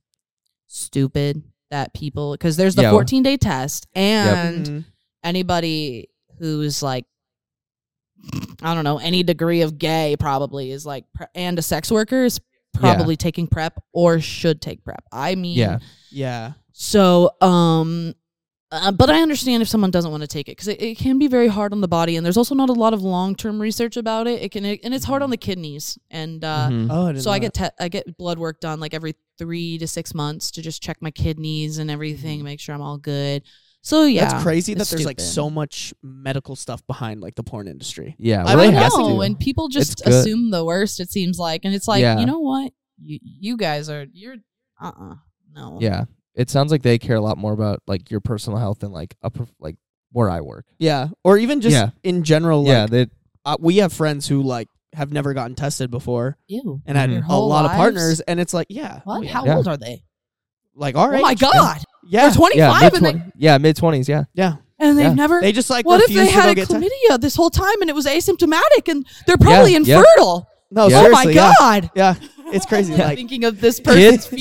stupid 0.67 1.43
that 1.71 1.93
people 1.95 2.33
because 2.33 2.57
there's 2.57 2.75
the 2.75 2.83
Yeah. 2.83 2.91
14 2.91 3.23
day 3.23 3.37
test 3.37 3.87
and 3.95 4.67
Mhm. 4.67 4.85
anybody 5.23 6.09
who's 6.39 6.83
like 6.83 7.05
I 8.63 8.75
don't 8.75 8.85
know 8.85 8.99
any 8.99 9.23
degree 9.23 9.63
of 9.63 9.79
gay 9.79 10.17
probably 10.19 10.71
is 10.71 10.85
like 10.85 11.05
and 11.35 11.59
a 11.59 11.63
sex 11.63 11.91
worker 11.91 12.25
is 12.25 12.41
probably 12.75 13.17
taking 13.17 13.47
prep 13.47 13.83
or 13.93 14.21
should 14.21 14.61
take 14.61 14.85
prep. 14.85 15.03
I 15.11 15.35
mean, 15.35 15.57
Yeah. 15.57 15.79
Yeah. 16.11 16.53
So, 16.73 17.31
um, 17.41 18.15
uh, 18.73 18.93
but 18.93 19.11
I 19.11 19.21
understand 19.21 19.63
if 19.63 19.69
someone 19.69 19.91
doesn't 19.91 20.11
want 20.11 20.23
to 20.23 20.27
take 20.27 20.49
it 20.49 20.53
because 20.53 20.69
it, 20.69 20.81
it 20.81 20.97
can 20.99 21.19
be 21.19 21.27
very 21.29 21.49
hard 21.49 21.73
on 21.73 21.81
the 21.81 21.89
body, 21.89 22.17
and 22.17 22.25
there's 22.25 22.37
also 22.37 22.55
not 22.55 22.69
a 22.69 22.73
lot 22.73 22.95
of 22.95 23.03
long 23.03 23.35
term 23.35 23.61
research 23.61 23.97
about 23.97 24.27
it. 24.27 24.43
It 24.43 24.51
can 24.53 24.65
and 24.65 24.95
it's 24.95 25.05
hard 25.05 25.23
on 25.23 25.31
the 25.31 25.37
kidneys, 25.37 25.99
and 26.11 26.45
uh, 26.45 26.69
Mhm. 26.71 26.89
Oh, 26.91 27.07
I 27.09 27.15
so 27.15 27.31
I 27.31 27.39
get 27.41 27.55
te- 27.55 27.77
I 27.81 27.89
get 27.89 28.17
blood 28.17 28.39
work 28.39 28.61
done 28.61 28.79
like 28.81 28.95
every 28.95 29.15
three 29.39 29.79
to 29.79 29.87
six 29.87 30.15
months 30.15 30.51
to 30.53 30.63
just 30.63 30.83
check 30.83 30.99
my 31.01 31.11
kidneys 31.11 31.79
and 31.79 31.89
Mm-hmm. 31.89 31.95
everything, 31.95 32.45
make 32.45 32.61
sure 32.61 32.75
I'm 32.75 32.83
all 32.83 32.99
good. 32.99 33.43
So 33.83 34.05
yeah, 34.05 34.29
That's 34.29 34.43
crazy 34.43 34.75
that 34.75 34.83
it's 34.83 34.91
there's 34.91 35.07
like 35.07 35.19
so 35.21 35.49
much 35.49 35.95
medical 36.03 36.55
stuff 36.55 36.87
behind 36.87 37.23
like 37.23 37.35
the 37.35 37.43
porn 37.43 37.67
industry. 37.67 38.15
Yeah. 38.19 38.45
I 38.47 38.55
don't 38.55 38.75
they 38.75 38.79
know, 38.79 39.17
to. 39.17 39.21
and 39.23 39.41
people 39.41 39.69
just 39.69 39.93
It's 39.93 40.03
good. 40.03 40.13
assume 40.13 40.51
the 40.51 40.63
worst. 40.65 41.01
It 41.01 41.11
seems 41.11 41.39
like, 41.39 41.63
and 41.65 41.75
it's 41.75 41.89
like 41.89 42.03
Yeah. 42.03 42.21
you 42.21 42.27
know 42.27 42.41
what, 42.41 42.75
you 43.03 43.19
you 43.23 43.57
guys 43.57 43.89
are 43.89 44.05
you're 44.13 44.37
uh 44.81 44.93
uh 45.01 45.15
no 45.55 45.79
Yeah. 45.81 46.05
It 46.35 46.49
sounds 46.51 46.71
like 46.73 46.83
they 46.83 46.99
care 46.99 47.17
a 47.17 47.21
lot 47.21 47.39
more 47.39 47.53
about 47.53 47.83
like 47.87 48.11
your 48.11 48.21
personal 48.21 48.59
health 48.59 48.81
than 48.81 48.93
like 48.93 49.17
a 49.23 49.31
prof- 49.31 49.53
like 49.59 49.77
where 50.13 50.31
I 50.31 50.41
work. 50.41 50.65
Yeah. 50.79 51.09
Or 51.25 51.39
even 51.39 51.61
just 51.61 51.75
Yeah. 51.75 51.91
in 52.03 52.23
general. 52.25 52.65
yeah. 52.67 52.87
They. 52.87 53.07
uh, 53.45 53.57
we 53.61 53.79
have 53.79 53.93
friends 53.93 54.27
who 54.29 54.43
like 54.43 54.69
have 54.93 55.13
never 55.13 55.35
gotten 55.35 55.55
tested 55.55 55.91
before 55.91 56.37
ew. 56.49 56.83
and 56.87 56.97
had 56.99 57.11
Mhm. 57.11 57.13
Their 57.15 57.21
a 57.21 57.25
whole 57.25 57.49
lot 57.49 57.65
of 57.65 57.71
lives? 57.71 57.79
partners, 57.79 58.21
and 58.21 58.41
it's 58.41 58.53
like, 58.53 58.67
yeah, 58.71 59.01
What? 59.05 59.25
oh. 59.25 59.27
How 59.29 59.45
Yeah. 59.45 59.57
old 59.57 59.69
are 59.69 59.77
they? 59.77 60.03
like 60.75 60.95
all 60.97 61.09
right, 61.11 61.19
Oh 61.19 61.23
my 61.23 61.35
god, 61.35 61.83
yeah, 62.09 62.29
they're 62.29 62.35
25 62.37 62.57
Yeah. 62.83 62.87
and 62.95 63.05
they 63.05 63.13
Mid 63.13 63.33
yeah. 63.37 63.59
Mid 63.59 63.77
twenties. 63.77 64.09
Yeah. 64.09 64.25
yeah. 64.35 64.55
and 64.79 64.97
they've 64.97 65.07
Yeah. 65.09 65.15
never. 65.15 65.41
They 65.43 65.53
just 65.53 65.69
like 65.69 65.85
what 65.85 66.01
if 66.01 66.09
refuse 66.09 66.21
they 66.21 66.31
to 66.31 66.35
go 66.35 66.41
had 66.41 66.51
a 66.51 66.55
get 66.55 66.69
te- 66.69 66.75
chlamydia 66.75 67.21
this 67.21 67.35
whole 67.37 67.51
time 67.51 67.81
and 67.83 67.91
it 67.91 67.95
was 67.95 68.07
asymptomatic 68.07 68.89
and 68.89 69.05
they're 69.27 69.37
probably 69.37 69.73
Yeah. 69.73 69.79
infertile? 69.99 70.47
No, 70.71 70.89
Yeah. 70.89 71.05
Oh 71.07 71.11
my 71.11 71.25
yeah. 71.25 71.53
god! 71.59 71.91
Yeah. 71.95 72.15
It's 72.53 72.67
crazy. 72.67 72.93
I'm 72.95 72.99
Like 73.11 73.17
thinking 73.17 73.45
of 73.45 73.61
this 73.61 73.79
Get 73.79 73.85
person's 73.87 74.27
future. 74.27 74.41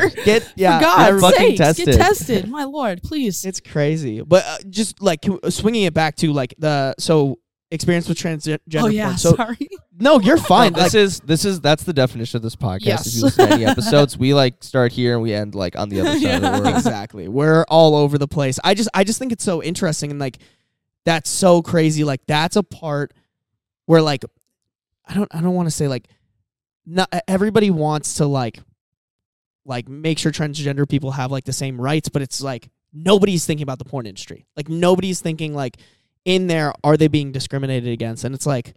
tested. 0.00 0.24
get 0.24 0.52
yeah, 0.56 0.78
For 0.78 0.84
God's 0.84 1.08
every- 1.08 1.20
fucking 1.20 1.46
sakes, 1.48 1.58
tested. 1.58 1.86
get 1.86 1.96
tested. 1.98 2.48
My 2.48 2.64
lord, 2.64 3.02
please. 3.02 3.44
It's 3.44 3.60
crazy, 3.60 4.20
but 4.22 4.44
uh, 4.46 4.58
just 4.68 5.02
like 5.02 5.24
swinging 5.48 5.84
it 5.84 5.94
back 5.94 6.16
to 6.16 6.32
like 6.32 6.54
the 6.58 6.94
so 6.98 7.38
experience 7.70 8.08
with 8.08 8.18
transgender. 8.18 8.58
oh 8.76 8.86
yeah, 8.88 9.06
porn. 9.06 9.18
So 9.18 9.34
sorry. 9.36 9.68
no, 9.98 10.20
you're 10.20 10.36
fine. 10.38 10.72
No, 10.72 10.82
this 10.82 10.94
like, 10.94 11.00
is 11.02 11.20
this 11.20 11.44
is 11.44 11.60
that's 11.60 11.84
the 11.84 11.92
definition 11.92 12.36
of 12.38 12.42
this 12.42 12.56
podcast. 12.56 12.80
Yes. 12.80 13.06
If 13.06 13.14
you 13.14 13.22
listen 13.22 13.48
to 13.48 13.54
any 13.54 13.64
episodes, 13.66 14.16
we 14.18 14.32
like 14.34 14.62
start 14.64 14.92
here 14.92 15.12
and 15.14 15.22
we 15.22 15.32
end 15.34 15.54
like 15.54 15.78
on 15.78 15.88
the 15.88 16.00
other 16.00 16.18
side 16.18 16.42
of 16.42 16.42
the 16.42 16.62
world. 16.62 16.76
exactly. 16.76 17.28
We're 17.28 17.64
all 17.68 17.94
over 17.94 18.16
the 18.18 18.28
place. 18.28 18.58
I 18.64 18.74
just 18.74 18.88
I 18.94 19.04
just 19.04 19.18
think 19.18 19.32
it's 19.32 19.44
so 19.44 19.62
interesting 19.62 20.10
and 20.10 20.18
like 20.18 20.38
that's 21.04 21.28
so 21.30 21.62
crazy. 21.62 22.04
Like 22.04 22.20
that's 22.26 22.56
a 22.56 22.62
part 22.62 23.12
where 23.86 24.02
like 24.02 24.24
I 25.06 25.14
don't 25.14 25.34
I 25.34 25.40
don't 25.40 25.54
want 25.54 25.66
to 25.66 25.74
say 25.74 25.88
like 25.88 26.08
not 26.86 27.08
everybody 27.28 27.70
wants 27.70 28.14
to 28.14 28.26
like 28.26 28.58
like 29.64 29.88
make 29.88 30.18
sure 30.18 30.32
transgender 30.32 30.88
people 30.88 31.12
have 31.12 31.30
like 31.30 31.44
the 31.44 31.52
same 31.52 31.80
rights, 31.80 32.08
but 32.08 32.22
it's 32.22 32.40
like 32.40 32.70
nobody's 32.92 33.46
thinking 33.46 33.62
about 33.62 33.78
the 33.78 33.84
porn 33.84 34.06
industry. 34.06 34.46
Like 34.56 34.68
nobody's 34.68 35.20
thinking 35.20 35.54
like 35.54 35.76
in 36.24 36.46
there 36.46 36.72
are 36.82 36.96
they 36.96 37.08
being 37.08 37.32
discriminated 37.32 37.90
against? 37.90 38.24
And 38.24 38.34
it's 38.34 38.46
like 38.46 38.74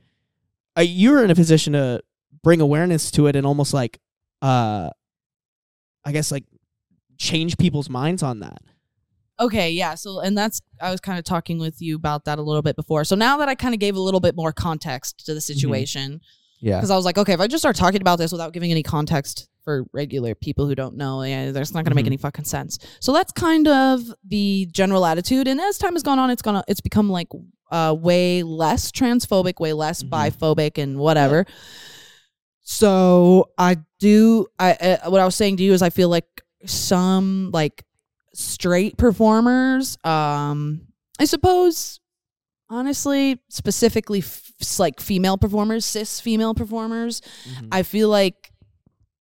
uh, 0.77 0.81
you're 0.81 1.23
in 1.23 1.31
a 1.31 1.35
position 1.35 1.73
to 1.73 2.01
bring 2.41 2.61
awareness 2.61 3.11
to 3.11 3.27
it 3.27 3.35
and 3.35 3.45
almost 3.45 3.73
like 3.73 3.99
uh 4.41 4.89
I 6.05 6.11
guess 6.11 6.31
like 6.31 6.45
change 7.17 7.57
people's 7.57 7.89
minds 7.89 8.23
on 8.23 8.39
that. 8.39 8.61
Okay, 9.39 9.71
yeah. 9.71 9.95
So, 9.95 10.19
and 10.19 10.37
that's 10.37 10.61
I 10.81 10.91
was 10.91 10.99
kind 10.99 11.17
of 11.17 11.25
talking 11.25 11.57
with 11.59 11.81
you 11.81 11.95
about 11.95 12.25
that 12.25 12.37
a 12.39 12.41
little 12.41 12.61
bit 12.61 12.75
before. 12.75 13.03
So 13.03 13.15
now 13.15 13.37
that 13.37 13.49
I 13.49 13.55
kind 13.55 13.73
of 13.73 13.79
gave 13.79 13.95
a 13.95 13.99
little 13.99 14.19
bit 14.19 14.35
more 14.35 14.51
context 14.53 15.25
to 15.25 15.33
the 15.33 15.41
situation, 15.41 16.21
Yeah. 16.61 16.77
because 16.77 16.91
I 16.91 16.95
was 16.95 17.05
like, 17.05 17.17
okay, 17.17 17.33
if 17.33 17.39
I 17.39 17.47
just 17.47 17.61
start 17.61 17.75
talking 17.75 17.99
about 18.01 18.17
this 18.19 18.31
without 18.31 18.53
giving 18.53 18.69
any 18.71 18.83
context 18.83 19.47
for 19.63 19.85
regular 19.93 20.35
people 20.35 20.67
who 20.67 20.75
don't 20.75 20.95
know, 20.97 21.23
yeah, 21.23 21.51
that's 21.51 21.73
not 21.73 21.83
going 21.83 21.91
to 21.91 21.95
make 21.95 22.03
Mhm. 22.05 22.09
any 22.09 22.17
fucking 22.17 22.45
sense. 22.45 22.77
So 22.99 23.11
that's 23.13 23.31
kind 23.31 23.67
of 23.67 24.01
the 24.27 24.67
general 24.71 25.05
attitude. 25.05 25.47
And 25.47 25.59
as 25.59 25.77
time 25.77 25.93
has 25.93 26.03
gone 26.03 26.19
on, 26.19 26.29
it's 26.29 26.41
gonna 26.41 26.63
it's 26.67 26.81
become 26.81 27.09
like 27.09 27.29
uh, 27.71 27.95
way 27.99 28.43
less 28.43 28.91
transphobic, 28.91 29.59
way 29.59 29.73
less 29.73 30.03
Mhm. 30.03 30.09
biphobic, 30.09 30.77
and 30.81 30.99
whatever. 30.99 31.45
So 32.61 33.49
I 33.57 33.77
do. 33.99 34.47
I 34.59 34.73
uh, 34.73 35.09
what 35.09 35.21
I 35.21 35.25
was 35.25 35.35
saying 35.35 35.57
to 35.57 35.63
you 35.63 35.73
is 35.73 35.81
I 35.81 35.89
feel 35.89 36.09
like 36.09 36.27
some 36.65 37.49
like 37.51 37.83
straight 38.33 38.97
performers. 38.97 39.97
Um, 40.03 40.87
I 41.19 41.25
suppose 41.25 41.99
honestly, 42.69 43.39
specifically 43.49 44.19
f- 44.19 44.51
like 44.79 44.99
female 44.99 45.37
performers, 45.37 45.85
cis 45.85 46.19
female 46.19 46.53
performers. 46.55 47.21
Mhm. 47.47 47.67
I 47.71 47.83
feel 47.83 48.09
like 48.09 48.51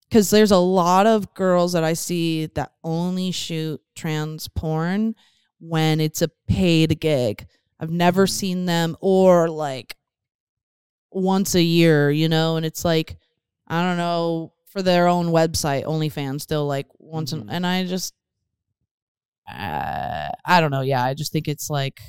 because 0.08 0.30
there's 0.30 0.50
a 0.50 0.56
lot 0.58 1.06
of 1.06 1.32
girls 1.34 1.72
that 1.72 1.84
I 1.84 1.94
see 1.94 2.46
that 2.54 2.72
only 2.84 3.30
shoot 3.30 3.80
trans 3.96 4.46
porn 4.48 5.14
when 5.58 6.00
it's 6.00 6.22
a 6.22 6.28
paid 6.46 7.00
gig. 7.00 7.46
I've 7.80 7.90
never 7.90 8.26
seen 8.26 8.64
them 8.66 8.96
or 9.00 9.48
like 9.48 9.96
once 11.10 11.54
a 11.54 11.62
year, 11.62 12.10
you 12.10 12.28
know, 12.28 12.56
and 12.56 12.64
it's 12.64 12.84
like 12.84 13.16
I 13.66 13.82
don't 13.82 13.96
know 13.96 14.52
for 14.66 14.82
their 14.82 15.06
own 15.08 15.26
website, 15.26 15.84
OnlyFans 15.84 16.40
still 16.42 16.66
like 16.66 16.86
once 16.98 17.32
in, 17.32 17.44
Mhm. 17.44 17.48
and 17.50 17.66
I 17.66 17.84
just 17.86 18.14
uh, 19.50 20.28
I 20.44 20.60
don't 20.60 20.70
know. 20.70 20.82
Yeah, 20.82 21.04
I 21.04 21.14
just 21.14 21.32
think 21.32 21.48
it's 21.48 21.70
like 21.70 22.00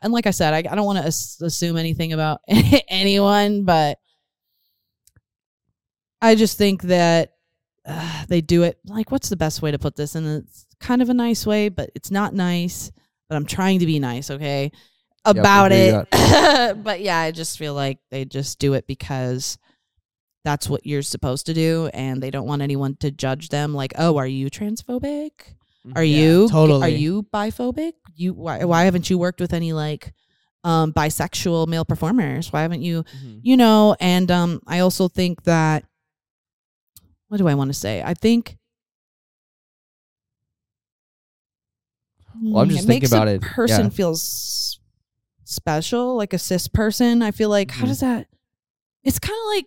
and 0.00 0.12
like 0.12 0.26
I 0.26 0.30
said, 0.30 0.54
I, 0.54 0.58
I 0.58 0.74
don't 0.74 0.86
want 0.86 0.98
to 0.98 1.04
as- 1.04 1.38
assume 1.42 1.76
anything 1.76 2.12
about 2.12 2.40
anyone, 2.88 3.64
but 3.64 3.98
I 6.20 6.34
just 6.34 6.56
think 6.56 6.82
that 6.82 7.32
uh, 7.84 8.24
they 8.28 8.40
do 8.40 8.62
it 8.62 8.78
like 8.86 9.10
what's 9.10 9.28
the 9.28 9.36
best 9.36 9.60
way 9.60 9.72
to 9.72 9.78
put 9.78 9.96
this? 9.96 10.14
And 10.14 10.26
it's 10.44 10.66
kind 10.80 11.02
of 11.02 11.10
a 11.10 11.14
nice 11.14 11.46
way, 11.46 11.68
but 11.68 11.90
it's 11.94 12.10
not 12.10 12.34
nice. 12.34 12.90
But 13.28 13.36
I'm 13.36 13.46
trying 13.46 13.78
to 13.78 13.86
be 13.86 13.98
nice, 13.98 14.30
okay, 14.30 14.72
about 15.24 15.72
hear 15.72 16.06
it. 16.12 16.84
but 16.84 17.00
yeah, 17.00 17.18
I 17.18 17.30
just 17.30 17.58
feel 17.58 17.72
like 17.72 17.98
they 18.10 18.24
just 18.26 18.58
do 18.58 18.74
it 18.74 18.86
because 18.86 19.56
that's 20.44 20.68
what 20.68 20.84
you're 20.84 21.02
supposed 21.02 21.46
to 21.46 21.54
do, 21.54 21.88
and 21.94 22.22
they 22.22 22.30
don't 22.30 22.46
want 22.46 22.62
anyone 22.62 22.96
to 22.96 23.10
judge 23.10 23.48
them. 23.48 23.74
Like, 23.74 23.94
oh, 23.96 24.18
are 24.18 24.26
you 24.26 24.50
transphobic? 24.50 25.54
Are 25.96 26.04
Yeah, 26.04 26.18
you 26.20 26.48
totally. 26.48 26.82
Are 26.82 26.88
you 26.88 27.24
biphobic? 27.24 27.92
You 28.14 28.34
why 28.34 28.64
why 28.64 28.84
haven't 28.84 29.10
you 29.10 29.18
worked 29.18 29.40
with 29.40 29.52
any 29.52 29.72
like 29.72 30.12
um 30.64 30.92
bisexual 30.92 31.66
male 31.66 31.84
performers? 31.84 32.52
Why 32.52 32.62
haven't 32.62 32.82
you 32.82 33.02
Mhm. 33.04 33.40
you 33.42 33.56
know, 33.56 33.96
and 34.00 34.30
um 34.30 34.60
I 34.66 34.78
also 34.78 35.08
think 35.08 35.42
that 35.44 35.84
what 37.28 37.38
do 37.38 37.48
I 37.48 37.54
want 37.54 37.68
to 37.70 37.74
say? 37.78 38.02
I 38.02 38.14
think 38.14 38.58
Well, 42.40 42.62
I'm 42.62 42.68
just 42.70 42.86
thinking 42.86 43.00
makes 43.02 43.12
about 43.12 43.28
a 43.28 43.32
it, 43.32 43.42
Person 43.42 43.84
yeah. 43.84 43.90
feels 43.90 44.80
special, 45.44 46.16
like 46.16 46.32
a 46.32 46.38
cis 46.38 46.68
person. 46.68 47.22
I 47.22 47.30
feel 47.30 47.48
like 47.48 47.70
how 47.70 47.84
Mhm. 47.84 47.88
does 47.88 48.00
that? 48.00 48.26
It's 49.04 49.18
kind 49.18 49.36
of 49.36 49.56
like 49.56 49.66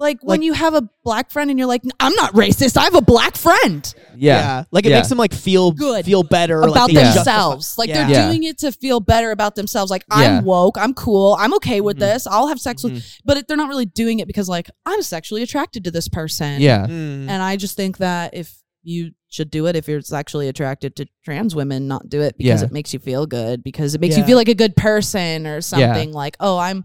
like 0.00 0.18
when 0.22 0.38
Like- 0.40 0.44
you 0.46 0.52
have 0.52 0.74
a 0.74 0.88
black 1.04 1.30
friend 1.30 1.50
and 1.50 1.58
you're 1.58 1.66
like, 1.68 1.82
I'm 1.98 2.14
not 2.14 2.32
racist. 2.34 2.76
I 2.76 2.84
have 2.84 2.94
a 2.94 3.00
black 3.00 3.36
friend 3.36 3.92
Yeah. 4.16 4.64
Like 4.70 4.84
it 4.86 4.90
Yeah. 4.90 4.96
makes 4.98 5.08
them 5.08 5.18
like 5.18 5.32
feel 5.32 5.72
Good. 5.72 6.04
feel 6.04 6.22
better 6.22 6.58
or, 6.58 6.68
about 6.68 6.74
like, 6.74 6.86
they 6.88 6.94
justify- 6.94 7.24
themselves. 7.24 7.74
Like 7.78 7.88
Yeah. 7.88 7.94
they're 8.06 8.10
Yeah. 8.16 8.28
doing 8.28 8.44
it 8.44 8.58
to 8.58 8.72
feel 8.72 9.00
better 9.00 9.30
about 9.30 9.54
themselves. 9.56 9.90
Like 9.90 10.04
Yeah. 10.10 10.38
I'm 10.38 10.44
woke, 10.44 10.76
I'm 10.78 10.94
cool, 10.94 11.36
I'm 11.38 11.52
okay 11.54 11.80
with 11.80 11.96
Mhm. 11.96 12.00
this. 12.00 12.26
I'll 12.26 12.48
have 12.48 12.60
sex 12.60 12.82
with, 12.84 12.94
Mhm. 12.94 13.18
but 13.24 13.36
it, 13.36 13.48
they're 13.48 13.56
not 13.56 13.68
really 13.68 13.86
doing 13.86 14.18
it 14.20 14.26
because 14.26 14.48
like 14.48 14.70
I'm 14.86 15.02
sexually 15.02 15.42
attracted 15.42 15.84
to 15.84 15.90
this 15.90 16.08
person. 16.08 16.60
Yeah. 16.60 16.86
Mm. 16.86 17.28
and 17.28 17.42
I 17.42 17.56
just 17.56 17.76
think 17.76 17.98
that 17.98 18.34
if 18.34 18.54
you 18.82 19.10
should 19.28 19.50
do 19.50 19.66
it, 19.66 19.76
if 19.76 19.86
you're 19.88 20.00
sexually 20.00 20.48
attracted 20.48 20.96
to 20.96 21.06
trans 21.24 21.54
women, 21.54 21.86
not 21.88 22.08
do 22.08 22.20
it 22.22 22.36
because 22.38 22.60
Yeah. 22.62 22.66
it 22.66 22.72
makes 22.72 22.92
you 22.94 22.98
feel 23.00 23.26
good 23.26 23.62
because 23.62 23.94
it 23.94 24.00
makes 24.00 24.16
you 24.16 24.24
feel 24.24 24.36
like 24.38 24.48
a 24.48 24.54
good 24.54 24.74
person 24.76 25.46
or 25.46 25.60
something. 25.60 26.12
Like 26.12 26.36
oh, 26.40 26.56
I'm, 26.58 26.84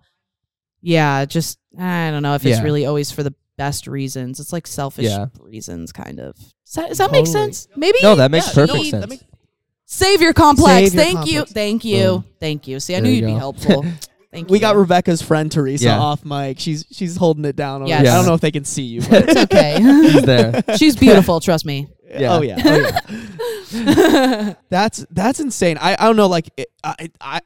yeah, 0.84 1.26
just 1.26 1.58
I 1.80 2.12
don't 2.12 2.22
know 2.22 2.36
if 2.36 2.46
it's 2.46 2.58
Yeah. 2.60 2.64
really 2.64 2.86
always 2.86 3.10
for 3.10 3.24
the 3.24 3.34
best 3.58 3.88
reasons. 3.88 4.40
It's 4.40 4.54
like 4.54 4.68
selfish 4.68 5.06
Yeah. 5.06 5.28
reasons, 5.40 5.92
kind 5.92 6.20
of. 6.20 6.36
Does 6.38 6.74
that, 6.76 6.90
does 6.90 6.98
that 7.00 7.12
make 7.12 7.26
Totally. 7.26 7.32
sense? 7.54 7.68
Maybe 7.76 7.98
No, 8.04 8.16
that 8.16 8.30
makes 8.30 8.48
Yeah, 8.50 8.54
perfect 8.54 8.78
no, 8.78 8.84
sense. 8.84 9.10
makes- 9.10 9.24
Savior 9.86 10.34
complex. 10.34 10.92
Savior 10.92 11.04
Thank 11.04 11.28
you. 11.28 11.34
complex. 11.40 11.52
Thank 11.52 11.86
you. 11.86 12.04
Boom. 12.04 12.26
Thank 12.40 12.68
you. 12.68 12.80
See, 12.80 12.96
I 12.96 13.00
There 13.00 13.04
knew 13.04 13.10
you 13.10 13.16
you'd 13.22 13.26
be 13.28 13.32
go. 13.34 13.38
helpful. 13.38 13.86
Thank 14.32 14.50
you. 14.50 14.52
we 14.52 14.58
you. 14.58 14.62
got 14.62 14.76
Rebecca's 14.76 15.22
friend 15.22 15.52
Teresa 15.52 15.86
Yeah. 15.86 16.00
off 16.00 16.26
mic. 16.26 16.60
She's 16.60 16.84
she's 16.92 17.16
holding 17.18 17.46
it 17.46 17.56
down. 17.56 17.82
over 17.84 17.90
Yes. 17.90 18.04
there. 18.04 18.12
I 18.14 18.16
don't 18.16 18.26
know 18.26 18.34
if 18.34 18.42
they 18.42 18.50
can 18.52 18.66
see 18.66 18.82
you. 18.84 19.02
But 19.10 19.30
It's 19.30 19.40
okay. 19.42 19.80
He's 19.80 20.22
there. 20.24 20.64
She's 20.78 20.96
beautiful. 20.96 21.40
Trust 21.40 21.66
me. 21.66 21.88
Yeah. 22.10 22.34
Oh 22.36 22.42
yeah. 22.42 22.62
Oh 22.66 22.78
yeah. 23.72 24.54
that's 24.70 25.06
that's 25.12 25.40
insane. 25.40 25.78
I, 25.80 25.94
I 26.00 26.06
don't 26.08 26.16
know. 26.16 26.28
Like 26.28 26.50
it, 26.58 26.68
I 26.84 27.10
I 27.22 27.42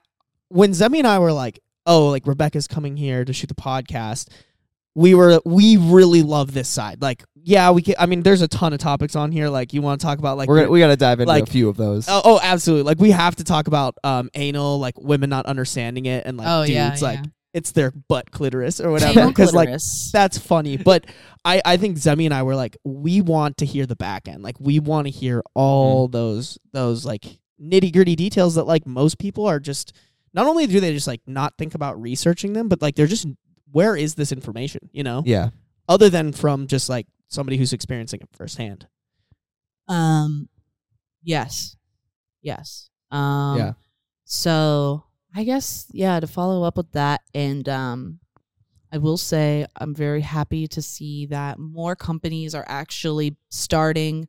when 0.50 0.72
Zemi 0.72 1.00
and 1.00 1.08
I 1.08 1.20
were 1.20 1.34
like, 1.34 1.60
oh, 1.88 2.10
like 2.10 2.28
Rebecca's 2.28 2.68
coming 2.68 2.96
here 2.98 3.26
to 3.26 3.34
shoot 3.34 3.48
the 3.48 3.56
podcast. 3.56 4.30
We 4.94 5.16
were 5.16 5.40
we 5.46 5.78
really 5.78 6.22
love 6.22 6.54
this 6.54 6.68
side. 6.68 7.02
Like 7.02 7.24
yeah, 7.36 7.72
we 7.72 7.82
can. 7.82 7.96
I 7.98 8.08
mean, 8.08 8.24
there's 8.24 8.42
a 8.42 8.48
ton 8.48 8.74
of 8.74 8.80
topics 8.80 9.16
on 9.16 9.32
here. 9.32 9.48
Like 9.48 9.72
you 9.72 9.82
want 9.82 10.02
to 10.02 10.06
talk 10.06 10.20
about 10.20 10.38
like 10.38 10.50
We're 10.50 10.58
gonna, 10.58 10.70
we 10.70 10.80
got 10.80 10.88
to 10.88 10.98
dive 10.98 11.20
into 11.22 11.32
like- 11.32 11.44
a 11.44 11.46
few 11.46 11.70
of 11.70 11.78
those. 11.78 12.08
Oh, 12.10 12.22
oh, 12.24 12.40
absolutely. 12.44 12.84
Like 12.84 13.00
we 13.00 13.12
have 13.12 13.36
to 13.38 13.44
talk 13.44 13.68
about 13.68 13.96
um 14.04 14.30
anal, 14.34 14.80
like 14.80 15.00
women 15.00 15.30
not 15.30 15.46
understanding 15.46 16.06
it, 16.08 16.26
and 16.26 16.38
like 16.38 16.48
oh 16.50 16.66
dudes, 16.66 16.74
yeah, 16.74 16.98
like 17.08 17.20
yeah. 17.20 17.26
it's 17.54 17.72
their 17.72 17.92
butt 17.92 18.32
clitoris 18.32 18.82
or 18.82 18.92
whatever. 18.92 19.20
Anal 19.20 19.30
Because 19.30 19.54
like 19.54 19.68
clitoris. 19.68 20.10
that's 20.12 20.38
funny. 20.38 20.78
But 20.78 21.06
I 21.46 21.62
I 21.64 21.78
think 21.78 21.98
Zemi 21.98 22.26
and 22.26 22.34
I 22.34 22.44
were 22.44 22.56
like, 22.56 22.76
we 22.84 23.22
want 23.22 23.58
to 23.58 23.66
hear 23.66 23.86
the 23.86 23.96
back 23.96 24.28
end. 24.28 24.44
Like 24.44 24.60
we 24.60 24.80
want 24.80 25.06
to 25.06 25.12
hear 25.12 25.42
all 25.54 26.08
those 26.08 26.58
those 26.74 27.06
like 27.06 27.24
nitty 27.62 27.94
gritty 27.94 28.16
details 28.16 28.56
that 28.56 28.64
like 28.66 28.86
most 28.88 29.20
people 29.20 29.46
are 29.46 29.60
just. 29.60 29.94
Not 30.38 30.46
only 30.46 30.68
do 30.68 30.80
they 30.80 30.94
just 30.94 31.08
like 31.08 31.22
not 31.26 31.58
think 31.58 31.74
about 31.74 32.00
researching 32.00 32.54
them, 32.54 32.68
but 32.68 32.80
like 32.80 32.94
they're 32.94 33.08
just 33.08 33.26
where 33.72 33.98
is 33.98 34.14
this 34.14 34.32
information? 34.32 34.88
You 34.94 35.02
know, 35.02 35.24
yeah. 35.26 35.50
other 35.90 36.12
than 36.12 36.32
from 36.32 36.68
just 36.68 36.90
like 36.90 37.08
somebody 37.28 37.58
who's 37.58 37.74
experiencing 37.74 38.20
it 38.22 38.30
firsthand. 38.34 38.86
Um, 39.88 40.48
yes, 41.24 41.76
yes. 42.44 42.92
Um, 43.10 43.58
Yeah. 43.58 43.74
So 44.26 45.06
I 45.36 45.44
guess 45.44 45.88
yeah. 45.92 46.20
To 46.20 46.28
follow 46.28 46.62
up 46.62 46.78
with 46.78 46.92
that, 46.92 47.22
and 47.34 47.68
um, 47.68 48.20
I 48.94 49.00
will 49.00 49.18
say 49.18 49.66
I'm 49.76 49.96
very 49.96 50.22
happy 50.22 50.68
to 50.68 50.84
see 50.84 51.26
that 51.28 51.58
more 51.58 51.96
companies 51.96 52.54
are 52.54 52.66
actually 52.68 53.36
starting 53.50 54.28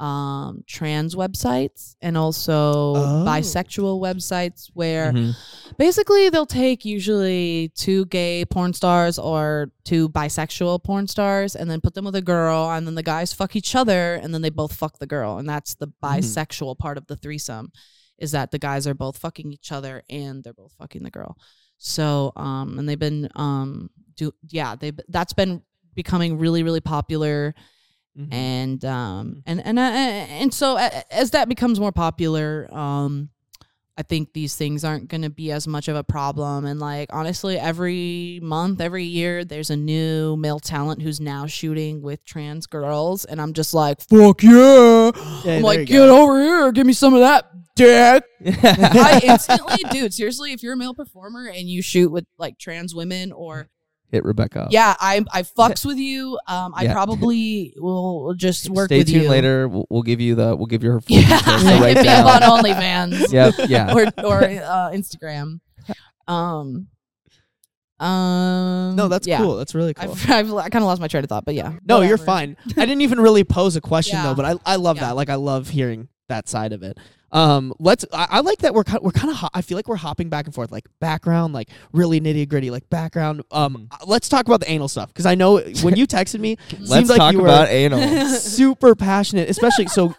um 0.00 0.62
trans 0.66 1.14
websites 1.16 1.96
and 2.00 2.16
also 2.16 2.94
Oh. 2.94 3.24
bisexual 3.26 4.00
websites 4.00 4.70
where 4.74 5.12
Mhm. 5.12 5.34
basically 5.76 6.28
they'll 6.30 6.46
take 6.46 6.84
usually 6.84 7.72
two 7.74 8.04
gay 8.06 8.44
porn 8.44 8.72
stars 8.72 9.18
or 9.18 9.72
two 9.84 10.08
bisexual 10.08 10.84
porn 10.84 11.08
stars 11.08 11.56
and 11.56 11.68
then 11.70 11.80
put 11.80 11.94
them 11.94 12.04
with 12.04 12.14
a 12.14 12.22
girl 12.22 12.70
and 12.70 12.86
then 12.86 12.94
the 12.94 13.02
guys 13.02 13.32
fuck 13.32 13.56
each 13.56 13.74
other 13.74 14.14
and 14.14 14.32
then 14.32 14.42
they 14.42 14.50
both 14.50 14.72
fuck 14.72 14.98
the 14.98 15.06
girl 15.06 15.38
and 15.38 15.48
that's 15.48 15.74
the 15.74 15.88
bisexual 16.02 16.78
part 16.78 16.96
of 16.96 17.06
the 17.08 17.16
threesome 17.16 17.72
is 18.18 18.30
that 18.32 18.50
the 18.52 18.58
guys 18.58 18.86
are 18.86 18.94
both 18.94 19.18
fucking 19.18 19.52
each 19.52 19.72
other 19.72 20.02
and 20.08 20.44
they're 20.44 20.52
both 20.52 20.74
fucking 20.78 21.02
the 21.02 21.10
girl 21.10 21.36
so 21.76 22.32
um 22.36 22.78
and 22.78 22.88
they've 22.88 22.98
been 22.98 23.28
um 23.34 23.90
do 24.16 24.32
yeah 24.50 24.74
they 24.76 24.92
that's 25.08 25.32
been 25.32 25.62
becoming 25.94 26.38
really 26.38 26.62
really 26.62 26.80
popular 26.80 27.54
Mhm. 28.18 28.34
and 28.34 28.84
um 28.84 29.42
and 29.46 29.64
and 29.64 29.78
uh, 29.78 29.82
and 29.82 30.52
so 30.52 30.76
as 31.10 31.30
that 31.30 31.48
becomes 31.48 31.78
more 31.78 31.92
popular 31.92 32.68
um 32.74 33.28
i 33.96 34.02
think 34.02 34.32
these 34.32 34.56
things 34.56 34.84
aren't 34.84 35.06
going 35.08 35.22
to 35.22 35.30
be 35.30 35.52
as 35.52 35.68
much 35.68 35.86
of 35.88 35.94
a 35.96 36.02
problem. 36.04 36.64
And 36.64 36.80
like 36.80 37.12
honestly 37.12 37.58
every 37.58 38.40
month 38.42 38.80
every 38.80 39.04
year 39.04 39.44
there's 39.44 39.70
a 39.70 39.76
new 39.76 40.36
male 40.36 40.58
talent 40.60 41.02
who's 41.02 41.20
now 41.20 41.46
shooting 41.46 42.02
with 42.02 42.24
trans 42.24 42.66
girls. 42.66 43.24
And 43.24 43.40
i'm 43.40 43.52
just 43.52 43.72
like 43.74 44.00
fuck 44.00 44.42
yeah. 44.42 45.10
Yeah, 45.44 45.56
i'm 45.56 45.62
like 45.62 45.86
get 45.86 46.06
go. 46.06 46.22
over 46.22 46.40
here. 46.42 46.72
Give 46.72 46.86
me 46.86 46.92
some 46.92 47.14
of 47.14 47.20
that 47.20 47.50
dick. 47.76 48.24
I 48.44 49.20
instantly 49.24 49.84
dude 49.90 50.12
seriously 50.14 50.52
if 50.52 50.62
you're 50.62 50.74
a 50.74 50.76
male 50.76 50.94
performer 50.94 51.46
and 51.48 51.68
you 51.68 51.82
shoot 51.82 52.10
with 52.10 52.24
like 52.36 52.58
trans 52.58 52.94
women 52.94 53.30
or 53.32 53.68
Hit 54.10 54.24
Rebecca. 54.24 54.62
up. 54.62 54.68
yeah 54.70 54.94
i 55.00 55.22
i 55.32 55.42
fucks 55.42 55.84
with 55.84 55.98
you 55.98 56.38
um 56.46 56.72
i 56.74 56.84
Yeah. 56.84 56.92
probably 56.94 57.74
will 57.78 58.32
just 58.34 58.70
work 58.70 58.88
Stay 58.88 58.98
with 58.98 59.08
tuned 59.08 59.24
you 59.24 59.28
later. 59.30 59.68
We'll, 59.68 59.86
we'll 59.90 60.02
give 60.02 60.20
you 60.20 60.34
the. 60.34 60.56
We'll 60.56 60.66
give 60.66 60.82
you 60.82 60.92
her 60.92 61.00
full 61.00 61.16
yeah 61.18 61.38
details 61.38 61.62
to 61.62 61.68
hit 61.68 61.80
write 61.82 62.02
me 62.02 62.08
up 62.08 62.26
on 62.26 62.40
down. 62.40 62.64
onlyfans 62.64 63.32
Yep. 63.58 63.68
Yeah. 63.68 63.92
or 63.94 64.04
or 64.24 64.44
uh, 64.44 64.90
instagram 64.92 65.60
um 66.26 66.88
um 68.00 68.94
No, 68.96 69.08
that's 69.08 69.26
yeah. 69.26 69.38
cool. 69.38 69.56
That's 69.56 69.74
really 69.74 69.92
cool. 69.94 70.12
I've, 70.12 70.30
I've 70.30 70.54
i 70.54 70.68
kind 70.68 70.82
of 70.82 70.86
lost 70.86 71.00
my 71.00 71.08
train 71.08 71.24
of 71.24 71.28
thought 71.30 71.44
but 71.44 71.54
yeah 71.54 71.72
no, 71.84 71.96
you're 72.00 72.12
whatever. 72.12 72.24
fine. 72.24 72.56
I 72.76 72.86
didn't 72.86 73.02
even 73.02 73.20
really 73.20 73.44
pose 73.44 73.76
a 73.76 73.80
question 73.80 74.16
Yeah. 74.16 74.22
though, 74.24 74.34
but 74.34 74.44
I 74.44 74.72
I 74.72 74.76
love 74.76 74.96
Yeah. 74.96 75.08
that. 75.08 75.16
Like 75.16 75.30
I 75.30 75.34
love 75.34 75.68
hearing 75.68 76.08
that 76.28 76.48
side 76.48 76.72
of 76.72 76.82
it. 76.82 76.96
Um, 77.30 77.74
let's. 77.78 78.04
I, 78.12 78.26
I 78.30 78.40
like 78.40 78.58
that 78.58 78.74
we're 78.74 78.84
kind. 78.84 79.02
We're 79.02 79.10
kind 79.10 79.30
of. 79.30 79.36
Ho- 79.36 79.48
I 79.52 79.62
feel 79.62 79.76
like 79.76 79.88
we're 79.88 79.96
hopping 79.96 80.28
back 80.28 80.46
and 80.46 80.54
forth, 80.54 80.72
like 80.72 80.86
background, 81.00 81.52
like 81.52 81.68
really 81.92 82.20
nitty 82.20 82.48
gritty, 82.48 82.70
like 82.70 82.88
background. 82.88 83.42
Um, 83.50 83.88
uh, 83.90 83.98
let's 84.06 84.28
talk 84.28 84.46
about 84.46 84.60
the 84.60 84.70
anal 84.70 84.88
stuff 84.88 85.08
because 85.08 85.26
I 85.26 85.34
know 85.34 85.58
when 85.82 85.96
you 85.96 86.06
texted 86.06 86.40
me, 86.40 86.56
Let's 86.78 87.10
like 87.10 87.18
talk 87.18 87.32
you 87.32 87.40
were 87.40 87.48
about 87.48 87.68
anal. 87.68 88.28
super 88.38 88.94
passionate, 88.94 89.48
especially 89.50 89.86
so. 89.88 90.14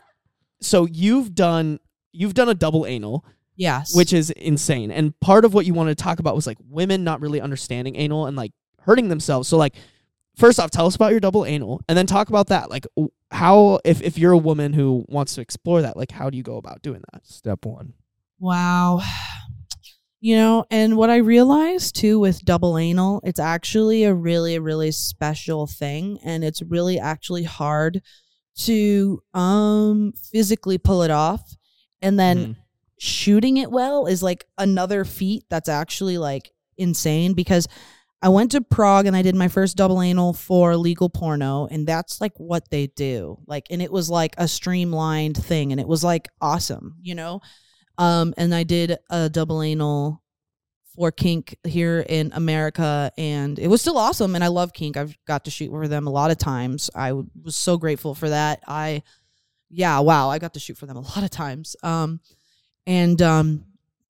So 0.62 0.86
you've 0.86 1.34
done 1.34 1.80
you've 2.12 2.34
done 2.34 2.50
a 2.50 2.54
double 2.54 2.86
anal, 2.86 3.26
yes 3.56 3.96
which 3.96 4.14
is 4.14 4.30
insane. 4.32 4.92
And 4.92 5.18
part 5.20 5.46
of 5.46 5.54
what 5.54 5.66
you 5.66 5.74
wanted 5.74 5.98
to 5.98 6.04
talk 6.04 6.20
about 6.20 6.36
was 6.36 6.46
like 6.46 6.58
women 6.70 7.04
not 7.04 7.22
really 7.22 7.40
understanding 7.40 7.96
anal 7.96 8.26
and 8.26 8.36
like 8.36 8.52
hurting 8.82 9.08
themselves. 9.10 9.48
So 9.48 9.58
like 9.58 9.76
first 10.40 10.60
off, 10.60 10.72
tell 10.72 10.88
us 10.88 10.96
about 10.96 11.12
your 11.12 11.20
double 11.20 11.46
anal 11.46 11.82
and 11.88 11.98
then 11.98 12.06
talk 12.06 12.30
about 12.30 12.48
that. 12.48 12.70
Like 12.70 12.88
how 13.32 13.80
if 13.86 14.02
if 14.02 14.18
you're 14.18 14.32
a 14.32 14.38
woman 14.38 14.74
who 14.74 15.06
wants 15.08 15.36
to 15.36 15.42
explore 15.42 15.82
that, 15.84 15.96
like 15.98 16.12
how 16.12 16.30
do 16.30 16.38
you 16.38 16.44
go 16.44 16.58
about 16.58 16.82
doing 16.82 17.04
that? 17.12 17.26
Step 17.28 17.66
one. 17.66 17.94
Wow. 18.40 19.02
You 20.22 20.36
know, 20.36 20.66
and 20.70 20.98
what 20.98 21.10
I 21.10 21.18
realized 21.18 21.96
too 21.96 22.20
with 22.20 22.44
double 22.44 22.78
anal, 22.78 23.22
it's 23.24 23.40
actually 23.40 24.04
a 24.04 24.14
really, 24.14 24.60
really 24.60 24.92
special 24.92 25.66
thing. 25.66 26.20
And 26.26 26.44
it's 26.44 26.62
really 26.62 27.00
actually 27.00 27.44
hard 27.44 28.02
to 28.62 29.22
um 29.34 30.14
physically 30.32 30.78
pull 30.78 31.04
it 31.04 31.12
off. 31.12 31.56
And 32.02 32.20
then 32.20 32.38
Mhm. 32.38 32.56
shooting 32.98 33.58
it 33.58 33.72
well 33.72 34.08
is 34.08 34.22
like 34.22 34.46
another 34.58 35.06
feat 35.06 35.44
that's 35.50 35.70
actually 35.70 36.18
like 36.18 36.52
insane 36.78 37.34
because 37.34 37.68
I 38.22 38.30
went 38.30 38.52
to 38.52 38.62
Prague 38.62 39.06
and 39.06 39.16
I 39.16 39.22
did 39.22 39.36
my 39.36 39.48
first 39.48 39.78
double 39.78 40.02
anal 40.02 40.34
for 40.34 40.76
legal 40.76 41.10
porno 41.10 41.68
and 41.72 41.88
that's 41.88 42.20
like 42.20 42.34
what 42.38 42.70
they 42.70 42.88
do. 42.88 43.40
Like 43.48 43.68
and 43.70 43.82
it 43.82 43.92
was 43.92 44.10
like 44.10 44.36
a 44.38 44.48
streamlined 44.48 45.38
thing 45.38 45.72
and 45.72 45.80
it 45.80 45.88
was 45.88 46.04
like 46.04 46.28
awesome, 46.42 46.96
you 47.02 47.16
know? 47.16 47.40
Um 47.98 48.34
and 48.36 48.54
I 48.54 48.64
did 48.64 48.98
a 49.10 49.30
double 49.30 49.62
anal 49.62 50.22
for 50.96 51.12
kink 51.14 51.56
here 51.66 52.06
in 52.10 52.32
America 52.34 53.10
and 53.18 53.58
it 53.58 53.68
was 53.68 53.80
still 53.80 53.98
awesome 53.98 54.36
and 54.36 54.44
I 54.44 54.48
love 54.48 54.74
kink. 54.74 54.98
I've 54.98 55.18
got 55.26 55.46
to 55.46 55.52
shoot 55.52 55.70
for 55.70 55.88
them 55.88 56.06
a 56.06 56.12
lot 56.12 56.30
of 56.30 56.38
times. 56.38 56.90
I 56.94 57.14
was 57.14 57.56
so 57.56 57.78
grateful 57.78 58.16
for 58.16 58.28
that. 58.28 58.62
I 58.68 59.04
yeah, 59.70 60.00
wow, 60.00 60.30
I 60.30 60.40
got 60.40 60.56
to 60.56 60.60
shoot 60.60 60.78
for 60.78 60.88
them 60.88 60.98
a 60.98 61.02
lot 61.02 61.24
of 61.24 61.30
times. 61.30 61.78
Um 61.84 62.20
and 62.86 63.22
um 63.22 63.64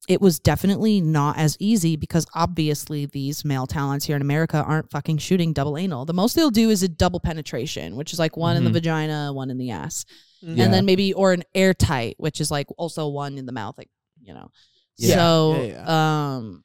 it 0.09 0.19
was 0.19 0.39
definitely 0.39 0.99
not 0.99 1.37
as 1.37 1.55
easy 1.59 1.95
because 1.95 2.25
obviously 2.33 3.05
these 3.05 3.45
male 3.45 3.67
talents 3.67 4.05
here 4.05 4.15
in 4.15 4.21
America 4.23 4.57
aren't 4.67 4.89
fucking 4.89 5.19
shooting 5.19 5.53
double 5.53 5.77
anal. 5.77 6.03
The 6.03 6.13
most 6.13 6.35
they'll 6.35 6.49
do 6.49 6.71
is 6.71 6.81
a 6.83 6.89
double 6.89 7.19
penetration, 7.19 7.95
which 7.95 8.11
is 8.11 8.17
like 8.19 8.35
one 8.35 8.57
in 8.57 8.63
the 8.63 8.71
Mhm. 8.71 8.73
vagina, 8.73 9.31
one 9.31 9.51
in 9.51 9.57
the 9.59 9.69
ass. 9.69 10.05
Yeah. 10.41 10.63
And 10.65 10.73
then 10.73 10.85
maybe 10.85 11.13
or 11.13 11.31
an 11.31 11.43
airtight, 11.53 12.15
which 12.17 12.41
is 12.41 12.49
like 12.49 12.67
also 12.77 13.07
one 13.07 13.37
in 13.37 13.45
the 13.45 13.51
mouth, 13.51 13.75
like, 13.77 13.89
you 14.21 14.33
know. 14.33 14.49
Yeah. 14.97 15.15
So 15.15 15.63
Yeah, 15.63 16.35
um 16.37 16.63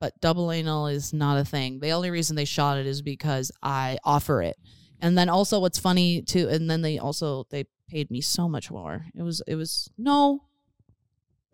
but 0.00 0.12
double 0.20 0.52
anal 0.52 0.86
is 0.88 1.14
not 1.14 1.38
a 1.38 1.44
thing. 1.44 1.80
The 1.80 1.92
only 1.92 2.10
reason 2.10 2.36
they 2.36 2.44
shot 2.44 2.76
it 2.76 2.86
is 2.86 3.00
because 3.00 3.50
I 3.62 3.96
offer 4.04 4.42
it. 4.42 4.56
And 5.00 5.16
then 5.16 5.30
also 5.30 5.58
what's 5.58 5.78
funny 5.78 6.20
too 6.20 6.48
and 6.50 6.68
then 6.70 6.82
they 6.82 6.98
also 6.98 7.46
they 7.50 7.64
paid 7.88 8.10
me 8.10 8.20
so 8.20 8.46
much 8.46 8.70
more. 8.70 9.06
It 9.14 9.22
was 9.22 9.40
it 9.46 9.54
was 9.54 9.88
no 9.96 10.42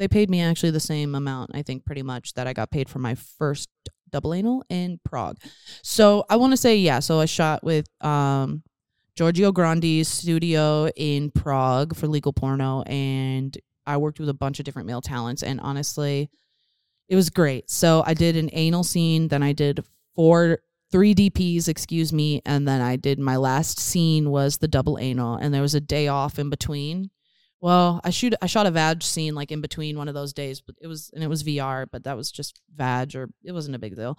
they 0.01 0.09
paid 0.09 0.31
me 0.31 0.41
actually 0.41 0.71
the 0.71 0.81
same 0.81 1.15
amount, 1.15 1.51
I 1.55 1.61
think 1.63 1.85
pretty 1.85 2.03
much 2.03 2.33
that 2.33 2.47
I 2.47 2.55
got 2.55 2.71
paid 2.71 2.89
for 2.89 2.99
my 2.99 3.15
first 3.15 3.69
double 4.11 4.33
anal 4.33 4.65
in 4.71 4.99
Prague. 5.05 5.37
So 5.83 6.25
I 6.31 6.37
want 6.37 6.55
to 6.55 6.57
say 6.57 6.79
yeah, 6.79 7.01
so 7.01 7.21
I 7.21 7.27
shot 7.27 7.63
with 7.63 7.87
um 8.03 8.63
Giorgio 9.15 9.53
Grandi's 9.53 10.09
studio 10.09 10.89
in 10.97 11.31
Prague 11.31 11.95
for 11.95 12.09
legal 12.09 12.33
porno 12.33 12.83
and 12.83 13.57
I 13.87 13.99
worked 13.99 14.19
with 14.19 14.31
a 14.31 14.35
bunch 14.35 14.59
of 14.59 14.65
different 14.65 14.87
male 14.87 15.03
talents 15.03 15.43
and 15.43 15.61
honestly 15.61 16.31
it 17.09 17.15
was 17.15 17.29
great. 17.29 17.69
So 17.69 18.03
I 18.07 18.15
did 18.15 18.37
an 18.37 18.49
anal 18.55 18.85
scene, 18.85 19.29
then 19.29 19.43
I 19.43 19.53
did 19.53 19.85
four 20.15 20.61
three 20.91 21.15
DPs, 21.15 21.69
excuse 21.69 22.11
me, 22.11 22.41
and 22.47 22.67
then 22.67 22.81
I 22.81 22.97
did 22.97 23.19
my 23.19 23.37
last 23.37 23.79
scene 23.79 24.31
was 24.31 24.57
the 24.57 24.67
double 24.67 24.99
anal 24.99 25.37
and 25.37 25.53
there 25.53 25.63
was 25.63 25.75
a 25.75 25.81
day 25.81 26.09
off 26.09 26.39
in 26.39 26.49
between. 26.49 27.11
Well, 27.61 28.01
I 28.05 28.11
shoot 28.11 28.35
I 28.41 28.47
shot 28.47 28.67
a 28.67 28.71
vag 28.71 29.03
scene 29.03 29.35
like 29.35 29.53
in 29.53 29.61
between 29.61 29.99
one 29.99 30.09
of 30.09 30.15
those 30.15 30.33
days, 30.33 30.61
but 30.61 30.77
it 30.81 30.87
was 30.87 31.11
and 31.15 31.23
it 31.23 31.29
was 31.29 31.43
VR, 31.45 31.87
but 31.91 32.05
that 32.05 32.17
was 32.17 32.31
just 32.31 32.61
vag 32.75 33.15
or 33.15 33.29
it 33.45 33.53
wasn't 33.53 33.77
a 33.77 33.79
big 33.79 33.97
deal. 33.97 34.19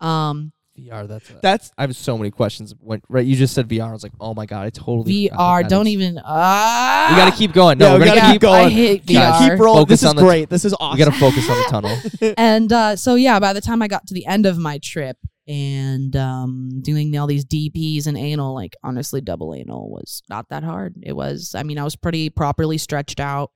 Um 0.00 0.52
VR. 0.78 1.08
That's. 1.08 1.30
A, 1.30 1.38
That's 1.40 1.72
I 1.78 1.82
have 1.82 1.96
so 1.96 2.18
many 2.18 2.30
questions. 2.30 2.74
When 2.78 3.00
right, 3.08 3.24
you 3.24 3.34
just 3.34 3.54
said 3.54 3.66
VR. 3.66 3.88
I 3.88 3.92
was 3.92 4.02
like, 4.02 4.12
oh 4.20 4.34
my 4.34 4.44
god, 4.44 4.66
I 4.66 4.70
totally. 4.70 5.30
VR, 5.30 5.62
that 5.62 5.70
don't 5.70 5.86
is- 5.86 5.94
even 5.94 6.20
ah 6.22 7.06
We 7.10 7.16
gotta 7.16 7.34
keep 7.36 7.54
going. 7.54 7.78
No, 7.78 7.86
Yeah, 7.86 7.92
we're 7.94 7.98
we 8.00 8.04
gonna 8.06 8.20
gotta 8.20 8.32
keep 8.34 8.40
keep 8.42 8.50
I 8.50 8.62
going. 8.64 8.70
hate 8.74 9.06
Keep- 9.06 9.16
VR. 9.16 9.38
keep 9.50 9.58
rolling. 9.58 9.80
Focus 9.80 9.88
This 9.88 10.02
is 10.02 10.08
on 10.10 10.16
the- 10.16 10.22
great. 10.22 10.50
This 10.50 10.64
is 10.66 10.74
awesome. 10.78 10.98
We 10.98 11.04
gotta 11.04 11.18
focus 11.18 11.48
on 11.48 11.56
the 11.56 11.64
tunnel. 11.70 12.34
and 12.36 12.70
uh, 12.72 12.94
so 12.96 13.14
yeah, 13.14 13.40
by 13.40 13.52
the 13.54 13.62
time 13.62 13.80
I 13.80 13.88
got 13.88 14.06
to 14.08 14.14
the 14.14 14.26
end 14.26 14.44
of 14.44 14.58
my 14.58 14.76
trip 14.78 15.16
and 15.48 16.14
um, 16.16 16.80
doing 16.82 17.16
all 17.16 17.26
these 17.26 17.44
DPs 17.44 18.06
and 18.06 18.16
anal, 18.16 18.54
like 18.54 18.74
honestly, 18.82 19.20
double 19.20 19.54
anal 19.54 19.90
was 19.90 20.22
not 20.28 20.48
that 20.48 20.64
hard. 20.64 20.94
It 21.02 21.12
was, 21.12 21.54
I 21.54 21.62
mean, 21.62 21.78
I 21.78 21.84
was 21.84 21.96
pretty 21.96 22.30
properly 22.30 22.78
stretched 22.78 23.20
out, 23.20 23.52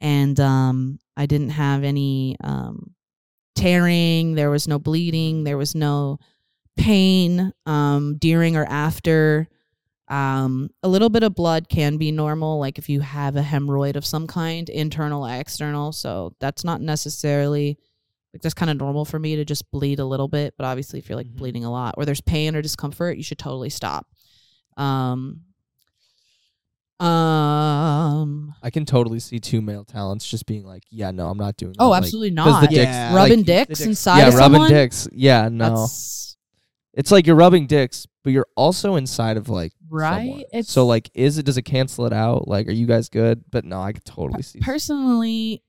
and 0.00 0.38
um, 0.38 0.98
I 1.16 1.26
didn't 1.26 1.50
have 1.50 1.82
any 1.82 2.36
um, 2.42 2.94
tearing. 3.56 4.34
There 4.34 4.50
was 4.50 4.68
no 4.68 4.78
bleeding. 4.78 5.44
There 5.44 5.58
was 5.58 5.74
no 5.74 6.18
pain 6.76 7.52
um, 7.64 8.18
during 8.18 8.56
or 8.56 8.64
after. 8.64 9.48
Um, 10.08 10.70
a 10.84 10.88
little 10.88 11.08
bit 11.08 11.24
of 11.24 11.34
blood 11.34 11.68
can 11.68 11.96
be 11.96 12.12
normal, 12.12 12.60
like 12.60 12.78
if 12.78 12.88
you 12.88 13.00
have 13.00 13.34
a 13.34 13.42
hemorrhoid 13.42 13.96
of 13.96 14.06
some 14.06 14.28
kind, 14.28 14.68
internal, 14.68 15.26
external. 15.26 15.90
So 15.90 16.34
that's 16.38 16.62
not 16.62 16.80
necessarily 16.80 17.78
like 18.34 18.42
that's 18.42 18.54
kind 18.54 18.70
of 18.70 18.76
normal 18.76 19.04
for 19.04 19.18
me 19.18 19.36
to 19.36 19.44
just 19.44 19.70
bleed 19.70 19.98
a 19.98 20.04
little 20.04 20.28
bit. 20.28 20.54
But 20.58 20.66
obviously, 20.66 20.98
if 20.98 21.08
you're 21.08 21.16
like 21.16 21.28
Mhm. 21.28 21.36
bleeding 21.36 21.64
a 21.64 21.70
lot 21.70 21.94
or 21.96 22.04
there's 22.04 22.20
pain 22.20 22.54
or 22.54 22.62
discomfort, 22.62 23.16
you 23.16 23.22
should 23.22 23.38
totally 23.38 23.70
stop. 23.70 24.06
Um, 24.76 25.42
um. 27.00 28.54
I 28.62 28.70
can 28.70 28.84
totally 28.86 29.20
see 29.20 29.38
two 29.38 29.60
male 29.60 29.84
talents 29.84 30.26
just 30.28 30.46
being 30.46 30.64
like, 30.64 30.82
yeah, 30.90 31.10
no, 31.10 31.28
I'm 31.28 31.38
not 31.38 31.56
doing. 31.56 31.74
Oh, 31.78 31.92
that. 31.92 32.12
Like, 32.12 32.32
not. 32.32 32.60
the 32.62 32.66
dicks, 32.68 32.78
Yeah. 32.84 33.14
rubbing 33.14 33.38
like, 33.40 33.46
dicks 33.46 33.68
dicks- 33.68 33.80
inside 33.82 34.18
yeah, 34.20 34.28
of 34.28 34.34
rubbing 34.34 34.54
someone. 34.54 34.70
dicks. 34.70 35.08
Yeah, 35.12 35.48
no, 35.50 35.76
That's 35.82 36.36
it's 36.94 37.10
like 37.10 37.26
you're 37.26 37.36
rubbing 37.36 37.66
dicks, 37.66 38.06
but 38.24 38.32
you're 38.32 38.46
also 38.56 38.96
inside 38.96 39.36
of 39.36 39.48
like 39.48 39.72
right. 39.88 40.44
It's 40.52 40.70
so 40.72 40.86
like, 40.86 41.10
is 41.14 41.38
it 41.38 41.44
does 41.44 41.56
it 41.58 41.62
cancel 41.62 42.06
it 42.06 42.12
out? 42.12 42.48
Like, 42.48 42.66
are 42.68 42.72
you 42.72 42.86
guys 42.86 43.08
good? 43.08 43.44
But 43.50 43.64
no, 43.64 43.80
I 43.80 43.92
could 43.92 44.04
totally 44.04 44.42
see. 44.42 44.60
personally 44.60 45.62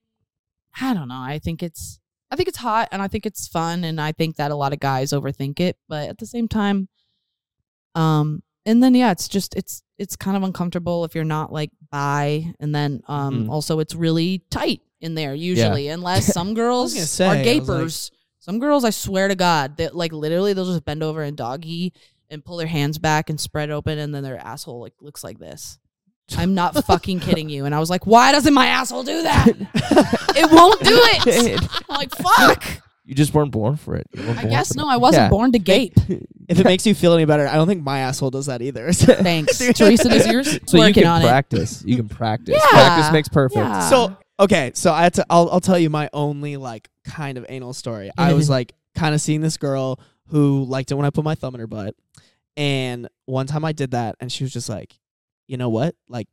i 0.80 0.92
don't 0.92 1.08
know 1.08 1.18
i 1.18 1.38
think 1.42 1.62
it's 1.62 1.98
i 2.30 2.36
think 2.36 2.48
it's 2.48 2.58
hot 2.58 2.88
and 2.92 3.00
i 3.02 3.08
think 3.08 3.24
it's 3.26 3.48
fun 3.48 3.84
and 3.84 4.00
i 4.00 4.12
think 4.12 4.36
that 4.36 4.50
a 4.50 4.54
lot 4.56 4.72
of 4.72 4.80
guys 4.80 5.12
overthink 5.12 5.60
it 5.60 5.76
but 5.88 6.08
at 6.08 6.18
the 6.18 6.26
same 6.26 6.46
time 6.48 6.88
um 7.94 8.42
and 8.66 8.82
then 8.82 8.94
yeah 8.94 9.10
it's 9.10 9.28
just 9.28 9.54
it's 9.56 9.82
it's 9.98 10.16
kind 10.16 10.36
of 10.36 10.42
uncomfortable 10.42 11.04
if 11.04 11.14
you're 11.14 11.24
not 11.24 11.52
like 11.52 11.70
by 11.90 12.52
and 12.60 12.74
then 12.74 13.00
um 13.08 13.46
Mhm. 13.46 13.50
also 13.50 13.78
it's 13.80 13.94
really 13.94 14.42
tight 14.50 14.80
in 15.00 15.14
there 15.14 15.34
usually 15.34 15.88
unless 15.88 16.26
some 16.32 16.54
girls 16.54 16.92
say, 17.08 17.24
are 17.26 17.28
was 17.30 17.36
like- 17.36 17.44
gapers. 17.44 18.10
Some 18.40 18.58
girls 18.60 18.84
i 18.84 18.90
swear 18.90 19.28
to 19.28 19.34
god 19.34 19.76
that 19.76 19.94
like 19.94 20.12
literally 20.12 20.52
they'll 20.54 20.64
just 20.64 20.84
bend 20.84 21.02
over 21.02 21.22
and 21.22 21.36
doggy 21.36 21.92
and 22.30 22.42
pull 22.44 22.56
their 22.56 22.66
hands 22.66 22.98
back 22.98 23.28
and 23.30 23.38
spread 23.38 23.70
open 23.70 23.98
and 23.98 24.14
then 24.14 24.22
their 24.22 24.38
asshole 24.38 24.80
like 24.80 24.94
looks 25.00 25.22
like 25.24 25.38
this 25.38 25.78
i'm 26.36 26.54
not 26.54 26.74
fucking 26.84 27.18
kidding 27.20 27.48
you 27.48 27.64
and 27.64 27.74
i 27.74 27.78
was 27.80 27.88
like 27.90 28.06
why 28.06 28.32
doesn't 28.32 28.52
my 28.54 28.66
asshole 28.66 29.02
do 29.02 29.22
that 29.22 29.48
it 30.36 30.50
won't 30.52 30.80
do 30.80 30.90
it. 30.92 31.60
I'm 31.88 31.96
like, 31.96 32.14
fuck. 32.14 32.64
You 33.04 33.14
just 33.14 33.32
weren't 33.34 33.50
born 33.50 33.76
for 33.76 33.96
it. 33.96 34.06
You 34.12 34.22
weren't 34.22 34.38
I 34.38 34.42
born 34.42 34.50
guess 34.52 34.68
for 34.74 34.78
no. 34.82 34.88
I 34.88 34.98
wasn't 34.98 35.22
Yeah. 35.24 35.28
born 35.30 35.50
to 35.52 35.58
gape. 35.58 35.94
If 36.48 36.60
it 36.60 36.64
makes 36.64 36.86
you 36.86 36.94
feel 36.94 37.14
any 37.14 37.24
better, 37.24 37.48
I 37.48 37.54
don't 37.54 37.66
think 37.66 37.82
my 37.82 38.00
asshole 38.00 38.30
does 38.30 38.46
that 38.46 38.62
either. 38.62 38.92
Thanks, 38.92 39.58
Teresa. 39.74 40.08
Does 40.10 40.26
yours? 40.28 40.58
So 40.66 40.76
you 40.76 40.82
Working 40.84 41.02
can 41.02 41.06
on 41.10 41.22
it. 41.22 41.24
practice. 41.24 41.82
You 41.84 41.96
can 41.96 42.08
practice. 42.08 42.54
Yeah. 42.56 42.68
Practice 42.70 43.12
makes 43.12 43.28
perfect. 43.28 43.56
Yeah. 43.58 43.88
So 43.88 44.16
okay, 44.38 44.70
so 44.74 44.92
I 44.92 45.02
had 45.02 45.14
to. 45.14 45.26
I'll 45.30 45.48
I'll 45.50 45.60
tell 45.60 45.78
you 45.78 45.90
my 45.90 46.08
only 46.12 46.56
like 46.56 46.88
kind 47.04 47.36
of 47.38 47.46
anal 47.48 47.72
story. 47.72 48.10
I 48.16 48.34
was 48.34 48.48
like 48.50 48.74
kind 48.94 49.14
of 49.14 49.20
seeing 49.20 49.40
this 49.40 49.56
girl 49.56 49.98
who 50.28 50.64
liked 50.64 50.92
it 50.92 50.94
when 50.94 51.06
I 51.06 51.10
put 51.10 51.24
my 51.24 51.34
thumb 51.34 51.54
in 51.54 51.60
her 51.60 51.66
butt, 51.66 51.96
and 52.56 53.08
one 53.24 53.46
time 53.46 53.64
I 53.64 53.72
did 53.72 53.92
that, 53.92 54.16
and 54.20 54.30
she 54.30 54.44
was 54.44 54.52
just 54.52 54.68
like, 54.68 54.98
you 55.48 55.56
know 55.56 55.68
what, 55.70 55.96
like 56.08 56.28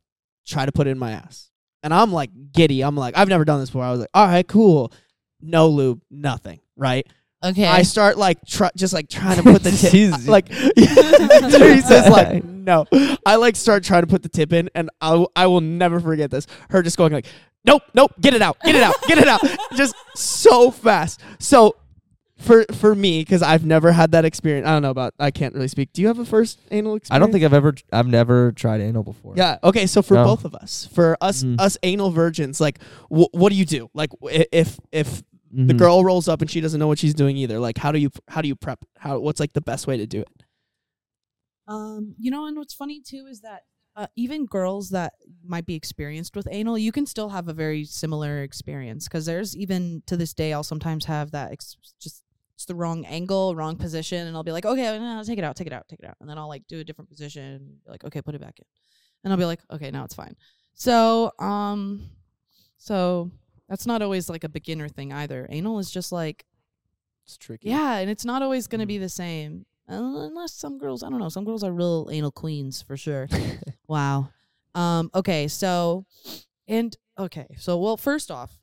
try 0.46 0.64
to 0.64 0.72
put 0.72 0.86
it 0.86 0.90
in 0.90 0.98
my 0.98 1.12
ass, 1.12 1.50
and 1.82 1.92
I'm 1.92 2.12
like 2.12 2.30
giddy. 2.52 2.82
I'm 2.82 2.96
like 2.96 3.16
I've 3.16 3.28
never 3.28 3.44
done 3.44 3.58
this 3.58 3.70
before. 3.70 3.84
I 3.84 3.90
was 3.90 4.00
like, 4.00 4.10
all 4.14 4.26
right, 4.26 4.46
cool, 4.46 4.92
no 5.40 5.68
lube, 5.68 6.00
nothing, 6.10 6.60
right? 6.76 7.06
Okay. 7.44 7.66
I 7.66 7.82
start 7.82 8.16
like 8.16 8.38
try, 8.46 8.70
just 8.76 8.92
like 8.92 9.08
trying 9.08 9.36
to 9.36 9.42
put 9.42 9.62
the 9.62 9.70
tip 9.72 10.26
like 10.28 10.48
Teresa's 11.50 12.08
like 12.08 12.44
no. 12.44 12.86
I 13.24 13.36
like 13.36 13.56
start 13.56 13.84
trying 13.84 14.02
to 14.02 14.06
put 14.06 14.22
the 14.22 14.28
tip 14.28 14.52
in, 14.52 14.70
and 14.74 14.90
I 15.00 15.24
I 15.34 15.46
will 15.46 15.60
never 15.60 16.00
forget 16.00 16.30
this. 16.30 16.46
Her 16.70 16.82
just 16.82 16.96
going 16.96 17.12
like, 17.12 17.26
nope, 17.64 17.82
nope, 17.94 18.12
get 18.20 18.34
it 18.34 18.42
out, 18.42 18.58
get 18.64 18.74
it 18.74 18.82
out, 18.82 18.94
get 19.06 19.18
it 19.18 19.28
out, 19.28 19.40
just 19.74 19.94
so 20.14 20.70
fast. 20.70 21.20
So 21.38 21.76
for 22.38 22.64
for 22.74 22.94
me, 22.94 23.20
because 23.22 23.42
I've 23.42 23.64
never 23.64 23.92
had 23.92 24.12
that 24.12 24.24
experience. 24.24 24.66
I 24.66 24.72
don't 24.72 24.82
know 24.82 24.90
about. 24.90 25.14
I 25.18 25.30
can't 25.30 25.54
really 25.54 25.68
speak. 25.68 25.92
Do 25.92 26.02
you 26.02 26.08
have 26.08 26.18
a 26.18 26.24
first 26.24 26.60
anal 26.70 26.96
experience? 26.96 27.16
I 27.16 27.18
don't 27.18 27.32
think 27.32 27.44
I've 27.44 27.54
ever. 27.54 27.74
I've 27.92 28.06
never 28.08 28.52
tried 28.52 28.80
anal 28.80 29.02
before. 29.02 29.34
Yeah. 29.36 29.58
Okay. 29.64 29.86
So 29.86 30.02
for 30.02 30.14
No. 30.14 30.24
both 30.24 30.44
of 30.44 30.54
us, 30.54 30.88
for 30.92 31.16
us 31.20 31.42
Mhm. 31.44 31.60
us 31.60 31.78
anal 31.82 32.10
virgins, 32.10 32.60
like, 32.60 32.82
wh- 33.08 33.32
what 33.32 33.50
do 33.50 33.56
you 33.56 33.64
do? 33.64 33.88
Like, 33.94 34.10
if 34.52 34.78
if 34.92 35.22
the 35.50 35.72
Mhm. 35.72 35.78
girl 35.78 36.04
rolls 36.04 36.28
up 36.28 36.42
and 36.42 36.50
she 36.50 36.60
doesn't 36.60 36.78
know 36.78 36.88
what 36.88 36.98
she's 36.98 37.14
doing 37.14 37.36
either, 37.38 37.58
like, 37.58 37.78
how 37.78 37.90
do 37.92 37.98
you 37.98 38.10
how 38.28 38.42
do 38.42 38.48
you 38.48 38.56
prep? 38.56 38.84
How 38.98 39.18
what's 39.18 39.40
like 39.40 39.54
the 39.54 39.60
best 39.62 39.86
way 39.86 39.96
to 39.96 40.06
do 40.06 40.20
it? 40.20 40.28
Um, 41.68 42.14
you 42.18 42.30
know, 42.30 42.46
and 42.46 42.56
what's 42.56 42.74
funny 42.74 43.00
too 43.00 43.26
is 43.28 43.40
that 43.40 43.62
uh, 43.96 44.06
even 44.14 44.44
girls 44.44 44.90
that 44.90 45.14
might 45.42 45.64
be 45.64 45.74
experienced 45.74 46.36
with 46.36 46.46
anal, 46.50 46.76
you 46.76 46.92
can 46.92 47.06
still 47.06 47.30
have 47.30 47.48
a 47.48 47.54
very 47.54 47.82
similar 47.84 48.42
experience 48.42 49.04
because 49.08 49.24
there's 49.24 49.56
even 49.56 50.02
to 50.06 50.18
this 50.18 50.34
day, 50.34 50.52
I'll 50.52 50.62
sometimes 50.62 51.06
have 51.06 51.30
that 51.30 51.50
ex- 51.50 51.76
just 51.98 52.22
it's 52.56 52.64
the 52.64 52.74
wrong 52.74 53.04
angle, 53.04 53.54
wrong 53.54 53.76
position, 53.76 54.26
and 54.26 54.34
I'll 54.34 54.42
be 54.42 54.50
like, 54.50 54.64
okay, 54.66 54.98
no, 54.98 55.22
take 55.22 55.38
it 55.38 55.44
out, 55.44 55.54
take 55.56 55.66
it 55.68 55.72
out, 55.74 55.86
take 55.88 56.00
it 56.00 56.06
out, 56.06 56.16
and 56.20 56.28
then 56.28 56.38
I'll 56.38 56.48
like 56.48 56.66
do 56.68 56.80
a 56.80 56.84
different 56.84 57.10
position, 57.10 57.78
be 57.84 57.90
like, 57.90 58.02
okay, 58.02 58.22
put 58.22 58.34
it 58.34 58.40
back 58.40 58.58
in, 58.58 58.64
and 59.22 59.32
I'll 59.32 59.38
be 59.38 59.44
like, 59.44 59.60
okay, 59.70 59.90
now 59.90 60.04
it's 60.04 60.14
fine. 60.14 60.34
So, 60.72 61.32
um, 61.38 62.08
so 62.78 63.30
that's 63.68 63.86
not 63.86 64.00
always 64.00 64.28
like 64.30 64.42
a 64.42 64.48
beginner 64.48 64.88
thing 64.88 65.12
either. 65.12 65.46
Anal 65.50 65.78
is 65.78 65.90
just 65.90 66.12
like 66.12 66.46
It's 67.24 67.36
tricky. 67.36 67.68
yeah, 67.68 67.98
and 67.98 68.10
it's 68.10 68.24
not 68.24 68.40
always 68.42 68.66
going 68.66 68.80
to 68.80 68.86
be 68.86 68.98
the 68.98 69.08
same. 69.10 69.66
Unless 69.88 70.54
some 70.54 70.78
girls, 70.78 71.02
I 71.04 71.10
don't 71.10 71.20
know, 71.20 71.28
some 71.28 71.44
girls 71.44 71.62
are 71.62 71.72
real 71.72 72.08
anal 72.10 72.32
queens 72.32 72.82
for 72.82 72.96
sure. 72.96 73.28
wow. 73.86 74.30
Um 74.74 75.10
okay, 75.14 75.46
so 75.46 76.06
and 76.66 76.96
okay. 77.18 77.46
So 77.58 77.78
well, 77.78 77.96
first 77.96 78.30
off, 78.30 78.58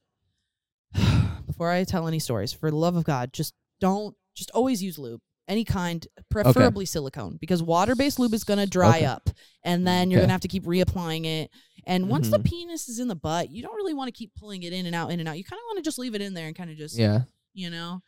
before 1.46 1.70
I 1.72 1.84
tell 1.86 2.08
any 2.08 2.20
stories, 2.20 2.52
for 2.54 2.70
the 2.70 2.76
love 2.78 2.96
of 2.96 3.04
God, 3.06 3.32
just 3.34 3.54
don't 3.84 4.16
just 4.34 4.50
always 4.52 4.82
use 4.82 4.98
lube. 4.98 5.20
Any 5.48 5.66
kind, 5.66 6.08
preferably 6.30 6.86
silicone, 6.86 7.38
because 7.42 7.62
water-based 7.62 8.18
lube 8.18 8.34
is 8.34 8.46
gonna 8.46 8.66
dry 8.66 8.98
Okay. 9.00 9.06
up, 9.06 9.30
and 9.64 9.86
then 9.86 10.10
you're 10.10 10.20
Okay. 10.20 10.24
gonna 10.24 10.32
have 10.32 10.42
to 10.42 10.48
keep 10.48 10.64
reapplying 10.64 11.26
it. 11.26 11.52
And 11.86 12.08
once 12.08 12.30
the 12.30 12.40
Mhm. 12.40 12.46
penis 12.46 12.88
is 12.88 12.98
in 13.00 13.10
the 13.10 13.16
butt, 13.16 13.50
you 13.52 13.62
don't 13.62 13.76
really 13.76 13.94
want 13.94 14.08
to 14.08 14.14
keep 14.18 14.34
pulling 14.36 14.64
it 14.64 14.72
in 14.72 14.86
and 14.86 14.96
out, 14.96 15.12
in 15.12 15.20
and 15.20 15.28
out. 15.28 15.38
You 15.38 15.44
kind 15.44 15.60
of 15.60 15.66
want 15.68 15.78
to 15.80 15.84
just 15.84 16.00
leave 16.00 16.16
it 16.16 16.22
in 16.22 16.34
there 16.34 16.48
and 16.48 16.56
kind 16.56 16.70
of 16.72 16.78
just 16.78 16.98
Yeah. 16.98 17.24
you 17.54 17.70
know 17.70 18.02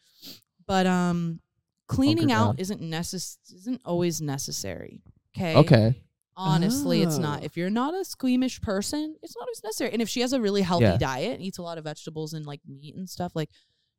but 0.65 0.88
um 0.88 1.39
cleaning 1.88 2.32
out 2.32 2.59
isn't 2.59 2.82
necess- 2.82 3.38
isn't 3.53 3.80
always 3.86 4.19
necessary 4.21 5.03
okay 5.38 5.55
Okay. 5.55 6.01
honestly 6.36 7.01
it's 7.03 7.19
not 7.19 7.41
Oh. 7.41 7.45
if 7.45 7.55
you're 7.57 7.69
not 7.69 7.93
a 7.93 8.03
squeamish 8.03 8.59
person 8.61 9.15
it's 9.21 9.36
not 9.36 9.43
always 9.43 9.61
necessary 9.63 9.91
and 9.93 10.01
if 10.01 10.09
she 10.09 10.21
has 10.21 10.34
a 10.34 10.41
really 10.41 10.63
healthy 10.63 10.86
Yeah. 10.86 10.97
diet 10.97 11.34
and 11.36 11.43
eats 11.43 11.59
a 11.59 11.61
lot 11.61 11.78
of 11.78 11.84
vegetables 11.84 12.34
and 12.34 12.45
like 12.47 12.61
meat 12.67 12.95
and 12.95 13.07
stuff 13.07 13.34
like 13.36 13.49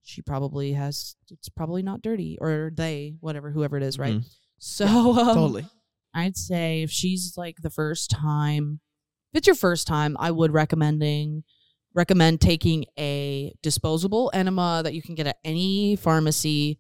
she 0.02 0.22
probably 0.22 0.72
has 0.72 1.16
it's 1.30 1.48
probably 1.48 1.82
not 1.82 2.02
dirty 2.02 2.38
or 2.40 2.70
they 2.74 3.14
whatever 3.20 3.50
whoever 3.50 3.76
it 3.76 3.82
is 3.82 3.98
right 3.98 4.14
Mhm. 4.14 4.24
so 4.58 4.86
um, 4.86 5.34
Totally. 5.34 5.66
I'd 6.14 6.36
say 6.36 6.82
if 6.82 6.90
she's 6.90 7.34
like 7.36 7.56
the 7.60 7.68
first 7.70 8.08
time, 8.10 8.80
if 9.32 9.38
it's 9.38 9.46
your 9.46 9.56
first 9.56 9.86
time, 9.86 10.16
I 10.18 10.30
would 10.30 10.50
recommending 10.52 11.44
recommend 11.94 12.40
taking 12.40 12.86
a 12.98 13.52
disposable 13.62 14.30
enema 14.32 14.80
that 14.84 14.94
you 14.94 15.02
can 15.02 15.14
get 15.14 15.26
at 15.26 15.36
any 15.44 15.94
pharmacy, 15.96 16.78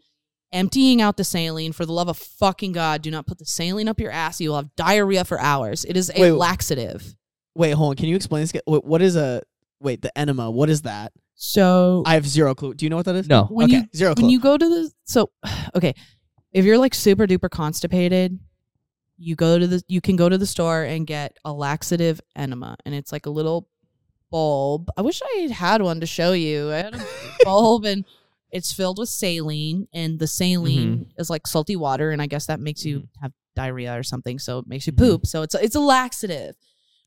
emptying 0.52 1.02
out 1.02 1.16
the 1.18 1.24
saline. 1.24 1.72
For 1.72 1.84
the 1.84 1.92
love 1.92 2.08
of 2.08 2.16
fucking 2.16 2.72
god, 2.72 3.02
do 3.02 3.10
not 3.10 3.26
put 3.26 3.36
the 3.38 3.44
saline 3.44 3.88
up 3.88 4.00
your 4.00 4.10
ass. 4.10 4.40
You 4.40 4.50
will 4.50 4.56
have 4.56 4.74
diarrhea 4.76 5.24
for 5.26 5.38
hours. 5.38 5.84
It 5.84 5.96
is 5.98 6.10
a 6.14 6.18
Wait, 6.20 6.30
laxative. 6.32 7.14
Wait, 7.54 7.72
hold 7.72 7.90
on. 7.90 7.96
Can 7.96 8.06
you 8.08 8.16
explain 8.16 8.42
this? 8.42 8.54
What 8.66 9.02
is 9.02 9.16
a 9.16 9.42
wait? 9.80 10.00
The 10.00 10.16
enema. 10.18 10.50
What 10.50 10.70
is 10.70 10.82
that? 10.82 11.12
So 11.36 12.02
I 12.06 12.14
have 12.14 12.26
zero 12.26 12.54
clue. 12.54 12.74
Do 12.74 12.84
you 12.86 12.90
know 12.90 12.96
what 12.96 13.04
that 13.06 13.14
is? 13.14 13.28
No. 13.28 13.44
when 13.44 13.66
okay, 13.66 13.76
you 13.76 13.88
zero 13.94 14.14
clue. 14.14 14.22
when 14.24 14.30
you 14.30 14.40
go 14.40 14.56
to 14.56 14.68
the 14.68 14.90
so 15.04 15.30
okay, 15.76 15.94
if 16.52 16.64
you're 16.64 16.78
like 16.78 16.94
super 16.94 17.26
duper 17.26 17.50
constipated, 17.50 18.38
you 19.18 19.36
go 19.36 19.58
to 19.58 19.66
the 19.66 19.82
you 19.86 20.00
can 20.00 20.16
go 20.16 20.28
to 20.28 20.38
the 20.38 20.46
store 20.46 20.82
and 20.82 21.06
get 21.06 21.36
a 21.44 21.52
laxative 21.52 22.20
enema, 22.34 22.76
and 22.86 22.94
it's 22.94 23.12
like 23.12 23.26
a 23.26 23.30
little 23.30 23.68
bulb. 24.30 24.88
I 24.96 25.02
wish 25.02 25.20
I 25.22 25.48
had 25.52 25.82
one 25.82 26.00
to 26.00 26.06
show 26.06 26.32
you. 26.32 26.72
I 26.72 26.76
had 26.76 26.94
a 26.94 27.04
bulb 27.44 27.84
and 27.84 28.04
it's 28.50 28.72
filled 28.72 28.98
with 28.98 29.08
saline, 29.10 29.88
and 29.92 30.18
the 30.18 30.26
saline 30.26 31.12
is 31.18 31.28
like 31.28 31.46
salty 31.46 31.76
water, 31.76 32.10
and 32.12 32.22
I 32.22 32.26
guess 32.26 32.46
that 32.46 32.60
makes 32.60 32.84
you 32.84 33.08
have 33.20 33.32
diarrhea 33.54 33.98
or 33.98 34.02
something, 34.02 34.38
so 34.38 34.58
it 34.60 34.66
makes 34.66 34.86
you 34.86 34.92
Mhm. 34.94 34.98
poop. 34.98 35.26
So 35.26 35.42
it's 35.42 35.54
a, 35.54 35.62
it's 35.62 35.74
a 35.74 35.80
laxative. 35.80 36.54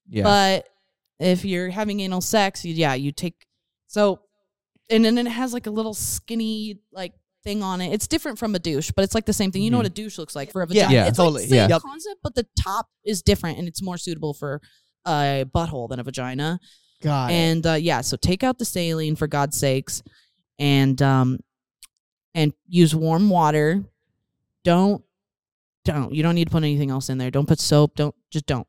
Yeah. 0.07 0.23
But 0.23 0.67
if 1.19 1.45
you're 1.45 1.69
having 1.69 1.99
anal 2.01 2.21
sex, 2.21 2.63
you, 2.65 2.73
yeah, 2.73 2.93
you 2.93 3.11
take 3.11 3.45
so, 3.89 4.21
and 4.89 5.03
then 5.03 5.17
it 5.17 5.27
has 5.27 5.51
like 5.53 5.67
a 5.67 5.71
little 5.71 5.93
skinny 5.93 6.79
like 6.93 7.13
thing 7.43 7.61
on 7.63 7.81
it. 7.81 7.91
It's 7.91 8.07
different 8.07 8.39
from 8.39 8.55
a 8.55 8.59
douche, 8.59 8.91
but 8.95 9.03
it's 9.03 9.13
like 9.15 9.25
the 9.25 9.33
same 9.33 9.51
thing. 9.51 9.61
You 9.63 9.71
know 9.71 9.77
what 9.77 9.85
a 9.85 9.89
douche 9.89 10.17
looks 10.17 10.35
like 10.35 10.51
for 10.51 10.61
a 10.61 10.67
vagina. 10.67 10.93
yeah, 10.93 11.07
it's 11.07 11.17
totally. 11.17 11.41
Like 11.41 11.49
the 11.49 11.55
same 11.57 11.69
Yeah. 11.69 11.79
concept, 11.79 12.19
but 12.23 12.35
the 12.35 12.47
top 12.61 12.87
is 13.05 13.21
different 13.21 13.57
and 13.59 13.67
it's 13.67 13.81
more 13.81 13.97
suitable 13.97 14.33
for 14.33 14.61
a 15.05 15.45
butthole 15.53 15.89
than 15.89 15.99
a 15.99 16.03
vagina. 16.03 16.59
Got 17.01 17.31
it. 17.31 17.33
And 17.33 17.65
uh, 17.67 17.73
yeah, 17.73 18.01
so 18.01 18.15
take 18.17 18.43
out 18.43 18.57
the 18.59 18.65
saline 18.65 19.15
for 19.15 19.27
God's 19.27 19.57
sakes, 19.57 20.03
and 20.59 21.01
um, 21.01 21.39
and 22.35 22.53
use 22.67 22.93
warm 22.95 23.29
water. 23.29 23.83
Don't 24.63 25.03
don't 25.85 26.13
you 26.13 26.21
don't 26.23 26.35
need 26.35 26.45
to 26.45 26.51
put 26.51 26.63
anything 26.63 26.91
else 26.91 27.09
in 27.09 27.17
there. 27.17 27.31
Don't 27.31 27.47
put 27.47 27.59
soap. 27.59 27.95
Don't 27.95 28.13
just 28.31 28.45
don't. 28.45 28.67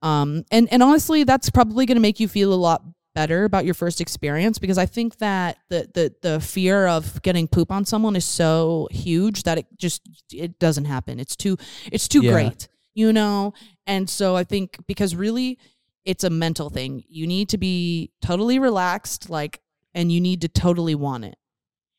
Um, 0.00 0.44
and 0.52 0.68
and 0.72 0.82
honestly, 0.82 1.24
that's 1.24 1.50
probably 1.50 1.84
going 1.86 1.96
to 1.96 2.00
make 2.00 2.20
you 2.20 2.28
feel 2.28 2.52
a 2.52 2.54
lot 2.54 2.82
better 3.14 3.44
about 3.44 3.64
your 3.64 3.74
first 3.74 4.00
experience 4.00 4.58
because 4.58 4.78
I 4.78 4.86
think 4.86 5.18
that 5.18 5.58
the 5.68 5.88
the 5.94 6.14
the 6.22 6.40
fear 6.40 6.86
of 6.86 7.20
getting 7.22 7.46
poop 7.48 7.70
on 7.70 7.84
someone 7.84 8.16
is 8.16 8.24
so 8.24 8.88
huge 8.90 9.42
that 9.44 9.58
it 9.58 9.66
just 9.76 10.02
it 10.32 10.58
doesn't 10.58 10.86
happen. 10.86 11.20
It's 11.20 11.36
too 11.36 11.56
it's 11.90 12.08
too 12.08 12.22
Yeah. 12.22 12.32
great, 12.32 12.68
you 12.94 13.12
know. 13.12 13.52
And 13.86 14.08
so 14.08 14.34
I 14.36 14.44
think 14.44 14.78
because 14.86 15.14
really 15.14 15.58
it's 16.04 16.24
a 16.24 16.30
mental 16.30 16.70
thing. 16.70 17.04
You 17.08 17.26
need 17.26 17.48
to 17.50 17.58
be 17.58 18.10
totally 18.22 18.58
relaxed, 18.58 19.30
like, 19.30 19.60
and 19.94 20.10
you 20.10 20.20
need 20.20 20.40
to 20.40 20.48
totally 20.48 20.94
want 20.96 21.24
it. 21.24 21.36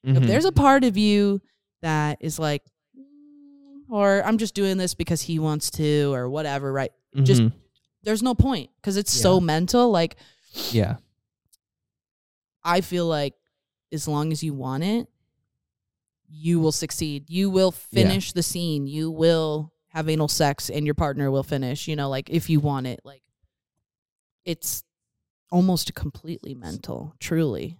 If 0.04 0.18
Mhm. 0.24 0.28
there's 0.28 0.44
a 0.46 0.52
part 0.52 0.84
of 0.84 0.98
you 0.98 1.42
that 1.82 2.18
is 2.20 2.38
like, 2.38 2.64
"Mm," 2.98 3.90
or 3.90 4.22
I'm 4.26 4.38
just 4.38 4.56
doing 4.56 4.78
this 4.78 4.94
because 4.94 5.22
he 5.22 5.40
wants 5.40 5.70
to, 5.72 6.14
or 6.14 6.30
whatever, 6.30 6.72
right? 6.74 6.92
just- 7.22 7.42
Mhm. 7.44 7.54
There's 8.04 8.22
no 8.24 8.34
point 8.36 8.70
because 8.82 8.98
it's 8.98 9.14
so 9.14 9.40
mental. 9.40 9.90
Like, 9.92 10.18
yeah. 10.72 10.98
I 12.64 12.82
feel 12.82 13.06
like 13.06 13.34
as 13.92 14.08
long 14.08 14.32
as 14.32 14.44
you 14.44 14.54
want 14.54 14.84
it, 14.84 15.08
you 16.28 16.60
will 16.60 16.72
succeed. 16.72 17.30
You 17.30 17.50
will 17.50 17.72
finish 17.72 18.32
the 18.34 18.44
scene. 18.44 18.88
You 18.88 19.12
will 19.12 19.72
have 19.90 20.10
anal 20.10 20.28
sex 20.28 20.70
and 20.70 20.86
your 20.86 20.96
partner 20.96 21.30
will 21.30 21.44
finish, 21.44 21.88
you 21.88 21.96
know, 21.96 22.10
like 22.10 22.30
if 22.30 22.50
you 22.50 22.60
want 22.60 22.88
it. 22.88 23.02
Like 23.04 23.22
it's 24.46 24.84
almost 25.52 25.94
completely 25.94 26.56
mental, 26.56 27.14
truly. 27.20 27.78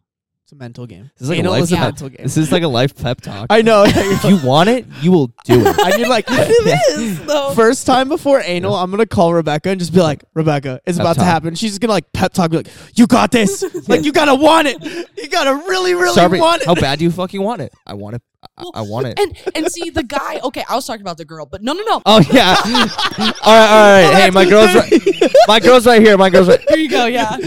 It's 0.54 0.60
a 0.60 0.64
mental 0.64 0.86
game. 0.86 1.10
This 1.18 1.24
is 1.24 1.30
like 1.30 1.44
a 1.44 1.50
life 1.50 1.64
is 1.64 1.72
a 1.72 1.80
mental 1.80 2.10
game. 2.10 2.20
This 2.24 2.38
is 2.38 2.52
like 2.52 2.64
a 2.64 2.68
life 2.68 2.96
pep 2.96 3.22
talk. 3.22 3.48
I 3.50 3.62
know. 3.62 3.84
if 3.88 4.24
you 4.24 4.38
want 4.46 4.70
it, 4.70 4.86
you 5.02 5.12
will 5.12 5.28
do 5.46 5.62
it. 5.66 5.76
I 5.80 5.98
mean, 5.98 6.10
like, 6.10 6.28
first 7.56 7.86
time 7.86 8.10
before 8.10 8.42
anal, 8.44 8.76
I'm 8.76 8.92
gonna 8.92 9.06
call 9.06 9.34
Rebecca 9.34 9.70
and 9.70 9.80
just 9.80 9.94
be 9.94 10.02
like, 10.02 10.24
Rebecca, 10.34 10.82
it's 10.86 10.98
Pep 10.98 11.04
about 11.04 11.14
to 11.14 11.20
talk. 11.20 11.28
happen. 11.28 11.56
She's 11.56 11.72
just 11.72 11.82
gonna 11.82 11.94
like 11.94 12.12
pep 12.14 12.34
talk, 12.34 12.52
be 12.52 12.58
like, 12.58 12.68
you 12.96 13.08
got 13.08 13.32
this. 13.32 13.64
like, 13.88 14.04
you 14.04 14.12
gotta 14.12 14.36
want 14.36 14.68
it. 14.68 14.84
You 15.18 15.30
gotta 15.30 15.56
really, 15.68 15.94
really 15.94 16.14
Sorry, 16.14 16.40
want 16.40 16.62
it. 16.62 16.68
how 16.68 16.76
bad 16.76 17.00
do 17.00 17.06
you 17.06 17.12
fucking 17.12 17.42
want 17.42 17.62
it? 17.62 17.74
I 17.86 17.94
want 17.96 18.16
it. 18.16 18.22
I, 18.58 18.62
Well, 18.62 18.72
I 18.76 18.82
want 18.82 19.08
it. 19.08 19.20
And 19.20 19.38
and 19.56 19.72
see 19.72 19.90
the 19.90 20.04
guy, 20.04 20.40
okay, 20.44 20.64
I 20.70 20.76
was 20.76 20.86
talking 20.86 21.02
about 21.02 21.18
the 21.18 21.26
girl, 21.26 21.46
but 21.46 21.64
no 21.64 21.74
no 21.74 21.84
no. 21.84 22.02
Oh 22.06 22.22
yeah. 22.32 22.56
all 22.64 23.26
right, 23.28 23.34
all 23.44 24.12
right. 24.12 24.14
Hey, 24.16 24.30
my 24.30 24.46
girl's 24.46 24.76
right. 24.76 25.34
My 25.48 25.60
girl's 25.60 25.86
right 25.86 26.02
here. 26.02 26.18
My 26.18 26.30
girl's 26.30 26.48
right. 26.48 26.62
Here 26.70 26.78
you 26.78 26.90
go, 26.90 27.06
yeah. 27.06 27.38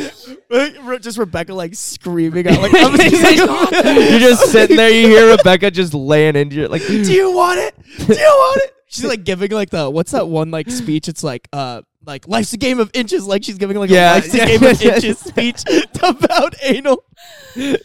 just 0.99 1.19
Rebecca 1.19 1.55
like 1.55 1.75
screaming 1.75 2.49
out 2.49 2.61
like, 2.61 2.73
I'm 2.75 2.97
just 2.99 3.23
like 3.23 3.85
You're 3.85 4.21
just 4.21 4.51
sitting 4.51 4.77
there. 4.77 4.91
You 4.91 5.09
hear 5.09 5.37
Rebecca 5.37 5.71
just 5.71 5.95
laying 5.95 6.37
into 6.37 6.57
your 6.57 6.69
like. 6.69 6.87
do 6.87 7.13
you 7.13 7.33
want 7.33 7.61
it? 7.61 7.75
Do 7.99 8.15
you 8.15 8.27
want 8.27 8.63
it? 8.65 8.73
She's 8.89 9.05
like 9.05 9.25
giving 9.25 9.51
like 9.51 9.71
the 9.71 9.91
what's 9.91 10.13
that 10.13 10.29
one 10.29 10.51
like 10.51 10.71
speech? 10.71 11.09
It's 11.09 11.23
like 11.23 11.49
uh 11.53 11.83
like 12.07 12.29
life's 12.29 12.53
a 12.53 12.57
game 12.57 12.79
of 12.81 12.91
inches. 12.95 13.27
Like 13.27 13.45
she's 13.45 13.59
giving 13.59 13.77
like 13.77 13.91
Yeah, 13.91 14.13
a 14.13 14.15
life's 14.15 14.33
a 14.35 14.37
yeah. 14.39 14.47
game 14.47 14.63
of 14.65 14.81
inches 14.83 15.19
speech 15.19 15.63
about 16.03 16.55
anal. 16.63 17.05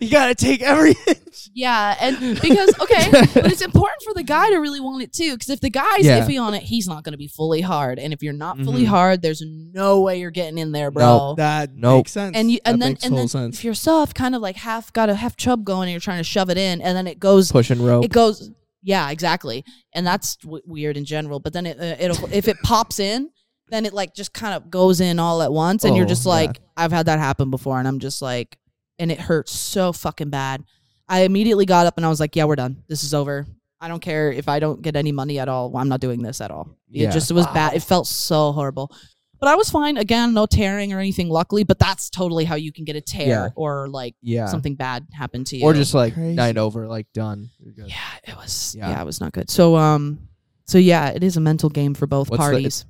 You 0.00 0.08
gotta 0.10 0.34
take 0.34 0.62
every 0.62 0.94
inch. 1.06 1.50
Yeah, 1.54 1.94
and 2.00 2.40
because 2.40 2.70
okay, 2.80 3.10
but 3.10 3.52
it's 3.52 3.60
important 3.60 4.02
for 4.02 4.14
the 4.14 4.22
guy 4.22 4.48
to 4.48 4.56
really 4.56 4.80
want 4.80 5.02
it 5.02 5.12
too. 5.12 5.32
Because 5.34 5.50
if 5.50 5.60
the 5.60 5.68
guy's 5.68 6.04
Yeah. 6.06 6.20
iffy 6.26 6.40
on 6.40 6.54
it, 6.54 6.62
he's 6.62 6.88
not 6.88 7.04
going 7.04 7.12
to 7.12 7.18
be 7.18 7.28
fully 7.28 7.60
hard. 7.60 7.98
And 7.98 8.14
if 8.14 8.22
you're 8.22 8.32
not 8.32 8.58
fully 8.58 8.84
Mhm. 8.84 8.88
hard, 8.88 9.22
there's 9.22 9.42
no 9.44 10.00
way 10.00 10.18
you're 10.20 10.30
getting 10.30 10.56
in 10.56 10.72
there, 10.72 10.90
bro. 10.90 11.34
That 11.36 11.76
Nope. 11.76 11.98
makes 11.98 12.12
sense. 12.12 12.34
and 12.34 12.50
you 12.50 12.58
That 12.64 12.78
then 12.80 12.96
and 13.02 13.16
then 13.16 13.28
sense. 13.28 13.58
if 13.58 13.64
you're 13.64 13.74
soft, 13.74 14.14
kind 14.14 14.34
of 14.34 14.40
like 14.40 14.56
half 14.56 14.90
got 14.94 15.10
a 15.10 15.14
half 15.14 15.36
chub 15.36 15.64
going, 15.64 15.88
and 15.88 15.90
you're 15.92 16.00
trying 16.00 16.18
to 16.18 16.24
shove 16.24 16.48
it 16.48 16.56
in, 16.56 16.80
and 16.80 16.96
then 16.96 17.06
it 17.06 17.20
goes, 17.20 17.52
pushing 17.52 17.82
rope. 17.82 18.04
it 18.06 18.10
goes, 18.10 18.50
yeah, 18.82 19.10
exactly, 19.10 19.64
and 19.94 20.06
that's 20.06 20.36
w- 20.36 20.62
weird 20.66 20.96
in 20.96 21.04
general. 21.04 21.40
But 21.40 21.52
then 21.52 21.66
it 21.66 21.78
uh, 21.78 21.96
it'll 22.02 22.32
if 22.32 22.48
it 22.48 22.56
pops 22.64 22.98
in. 22.98 23.28
Then 23.70 23.84
it 23.86 23.92
like 23.92 24.14
just 24.14 24.32
kind 24.32 24.54
of 24.54 24.70
goes 24.70 25.00
in 25.00 25.18
all 25.18 25.42
at 25.42 25.52
once, 25.52 25.84
and 25.84 25.94
you're 25.96 26.04
Oh, 26.06 26.08
just 26.08 26.24
yeah. 26.24 26.32
like, 26.32 26.60
I've 26.76 26.92
had 26.92 27.06
that 27.06 27.18
happen 27.18 27.50
before, 27.50 27.78
and 27.78 27.86
I'm 27.88 27.98
just 27.98 28.22
like, 28.22 28.56
and 28.98 29.12
it 29.12 29.20
hurts 29.20 29.52
so 29.52 29.92
fucking 29.92 30.30
bad. 30.30 30.64
I 31.08 31.20
immediately 31.20 31.64
got 31.66 31.86
up 31.86 31.96
and 31.96 32.04
I 32.04 32.08
was 32.10 32.20
like, 32.20 32.34
yeah, 32.36 32.44
we're 32.44 32.56
done. 32.56 32.82
This 32.88 33.02
is 33.04 33.14
over. 33.14 33.46
I 33.80 33.88
don't 33.88 34.00
care 34.00 34.30
if 34.32 34.48
I 34.48 34.58
don't 34.58 34.82
get 34.82 34.96
any 34.96 35.12
money 35.12 35.38
at 35.38 35.48
all. 35.48 35.74
I'm 35.76 35.88
not 35.88 36.00
doing 36.00 36.20
this 36.20 36.40
at 36.40 36.50
all. 36.50 36.68
Yeah. 36.90 37.08
It 37.08 37.12
just 37.12 37.30
it 37.30 37.34
was 37.34 37.46
bad. 37.46 37.74
It 37.74 37.80
felt 37.82 38.06
so 38.06 38.52
horrible. 38.52 38.92
But 39.40 39.48
I 39.48 39.54
was 39.54 39.70
fine. 39.70 39.96
Again, 39.96 40.34
no 40.34 40.46
tearing 40.46 40.92
or 40.92 40.98
anything, 40.98 41.28
luckily. 41.28 41.62
But 41.62 41.78
that's 41.78 42.10
totally 42.10 42.44
how 42.44 42.56
you 42.56 42.72
can 42.72 42.84
get 42.84 42.96
a 42.96 43.00
tear 43.00 43.26
Yeah. 43.28 43.48
or 43.54 43.88
like 43.88 44.16
yeah. 44.20 44.46
something 44.46 44.74
bad 44.74 45.06
happen 45.12 45.44
to 45.44 45.56
you. 45.56 45.64
or 45.64 45.72
just 45.74 45.94
like 45.94 46.12
Crazy. 46.14 46.34
night 46.34 46.58
over, 46.58 46.88
like 46.88 47.06
done. 47.14 47.48
Yeah, 47.76 47.94
it 48.26 48.36
was 48.36 48.74
Yeah. 48.76 48.90
yeah. 48.90 49.00
it 49.00 49.06
was 49.06 49.20
not 49.20 49.32
good. 49.32 49.48
So 49.48 49.76
um 49.76 50.18
so 50.66 50.76
yeah, 50.76 51.10
it 51.10 51.22
is 51.22 51.36
a 51.36 51.40
mental 51.40 51.70
game 51.70 51.94
for 51.94 52.06
both 52.08 52.28
What's 52.30 52.42
the- 52.44 52.50
parties. 52.50 52.84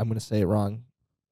I'm 0.00 0.08
gonna 0.08 0.20
say 0.20 0.40
it 0.40 0.46
wrong. 0.46 0.82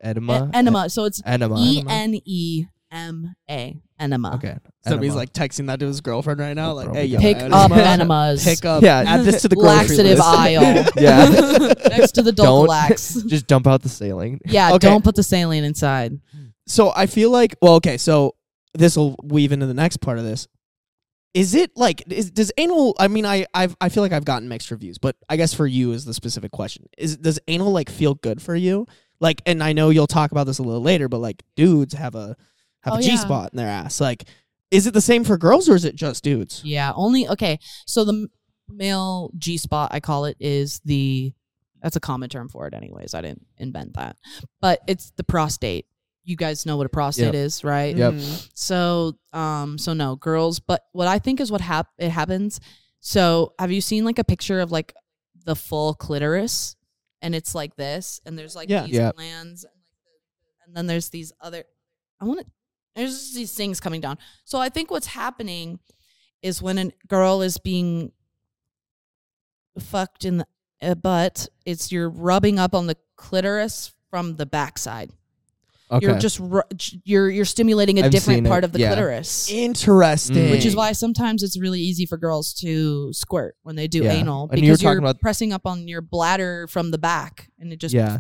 E- 0.05 0.09
Enema. 0.09 0.51
enema. 0.55 0.89
So 0.91 1.05
it's 1.07 1.21
Enema. 1.27 1.57
E 1.59 1.83
N 1.89 2.21
E 2.25 2.67
M 2.93 3.35
A. 3.51 3.77
Enema. 4.01 4.35
Okay. 4.37 4.57
Somebody's 4.87 5.09
Enema. 5.11 5.19
like 5.19 5.33
texting 5.33 5.67
that 5.67 5.81
to 5.81 5.87
his 5.87 6.01
girlfriend 6.01 6.39
right 6.41 6.55
now, 6.55 6.73
like, 6.73 6.95
"Hey, 6.95 7.07
yo, 7.07 7.19
Pick 7.19 7.39
enema. 7.39 7.57
up 7.57 7.73
enemas. 7.73 8.45
Pick 8.45 8.65
up. 8.65 8.83
Yeah. 8.83 9.03
Add 9.07 9.25
this 9.25 9.43
to 9.43 9.49
the 9.49 9.57
grocery 9.57 9.77
laxative 9.77 10.19
list. 10.19 10.23
aisle. 10.29 10.85
Yeah. 10.97 11.29
Next 11.89 12.13
to 12.13 12.23
the 12.23 12.31
Don't- 12.33 12.69
Dulcolax. 12.69 13.27
Just 13.27 13.47
dump 13.49 13.67
out 13.67 13.83
the 13.83 13.89
saline. 13.89 14.39
Yeah, 14.47 14.75
Okay. 14.75 14.87
don't 14.89 15.03
put 15.03 15.17
the 15.17 15.23
saline 15.25 15.65
inside. 15.65 16.21
So 16.67 16.93
I 16.95 17.07
feel 17.07 17.31
like, 17.31 17.57
well, 17.61 17.75
okay, 17.77 17.97
so 17.97 18.35
this 18.75 18.97
will 18.97 19.17
weave 19.25 19.51
into 19.53 19.67
the 19.67 19.75
next 19.75 19.97
part 20.03 20.19
of 20.19 20.25
this. 20.25 20.47
Is 21.35 21.55
it 21.55 21.71
like 21.77 22.03
is, 22.11 22.31
does 22.31 22.51
anal? 22.57 22.95
I 22.99 23.09
mean, 23.09 23.27
I 23.27 23.47
I've, 23.55 23.77
I 23.81 23.91
feel 23.91 24.03
like 24.03 24.13
I've 24.13 24.25
gotten 24.25 24.49
mixed 24.49 24.71
reviews, 24.71 24.99
but 24.99 25.17
I 25.29 25.37
guess 25.37 25.53
for 25.55 25.67
you 25.67 25.93
is 25.93 26.05
the 26.05 26.15
specific 26.15 26.51
question. 26.53 26.87
Is 26.97 27.17
does 27.17 27.39
anal 27.49 27.71
like 27.71 27.91
feel 27.91 28.15
good 28.15 28.41
for 28.43 28.55
you? 28.55 28.87
Like, 29.21 29.43
and 29.47 29.63
I 29.63 29.73
know 29.73 29.91
you'll 29.91 30.07
talk 30.07 30.31
about 30.33 30.45
this 30.47 30.59
a 30.59 30.63
little 30.63 30.83
later, 30.83 31.09
but 31.09 31.19
like 31.19 31.43
dudes 31.57 31.95
have 31.95 32.15
a 32.15 32.37
have 32.83 32.95
Oh, 32.95 32.97
a 32.97 33.01
yeah. 33.03 33.11
G 33.11 33.17
spot 33.19 33.51
in 33.53 33.57
their 33.57 33.69
ass. 33.69 34.01
Like, 34.01 34.25
is 34.71 34.87
it 34.87 34.95
the 34.95 35.01
same 35.01 35.23
for 35.25 35.37
girls 35.37 35.69
or 35.69 35.75
is 35.75 35.85
it 35.85 35.97
just 35.97 36.25
dudes? 36.25 36.63
Yeah, 36.65 36.93
only 36.95 37.29
okay. 37.29 37.59
So 37.87 38.05
the 38.05 38.29
male 38.69 39.31
G 39.37 39.59
spot, 39.59 39.91
I 39.93 40.01
call 40.01 40.25
it, 40.25 40.37
is 40.41 40.81
the 40.85 41.33
that's 41.83 41.97
a 41.97 42.01
common 42.01 42.29
term 42.31 42.49
for 42.49 42.67
it, 42.67 42.75
anyways. 42.75 43.15
I 43.15 43.21
didn't 43.21 43.47
invent 43.59 43.95
that, 43.95 44.17
but 44.61 44.81
it's 44.89 45.13
the 45.17 45.25
prostate. 45.25 45.87
You 46.29 46.37
guys 46.37 46.67
know 46.67 46.77
what 46.77 46.85
a 46.85 46.91
prostate 46.91 47.27
Yep. 47.27 47.35
is, 47.35 47.65
right? 47.65 47.97
Yep. 47.97 48.13
Mhm. 48.13 48.51
So, 48.55 49.19
um, 49.33 49.79
so 49.79 49.95
no 49.95 50.15
girls, 50.17 50.61
but 50.61 50.85
what 50.93 51.09
I 51.09 51.19
think 51.19 51.41
is 51.41 51.51
what 51.51 51.63
hap- 51.63 51.93
it 51.97 52.11
happens. 52.11 52.61
So, 53.01 53.55
have 53.59 53.73
you 53.73 53.81
seen 53.81 54.05
like 54.05 54.19
a 54.19 54.25
picture 54.25 54.61
of 54.61 54.71
like 54.71 54.95
the 55.47 55.57
full 55.57 55.95
clitoris, 55.95 56.77
and 57.23 57.35
it's 57.35 57.55
like 57.55 57.77
this, 57.77 58.21
and 58.27 58.39
there's 58.39 58.55
like 58.55 58.69
Yeah. 58.69 58.83
these 58.85 58.95
Yeah. 58.97 59.13
glands, 59.13 59.65
and, 59.65 59.73
like 59.75 59.87
the, 60.05 60.67
and 60.67 60.77
then 60.77 60.87
there's 60.87 61.09
these 61.09 61.33
other. 61.41 61.65
I 62.21 62.27
want 62.27 62.41
to. 62.41 62.47
There's 62.95 63.33
these 63.33 63.55
things 63.55 63.81
coming 63.81 64.01
down. 64.03 64.19
So 64.45 64.59
I 64.59 64.69
think 64.69 64.91
what's 64.91 65.07
happening 65.07 65.79
is 66.43 66.61
when 66.61 66.77
a 66.79 66.91
girl 67.07 67.41
is 67.41 67.57
being 67.57 68.13
fucked 69.79 70.25
in 70.27 70.39
the 70.39 70.47
uh, 70.83 70.95
butt, 70.95 71.49
it's 71.65 71.91
you're 71.91 72.11
rubbing 72.11 72.59
up 72.59 72.75
on 72.75 72.87
the 72.87 72.97
clitoris 73.17 73.93
from 74.11 74.37
the 74.37 74.47
backside. 74.47 75.13
Okay. 75.91 76.07
You're 76.07 76.19
just 76.19 76.39
you're 77.05 77.31
you're 77.31 77.45
stimulating 77.47 77.99
a 77.99 78.05
I've 78.05 78.11
different 78.11 78.39
seen 78.39 78.47
it, 78.47 78.49
part 78.51 78.63
of 78.65 78.73
the 78.73 78.81
yeah. 78.81 78.89
clitoris. 78.89 79.51
Interesting. 79.51 80.51
Which 80.51 80.67
is 80.67 80.77
why 80.77 80.93
sometimes 80.93 81.43
it's 81.43 81.59
really 81.59 81.81
easy 81.81 82.05
for 82.05 82.19
girls 82.19 82.53
to 82.61 83.11
squirt 83.13 83.57
when 83.63 83.75
they 83.77 83.89
do 83.89 84.03
Yeah. 84.03 84.13
anal 84.13 84.49
And 84.51 84.61
you 84.61 84.67
were 84.67 84.73
because 84.75 84.83
you're, 84.83 84.93
talking 84.93 85.05
about- 85.05 85.21
pressing 85.21 85.53
up 85.53 85.67
on 85.67 85.89
your 85.89 86.03
bladder 86.03 86.67
from 86.69 86.91
the 86.91 86.99
back 86.99 87.49
and 87.59 87.73
it 87.73 87.79
just 87.81 87.95
yeah. 87.95 88.19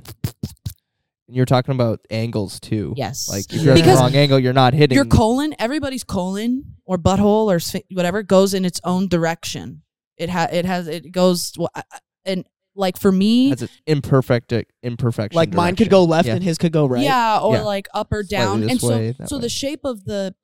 And 1.26 1.36
you're 1.36 1.44
talking 1.44 1.74
about 1.74 2.00
angles 2.10 2.58
too. 2.58 2.94
yes 2.96 3.28
Like 3.28 3.52
if 3.52 3.60
you're 3.60 3.74
at 3.76 3.84
the 3.84 3.92
wrong 3.92 4.14
angle, 4.14 4.38
you're 4.38 4.54
not 4.54 4.72
hitting. 4.72 4.96
your 4.96 5.04
colon 5.04 5.54
everybody's 5.58 6.04
colon 6.04 6.76
or 6.86 6.96
butthole 6.96 7.52
or 7.52 7.58
sphi- 7.58 7.84
whatever 7.92 8.22
goes 8.22 8.54
in 8.54 8.64
its 8.64 8.80
own 8.82 9.08
direction 9.08 9.82
it 10.16 10.30
ha- 10.30 10.48
it 10.50 10.64
has 10.64 10.88
it 10.88 11.12
goes 11.12 11.52
well, 11.58 11.68
I- 11.74 11.82
I- 11.92 11.98
and 12.24 12.46
like 12.78 12.96
for 12.98 13.10
me 13.12 13.50
has 13.50 13.62
an 13.62 13.68
imperfect 13.86 14.52
imperfection. 14.82 15.36
like 15.36 15.52
mine 15.52 15.74
could 15.76 15.90
go 15.90 16.04
left 16.04 16.28
Yeah. 16.28 16.34
and 16.36 16.42
his 16.44 16.56
could 16.58 16.72
go 16.72 16.86
right. 16.86 17.02
yeah 17.02 17.40
or 17.40 17.56
Yeah. 17.56 17.62
like 17.62 17.88
up 17.92 18.12
or 18.12 18.22
down 18.22 18.60
this 18.60 18.70
and 18.70 18.80
so 18.80 18.88
way, 18.88 19.14
that 19.18 19.28
so 19.28 19.36
way. 19.36 19.42
the 19.42 19.48
shape 19.48 19.80
of 19.84 20.04
the 20.04 20.34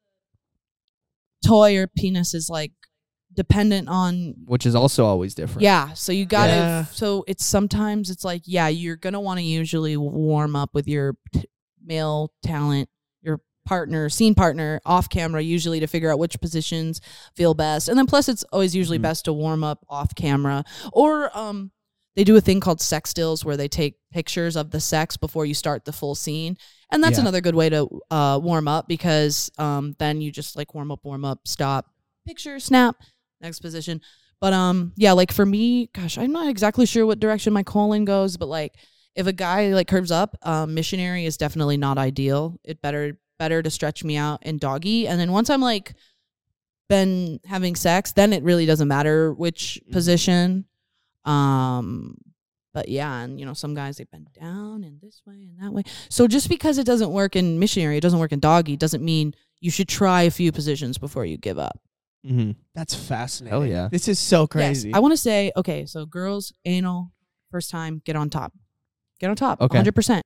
toy 1.46 1.76
or 1.78 1.86
penis 1.86 2.34
is 2.34 2.48
like 2.48 2.72
dependent 3.32 3.88
on 3.88 4.34
which 4.46 4.64
is 4.66 4.74
also 4.74 5.04
always 5.04 5.34
different. 5.34 5.62
Yeah, 5.62 5.92
so 5.94 6.12
you 6.12 6.24
gotta. 6.24 6.52
Yeah. 6.52 6.84
So 6.86 7.24
it's 7.26 7.44
sometimes 7.44 8.10
it's 8.10 8.24
like 8.24 8.42
yeah, 8.46 8.68
you're 8.68 8.96
gonna 8.96 9.20
want 9.20 9.38
to 9.38 9.44
usually 9.44 9.96
warm 9.96 10.54
up 10.56 10.70
with 10.72 10.86
your 10.86 11.16
t- 11.32 11.44
male 11.84 12.32
talent, 12.44 12.88
your 13.22 13.40
partner, 13.66 14.08
scene 14.08 14.34
partner, 14.34 14.80
off 14.86 15.08
camera, 15.08 15.42
usually 15.42 15.80
to 15.80 15.86
figure 15.88 16.12
out 16.12 16.18
which 16.18 16.40
positions 16.40 17.00
feel 17.34 17.54
best, 17.54 17.88
and 17.88 17.98
then 17.98 18.06
plus 18.06 18.28
it's 18.28 18.44
always 18.52 18.74
usually 18.74 18.98
Mhm. 18.98 19.02
best 19.02 19.24
to 19.24 19.32
warm 19.32 19.64
up 19.64 19.84
off 19.88 20.14
camera 20.14 20.64
or 20.92 21.36
um. 21.36 21.70
They 22.16 22.24
do 22.24 22.36
a 22.36 22.40
thing 22.40 22.60
called 22.60 22.80
sex 22.80 23.10
stills 23.10 23.44
where 23.44 23.56
they 23.56 23.68
take 23.68 23.96
pictures 24.12 24.54
of 24.56 24.70
the 24.70 24.80
sex 24.80 25.16
before 25.16 25.46
you 25.46 25.54
start 25.54 25.84
the 25.84 25.92
full 25.92 26.14
scene. 26.14 26.56
And 26.92 27.02
that's 27.02 27.16
Yeah. 27.16 27.22
another 27.22 27.40
good 27.40 27.54
way 27.56 27.68
to 27.70 27.88
uh, 28.10 28.38
warm 28.42 28.68
up 28.68 28.86
because 28.86 29.50
um, 29.58 29.96
then 29.98 30.20
you 30.20 30.30
just 30.30 30.54
like 30.56 30.74
warm 30.74 30.92
up, 30.92 31.00
warm 31.04 31.24
up, 31.24 31.40
stop, 31.46 31.86
picture, 32.26 32.60
snap, 32.60 32.96
next 33.40 33.60
position. 33.60 34.00
But 34.40 34.52
um, 34.52 34.92
yeah, 34.96 35.12
like 35.12 35.32
for 35.32 35.44
me, 35.44 35.88
gosh, 35.92 36.16
I'm 36.18 36.30
not 36.32 36.48
exactly 36.48 36.86
sure 36.86 37.04
what 37.06 37.18
direction 37.18 37.52
my 37.52 37.62
colon 37.64 38.04
goes, 38.04 38.36
but 38.36 38.46
like 38.46 38.74
if 39.16 39.26
a 39.26 39.32
guy 39.32 39.68
like 39.68 39.88
curves 39.88 40.10
up, 40.12 40.36
um, 40.42 40.74
missionary 40.74 41.24
is 41.24 41.36
definitely 41.36 41.76
not 41.76 41.98
ideal. 41.98 42.58
It 42.62 42.80
better 42.82 43.18
better 43.38 43.62
to 43.62 43.70
stretch 43.70 44.04
me 44.04 44.16
out 44.16 44.44
in 44.46 44.58
doggy, 44.58 45.08
and 45.08 45.18
then 45.18 45.32
once 45.32 45.50
I'm 45.50 45.60
like 45.60 45.94
been 46.88 47.40
having 47.46 47.74
sex, 47.74 48.12
then 48.12 48.32
it 48.32 48.42
really 48.42 48.66
doesn't 48.66 48.88
matter 48.88 49.32
which 49.32 49.80
Mhm. 49.88 49.92
position. 49.92 50.64
Um, 51.24 52.16
but 52.72 52.88
yeah, 52.88 53.20
and 53.20 53.38
you 53.38 53.46
know 53.46 53.54
some 53.54 53.74
guys 53.74 53.98
they 53.98 54.04
bend 54.04 54.28
down 54.38 54.82
and 54.84 55.00
this 55.00 55.22
way 55.26 55.46
and 55.48 55.58
that 55.60 55.72
way. 55.72 55.84
So 56.08 56.26
just 56.26 56.48
because 56.48 56.78
it 56.78 56.84
doesn't 56.86 57.10
work 57.10 57.36
in 57.36 57.58
missionary, 57.58 57.96
it 57.98 58.00
doesn't 58.00 58.18
work 58.18 58.32
in 58.32 58.40
doggy, 58.40 58.76
doesn't 58.76 59.02
mean 59.04 59.34
you 59.60 59.70
should 59.70 59.88
try 59.88 60.22
a 60.22 60.30
few 60.30 60.50
positions 60.52 60.98
before 60.98 61.24
you 61.24 61.36
give 61.36 61.58
up. 61.58 61.78
Mm-hmm. 62.26 62.52
That's 62.74 62.94
fascinating. 62.94 63.52
Hell 63.60 63.66
yeah. 63.66 63.88
This 63.90 64.08
is 64.08 64.18
so 64.18 64.42
Yes. 64.42 64.48
crazy. 64.48 64.92
I 64.94 64.98
want 64.98 65.12
to 65.12 65.16
say, 65.16 65.52
okay, 65.56 65.86
so 65.86 66.04
girls, 66.06 66.52
anal, 66.64 67.12
first 67.50 67.70
time, 67.70 68.02
get 68.04 68.16
on 68.16 68.28
top. 68.30 68.52
Get 69.20 69.30
on 69.30 69.36
top. 69.36 69.60
Okay. 69.60 69.78
100%. 69.78 70.20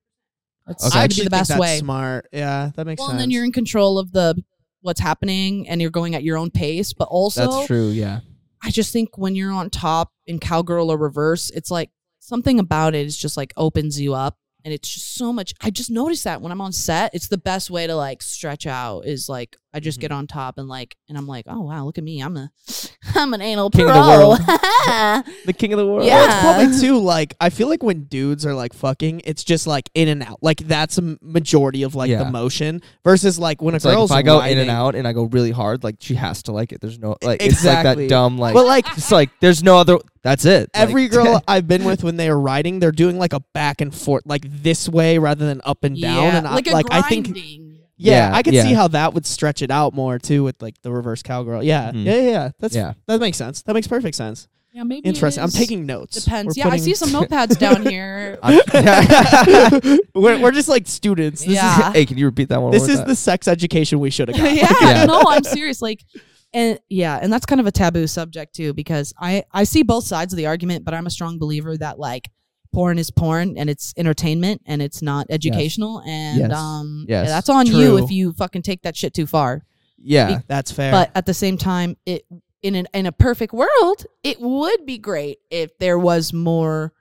That's 0.67 0.87
Okay. 0.87 0.99
I 0.99 1.05
actually 1.05 1.23
be 1.23 1.27
the 1.27 1.31
best 1.31 1.59
way. 1.59 1.79
smart. 1.79 2.29
Yeah, 2.33 2.71
that 2.77 2.87
makes 2.87 2.99
Well, 3.01 3.09
sense. 3.09 3.13
and 3.15 3.21
then 3.21 3.31
you're 3.31 3.45
in 3.45 3.53
control 3.53 3.99
of 3.99 4.13
the 4.13 4.41
what's 4.81 5.01
happening 5.01 5.69
and 5.69 5.81
you're 5.81 5.91
going 5.91 6.15
at 6.15 6.23
your 6.23 6.37
own 6.39 6.51
pace. 6.51 6.93
But 6.93 7.09
also, 7.09 7.51
That's 7.51 7.67
true. 7.67 7.89
Yeah. 7.89 8.21
I 8.63 8.71
just 8.71 8.93
think 8.93 9.17
when 9.17 9.35
you're 9.35 9.53
on 9.53 9.71
top 9.71 10.13
in 10.27 10.39
cowgirl 10.39 10.91
or 10.91 10.99
reverse, 10.99 11.51
it's 11.51 11.71
like 11.71 11.91
something 12.21 12.59
about 12.59 12.95
it 12.95 13.07
is 13.07 13.17
just 13.17 13.37
like 13.37 13.53
opens 13.57 14.01
you 14.01 14.15
up. 14.15 14.37
And 14.65 14.75
it's 14.75 14.89
just 14.89 15.15
so 15.15 15.33
much. 15.33 15.55
I 15.63 15.71
just 15.71 15.91
noticed 15.91 16.25
that 16.25 16.43
when 16.43 16.51
I'm 16.53 16.61
on 16.61 16.73
set, 16.73 17.15
it's 17.15 17.29
the 17.29 17.39
best 17.39 17.71
way 17.71 17.87
to 17.87 17.95
like 17.95 18.21
stretch 18.21 18.67
out. 18.67 19.07
Is 19.07 19.29
like 19.29 19.57
I 19.75 19.81
just 19.81 19.99
Mhm. 19.99 20.03
get 20.03 20.13
on 20.13 20.27
top 20.27 20.57
and 20.59 20.67
like, 20.69 20.97
and 21.09 21.19
I'm 21.19 21.27
like, 21.27 21.45
oh 21.49 21.61
wow, 21.61 21.85
look 21.85 21.99
at 21.99 22.05
me, 22.05 22.21
I'm 22.21 22.37
a, 22.37 22.51
I'm 23.15 23.35
an 23.35 23.43
anal 23.43 23.69
King 23.71 23.87
pro. 23.87 23.99
of 23.99 24.05
the 24.07 24.11
world. 24.11 24.39
The 25.45 25.53
king 25.53 25.73
of 25.73 25.79
the 25.79 25.87
world. 25.87 26.05
Yeah. 26.05 26.17
Well, 26.17 26.61
it's 26.61 26.79
probably 26.81 26.81
too 26.89 26.99
like 26.99 27.35
I 27.41 27.51
feel 27.51 27.69
like 27.69 27.83
when 27.83 28.05
dudes 28.05 28.45
are 28.47 28.55
like 28.55 28.73
fucking, 28.73 29.23
it's 29.25 29.45
just 29.45 29.67
like 29.67 29.91
in 29.95 30.09
and 30.09 30.23
out. 30.23 30.39
Like 30.43 30.59
that's 30.59 30.99
a 30.99 31.17
majority 31.21 31.83
of 31.83 31.95
like 31.95 32.11
the 32.11 32.25
motion 32.31 32.81
versus 33.05 33.39
like 33.39 33.61
when 33.63 33.75
It's 33.75 33.85
a 33.85 33.89
like 33.89 33.99
if 34.05 34.11
I 34.11 34.23
go 34.23 34.41
in 34.43 34.59
and 34.59 34.71
out 34.71 34.95
and 34.95 35.07
I 35.07 35.13
go 35.13 35.25
really 35.25 35.51
hard, 35.51 35.85
like 35.85 35.97
she 36.01 36.15
has 36.15 36.43
to 36.45 36.53
like 36.53 36.73
it. 36.73 36.81
There's 36.81 36.99
no 36.99 37.17
like 37.23 37.43
it's 37.43 37.65
like 37.65 37.83
that 37.85 38.09
dumb 38.09 38.39
like. 38.39 38.55
But 38.55 38.67
like 38.67 38.87
it's 38.97 39.11
like 39.13 39.31
there's 39.41 39.63
no 39.63 39.79
other. 39.79 39.99
That's 40.23 40.45
it. 40.45 40.71
Like, 40.75 40.83
every 40.83 41.09
girl 41.17 41.43
I've 41.47 41.67
been 41.69 41.85
with 41.85 42.03
when 42.05 42.17
they 42.17 42.29
are 42.29 42.39
riding, 42.39 42.81
they're 42.81 42.93
doing 42.93 43.19
like 43.19 43.33
a 43.33 43.41
back 43.55 43.81
and 43.81 43.95
forth, 43.95 44.25
like 44.27 44.43
this 44.45 44.89
way 44.89 45.19
rather 45.19 45.47
than 45.47 45.61
up 45.65 45.85
and 45.85 46.01
down. 46.01 46.17
Yeah, 46.25 46.37
and 46.39 46.45
like 46.47 46.69
I 46.69 46.71
a 46.71 46.75
like 46.75 46.87
I 46.91 47.03
think 47.03 47.27
grinding. 47.33 47.68
Yeah, 47.99 48.31
Yeah, 48.31 48.37
I 48.37 48.43
could 48.43 48.55
yeah. 48.55 48.63
see 48.63 48.73
how 48.75 48.89
that 48.89 49.13
would 49.15 49.27
stretch 49.27 49.61
it 49.61 49.71
out 49.71 49.93
more 49.95 50.19
too 50.19 50.45
with 50.45 50.61
like 50.63 50.81
the 50.83 50.91
reverse 50.93 51.23
cowgirl. 51.23 51.63
Yeah, 51.63 51.91
Mhm. 51.93 52.05
yeah, 52.05 52.15
yeah, 52.15 52.31
yeah. 52.31 52.51
That's 52.61 52.75
Yeah. 52.77 52.93
that 53.07 53.21
makes 53.21 53.37
sense. 53.37 53.63
That 53.63 53.75
makes 53.75 53.87
perfect 53.89 54.17
sense. 54.17 54.49
Yeah, 54.73 54.85
maybe. 54.85 55.09
it 55.09 55.15
Interesting. 55.15 55.43
I'm 55.43 55.51
taking 55.51 55.87
notes. 55.87 56.23
Depends. 56.25 56.57
We're 56.57 56.65
yeah, 56.67 56.73
I 56.73 56.77
see 56.77 56.95
some 56.95 57.09
notepads 57.19 57.59
down 57.59 57.85
here. 57.87 58.39
We're, 60.15 60.41
we're 60.41 60.51
just 60.53 60.69
like 60.69 60.87
students. 60.87 61.43
This 61.45 61.55
Yeah. 61.55 61.93
hey, 61.93 62.07
can 62.07 62.19
you 62.19 62.27
repeat 62.27 62.49
that 62.51 62.61
one? 62.63 62.75
is 62.75 62.83
this 62.83 62.91
is 62.91 62.99
time? 63.01 63.09
the 63.09 63.17
sex 63.17 63.49
education 63.49 63.99
we 64.01 64.11
should 64.11 64.29
have 64.29 64.37
got. 64.37 64.55
yeah, 64.55 64.73
Yeah. 64.81 65.05
no, 65.07 65.23
I'm 65.27 65.43
serious. 65.45 65.81
Like, 65.83 66.05
and 66.53 66.79
yeah, 66.89 67.19
and 67.21 67.33
that's 67.33 67.47
kind 67.47 67.61
of 67.61 67.67
a 67.67 67.73
taboo 67.73 68.07
subject 68.07 68.55
too 68.55 68.73
because 68.75 69.13
I 69.19 69.45
I 69.53 69.65
see 69.65 69.83
both 69.83 70.05
sides 70.05 70.33
of 70.33 70.37
the 70.37 70.47
argument, 70.47 70.85
but 70.85 70.95
I'm 70.95 71.07
a 71.07 71.11
strong 71.11 71.39
believer 71.39 71.77
that 71.77 71.99
like 71.99 72.29
porn 72.73 72.99
is 72.99 73.11
porn 73.11 73.57
and 73.59 73.69
it's 73.71 73.95
entertainment 73.97 74.63
and 74.67 74.81
it's 74.83 75.03
not 75.03 75.27
educational 75.31 76.01
and 76.07 76.39
Yes. 76.41 76.53
um 76.53 77.07
Yes. 77.09 77.29
that's 77.29 77.49
on 77.49 77.67
you 77.67 77.73
True. 77.73 78.05
if 78.05 78.11
you 78.11 78.33
fucking 78.33 78.63
take 78.63 78.83
that 78.83 78.97
shit 78.97 79.15
too 79.15 79.27
far. 79.27 79.65
yeah. 80.01 80.41
That's 80.47 80.71
fair. 80.71 80.93
But 80.93 81.11
at 81.15 81.27
the 81.27 81.35
same 81.35 81.57
time, 81.59 81.97
it 82.07 82.25
in 82.63 82.75
an 82.75 82.87
in 82.95 83.07
a 83.07 83.13
perfect 83.13 83.53
world, 83.53 84.05
it 84.23 84.41
would 84.41 84.85
be 84.87 84.99
great 84.99 85.39
if 85.51 85.77
there 85.79 85.99
was 85.99 86.33
more 86.33 86.93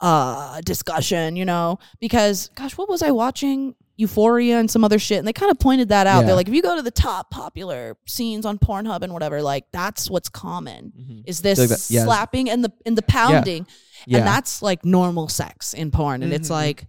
uh 0.00 0.60
discussion, 0.62 1.36
you 1.36 1.44
know, 1.44 1.78
because 2.00 2.48
gosh, 2.54 2.76
what 2.78 2.88
was 2.88 3.02
I 3.02 3.10
watching? 3.10 3.74
Euphoria 3.96 4.58
and 4.58 4.70
some 4.70 4.82
other 4.82 4.98
shit, 4.98 5.18
and 5.18 5.28
they 5.28 5.32
kind 5.34 5.50
of 5.50 5.58
pointed 5.58 5.90
that 5.90 6.06
out. 6.06 6.20
Yeah. 6.20 6.26
They're 6.28 6.34
like, 6.34 6.48
if 6.48 6.54
you 6.54 6.62
go 6.62 6.74
to 6.74 6.80
the 6.80 6.90
top 6.90 7.30
popular 7.30 7.98
scenes 8.06 8.46
on 8.46 8.58
Pornhub 8.58 9.02
and 9.02 9.12
whatever, 9.12 9.42
like 9.42 9.66
that's 9.72 10.08
what's 10.08 10.30
common 10.30 10.92
Mhm. 10.98 11.22
is 11.26 11.42
this 11.42 11.58
Like 11.58 11.68
that- 11.68 11.78
slapping 11.80 12.48
and 12.48 12.64
the 12.64 12.72
and 12.86 12.96
the 12.96 13.02
pounding, 13.02 13.66
Yeah. 14.06 14.18
and 14.18 14.26
that's 14.26 14.62
like 14.62 14.84
normal 14.84 15.28
sex 15.28 15.74
in 15.74 15.90
porn, 15.90 16.22
and 16.22 16.32
it's 16.32 16.48
Mhm. 16.48 16.52
like. 16.52 16.86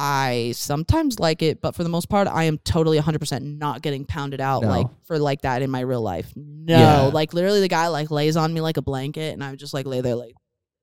I 0.00 0.52
sometimes 0.54 1.18
like 1.18 1.42
it, 1.42 1.60
but 1.60 1.74
for 1.74 1.82
the 1.82 1.88
most 1.88 2.08
part, 2.08 2.28
I 2.28 2.44
am 2.44 2.58
totally 2.58 2.98
100% 3.00 3.42
not 3.58 3.82
getting 3.82 4.04
pounded 4.04 4.40
out 4.40 4.62
No. 4.62 4.68
like 4.68 4.86
for 5.02 5.18
like 5.18 5.40
that 5.42 5.60
in 5.60 5.70
my 5.72 5.80
real 5.80 6.00
life. 6.00 6.32
No, 6.36 6.78
Yeah. 6.78 7.00
like 7.12 7.34
literally, 7.34 7.58
the 7.60 7.66
guy 7.66 7.88
like 7.88 8.08
lays 8.08 8.36
on 8.36 8.54
me 8.54 8.60
like 8.60 8.76
a 8.76 8.82
blanket, 8.82 9.32
and 9.34 9.42
I 9.42 9.50
would 9.50 9.58
just 9.58 9.74
like 9.74 9.86
lay 9.86 10.00
there 10.00 10.14
like, 10.14 10.36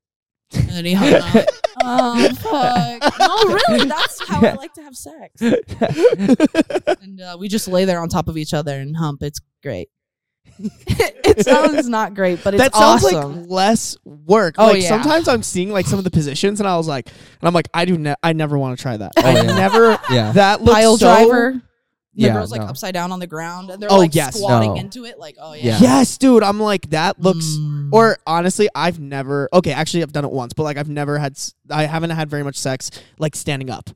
and 0.53 0.67
then 0.69 0.83
he 0.83 0.91
hung 0.95 1.13
up. 1.13 1.45
oh 1.81 2.29
fuck! 2.35 3.19
No, 3.19 3.53
really, 3.77 3.87
that's 3.87 4.27
how 4.27 4.45
I 4.45 4.53
like 4.55 4.73
to 4.73 4.81
have 4.83 4.97
sex. 4.97 5.41
And 7.01 7.21
uh, 7.21 7.37
we 7.39 7.47
just 7.47 7.69
lay 7.69 7.85
there 7.85 8.01
on 8.01 8.09
top 8.09 8.27
of 8.27 8.35
each 8.37 8.53
other 8.53 8.77
and 8.79 8.97
hump. 8.97 9.23
It's 9.23 9.39
great. 9.63 9.87
it 10.87 11.45
sounds 11.45 11.87
not 11.89 12.13
great, 12.13 12.43
but 12.43 12.53
it's 12.53 12.63
that 12.63 12.73
sounds 12.75 13.03
awesome. 13.03 13.41
like 13.41 13.49
less 13.49 13.97
work. 14.05 14.55
Oh, 14.57 14.67
like 14.67 14.81
yeah. 14.81 14.89
sometimes 14.89 15.27
I'm 15.27 15.43
seeing 15.43 15.69
like 15.69 15.85
some 15.85 15.97
of 15.99 16.05
the 16.05 16.11
positions, 16.11 16.59
and 16.59 16.67
I 16.67 16.77
was 16.77 16.87
like, 16.87 17.07
and 17.07 17.47
I'm 17.47 17.53
like, 17.53 17.67
I 17.73 17.85
do, 17.85 17.97
ne- 17.97 18.15
I 18.23 18.33
never 18.33 18.57
want 18.57 18.77
to 18.77 18.81
try 18.81 18.97
that. 18.97 19.11
Oh, 19.17 19.21
I 19.23 19.33
yeah. 19.33 19.41
never. 19.43 19.99
yeah. 20.09 20.31
That 20.31 20.61
looks 20.61 20.73
Pile 20.73 20.97
so- 20.97 21.05
driver. 21.05 21.61
The 22.17 22.21
Yeah, 22.21 22.33
girl's 22.33 22.49
like 22.49 22.61
no. 22.61 22.67
upside 22.67 22.93
down 22.93 23.11
on 23.11 23.19
the 23.19 23.27
ground, 23.27 23.69
and 23.69 23.81
they're 23.83 23.91
Oh, 23.91 23.97
like 23.97 24.15
yes. 24.15 24.37
squatting 24.37 24.75
No. 24.75 24.79
into 24.79 25.03
it. 25.03 25.19
Like, 25.19 25.35
oh 25.37 25.51
yeah. 25.51 25.63
Yeah. 25.63 25.79
Yes, 25.81 26.17
dude. 26.17 26.43
I'm 26.43 26.61
like 26.61 26.89
that 26.91 27.19
looks. 27.19 27.57
Mm. 27.57 27.89
Or 27.91 28.17
honestly, 28.25 28.69
I've 28.73 29.01
never. 29.01 29.49
Okay, 29.51 29.73
actually, 29.73 30.01
I've 30.03 30.13
done 30.13 30.23
it 30.23 30.31
once, 30.31 30.53
but 30.53 30.63
like 30.63 30.77
I've 30.77 30.87
never 30.87 31.17
had. 31.19 31.37
I 31.69 31.83
haven't 31.83 32.11
had 32.11 32.29
very 32.29 32.43
much 32.43 32.55
sex 32.57 32.89
like 33.19 33.35
standing 33.35 33.69
up, 33.69 33.89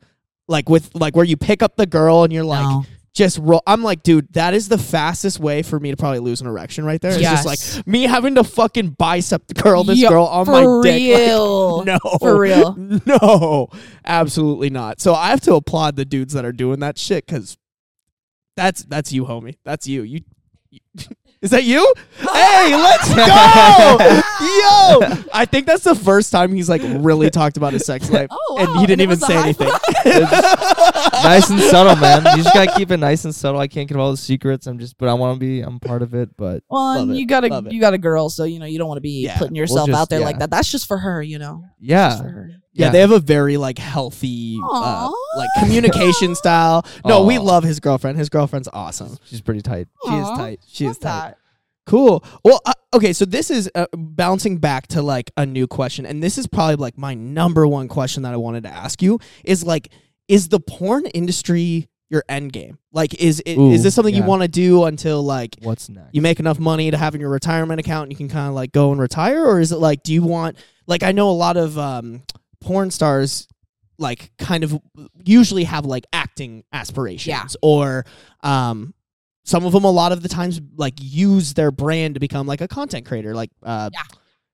like 0.49 0.67
with 0.67 0.93
like 0.95 1.15
where 1.15 1.23
you 1.23 1.37
pick 1.37 1.63
up 1.63 1.77
the 1.77 1.85
girl 1.85 2.25
and 2.25 2.33
you're 2.33 2.43
like 2.43 2.61
No. 2.63 2.83
Just 3.19 3.37
roll. 3.39 3.61
I'm 3.67 3.83
like, 3.83 4.01
dude, 4.01 4.31
that 4.33 4.53
is 4.53 4.69
the 4.69 4.77
fastest 4.77 5.39
way 5.39 5.61
for 5.61 5.79
me 5.79 5.91
to 5.91 5.97
probably 5.97 6.19
lose 6.19 6.39
an 6.41 6.47
erection 6.47 6.85
right 6.85 6.99
there. 7.01 7.11
It's 7.11 7.21
Yes. 7.21 7.43
just 7.43 7.77
like 7.77 7.85
me 7.87 8.03
having 8.03 8.35
to 8.35 8.43
fucking 8.45 8.91
bicep 8.91 9.45
the 9.47 9.53
girl, 9.53 9.83
this 9.83 9.99
Yo, 9.99 10.07
girl 10.09 10.23
on 10.25 10.47
my 10.47 10.61
dick. 10.81 11.01
like, 11.11 11.19
real. 11.19 11.83
no, 11.85 11.99
For 12.19 12.39
real. 12.39 12.75
no, 13.05 13.67
absolutely 14.05 14.69
not. 14.69 15.01
So 15.01 15.13
I 15.13 15.29
have 15.29 15.41
to 15.41 15.55
applaud 15.55 15.97
the 15.97 16.05
dudes 16.05 16.33
that 16.33 16.45
are 16.45 16.53
doing 16.53 16.79
that 16.79 16.97
shit 16.97 17.25
because 17.25 17.57
that's 18.55 18.83
that's 18.85 19.11
you, 19.11 19.25
homie. 19.25 19.55
That's 19.65 19.85
you. 19.87 20.01
You. 20.03 20.21
you- 20.71 20.79
Is 21.41 21.51
that 21.51 21.63
you? 21.63 21.93
hey, 22.17 22.75
let's 22.75 23.07
go! 23.15 23.23
Yo! 24.41 25.23
I 25.33 25.45
think 25.49 25.67
that's 25.67 25.85
the 25.85 25.95
first 25.95 26.33
time 26.33 26.51
he's 26.53 26.67
like 26.67 26.81
really 26.83 27.29
talked 27.29 27.55
about 27.55 27.71
his 27.71 27.85
sex 27.85 28.09
life. 28.11 28.27
Oh, 28.29 28.57
And 28.59 28.77
he 28.81 28.85
didn't 28.85 28.99
it 28.99 29.03
even 29.03 29.09
was 29.19 29.23
a 29.23 29.25
say 29.25 29.33
high 29.35 29.43
anything. 29.43 29.67
nice 31.23 31.49
and 31.49 31.59
subtle, 31.61 31.95
man. 31.95 32.23
You 32.37 32.43
just 32.43 32.53
gotta 32.53 32.71
keep 32.75 32.91
it 32.91 32.97
nice 32.97 33.23
and 33.23 33.33
subtle. 33.33 33.61
I 33.61 33.67
can't 33.69 33.87
get 33.87 33.97
all 33.97 34.11
the 34.11 34.17
secrets. 34.17 34.67
I'm 34.67 34.79
just, 34.79 34.97
but 34.97 35.07
I 35.07 35.13
want 35.13 35.35
to 35.35 35.39
be. 35.39 35.61
I'm 35.61 35.79
part 35.79 36.01
of 36.01 36.13
it. 36.13 36.29
But 36.35 36.63
Well, 36.69 36.81
Love 36.95 37.01
and 37.03 37.11
it, 37.11 37.19
you 37.19 37.25
got 37.25 37.45
a 37.45 37.57
it. 37.65 37.71
you 37.71 37.79
got 37.79 37.93
a 37.93 37.97
girl, 37.97 38.29
so 38.29 38.43
you 38.43 38.59
know 38.59 38.65
you 38.65 38.77
don't 38.77 38.87
want 38.89 38.97
to 38.97 39.01
be 39.01 39.23
Yeah, 39.23 39.37
putting 39.37 39.55
yourself 39.55 39.87
just- 39.87 39.97
out 39.97 40.09
there 40.09 40.19
yeah. 40.19 40.25
like 40.25 40.39
that. 40.39 40.49
That's 40.51 40.69
just 40.69 40.87
for 40.87 40.97
her, 40.97 41.21
you 41.21 41.39
know. 41.39 41.63
Just 41.79 41.89
yeah, 41.89 42.17
for 42.17 42.27
her. 42.27 42.51
Yeah, 42.73 42.85
Yeah. 42.87 42.91
they 42.91 42.99
have 42.99 43.11
a 43.11 43.19
very 43.19 43.57
like 43.57 43.77
healthy 43.79 44.57
uh, 44.63 44.67
Aw. 45.09 45.13
like 45.37 45.49
communication 45.59 46.35
style. 46.35 46.85
No, 47.05 47.23
we 47.23 47.37
Aw. 47.37 47.41
love 47.41 47.63
his 47.63 47.79
girlfriend. 47.79 48.17
His 48.17 48.29
girlfriend's 48.29 48.69
awesome. 48.71 49.17
she's 49.25 49.41
pretty 49.41 49.61
tight. 49.61 49.87
She 50.05 50.13
is 50.13 50.27
Aw, 50.27 50.37
tight. 50.37 50.59
She 50.67 50.85
love 50.85 50.91
is 50.91 50.97
tight. 50.99 51.09
that. 51.29 51.37
Cool. 51.85 52.23
Well, 52.43 52.61
uh, 52.67 52.73
okay, 52.93 53.13
so 53.13 53.25
this 53.25 53.49
is 53.49 53.67
uh, 53.73 53.87
bouncing 53.93 54.57
back 54.59 54.85
to 54.89 55.01
like 55.01 55.31
a 55.37 55.45
new 55.45 55.65
question, 55.65 56.05
and 56.05 56.21
this 56.21 56.37
is 56.37 56.45
probably 56.45 56.75
like 56.75 56.97
my 56.99 57.15
number 57.15 57.65
one 57.65 57.87
question 57.87 58.21
that 58.23 58.33
I 58.33 58.37
wanted 58.37 58.63
to 58.63 58.69
ask 58.69 59.01
you 59.01 59.19
is 59.43 59.63
like, 59.65 59.89
is 60.27 60.49
the 60.49 60.59
porn 60.59 61.07
industry 61.07 61.89
your 62.11 62.23
end 62.29 62.53
game? 62.53 62.77
Like, 62.91 63.15
is 63.15 63.39
it, 63.39 63.53
is 63.53 63.57
Ooh, 63.57 63.77
this 63.83 63.95
something 63.95 64.13
you 64.13 64.21
want 64.23 64.43
to 64.43 64.47
do 64.47 64.83
until 64.83 65.23
like 65.23 65.55
What's 65.63 65.89
next? 65.89 66.13
you 66.13 66.21
make 66.21 66.39
enough 66.39 66.59
money 66.59 66.91
to 66.91 66.97
have 66.97 67.15
in 67.15 67.21
your 67.21 67.31
retirement 67.31 67.79
account 67.79 68.03
and 68.03 68.11
you 68.11 68.17
can 68.17 68.29
kind 68.29 68.47
of 68.47 68.53
like 68.53 68.71
go 68.71 68.91
and 68.91 69.01
retire, 69.01 69.43
or 69.43 69.59
is 69.59 69.71
it 69.71 69.77
like, 69.77 70.03
do 70.03 70.13
you 70.13 70.21
want 70.21 70.57
like 70.85 71.01
I 71.01 71.11
know 71.11 71.29
a 71.29 71.31
lot 71.31 71.57
of 71.57 71.75
um, 71.79 72.21
porn 72.61 72.91
stars 72.91 73.47
like 73.97 74.31
kind 74.37 74.63
of 74.63 74.79
usually 75.25 75.65
have 75.65 75.85
like 75.85 76.05
acting 76.13 76.63
aspirations 76.71 77.27
Yeah. 77.27 77.45
or 77.61 78.05
um 78.43 78.93
some 79.43 79.65
of 79.65 79.73
them 79.73 79.83
a 79.83 79.91
lot 79.91 80.11
of 80.11 80.21
the 80.21 80.29
times 80.29 80.61
like 80.77 80.93
use 80.99 81.53
their 81.53 81.71
brand 81.71 82.13
to 82.13 82.19
become 82.19 82.47
like 82.47 82.61
a 82.61 82.67
content 82.67 83.05
creator 83.05 83.33
like 83.33 83.49
uh 83.63 83.89
Yeah. 83.91 84.01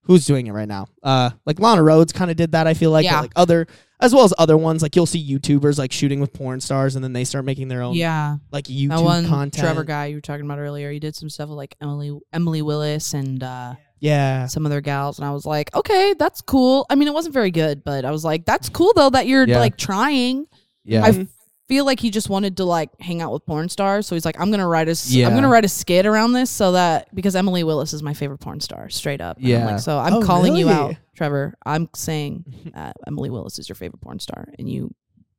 who's 0.04 0.26
doing 0.26 0.48
it 0.48 0.52
right 0.52 0.68
now 0.68 0.88
uh 1.04 1.30
like 1.46 1.60
Lana 1.60 1.82
Rhoades 1.82 2.14
kind 2.14 2.32
of 2.32 2.38
did 2.38 2.54
that 2.54 2.66
I 2.68 2.74
feel 2.74 2.92
like 2.92 3.06
Yeah. 3.06 3.22
like 3.22 3.34
other 3.36 3.68
as 4.00 4.14
well 4.14 4.24
as 4.24 4.34
other 4.38 4.58
ones 4.58 4.82
like 4.82 4.96
you'll 4.96 5.06
see 5.06 5.24
YouTubers 5.38 5.78
like 5.78 5.92
shooting 5.92 6.20
with 6.20 6.34
porn 6.34 6.60
stars 6.60 6.96
and 6.96 7.04
then 7.04 7.14
they 7.14 7.24
start 7.24 7.46
making 7.46 7.68
their 7.70 7.82
own 7.82 7.96
Yeah, 7.96 8.38
like 8.52 8.66
YouTube 8.66 8.90
that 8.90 9.02
one 9.04 9.28
content 9.28 9.64
Trevor 9.64 9.84
guy 9.84 10.08
you 10.08 10.16
were 10.16 10.22
talking 10.22 10.46
about 10.46 10.60
earlier. 10.60 10.92
He 10.92 11.00
did 11.00 11.16
some 11.16 11.30
stuff 11.30 11.50
with 11.50 11.58
like 11.58 11.76
Emily 11.82 12.18
Emily 12.34 12.62
Willis 12.62 13.14
and 13.14 13.42
uh, 13.42 13.76
yeah 14.00 14.46
some 14.48 14.66
other 14.66 14.82
gals, 14.82 15.20
and 15.20 15.28
I 15.28 15.32
was 15.32 15.46
like, 15.46 15.74
okay, 15.76 16.14
that's 16.18 16.42
cool. 16.42 16.86
I 16.90 16.96
mean, 16.96 17.08
it 17.08 17.14
wasn't 17.14 17.34
very 17.34 17.52
good, 17.52 17.84
but 17.84 18.06
I 18.06 18.12
was 18.12 18.24
like, 18.26 18.46
that's 18.46 18.70
cool 18.70 18.94
though 18.96 19.10
that 19.12 19.28
you're 19.28 19.48
Yeah. 19.48 19.60
like 19.60 19.78
trying. 19.78 20.48
yeah, 20.84 21.04
I 21.06 21.10
f- 21.10 21.28
feel 21.68 21.84
like 21.84 22.00
he 22.00 22.12
just 22.12 22.30
wanted 22.30 22.58
to 22.58 22.64
like 22.66 22.90
hang 23.00 23.22
out 23.22 23.32
with 23.34 23.44
porn 23.46 23.70
stars, 23.70 24.06
so 24.06 24.16
he's 24.16 24.24
like, 24.26 24.40
I'm 24.40 24.52
gonna 24.52 24.68
write 24.68 24.88
a 24.88 24.92
s- 24.92 25.12
Yeah. 25.12 25.28
I'm 25.28 25.34
gonna 25.34 25.50
write 25.50 25.66
a 25.66 25.70
skit 25.70 26.06
around 26.06 26.34
this 26.34 26.52
so 26.52 26.74
that 26.74 27.14
because 27.16 27.36
Emily 27.36 27.64
Willis 27.64 27.92
is 27.94 28.04
my 28.04 28.14
favorite 28.14 28.38
porn 28.40 28.60
star, 28.60 28.88
straight 28.90 29.20
up. 29.22 29.38
And 29.38 29.46
I'm 29.48 29.52
Yeah. 29.52 29.66
like, 29.66 29.80
so 29.80 29.98
I'm 29.98 30.14
Oh, 30.16 30.22
calling 30.22 30.56
you 30.56 30.70
out, 30.70 30.96
Trevor. 31.16 31.56
I'm 31.66 31.90
saying 31.96 32.72
that 32.76 32.96
Emily 33.08 33.32
Willis 33.32 33.58
is 33.58 33.68
your 33.68 33.76
favorite 33.76 34.02
porn 34.02 34.20
star, 34.20 34.48
and 34.60 34.70
you 34.70 34.94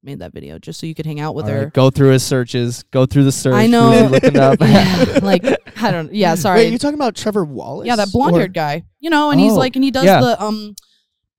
made 0.07 0.21
that 0.21 0.33
video 0.33 0.59
just 0.59 0.81
so 0.81 0.87
you 0.87 0.95
could 0.95 1.05
hang 1.05 1.21
out 1.21 1.35
with 1.35 1.45
All 1.47 1.51
her. 1.53 1.65
right, 1.65 1.73
go 1.73 1.91
through 1.91 2.11
his 2.11 2.23
searches. 2.23 2.85
Go 2.93 3.05
through 3.05 3.25
the 3.25 3.33
search. 3.33 3.55
I 3.55 3.67
know. 3.67 3.91
up. 4.15 4.23
yeah, 4.63 5.19
like 5.23 5.45
I 5.83 5.91
don't. 5.91 6.15
Yeah, 6.15 6.35
sorry. 6.37 6.61
Wait, 6.61 6.73
you 6.73 6.79
talking 6.79 6.95
about 6.95 7.15
Trevor 7.17 7.45
Wallace? 7.45 7.87
yeah, 7.87 7.97
that 7.97 8.11
blonde 8.13 8.37
haired 8.37 8.55
guy. 8.55 8.85
You 9.01 9.11
know, 9.11 9.31
and 9.31 9.41
he's 9.41 9.53
Oh, 9.53 9.57
like, 9.57 9.77
and 9.77 9.85
he 9.85 9.91
does 9.91 10.05
yeah. 10.07 10.21
the 10.21 10.43
um 10.43 10.75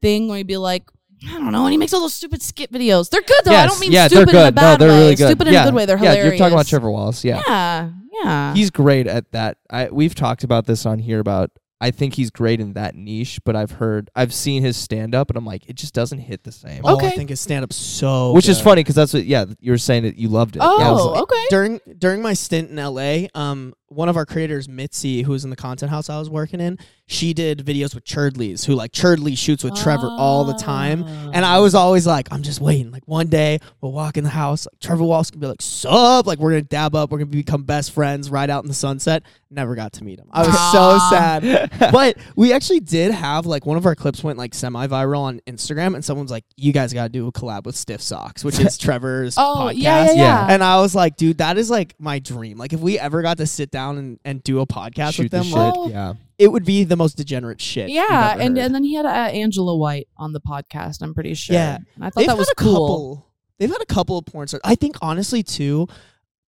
thing 0.01 0.28
where 0.28 0.38
he'd 0.38 0.47
be 0.47 0.57
like. 0.57 0.84
I 1.28 1.32
don't 1.39 1.51
know, 1.51 1.65
and 1.65 1.72
he 1.72 1.78
makes 1.80 1.95
all 1.95 2.01
those 2.01 2.13
stupid 2.13 2.43
skit 2.43 2.72
videos. 2.72 3.09
They're 3.09 3.22
good 3.22 3.41
though. 3.43 3.49
I 3.49 3.53
Yes, 3.63 3.72
don't 3.72 3.80
mean 3.80 3.91
yeah, 3.91 4.07
stupid 4.07 4.28
they're 4.30 4.41
in 4.41 4.47
a 4.47 4.51
good. 4.51 4.55
No, 4.55 4.61
bad 4.61 4.80
they're 4.80 4.89
way. 4.89 4.99
really 4.99 5.15
good. 5.15 5.28
Stupid 5.30 5.47
in 5.47 5.53
yeah. 5.55 5.61
a 5.63 5.65
good 5.65 5.74
way. 5.74 5.86
They're 5.88 5.97
yeah, 5.97 6.11
hilarious. 6.11 6.26
you're 6.34 6.38
talking 6.38 6.53
about 6.53 6.68
Trevor 6.68 6.91
Wallace. 6.91 7.24
Yeah. 7.26 7.41
Yeah, 7.47 7.89
yeah. 8.24 8.53
he's 8.53 8.70
great 8.70 9.07
at 9.07 9.32
that. 9.32 9.57
I 9.68 9.89
we've 9.89 10.13
talked 10.13 10.43
about 10.43 10.68
this 10.68 10.86
on 10.86 10.99
here 10.99 11.20
about 11.20 11.49
I 11.80 11.91
think 11.91 12.15
he's 12.15 12.32
great 12.32 12.59
in 12.59 12.73
that 12.73 12.95
niche, 12.95 13.39
but 13.45 13.55
I've 13.55 13.71
heard 13.71 14.09
I've 14.15 14.34
seen 14.34 14.63
his 14.63 14.75
stand 14.75 15.13
up 15.13 15.30
and 15.30 15.38
I'm 15.38 15.45
like 15.45 15.69
it 15.69 15.75
just 15.75 15.93
doesn't 15.93 16.19
hit 16.19 16.43
the 16.43 16.51
same. 16.51 16.82
Oh, 16.84 16.99
I 16.99 17.11
think 17.11 17.30
his 17.30 17.39
stand 17.39 17.63
up 17.63 17.71
so 17.71 18.34
Which 18.34 18.49
is 18.49 18.57
good. 18.57 18.63
funny 18.63 18.84
because 18.84 18.95
that's 18.95 19.13
what 19.13 19.25
yeah 19.25 19.45
you 19.59 19.71
were 19.71 19.78
saying 19.78 20.03
that 20.03 20.17
you 20.17 20.30
loved 20.30 20.55
it. 20.55 20.61
oh, 20.63 20.80
yeah, 20.80 20.88
I 20.88 20.91
was 20.91 21.05
like, 21.05 21.21
okay. 21.23 21.45
during 21.49 21.80
during 21.99 22.21
my 22.21 22.34
stint 22.34 22.71
in 22.71 22.78
LA, 22.78 23.28
um, 23.36 23.73
one 23.89 24.09
of 24.09 24.17
our 24.17 24.25
creators, 24.25 24.67
Mitzi, 24.67 25.21
who 25.21 25.31
was 25.31 25.43
in 25.43 25.49
the 25.49 25.55
content 25.55 25.89
house 25.89 26.09
I 26.09 26.19
was 26.19 26.29
working 26.29 26.59
in, 26.59 26.77
she 27.09 27.33
did 27.33 27.65
videos 27.65 27.95
with 27.95 28.03
Churdleys, 28.03 28.65
who 28.65 28.75
like 28.75 28.91
Churdley 28.91 29.38
shoots 29.38 29.63
with 29.63 29.75
Trevor 29.75 30.09
all 30.09 30.43
the 30.43 30.55
time. 30.55 31.03
And 31.33 31.45
I 31.45 31.59
was 31.59 31.73
always 31.73 32.05
like, 32.05 32.27
I'm 32.31 32.43
just 32.43 32.59
waiting. 32.59 32.91
Like 32.91 33.07
one 33.07 33.27
day 33.27 33.59
we'll 33.79 33.93
walk 33.93 34.17
in 34.17 34.25
the 34.25 34.29
house, 34.29 34.67
like 34.71 34.79
Trevor 34.81 35.05
Wallace 35.05 35.31
can 35.31 35.39
be 35.39 35.47
like, 35.47 35.61
"Sup?" 35.61 36.27
Like 36.27 36.39
we're 36.39 36.49
gonna 36.51 36.63
dab 36.63 36.95
up, 36.95 37.11
we're 37.11 37.19
gonna 37.19 37.27
become 37.27 37.63
best 37.63 37.91
friends, 37.91 38.29
ride 38.29 38.49
out 38.49 38.63
in 38.63 38.67
the 38.67 38.73
sunset. 38.73 39.23
Never 39.49 39.75
got 39.75 39.93
to 39.93 40.03
meet 40.03 40.19
him. 40.19 40.27
I 40.33 40.45
was 40.45 40.71
so 40.73 40.99
sad. 41.09 41.71
but 41.93 42.17
we 42.35 42.51
actually 42.51 42.81
did 42.81 43.13
have 43.13 43.45
like 43.45 43.65
one 43.65 43.77
of 43.77 43.85
our 43.85 43.95
clips 43.95 44.21
went 44.21 44.38
like 44.38 44.53
semi-viral 44.53 45.19
on 45.21 45.39
Instagram, 45.47 45.95
and 45.95 46.03
someone's 46.03 46.31
like, 46.31 46.43
"You 46.57 46.73
guys 46.73 46.91
gotta 46.93 47.07
do 47.07 47.27
a 47.27 47.31
collab 47.31 47.63
with 47.63 47.77
Stiff 47.77 48.01
Socks," 48.01 48.43
which 48.43 48.59
is 48.59 48.77
Trevor's 48.77 49.35
Oh, 49.38 49.69
podcast. 49.71 49.73
yeah, 49.77 50.05
yeah, 50.07 50.11
Yeah. 50.11 50.13
yeah. 50.15 50.47
And 50.49 50.61
I 50.61 50.81
was 50.81 50.93
like, 50.93 51.15
dude, 51.15 51.38
that 51.38 51.57
is 51.57 51.69
like 51.69 51.95
my 51.99 52.19
dream. 52.19 52.57
Like 52.57 52.73
if 52.73 52.81
we 52.81 52.99
ever 52.99 53.21
got 53.21 53.38
to 53.38 53.47
sit 53.47 53.71
down 53.71 53.76
and, 53.78 54.19
and 54.25 54.43
do 54.43 54.59
a 54.59 54.65
podcast 54.67 55.13
shoot 55.13 55.23
with 55.23 55.32
the 55.32 55.38
them, 55.39 55.45
shit. 55.47 55.55
like, 55.55 55.73
Oh. 55.75 55.89
yeah. 55.89 56.13
it 56.38 56.51
would 56.51 56.65
be 56.65 56.84
the 56.84 56.95
most 56.95 57.15
degenerate 57.17 57.61
shit. 57.61 57.89
you've 57.89 58.03
yeah, 58.09 58.32
ever 58.34 58.41
and 58.41 58.57
heard. 58.57 58.65
and 58.65 58.75
then 58.75 58.84
he 58.84 58.93
had 58.95 59.05
uh, 59.05 59.09
Angela 59.09 59.75
White 59.78 60.07
on 60.17 60.34
the 60.34 60.41
podcast. 60.41 61.01
I'm 61.01 61.13
pretty 61.13 61.34
sure. 61.34 61.53
Yeah. 61.55 61.78
and 61.95 62.03
I 62.03 62.09
thought 62.09 62.19
they've 62.21 62.28
that 62.28 62.38
was 62.38 62.47
had 62.49 62.53
a 62.53 62.63
cool. 62.63 62.73
couple. 62.73 63.28
They've 63.59 63.69
had 63.71 63.82
a 63.82 63.86
couple 63.86 64.17
of 64.17 64.25
porn 64.25 64.47
stars. 64.47 64.61
I 64.63 64.75
think 64.75 64.97
honestly 65.01 65.41
too. 65.43 65.88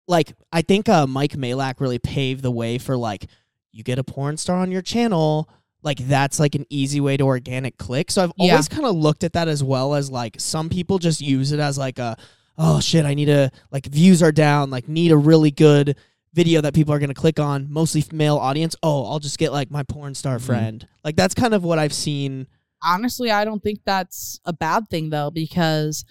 like 0.06 0.32
I 0.52 0.62
think 0.62 0.88
uh, 0.88 1.06
Mike 1.06 1.32
Majlak 1.32 1.80
really 1.80 1.98
paved 1.98 2.42
the 2.42 2.50
way 2.50 2.78
for 2.78 2.96
like 2.96 3.26
you 3.72 3.82
get 3.84 3.98
a 3.98 4.04
porn 4.04 4.36
star 4.36 4.56
on 4.58 4.70
your 4.72 4.82
channel. 4.82 5.48
Like 5.82 5.98
that's 5.98 6.40
like 6.40 6.54
an 6.54 6.66
easy 6.70 7.00
way 7.00 7.16
to 7.16 7.24
organic 7.24 7.78
click. 7.78 8.10
So 8.10 8.24
I've 8.24 8.32
Yeah. 8.36 8.52
always 8.52 8.68
kind 8.68 8.84
of 8.84 8.96
looked 8.96 9.22
at 9.24 9.34
that 9.34 9.48
as 9.48 9.62
well 9.62 9.94
as 9.94 10.10
like 10.10 10.36
some 10.40 10.68
people 10.68 10.98
just 10.98 11.20
use 11.20 11.52
it 11.52 11.60
as 11.60 11.78
like 11.78 11.98
a 11.98 12.16
oh 12.58 12.80
shit 12.80 13.04
I 13.04 13.14
need 13.14 13.28
a 13.28 13.50
like 13.70 13.86
views 13.86 14.20
are 14.22 14.32
down 14.32 14.70
like 14.70 14.88
need 14.88 15.12
a 15.12 15.16
really 15.16 15.50
good 15.52 15.96
video 16.38 16.60
that 16.60 16.72
people 16.72 16.94
are 16.94 17.00
going 17.00 17.08
to 17.16 17.20
click 17.24 17.40
on 17.40 17.66
mostly 17.68 18.04
male 18.12 18.36
audience 18.36 18.76
oh 18.84 19.04
I'll 19.10 19.18
just 19.18 19.38
get 19.38 19.50
like 19.52 19.70
my 19.72 19.82
porn 19.82 20.14
star 20.14 20.38
Mhm. 20.38 20.46
friend 20.46 20.88
like 21.02 21.16
that's 21.16 21.34
kind 21.34 21.52
of 21.52 21.64
what 21.64 21.78
I've 21.82 21.92
seen 21.92 22.46
honestly 22.80 23.28
i 23.32 23.44
don't 23.44 23.60
think 23.60 23.80
that's 23.84 24.38
a 24.44 24.52
bad 24.52 24.88
thing 24.88 25.10
though 25.10 25.30
because 25.32 26.04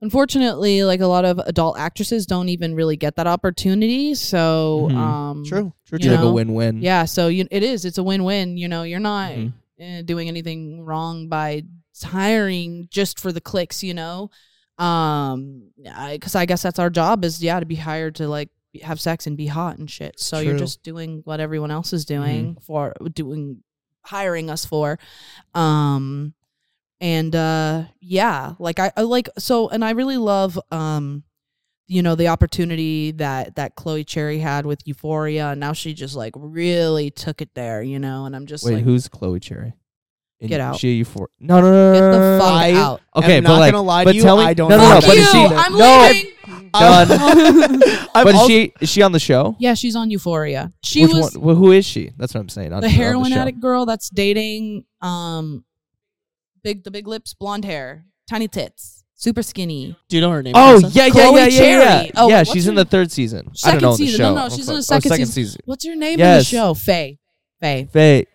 unfortunately 0.00 0.84
like 0.84 1.00
a 1.00 1.06
lot 1.06 1.24
of 1.24 1.38
adult 1.40 1.76
actresses 1.76 2.24
don't 2.24 2.48
even 2.48 2.72
really 2.76 2.96
get 2.96 3.16
that 3.16 3.26
opportunity 3.26 4.14
so 4.14 4.88
Mhm. 4.92 4.96
um 4.96 5.44
true 5.44 5.72
true 5.86 5.98
You 6.00 6.12
It's 6.12 6.16
like 6.20 6.24
a 6.30 6.32
win-win. 6.32 6.80
yeah 6.82 7.04
so 7.04 7.26
you, 7.26 7.46
it 7.50 7.64
is 7.64 7.84
it's 7.84 7.98
a 7.98 8.02
win-win 8.04 8.56
you 8.56 8.68
know 8.68 8.84
you're 8.84 9.00
not 9.00 9.32
Mhm. 9.32 9.52
eh, 9.80 10.02
doing 10.02 10.28
anything 10.28 10.82
wrong 10.84 11.28
by 11.28 11.64
hiring 12.02 12.86
just 12.92 13.18
for 13.18 13.32
the 13.32 13.40
clicks 13.40 13.82
you 13.82 13.94
know 13.94 14.30
um 14.78 15.70
because 16.12 16.34
I, 16.36 16.46
guess 16.46 16.62
that's 16.62 16.78
our 16.78 16.90
job 16.90 17.24
is 17.24 17.42
yeah 17.42 17.58
to 17.60 17.66
be 17.66 17.76
hired 17.76 18.14
to 18.16 18.28
like 18.28 18.50
have 18.82 19.00
sex 19.00 19.26
and 19.26 19.36
be 19.36 19.46
hot 19.46 19.78
and 19.78 19.90
shit. 19.90 20.18
So 20.18 20.38
you're 20.38 20.58
just 20.58 20.82
doing 20.82 21.22
what 21.24 21.40
everyone 21.40 21.70
else 21.70 21.92
is 21.92 22.04
doing 22.04 22.56
for 22.62 22.94
doing 23.12 23.62
hiring 24.02 24.50
us 24.50 24.64
for. 24.64 24.98
Um 25.54 26.34
and 27.00 27.34
uh 27.34 27.84
yeah 28.00 28.54
like 28.58 28.78
I, 28.78 28.92
I 28.96 29.02
like 29.02 29.28
so 29.36 29.68
and 29.68 29.84
i 29.84 29.90
really 29.90 30.16
love 30.16 30.58
um 30.70 31.24
you 31.86 32.02
know 32.02 32.14
the 32.14 32.28
opportunity 32.28 33.10
that 33.12 33.56
that 33.56 33.74
chloe 33.74 34.04
cherry 34.04 34.38
had 34.38 34.64
with 34.64 34.86
euphoria 34.86 35.48
and 35.48 35.60
now 35.60 35.72
she 35.72 35.92
just 35.92 36.14
like 36.14 36.32
really 36.36 37.10
took 37.10 37.42
it 37.42 37.54
there 37.54 37.82
you 37.82 37.98
know 37.98 38.26
and 38.26 38.34
i'm 38.34 38.46
just 38.46 38.64
Wait, 38.64 38.74
like 38.74 38.84
who's 38.84 39.08
Chloe 39.08 39.40
Cherry? 39.40 39.74
In- 40.40 40.48
Get 40.48 40.60
out. 40.60 40.78
She 40.78 40.92
you 40.94 41.04
for 41.04 41.30
no 41.40 41.60
no 41.60 41.70
no 41.70 41.92
no 41.92 41.98
get 41.98 42.00
the 42.12 42.18
no, 42.18 42.38
no, 42.38 42.44
fuck. 42.44 42.52
I- 42.52 42.72
out 42.72 43.00
Okay, 43.16 43.36
I'm 43.38 43.44
but 43.44 43.50
not 43.50 43.58
like, 43.60 43.72
gonna 43.72 43.82
lie 43.86 44.04
but 44.04 44.10
to 44.10 44.16
you, 44.16 44.22
tell 44.22 44.36
me, 44.36 44.44
I 44.44 44.52
don't 44.54 44.68
no, 44.68 44.76
no, 44.76 44.82
know. 44.82 44.94
no, 44.94 45.00
Fuck 45.00 45.06
but 45.10 45.16
you 45.16 45.24
she? 45.24 45.38
i'm 45.54 45.78
no, 45.78 46.08
leaving 46.12 46.70
done. 46.72 47.82
I've 48.14 48.24
but 48.24 48.26
is 48.28 48.34
also- 48.34 48.48
she 48.48 48.72
is 48.80 48.88
she 48.90 49.02
on 49.02 49.12
the 49.12 49.18
show? 49.20 49.54
yeah 49.60 49.74
she's 49.74 49.94
on 49.96 50.10
euphoria 50.10 50.72
she 50.82 51.02
Which 51.06 51.14
was 51.14 51.34
one, 51.36 51.42
well, 51.44 51.56
who 51.56 51.70
is 51.72 51.86
she? 51.86 52.10
That's 52.16 52.34
what 52.34 52.40
I'm 52.40 52.48
saying. 52.48 52.72
on- 52.72 52.80
the 52.80 52.88
on 52.88 52.92
heroin 52.92 53.32
show. 53.32 53.38
addict 53.38 53.60
girl 53.60 53.86
that's 53.86 54.10
dating 54.10 54.84
um 55.00 55.64
big 56.62 56.82
the 56.84 56.90
big 56.90 57.06
lips 57.06 57.32
blonde 57.34 57.64
hair 57.64 58.04
tiny 58.28 58.48
tits 58.48 59.04
super 59.14 59.42
skinny 59.42 59.96
do 60.08 60.16
you 60.16 60.20
know 60.20 60.30
her 60.30 60.42
name 60.42 60.54
Oh 60.56 60.80
Tessa? 60.80 60.92
yeah, 60.98 61.06
yeah, 61.06 61.10
Chloe 61.12 61.40
yeah, 61.40 61.46
yeah, 61.46 61.46
yeah. 61.46 61.96
Cherry. 61.98 62.10
Oh, 62.16 62.28
yeah, 62.28 62.38
what's 62.38 62.52
she's 62.52 62.64
her- 62.64 62.70
in 62.70 62.74
the 62.74 62.84
third 62.84 63.12
season. 63.12 63.38
I 63.40 63.42
don't 63.44 63.56
Second 63.56 63.82
know 63.82 63.90
the 63.92 63.96
season. 63.98 64.18
show. 64.18 64.34
No, 64.34 64.42
no, 64.42 64.48
she's 64.48 64.68
in 64.68 64.74
the 64.74 64.78
Oh, 64.78 64.82
second 64.82 65.08
second 65.10 65.26
season. 65.26 65.44
season. 65.44 65.60
what's 65.64 65.86
her 65.86 65.94
name 65.94 66.14
in 66.14 66.18
Yes. 66.18 66.50
the 66.50 66.56
show 66.56 66.74
faye 66.74 67.18
faye 67.60 67.88
Faye. 67.92 68.26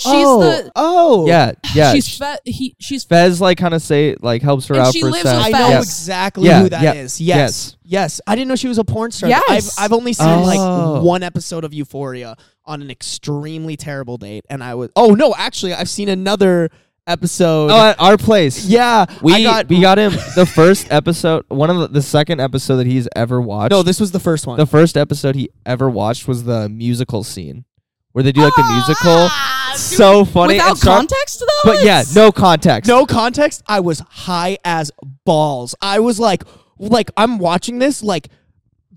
She's 0.00 0.12
oh, 0.12 0.40
the 0.40 0.72
oh 0.76 1.26
Yeah, 1.26 1.52
yeah. 1.74 1.92
she's 1.92 2.08
sh- 2.08 2.18
fe- 2.18 2.38
he 2.44 2.74
she's 2.78 3.04
Fez 3.04 3.40
like 3.40 3.58
kind 3.58 3.74
of 3.74 3.82
say 3.82 4.16
like 4.20 4.40
helps 4.42 4.66
her 4.68 4.74
And 4.74 4.84
out 4.84 4.92
she 4.94 5.00
for 5.02 5.10
lives 5.10 5.22
sex. 5.22 5.36
with 5.36 5.46
I 5.46 5.50
Fez. 5.52 5.60
know 5.60 5.68
Yes. 5.68 5.82
exactly 5.84 6.46
Yeah, 6.46 6.62
who 6.62 6.68
that 6.70 6.82
yeah, 6.82 6.92
is. 6.94 7.20
Yes. 7.20 7.76
yes. 7.84 8.20
I 8.26 8.34
didn't 8.34 8.48
know 8.48 8.56
she 8.56 8.68
was 8.68 8.78
a 8.78 8.84
porn 8.84 9.10
star. 9.10 9.28
Yes. 9.28 9.78
I've 9.78 9.84
I've 9.84 9.92
only 9.92 10.12
seen 10.14 10.26
Oh. 10.28 10.42
like 10.42 11.02
one 11.04 11.22
episode 11.22 11.64
of 11.64 11.74
Euphoria 11.74 12.36
on 12.64 12.80
an 12.82 12.90
extremely 12.90 13.76
terrible 13.76 14.16
date 14.16 14.44
and 14.48 14.64
I 14.64 14.74
was 14.74 14.90
Oh 14.96 15.14
no, 15.14 15.34
actually 15.36 15.74
I've 15.74 15.88
seen 15.90 16.08
another 16.08 16.70
episode. 17.06 17.70
Oh, 17.70 17.88
at 17.90 18.00
our 18.00 18.16
place. 18.16 18.66
yeah. 18.66 19.04
We 19.22 19.34
I 19.34 19.42
got 19.42 19.68
we 19.68 19.80
got 19.80 19.98
him 19.98 20.12
the 20.36 20.46
first 20.46 20.86
episode, 20.92 21.44
one 21.48 21.68
of 21.70 21.78
the, 21.78 21.88
the 21.88 22.02
second 22.02 22.40
episode 22.40 22.76
that 22.76 22.86
he's 22.86 23.08
ever 23.16 23.40
watched. 23.40 23.70
No, 23.72 23.82
this 23.82 23.98
was 24.00 24.12
the 24.12 24.20
first 24.20 24.46
one. 24.46 24.56
the 24.58 24.66
first 24.66 24.96
episode 24.96 25.34
he 25.34 25.50
ever 25.66 25.90
watched 25.90 26.28
was 26.28 26.44
the 26.44 26.68
musical 26.68 27.24
scene 27.24 27.64
where 28.12 28.22
they 28.24 28.32
do 28.32 28.40
like 28.42 28.54
the 28.56 28.62
musical. 28.64 29.28
Ah, 29.30 29.72
dude, 29.74 29.80
So 29.80 30.24
funny. 30.24 30.54
without 30.54 30.68
and 30.70 30.78
start- 30.78 30.96
context 30.98 31.40
though 31.40 31.70
but 31.72 31.84
yeah, 31.84 32.00
it's- 32.00 32.14
no 32.14 32.32
context. 32.32 32.88
no 32.88 33.06
context, 33.06 33.62
I 33.66 33.80
was 33.80 34.00
high 34.00 34.58
as 34.64 34.90
balls. 35.24 35.74
I 35.80 36.00
was 36.00 36.18
like 36.18 36.42
like 36.78 37.10
I'm 37.16 37.38
watching 37.38 37.78
this 37.78 38.02
like 38.02 38.28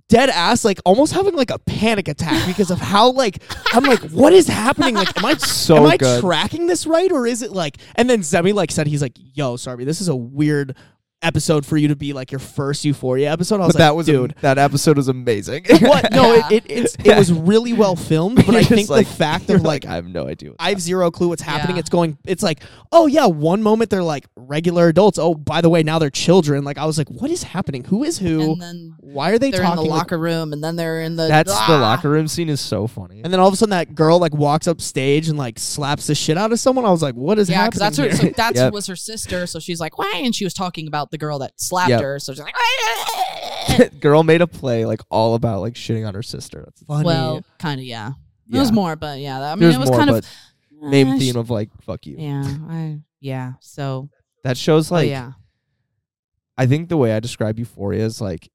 dead 0.10 0.30
ass 0.30 0.64
like 0.66 0.80
almost 0.86 1.14
having 1.14 1.34
like 1.36 1.50
a 1.50 1.58
panic 1.60 2.08
attack 2.08 2.46
because 2.46 2.70
of 2.70 2.80
how 2.80 3.12
like 3.12 3.42
I'm 3.74 3.84
like 3.84 4.00
what 4.12 4.32
is 4.34 4.48
happening 4.48 4.96
like 4.96 5.18
am 5.18 5.26
I 5.26 5.34
So 5.38 5.78
am 5.78 5.86
I 5.88 5.98
good. 5.98 6.22
tracking 6.22 6.68
this 6.68 6.86
right 6.86 7.12
or 7.12 7.26
is 7.26 7.42
it 7.42 7.52
like 7.52 7.78
and 7.96 8.10
then 8.10 8.20
Zemi 8.20 8.54
like 8.54 8.70
said 8.72 8.86
he's 8.88 9.02
like 9.02 9.14
yo 9.16 9.56
sorry 9.56 9.86
this 9.86 10.02
is 10.02 10.10
a 10.10 10.16
weird 10.16 10.76
episode 11.24 11.66
for 11.66 11.78
you 11.78 11.88
to 11.88 11.96
be 11.96 12.14
like 12.14 12.32
your 12.32 12.40
first 12.40 12.86
Euphoria 12.86 13.32
episode 13.32 13.56
I 13.62 13.66
was 13.66 13.74
but 13.74 13.80
like 13.80 13.88
that 13.88 13.96
was 13.96 14.06
dude 14.06 14.36
that 14.42 14.58
episode 14.58 14.98
was 14.98 15.08
amazing. 15.08 15.66
what 15.82 16.12
no 16.12 16.34
Yeah. 16.36 16.48
it, 16.52 16.64
it 16.66 16.72
it's 16.84 16.96
it 17.04 17.18
was 17.18 17.32
really 17.32 17.74
well 17.74 17.96
filmed 17.96 18.46
but 18.46 18.56
I 18.56 18.64
think 18.64 18.90
like- 18.90 19.08
the 19.08 19.14
fact 19.14 19.48
you're 19.50 19.58
of 19.58 19.64
like 19.64 19.86
I 19.86 19.96
have 19.96 20.06
no 20.08 20.28
idea. 20.28 20.52
I 20.60 20.70
have 20.70 20.82
zero 20.82 21.10
clue 21.12 21.30
what's 21.30 21.42
happening. 21.42 21.76
Yeah. 21.78 21.82
It's 21.82 21.90
going. 21.90 22.18
It's 22.26 22.44
like, 22.44 22.62
oh 22.92 23.08
yeah, 23.08 23.26
one 23.26 23.62
moment 23.64 23.90
they're 23.90 24.04
like 24.04 24.26
regular 24.36 24.88
adults. 24.88 25.18
Oh, 25.18 25.34
by 25.36 25.62
the 25.62 25.70
way, 25.70 25.84
now 25.84 26.00
they're 26.00 26.10
children. 26.10 26.64
Like 26.64 26.78
I 26.78 26.86
was 26.86 26.98
like, 26.98 27.10
what 27.10 27.32
is 27.32 27.44
happening? 27.44 27.84
Who 27.86 28.04
is 28.04 28.18
who? 28.20 28.54
and 28.54 28.62
then 28.62 28.96
Why 29.00 29.32
are 29.32 29.40
they 29.40 29.52
they're 29.52 29.62
in 29.62 29.68
talking? 29.68 29.84
the 29.86 29.90
like- 29.90 30.00
locker 30.00 30.18
room 30.18 30.54
and 30.54 30.64
then 30.64 30.76
they're 30.76 31.02
in 31.02 31.16
the 31.16 31.28
That's 31.28 31.52
the 31.52 31.74
Ah! 31.74 31.80
locker 31.82 32.10
room 32.10 32.28
scene 32.28 32.50
is 32.50 32.62
so 32.62 32.88
funny. 32.88 33.22
and 33.24 33.32
then 33.32 33.40
all 33.40 33.48
of 33.48 33.54
a 33.54 33.58
sudden, 33.58 33.72
that 33.72 33.96
girl 33.96 34.20
like 34.20 34.34
walks 34.34 34.68
up 34.68 34.82
stage 34.82 35.28
and 35.30 35.38
like 35.38 35.58
slaps 35.60 36.08
the 36.08 36.16
shit 36.16 36.38
out 36.38 36.52
of 36.52 36.60
someone. 36.60 36.86
I 36.86 36.92
was 36.92 37.02
like, 37.02 37.16
what 37.16 37.40
is 37.40 37.50
yeah, 37.50 37.64
happening? 37.64 37.82
Yeah, 37.82 37.90
because 37.90 37.98
that's 38.12 38.20
her. 38.22 38.28
So 38.30 38.34
that's 38.36 38.58
Yep. 38.60 38.74
was 38.74 38.88
her 38.88 38.96
sister. 38.96 39.48
So 39.48 39.60
she's 39.60 39.80
like, 39.80 39.98
"Why?" 39.98 40.22
And 40.24 40.34
she 40.36 40.44
was 40.44 40.54
talking 40.54 40.88
about 40.88 41.12
the 41.14 41.18
girl 41.18 41.40
that 41.40 41.54
slapped 41.56 41.90
Yep. 41.92 42.02
her. 42.02 42.20
So 42.20 42.34
she's 42.34 42.42
like, 42.44 44.00
Girl 44.02 44.24
made 44.24 44.42
a 44.42 44.48
play 44.48 44.86
like 44.86 45.00
all 45.10 45.36
about 45.36 45.62
like 45.62 45.76
shitting 45.76 46.06
on 46.08 46.14
her 46.16 46.22
sister. 46.22 46.64
That's 46.66 46.84
funny. 46.84 47.06
"Well, 47.06 47.44
kind 47.60 47.80
of, 47.80 47.86
yeah." 47.86 48.12
It 48.52 48.60
was 48.60 48.72
more, 48.74 48.96
but 48.98 49.20
yeah, 49.20 49.40
that- 49.40 49.52
I 49.54 49.56
mean, 49.56 49.62
There's 49.62 49.76
it 49.76 49.80
was 49.80 49.90
more, 49.90 50.00
kind 50.00 50.10
of 50.10 50.26
main 50.82 51.18
theme 51.18 51.38
of 51.38 51.50
like 51.50 51.70
fuck 51.82 52.06
you. 52.06 52.18
Yeah, 52.20 52.44
I 52.70 53.00
yeah. 53.22 53.54
So 53.62 54.10
That 54.44 54.58
shows 54.58 54.92
oh, 54.92 54.96
like 54.96 55.10
yeah, 55.10 55.32
I 56.58 56.66
think 56.68 56.90
the 56.90 56.98
way 56.98 57.14
I 57.14 57.20
describe 57.20 57.58
Euphoria 57.58 58.04
is 58.06 58.20
like 58.20 58.50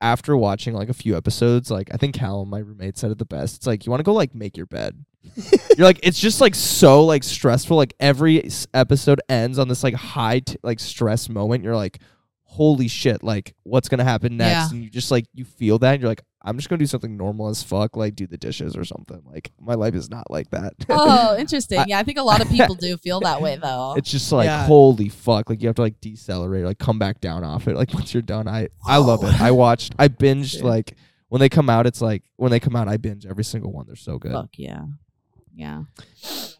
after 0.00 0.36
watching 0.36 0.74
like 0.74 0.88
a 0.88 0.94
few 0.94 1.16
episodes, 1.16 1.70
like 1.70 1.90
I 1.92 1.96
think 1.96 2.14
Callum, 2.14 2.48
my 2.48 2.58
roommate, 2.58 2.96
said 2.98 3.10
it 3.10 3.18
the 3.18 3.24
best. 3.26 3.56
It's 3.56 3.66
like 3.66 3.84
you 3.86 3.90
want 3.90 4.00
to 4.00 4.04
go 4.04 4.14
like 4.14 4.34
make 4.34 4.56
your 4.56 4.66
bed. 4.66 5.04
You're 5.76 5.86
like 5.86 6.00
it's 6.02 6.18
just 6.20 6.40
like 6.40 6.54
so 6.54 7.04
like 7.04 7.24
stressful. 7.24 7.76
Like 7.76 7.94
every 8.00 8.44
s- 8.44 8.66
episode 8.74 9.20
ends 9.28 9.58
on 9.58 9.68
this 9.68 9.82
like 9.84 9.94
high 9.94 10.40
t- 10.40 10.56
like 10.62 10.80
stress 10.80 11.28
moment. 11.28 11.64
You're 11.64 11.76
like, 11.76 11.98
holy 12.44 12.88
shit! 12.88 13.22
Like 13.22 13.54
what's 13.62 13.88
gonna 13.88 14.04
happen 14.04 14.36
next? 14.36 14.70
Yeah. 14.72 14.76
And 14.76 14.84
you 14.84 14.90
just 14.90 15.10
like 15.10 15.24
you 15.34 15.44
feel 15.44 15.78
that. 15.78 15.92
And 15.94 16.02
you're 16.02 16.10
like, 16.10 16.22
I'm 16.44 16.56
just 16.58 16.68
gonna 16.68 16.78
do 16.80 16.86
something 16.86 17.16
normal 17.16 17.48
as 17.48 17.62
fuck, 17.62 17.96
like 17.96 18.14
do 18.14 18.26
the 18.26 18.36
dishes 18.36 18.76
or 18.76 18.84
something. 18.84 19.22
Like 19.24 19.52
my 19.60 19.74
life 19.74 19.94
is 19.94 20.10
not 20.10 20.30
like 20.30 20.50
that. 20.50 20.74
Oh, 20.88 21.36
interesting. 21.38 21.78
I- 21.78 21.84
yeah, 21.88 21.98
I 21.98 22.02
think 22.02 22.18
a 22.18 22.22
lot 22.22 22.40
of 22.42 22.48
people 22.50 22.74
do 22.74 22.96
feel 22.98 23.20
that 23.20 23.40
way 23.40 23.56
though. 23.62 23.94
It's 23.96 24.10
just 24.10 24.30
like 24.32 24.46
Yeah. 24.46 24.66
holy 24.66 25.08
fuck! 25.08 25.48
Like 25.48 25.62
you 25.62 25.68
have 25.68 25.76
to 25.76 25.82
like 25.82 26.00
decelerate, 26.00 26.64
like 26.64 26.78
come 26.78 26.98
back 26.98 27.20
down 27.20 27.44
off 27.44 27.68
it. 27.68 27.76
Like 27.76 27.94
once 27.94 28.12
you're 28.12 28.22
done, 28.22 28.48
I 28.48 28.68
I 28.86 28.98
love 28.98 29.24
it. 29.24 29.40
I 29.40 29.50
watched, 29.52 29.94
I 29.98 30.08
binged 30.08 30.52
Dude. 30.56 30.62
like 30.64 30.96
when 31.28 31.40
they 31.40 31.48
come 31.48 31.70
out. 31.70 31.86
It's 31.86 32.02
like 32.02 32.24
when 32.36 32.50
they 32.50 32.60
come 32.60 32.76
out, 32.76 32.88
I 32.88 32.98
binge 32.98 33.24
every 33.24 33.44
single 33.44 33.72
one. 33.72 33.86
They're 33.86 33.96
so 33.96 34.18
good. 34.18 34.32
Fuck 34.32 34.50
yeah, 34.58 34.82
yeah. 35.54 35.82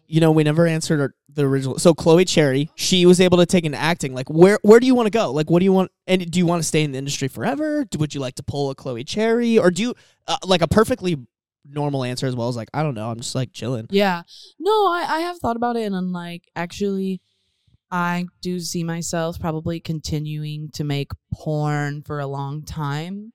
you 0.07 0.21
know, 0.21 0.31
we 0.31 0.43
never 0.43 0.67
answered 0.67 0.99
our, 0.99 1.15
the 1.29 1.45
original. 1.45 1.79
So 1.79 1.93
Chloe 1.93 2.25
Cherry, 2.25 2.69
she 2.75 3.05
was 3.05 3.19
able 3.19 3.37
to 3.39 3.45
take 3.45 3.65
into 3.65 3.77
acting. 3.77 4.13
Like, 4.13 4.29
where 4.29 4.59
where 4.61 4.79
do 4.79 4.85
you 4.85 4.95
want 4.95 5.07
to 5.07 5.11
go? 5.11 5.31
Like, 5.31 5.49
what 5.49 5.59
do 5.59 5.65
you 5.65 5.73
want? 5.73 5.91
And 6.07 6.29
do 6.29 6.39
you 6.39 6.45
want 6.45 6.61
to 6.61 6.67
stay 6.67 6.83
in 6.83 6.91
the 6.91 6.97
industry 6.97 7.27
forever? 7.27 7.85
Do, 7.85 7.97
would 7.99 8.13
you 8.13 8.21
like 8.21 8.35
to 8.35 8.43
pull 8.43 8.69
a 8.69 8.75
Chloe 8.75 9.03
Cherry, 9.03 9.57
or 9.57 9.71
do 9.71 9.81
you 9.81 9.95
uh, 10.27 10.37
like 10.45 10.61
a 10.61 10.67
perfectly 10.67 11.17
normal 11.65 12.03
answer 12.03 12.27
as 12.27 12.35
well 12.35 12.49
as 12.49 12.55
like 12.55 12.69
I 12.73 12.83
don't 12.83 12.95
know, 12.95 13.09
I'm 13.09 13.17
just 13.17 13.35
like 13.35 13.53
chilling. 13.53 13.87
Yeah. 13.89 14.23
No, 14.59 14.71
I, 14.71 15.05
I 15.07 15.19
have 15.21 15.37
thought 15.37 15.55
about 15.55 15.75
it 15.75 15.83
and 15.83 15.95
I'm 15.95 16.11
like, 16.11 16.49
actually, 16.55 17.21
I 17.91 18.25
do 18.41 18.59
see 18.59 18.83
myself 18.83 19.39
probably 19.39 19.79
continuing 19.79 20.69
to 20.73 20.83
make 20.83 21.11
porn 21.33 22.01
for 22.01 22.19
a 22.19 22.27
long 22.27 22.63
time. 22.63 23.33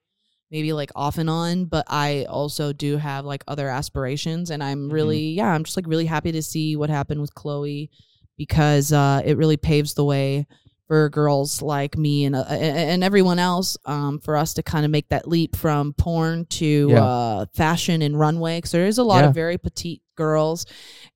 Maybe 0.51 0.73
like 0.73 0.91
off 0.95 1.17
and 1.19 1.29
on, 1.29 1.65
but 1.65 1.85
I 1.87 2.25
also 2.27 2.73
do 2.73 2.97
have 2.97 3.23
like 3.25 3.43
other 3.47 3.69
aspirations 3.69 4.49
and 4.49 4.63
I'm 4.63 4.89
really 4.89 5.31
yeah, 5.31 5.49
I'm 5.53 5.63
just 5.63 5.77
like 5.77 5.85
really 5.87 6.07
happy 6.07 6.31
to 6.31 6.41
see 6.41 6.75
what 6.75 6.89
happened 6.89 7.21
with 7.21 7.35
Chloe 7.35 7.89
because 8.37 8.91
uh 8.91 9.21
it 9.23 9.37
really 9.37 9.57
paves 9.57 9.93
the 9.93 10.03
way 10.03 10.47
for 10.87 11.07
girls 11.09 11.61
like 11.61 11.97
me 11.99 12.25
and 12.25 12.35
uh, 12.35 12.45
and 12.49 13.03
everyone 13.03 13.37
else 13.37 13.77
um 13.85 14.19
for 14.19 14.35
us 14.35 14.55
to 14.55 14.63
kind 14.63 14.85
of 14.85 14.91
make 14.91 15.07
that 15.09 15.27
leap 15.27 15.55
from 15.55 15.93
porn 15.93 16.45
to 16.45 16.87
Yeah. 16.89 17.03
uh 17.03 17.45
fashion 17.53 18.01
and 18.01 18.17
runway 18.19 18.59
cuz 18.61 18.71
there 18.71 18.87
is 18.87 18.97
a 18.97 19.03
lot 19.03 19.23
Yeah. 19.23 19.27
of 19.29 19.35
very 19.35 19.59
petite 19.59 20.01
girls 20.15 20.65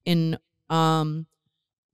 in 0.05 0.38
um 0.69 1.26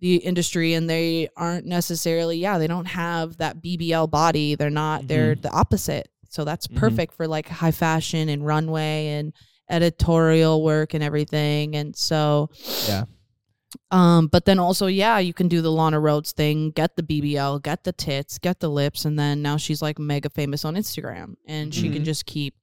the 0.01 0.15
industry 0.17 0.73
and 0.73 0.89
they 0.89 1.29
aren't 1.37 1.65
necessarily 1.65 2.37
yeah 2.37 2.57
they 2.57 2.67
don't 2.67 2.87
have 2.87 3.37
that 3.37 3.61
BBL 3.61 4.09
body 4.09 4.55
they're 4.55 4.69
not 4.69 5.07
they're 5.07 5.35
the 5.35 5.51
opposite 5.51 6.09
so 6.29 6.43
that's 6.45 6.67
Mhm. 6.67 6.75
perfect 6.77 7.13
for 7.15 7.27
like 7.27 7.47
high 7.49 7.71
fashion 7.71 8.29
and 8.29 8.45
runway 8.45 9.07
and 9.07 9.33
editorial 9.69 10.63
work 10.63 10.93
and 10.93 11.03
everything 11.03 11.75
and 11.75 11.95
so 11.95 12.49
Yeah. 12.87 13.03
um 13.91 14.27
but 14.27 14.45
then 14.45 14.57
also 14.59 14.87
yeah 14.87 15.19
you 15.19 15.33
can 15.33 15.47
do 15.47 15.61
the 15.61 15.71
Lana 15.71 15.97
Rhoades 15.99 16.31
thing 16.33 16.71
get 16.71 16.95
the 16.95 17.03
BBL 17.03 17.59
get 17.61 17.83
the 17.83 17.91
tits 17.93 18.39
get 18.39 18.59
the 18.59 18.69
lips 18.69 19.05
and 19.05 19.17
then 19.19 19.41
now 19.43 19.57
she's 19.57 19.81
like 19.81 19.99
mega 19.99 20.29
famous 20.29 20.65
on 20.65 20.75
Instagram 20.75 21.35
and 21.47 21.73
she 21.73 21.89
can 21.89 22.01
Mhm. 22.01 22.05
just 22.05 22.25
keep 22.25 22.55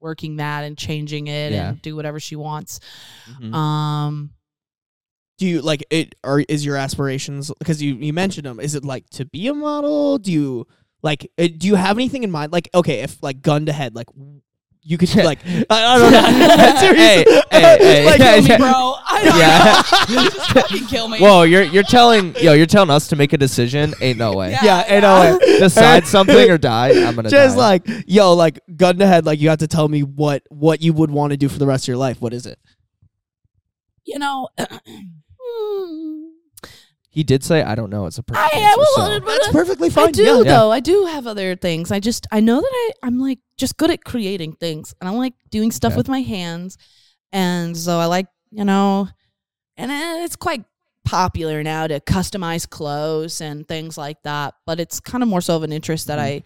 working 0.00 0.36
that 0.36 0.62
and 0.64 0.76
changing 0.78 1.26
it 1.28 1.52
Yeah. 1.52 1.70
and 1.70 1.82
do 1.82 1.94
whatever 1.94 2.18
she 2.20 2.34
wants. 2.36 2.80
Mhm. 3.40 3.54
Um, 3.54 4.30
Do 5.38 5.46
you 5.48 5.62
like 5.62 5.84
it? 5.90 6.14
Or 6.22 6.40
is 6.48 6.64
your 6.64 6.76
aspirations 6.76 7.50
because 7.58 7.82
you 7.82 7.94
you 7.96 8.12
mentioned 8.12 8.46
them? 8.46 8.60
Is 8.60 8.74
it 8.76 8.84
like 8.84 9.08
to 9.10 9.24
be 9.24 9.48
a 9.48 9.54
model? 9.54 10.18
Do 10.18 10.30
you 10.30 10.66
like? 11.02 11.30
uh, 11.38 11.48
Do 11.56 11.66
you 11.66 11.74
have 11.74 11.96
anything 11.96 12.22
in 12.22 12.30
mind? 12.30 12.52
Like, 12.52 12.68
okay, 12.74 13.00
if 13.00 13.22
like 13.22 13.42
gun 13.42 13.66
to 13.66 13.72
head, 13.72 13.94
like 13.94 14.08
you 14.84 14.98
could 14.98 15.14
like 15.24 15.38
I, 15.46 15.64
I 15.70 15.98
don't 15.98 16.12
know. 16.12 16.20
hey, 16.96 17.24
hey, 17.52 17.78
hey, 17.78 18.04
Like, 18.06 18.18
yeah, 18.18 18.40
kill 18.40 18.48
me, 18.48 18.56
bro. 18.58 18.94
I 19.06 19.24
don't 19.24 19.38
Yeah. 19.38 19.82
know. 20.16 20.22
Just 20.30 20.50
fucking 20.52 20.86
kill 20.86 21.08
me. 21.08 21.18
Whoa, 21.20 21.42
you're 21.42 21.62
you're 21.62 21.82
telling 21.84 22.34
yo, 22.36 22.52
you're 22.54 22.66
telling 22.66 22.90
us 22.90 23.06
to 23.08 23.16
make 23.16 23.32
a 23.32 23.38
decision? 23.38 23.94
Ain't 24.00 24.18
no 24.18 24.34
way. 24.34 24.50
Yeah. 24.50 24.64
yeah, 24.64 24.84
ain't 24.88 25.02
no 25.02 25.38
way. 25.38 25.58
Decide 25.60 26.06
something 26.06 26.50
or 26.50 26.58
die. 26.58 26.88
I'm 27.06 27.14
gonna 27.14 27.30
Just 27.30 27.56
die. 27.56 27.62
like 27.62 27.86
yo, 28.08 28.32
like 28.34 28.58
gun 28.76 28.98
to 28.98 29.06
head, 29.06 29.24
like 29.24 29.38
you 29.40 29.50
have 29.50 29.58
to 29.60 29.68
tell 29.68 29.86
me 29.88 30.02
what 30.02 30.42
what 30.48 30.82
you 30.82 30.92
would 30.94 31.10
want 31.12 31.30
to 31.30 31.36
do 31.36 31.48
for 31.48 31.58
the 31.60 31.66
rest 31.66 31.84
of 31.84 31.88
your 31.88 31.96
life. 31.98 32.20
What 32.20 32.32
is 32.34 32.46
it? 32.46 32.58
you 34.04 34.18
know. 34.18 34.48
he 37.14 37.22
did 37.22 37.44
say, 37.44 37.62
I 37.62 37.74
don't 37.74 37.90
know. 37.90 38.06
It's 38.06 38.16
a 38.18 38.22
perfect 38.22 38.54
I 38.54 38.58
answer, 38.58 38.78
will. 38.78 38.86
so- 38.96 39.20
but 39.20 39.26
That's 39.26 39.52
perfectly 39.52 39.90
fine. 39.90 40.08
I 40.08 40.10
do 40.12 40.22
yeah. 40.24 40.36
Yeah. 40.38 40.42
though. 40.58 40.72
I 40.72 40.80
do 40.80 41.04
have 41.06 41.26
other 41.26 41.54
things. 41.56 41.92
I 41.92 42.00
just 42.00 42.26
I 42.32 42.40
know 42.40 42.60
that 42.60 42.70
I 42.72 42.90
I'm 43.06 43.18
like 43.20 43.38
just 43.58 43.76
good 43.76 43.90
at 43.90 44.02
creating 44.04 44.54
things, 44.54 44.94
and 45.00 45.08
I 45.08 45.12
like 45.12 45.34
doing 45.50 45.70
stuff 45.70 45.92
Okay. 45.92 45.98
with 45.98 46.08
my 46.08 46.20
hands, 46.22 46.78
and 47.32 47.76
so 47.76 47.98
I 47.98 48.06
like 48.06 48.26
you 48.50 48.64
know, 48.64 49.08
and 49.76 49.90
eh, 49.92 50.24
it's 50.24 50.36
quite 50.36 50.64
popular 51.04 51.62
now 51.62 51.86
to 51.86 52.00
customize 52.00 52.68
clothes 52.68 53.40
and 53.40 53.66
things 53.68 53.96
like 53.98 54.22
that. 54.22 54.54
But 54.66 54.80
it's 54.80 54.98
kind 55.00 55.22
of 55.22 55.28
more 55.28 55.40
so 55.40 55.56
of 55.56 55.62
an 55.64 55.72
interest 55.72 56.06
that 56.08 56.18
I, 56.18 56.42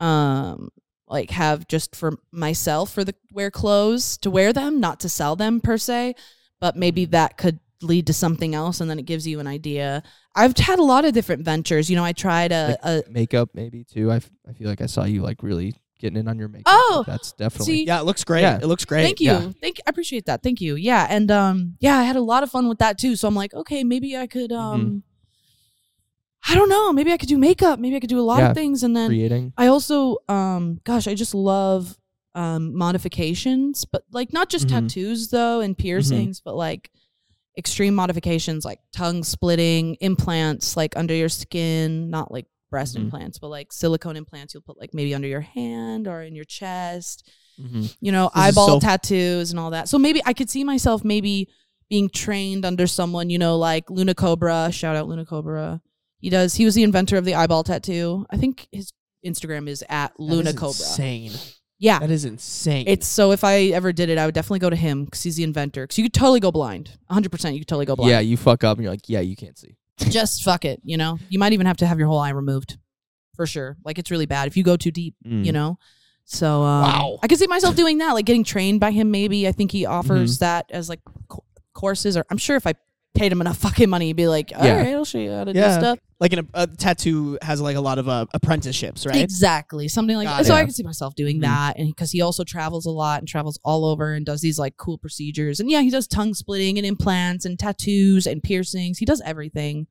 um, 0.00 0.70
like 1.08 1.30
have 1.30 1.66
just 1.68 1.96
for 1.96 2.18
myself 2.32 2.92
for 2.92 3.04
the 3.04 3.14
wear 3.32 3.50
clothes 3.50 4.16
to 4.18 4.30
wear 4.30 4.52
them, 4.52 4.80
not 4.80 5.00
to 5.00 5.08
sell 5.08 5.36
them 5.36 5.60
per 5.60 5.78
se, 5.78 6.14
but 6.60 6.76
maybe 6.76 7.04
that 7.06 7.36
could 7.36 7.60
lead 7.82 8.06
to 8.08 8.12
something 8.12 8.54
else, 8.54 8.80
and 8.80 8.90
then 8.90 8.98
it 8.98 9.04
gives 9.04 9.26
you 9.26 9.40
an 9.40 9.46
idea. 9.46 10.02
I've 10.34 10.56
had 10.56 10.78
a 10.78 10.82
lot 10.82 11.04
of 11.04 11.12
different 11.12 11.44
ventures. 11.44 11.88
You 11.88 11.96
know, 11.96 12.04
I 12.04 12.12
tried 12.12 12.52
a, 12.52 12.76
a 12.82 13.02
makeup 13.10 13.50
maybe 13.54 13.84
too. 13.84 14.10
I, 14.10 14.16
f- 14.16 14.30
I 14.48 14.52
feel 14.52 14.68
like 14.68 14.80
I 14.80 14.86
saw 14.86 15.04
you 15.04 15.22
like 15.22 15.42
really 15.42 15.74
getting 16.00 16.18
in 16.18 16.28
on 16.28 16.38
your 16.38 16.48
makeup. 16.48 16.66
Oh, 16.68 17.04
that's 17.06 17.32
definitely 17.32 17.64
see, 17.74 17.84
Yeah, 17.86 18.00
it 18.00 18.04
looks 18.04 18.22
great. 18.24 18.42
Yeah. 18.42 18.58
It 18.62 18.66
looks 18.66 18.84
great. 18.84 19.02
Thank 19.02 19.20
you. 19.20 19.26
yeah. 19.32 19.50
Thank 19.60 19.78
I 19.86 19.90
appreciate 19.90 20.26
that. 20.26 20.42
Thank 20.44 20.60
you. 20.60 20.76
Yeah. 20.76 21.06
And 21.10 21.28
um 21.30 21.74
yeah, 21.80 21.96
I 21.98 22.04
had 22.04 22.14
a 22.14 22.20
lot 22.20 22.44
of 22.44 22.50
fun 22.52 22.68
with 22.68 22.78
that 22.78 22.98
too. 22.98 23.16
So 23.16 23.26
I'm 23.26 23.34
like, 23.34 23.52
okay, 23.52 23.82
maybe 23.82 24.16
I 24.16 24.28
could 24.28 24.50
Mm-hmm. 24.52 24.60
um 24.74 25.02
I 26.48 26.54
don't 26.54 26.68
know, 26.68 26.92
maybe 26.92 27.12
I 27.12 27.16
could 27.16 27.28
do 27.28 27.36
makeup, 27.36 27.78
maybe 27.80 27.96
I 27.96 28.00
could 28.00 28.08
do 28.08 28.20
a 28.20 28.22
lot 28.22 28.38
Yeah, 28.38 28.50
of 28.50 28.54
things 28.54 28.82
and 28.84 28.96
then 28.96 29.10
creating. 29.10 29.52
I 29.56 29.66
also 29.66 30.18
um 30.28 30.80
gosh, 30.84 31.08
I 31.08 31.14
just 31.14 31.34
love 31.34 31.98
um 32.34 32.76
modifications, 32.76 33.84
but 33.84 34.04
like 34.12 34.32
not 34.32 34.48
just 34.48 34.66
Mhm. 34.68 34.70
tattoos 34.70 35.30
though 35.30 35.60
and 35.60 35.76
piercings, 35.76 36.40
but 36.40 36.54
like 36.54 36.90
extreme 37.58 37.94
modifications 37.94 38.64
like 38.64 38.78
tongue 38.92 39.24
splitting, 39.24 39.96
implants 40.00 40.76
like 40.76 40.96
under 40.96 41.12
your 41.14 41.28
skin, 41.28 42.08
not 42.08 42.30
like 42.32 42.46
breast 42.70 42.94
Mhm. 42.96 43.00
implants, 43.00 43.38
but 43.38 43.48
like 43.48 43.72
silicone 43.72 44.16
implants 44.16 44.54
you'll 44.54 44.62
put 44.62 44.78
like 44.78 44.94
maybe 44.94 45.14
under 45.14 45.26
your 45.28 45.40
hand 45.40 46.06
or 46.06 46.22
in 46.22 46.34
your 46.34 46.44
chest 46.44 47.28
Mm-hmm. 47.60 47.86
you 48.00 48.12
know, 48.12 48.30
This 48.32 48.40
eyeball 48.44 48.68
so- 48.68 48.78
tattoos 48.80 49.50
and 49.50 49.58
all 49.58 49.70
that. 49.72 49.88
So 49.88 49.98
maybe 49.98 50.22
I 50.24 50.32
could 50.32 50.48
see 50.48 50.62
myself 50.62 51.02
maybe 51.02 51.48
being 51.90 52.08
trained 52.08 52.64
under 52.64 52.86
someone, 52.86 53.30
you 53.30 53.38
know, 53.38 53.58
like 53.58 53.90
Luna 53.90 54.14
Cobra. 54.14 54.70
Shout 54.70 54.94
out 54.94 55.08
Luna 55.08 55.26
Cobra. 55.26 55.80
He 56.20 56.30
does. 56.30 56.54
He 56.54 56.64
was 56.64 56.76
the 56.76 56.84
inventor 56.84 57.16
of 57.16 57.24
the 57.24 57.34
eyeball 57.34 57.64
tattoo. 57.64 58.26
I 58.30 58.36
think 58.36 58.68
his 58.70 58.92
Instagram 59.26 59.68
is 59.68 59.82
at 59.88 60.12
Luna 60.20 60.52
Cobra. 60.52 60.68
Insane. 60.86 61.32
Yeah. 61.78 61.98
That 62.00 62.10
is 62.10 62.24
insane. 62.24 62.84
It's 62.88 63.06
so 63.06 63.30
if 63.32 63.44
I 63.44 63.66
ever 63.66 63.92
did 63.92 64.08
it, 64.08 64.18
I 64.18 64.26
would 64.26 64.34
definitely 64.34 64.58
go 64.58 64.70
to 64.70 64.76
him 64.76 65.04
because 65.04 65.22
he's 65.22 65.36
the 65.36 65.44
inventor. 65.44 65.84
Because 65.84 65.98
you 65.98 66.04
could 66.04 66.14
totally 66.14 66.40
go 66.40 66.50
blind. 66.50 66.90
100%. 67.10 67.52
You 67.54 67.60
could 67.60 67.68
totally 67.68 67.86
go 67.86 67.94
blind. 67.96 68.10
Yeah, 68.10 68.20
you 68.20 68.36
fuck 68.36 68.64
up 68.64 68.78
and 68.78 68.84
you're 68.84 68.92
like, 68.92 69.08
yeah, 69.08 69.20
you 69.20 69.36
can't 69.36 69.56
see. 69.56 69.76
Just 69.98 70.42
fuck 70.42 70.64
it. 70.64 70.80
You 70.84 70.96
know, 70.96 71.18
you 71.28 71.38
might 71.38 71.52
even 71.52 71.66
have 71.66 71.76
to 71.78 71.86
have 71.86 71.98
your 71.98 72.08
whole 72.08 72.18
eye 72.18 72.30
removed 72.30 72.78
for 73.36 73.46
sure. 73.46 73.76
Like 73.84 73.98
it's 73.98 74.10
really 74.10 74.26
bad 74.26 74.48
if 74.48 74.56
you 74.56 74.64
go 74.64 74.76
too 74.76 74.90
deep, 74.90 75.14
Mm. 75.26 75.44
you 75.44 75.52
know? 75.52 75.78
So 76.24 76.62
um, 76.62 76.82
Wow. 76.82 77.18
I 77.22 77.28
could 77.28 77.38
see 77.38 77.46
myself 77.46 77.74
doing 77.76 77.98
that, 77.98 78.12
like 78.12 78.26
getting 78.26 78.44
trained 78.44 78.80
by 78.80 78.90
him. 78.90 79.10
Maybe 79.10 79.46
I 79.48 79.52
think 79.52 79.70
he 79.72 79.86
offers 79.86 80.34
Mm-hmm. 80.36 80.44
that 80.44 80.66
as 80.70 80.88
like 80.88 81.00
co- 81.28 81.44
courses, 81.74 82.16
or 82.16 82.24
I'm 82.30 82.38
sure 82.38 82.56
if 82.56 82.66
I 82.66 82.74
paid 83.14 83.32
him 83.32 83.40
enough 83.40 83.56
fucking 83.58 83.88
money, 83.88 84.06
he'd 84.08 84.16
be 84.16 84.26
like, 84.28 84.52
all 84.56 84.64
Yeah. 84.64 84.78
right, 84.78 84.94
I'll 84.94 85.04
show 85.04 85.18
you 85.18 85.30
how 85.30 85.44
to 85.44 85.52
Yeah. 85.54 85.68
do 85.74 85.80
stuff. 85.80 85.98
Like 86.20 86.32
an, 86.32 86.48
a 86.54 86.66
tattoo 86.66 87.38
has 87.42 87.60
like 87.60 87.76
a 87.76 87.80
lot 87.80 87.98
of 87.98 88.08
uh, 88.08 88.26
apprenticeships, 88.34 89.06
right? 89.06 89.16
Exactly, 89.22 89.86
something 89.86 90.16
like 90.16 90.26
Got 90.26 90.38
that. 90.38 90.46
So 90.46 90.54
it. 90.54 90.58
I 90.58 90.62
can 90.64 90.72
see 90.72 90.82
myself 90.82 91.14
doing 91.14 91.38
Mhm. 91.38 91.42
that, 91.42 91.78
and 91.78 91.88
because 91.88 92.10
he 92.10 92.20
also 92.20 92.42
travels 92.44 92.86
a 92.86 92.90
lot 92.90 93.20
and 93.20 93.28
travels 93.28 93.58
all 93.64 93.84
over 93.84 94.14
and 94.14 94.26
does 94.26 94.40
these 94.40 94.58
like 94.58 94.76
cool 94.76 94.98
procedures, 94.98 95.60
and 95.60 95.70
yeah, 95.70 95.80
he 95.80 95.90
does 95.90 96.06
tongue 96.08 96.34
splitting 96.34 96.76
and 96.76 96.86
implants 96.86 97.44
and 97.44 97.58
tattoos 97.58 98.26
and 98.26 98.42
piercings. 98.42 98.98
He 98.98 99.04
does 99.04 99.20
everything. 99.24 99.86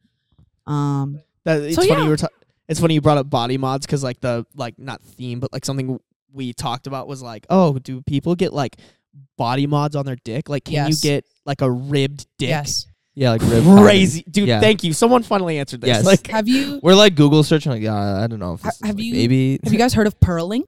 Um, 0.65 1.21
That, 1.45 1.61
it's 1.61 1.75
So, 1.75 1.81
funny 1.83 1.93
yeah. 1.93 2.03
you 2.03 2.09
were 2.09 2.17
ta- 2.17 2.27
it's 2.67 2.79
funny 2.81 2.95
you 2.95 3.01
brought 3.01 3.17
up 3.17 3.29
body 3.29 3.57
mods 3.57 3.85
because 3.85 4.03
like 4.03 4.19
the 4.19 4.45
like 4.55 4.77
not 4.77 5.01
theme 5.01 5.39
but 5.39 5.53
like 5.53 5.63
something 5.63 5.97
we 6.33 6.51
talked 6.51 6.87
about 6.87 7.07
was 7.07 7.21
like 7.21 7.45
oh 7.49 7.79
do 7.79 8.01
people 8.01 8.35
get 8.35 8.51
like 8.51 8.75
body 9.37 9.65
mods 9.65 9.95
on 9.95 10.05
their 10.05 10.17
dick 10.25 10.49
like 10.49 10.65
can 10.65 10.73
Yes. 10.73 10.89
you 11.01 11.09
get 11.09 11.25
like 11.45 11.61
a 11.61 11.71
ribbed 11.71 12.27
dick 12.37 12.49
yes. 12.49 12.85
Yeah, 13.19 13.31
like 13.31 13.41
rib 13.45 13.63
crazy 13.63 14.23
dude 14.29 14.47
Yeah. 14.47 14.59
thank 14.59 14.83
you 14.83 14.93
someone 14.93 15.23
finally 15.23 15.57
answered 15.57 15.81
this 15.81 15.87
Yes. 15.87 16.05
like 16.05 16.27
Have 16.27 16.47
you 16.47 16.79
We're 16.83 16.93
like 16.93 17.15
Google 17.15 17.41
searching. 17.43 17.71
Like, 17.71 17.81
yeah, 17.81 18.23
I 18.23 18.27
don't 18.27 18.37
know. 18.37 18.53
If 18.53 18.61
Ha- 18.61 18.67
this 18.69 18.75
is, 18.75 18.85
have 18.85 18.95
like, 18.95 19.03
you- 19.05 19.13
maybe? 19.13 19.59
have 19.63 19.73
you 19.73 19.79
guys 19.79 19.95
heard 19.95 20.05
of 20.05 20.19
pearling? 20.19 20.65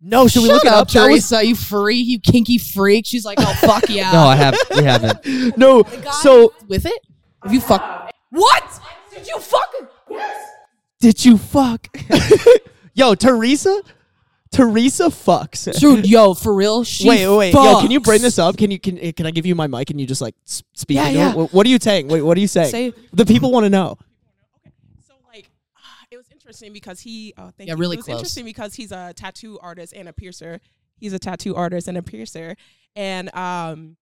no 0.00 0.26
should 0.28 0.42
we 0.42 0.48
Shut 0.48 0.54
look 0.54 0.64
it 0.64 0.72
up, 0.72 0.82
up 0.82 0.88
That 0.90 1.10
was- 1.10 1.28
Teresa? 1.28 1.44
You 1.46 1.54
freak, 1.54 2.06
you 2.06 2.18
kinky 2.18 2.56
freak. 2.56 3.04
She's 3.06 3.24
like, 3.26 3.38
oh 3.40 3.52
fuck 3.60 3.84
yeah. 3.90 4.10
No, 4.12 4.20
I 4.24 4.36
have. 4.36 4.54
We 4.74 4.82
haven't. 4.84 5.56
no 5.58 5.82
so 6.22 6.54
with 6.66 6.86
it? 6.86 6.98
Have 7.42 7.52
you 7.52 7.60
fuck? 7.60 8.10
What? 8.30 8.80
Did 9.12 9.26
you 9.28 9.38
fucking? 9.38 9.88
Yes. 10.10 10.46
Did 11.00 11.24
you 11.24 11.36
fuck 11.36 11.88
yo 12.94 13.14
Teresa 13.14 13.82
Teresa 14.50 15.04
fucks 15.06 15.78
Dude, 15.78 16.06
yo, 16.08 16.34
for 16.34 16.54
real? 16.54 16.82
She 16.84 17.08
wait, 17.08 17.26
wait, 17.28 17.36
wait. 17.36 17.54
Yo, 17.54 17.80
can 17.80 17.90
you 17.90 18.00
bring 18.00 18.22
this 18.22 18.38
up? 18.38 18.56
Can 18.56 18.70
you 18.70 18.78
can 18.80 18.96
can 19.12 19.26
I 19.26 19.30
give 19.30 19.44
you 19.46 19.54
my 19.54 19.66
mic 19.66 19.90
and 19.90 20.00
you 20.00 20.06
just 20.06 20.20
like 20.20 20.34
s- 20.46 20.62
speak? 20.74 20.96
Yeah, 20.96 21.06
into 21.08 21.18
yeah. 21.18 21.30
it? 21.32 21.36
What, 21.36 21.52
what 21.52 21.66
are 21.66 21.70
you 21.70 21.78
saying? 21.78 22.08
Wait, 22.08 22.22
what 22.22 22.36
are 22.36 22.40
you 22.40 22.48
saying? 22.48 22.70
Say, 22.70 22.92
the 23.12 23.26
people 23.26 23.50
want 23.52 23.64
to 23.64 23.70
know. 23.70 23.98
So 25.06 25.14
like, 25.32 25.50
it 26.10 26.16
was 26.16 26.26
interesting 26.32 26.72
because 26.72 27.00
he. 27.00 27.34
Oh, 27.36 27.50
thank 27.56 27.68
Yeah, 27.68 27.74
you. 27.74 27.78
really 27.80 27.94
It 27.96 27.98
was 27.98 28.06
close. 28.06 28.18
interesting 28.18 28.44
because 28.44 28.74
he's 28.74 28.92
a 28.92 29.12
tattoo 29.14 29.58
artist 29.60 29.92
and 29.94 30.08
a 30.08 30.12
piercer. 30.12 30.60
He's 30.96 31.12
a 31.12 31.18
tattoo 31.18 31.54
artist 31.54 31.86
and 31.88 31.96
a 31.98 32.02
piercer, 32.02 32.56
and 32.96 33.32
um, 33.36 33.96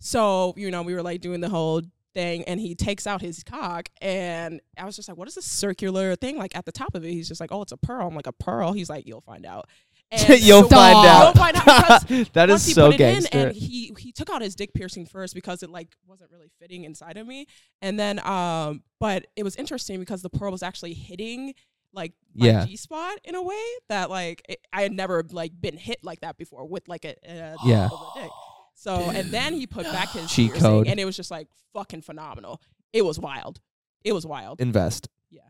so 0.00 0.54
you 0.56 0.70
know 0.70 0.82
we 0.82 0.92
were 0.94 1.02
like 1.02 1.20
doing 1.20 1.40
the 1.40 1.48
whole 1.48 1.80
thing, 2.12 2.44
and 2.44 2.60
he 2.60 2.74
takes 2.74 3.06
out 3.06 3.20
his 3.22 3.42
cock, 3.42 3.88
and 4.02 4.60
I 4.78 4.84
was 4.84 4.94
just 4.96 5.08
like, 5.08 5.16
what 5.18 5.26
is 5.26 5.34
this 5.36 5.46
circular 5.46 6.14
thing 6.16 6.36
like 6.36 6.54
at 6.56 6.64
the 6.66 6.70
top 6.72 6.94
of 6.94 7.04
it? 7.04 7.10
He's 7.10 7.28
just 7.28 7.40
like, 7.40 7.50
oh, 7.50 7.62
it's 7.62 7.72
a 7.72 7.76
pearl. 7.76 8.06
I'm 8.06 8.14
like 8.14 8.26
a 8.26 8.32
pearl. 8.32 8.72
He's 8.72 8.90
like, 8.90 9.06
you'll 9.06 9.22
find 9.22 9.46
out. 9.46 9.68
And 10.10 10.40
You'll 10.42 10.62
so- 10.62 10.68
find 10.68 10.96
out. 11.06 11.24
You'll 11.24 11.32
find 11.44 11.56
out 11.56 12.08
because 12.08 12.28
that 12.34 12.48
once 12.48 12.62
is 12.62 12.66
he 12.68 12.72
so 12.74 12.90
put 12.90 12.94
it 12.94 13.00
in 13.00 13.12
gangster. 13.14 13.38
and 13.48 13.56
he 13.56 13.92
he 13.98 14.12
took 14.12 14.30
out 14.30 14.42
his 14.42 14.54
dick 14.54 14.72
piercing 14.74 15.06
first 15.06 15.34
because 15.34 15.62
it 15.62 15.70
like 15.70 15.88
wasn't 16.06 16.30
really 16.30 16.50
fitting 16.60 16.84
inside 16.84 17.16
of 17.16 17.26
me 17.26 17.46
and 17.82 17.98
then 17.98 18.24
um 18.26 18.82
but 19.00 19.26
it 19.36 19.42
was 19.42 19.56
interesting 19.56 19.98
because 19.98 20.22
the 20.22 20.30
pearl 20.30 20.52
was 20.52 20.62
actually 20.62 20.94
hitting 20.94 21.54
like 21.92 22.12
my 22.34 22.46
Yeah. 22.46 22.64
G 22.66 22.76
spot 22.76 23.18
in 23.24 23.34
a 23.34 23.42
way 23.42 23.62
that 23.88 24.10
like 24.10 24.42
it, 24.48 24.60
I 24.72 24.82
had 24.82 24.92
never 24.92 25.24
like 25.30 25.52
been 25.60 25.76
hit 25.76 25.98
like 26.02 26.20
that 26.20 26.36
before 26.36 26.66
with 26.66 26.86
like 26.88 27.04
a, 27.04 27.14
a 27.24 27.56
Yeah. 27.64 27.88
dick. 28.14 28.30
So 28.74 28.94
and 28.96 29.30
then 29.30 29.54
he 29.54 29.66
put 29.66 29.84
back 29.84 30.10
his 30.10 30.30
Cheat 30.30 30.50
piercing, 30.52 30.68
code. 30.68 30.86
and 30.88 30.98
it 31.00 31.04
was 31.04 31.16
just 31.16 31.30
like 31.30 31.48
fucking 31.72 32.02
phenomenal. 32.02 32.60
It 32.92 33.04
was 33.04 33.18
wild. 33.18 33.60
It 34.04 34.12
was 34.12 34.26
wild. 34.26 34.60
Invest. 34.60 35.08
Yeah. 35.30 35.40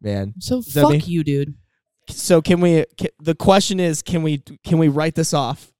Man. 0.00 0.34
so 0.38 0.60
that 0.60 0.82
fuck 0.82 1.08
you, 1.08 1.24
dude. 1.24 1.54
So 2.10 2.42
can 2.42 2.60
we? 2.60 2.84
Can, 2.96 3.08
the 3.20 3.34
question 3.34 3.80
is, 3.80 4.02
can 4.02 4.22
we? 4.22 4.42
Can 4.64 4.78
we 4.78 4.88
write 4.88 5.14
this 5.14 5.32
off 5.34 5.72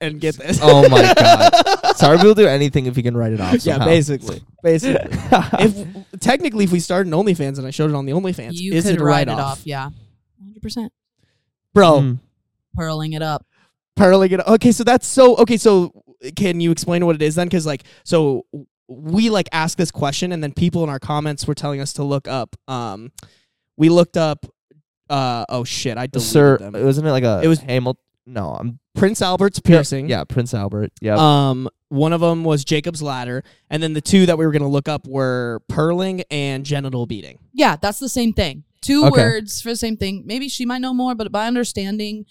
and 0.00 0.20
get 0.20 0.36
this? 0.36 0.58
Oh 0.62 0.88
my 0.88 1.12
god. 1.14 1.96
Sorry, 1.96 2.16
we'll 2.18 2.34
do 2.34 2.46
anything 2.46 2.86
if 2.86 2.96
you 2.96 3.02
can 3.02 3.16
write 3.16 3.32
it 3.32 3.40
off. 3.40 3.64
yeah, 3.64 3.78
basically, 3.84 4.42
basically. 4.62 5.10
if 5.60 5.86
technically, 6.20 6.64
if 6.64 6.72
we 6.72 6.80
started 6.80 7.12
an 7.12 7.18
OnlyFans 7.18 7.58
and 7.58 7.66
I 7.66 7.70
showed 7.70 7.90
it 7.90 7.94
on 7.94 8.06
the 8.06 8.12
OnlyFans, 8.12 8.52
You 8.54 8.72
is 8.72 8.84
could 8.84 8.94
it 8.94 9.00
a 9.00 9.04
write 9.04 9.28
write 9.28 9.38
it 9.38 9.40
off. 9.40 9.66
Yeah, 9.66 9.90
hundred 10.42 10.62
percent. 10.62 10.92
bro? 11.74 12.00
Mm. 12.00 12.18
Pearling 12.76 13.12
it 13.12 13.22
up. 13.22 13.44
Pearling 13.96 14.32
it. 14.32 14.40
Up. 14.40 14.48
Okay, 14.48 14.72
so 14.72 14.84
that's 14.84 15.06
so. 15.06 15.36
Okay, 15.36 15.56
so 15.58 15.92
can 16.36 16.60
you 16.60 16.70
explain 16.70 17.04
what 17.04 17.14
it 17.16 17.22
is 17.22 17.34
then? 17.34 17.46
Because 17.46 17.66
like, 17.66 17.82
so 18.04 18.46
we 18.88 19.28
like 19.30 19.48
asked 19.52 19.76
this 19.76 19.90
question, 19.90 20.32
and 20.32 20.42
then 20.42 20.52
people 20.52 20.82
in 20.82 20.88
our 20.90 20.98
comments 20.98 21.46
were 21.46 21.54
telling 21.54 21.80
us 21.80 21.92
to 21.94 22.02
look 22.04 22.26
up. 22.26 22.56
Um, 22.68 23.12
we 23.76 23.88
looked 23.90 24.16
up. 24.16 24.46
Uh 25.12 25.44
oh 25.48 25.64
shit! 25.64 25.98
I 25.98 26.06
deleted 26.06 26.30
Sir, 26.32 26.58
them. 26.58 26.72
wasn't 26.84 27.06
it 27.06 27.10
like 27.10 27.24
a? 27.24 27.40
It 27.44 27.48
was- 27.48 27.60
Hamilton. 27.60 28.02
No, 28.24 28.50
I'm 28.50 28.78
Prince 28.94 29.20
Albert's 29.20 29.58
piercing. 29.58 30.08
Yeah, 30.08 30.22
Prince 30.24 30.54
Albert. 30.54 30.92
Yeah. 31.00 31.16
Um, 31.18 31.68
one 31.88 32.12
of 32.12 32.20
them 32.20 32.44
was 32.44 32.64
Jacob's 32.64 33.02
ladder, 33.02 33.42
and 33.68 33.82
then 33.82 33.94
the 33.94 34.00
two 34.00 34.26
that 34.26 34.38
we 34.38 34.46
were 34.46 34.52
gonna 34.52 34.68
look 34.68 34.88
up 34.88 35.08
were 35.08 35.60
pearling 35.68 36.22
and 36.30 36.64
genital 36.64 37.04
beading. 37.06 37.38
Yeah, 37.52 37.74
that's 37.76 37.98
the 37.98 38.08
same 38.08 38.32
thing. 38.32 38.62
Two 38.80 39.04
Okay. 39.06 39.20
words 39.20 39.60
for 39.60 39.70
the 39.70 39.76
same 39.76 39.96
thing. 39.96 40.22
Maybe 40.24 40.48
she 40.48 40.64
might 40.64 40.78
know 40.80 40.94
more, 40.94 41.14
but 41.14 41.30
by 41.32 41.46
understanding 41.46 42.24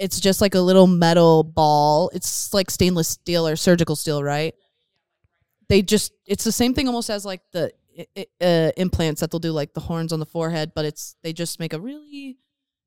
It's 0.00 0.20
just 0.20 0.40
like 0.40 0.54
a 0.54 0.60
little 0.60 0.86
metal 0.86 1.42
ball. 1.42 2.08
It's 2.14 2.54
like 2.54 2.70
stainless 2.70 3.08
steel 3.08 3.48
or 3.48 3.56
surgical 3.56 3.96
steel, 3.96 4.22
right? 4.22 4.54
They 5.68 5.82
just 5.82 6.12
it's 6.24 6.44
the 6.44 6.52
same 6.52 6.72
thing 6.72 6.86
almost 6.86 7.10
as 7.10 7.24
like 7.24 7.40
the 7.52 7.64
i- 7.64 7.66
i- 7.66 7.70
uh, 8.40 8.70
implants 8.76 9.20
that 9.20 9.30
they'll 9.30 9.38
do 9.40 9.52
like 9.52 9.74
the 9.74 9.80
horns 9.80 10.12
on 10.12 10.20
the 10.20 10.26
forehead, 10.26 10.72
but 10.74 10.84
it's 10.84 11.16
they 11.22 11.32
just 11.32 11.58
make 11.60 11.72
a 11.72 11.80
really 11.80 12.38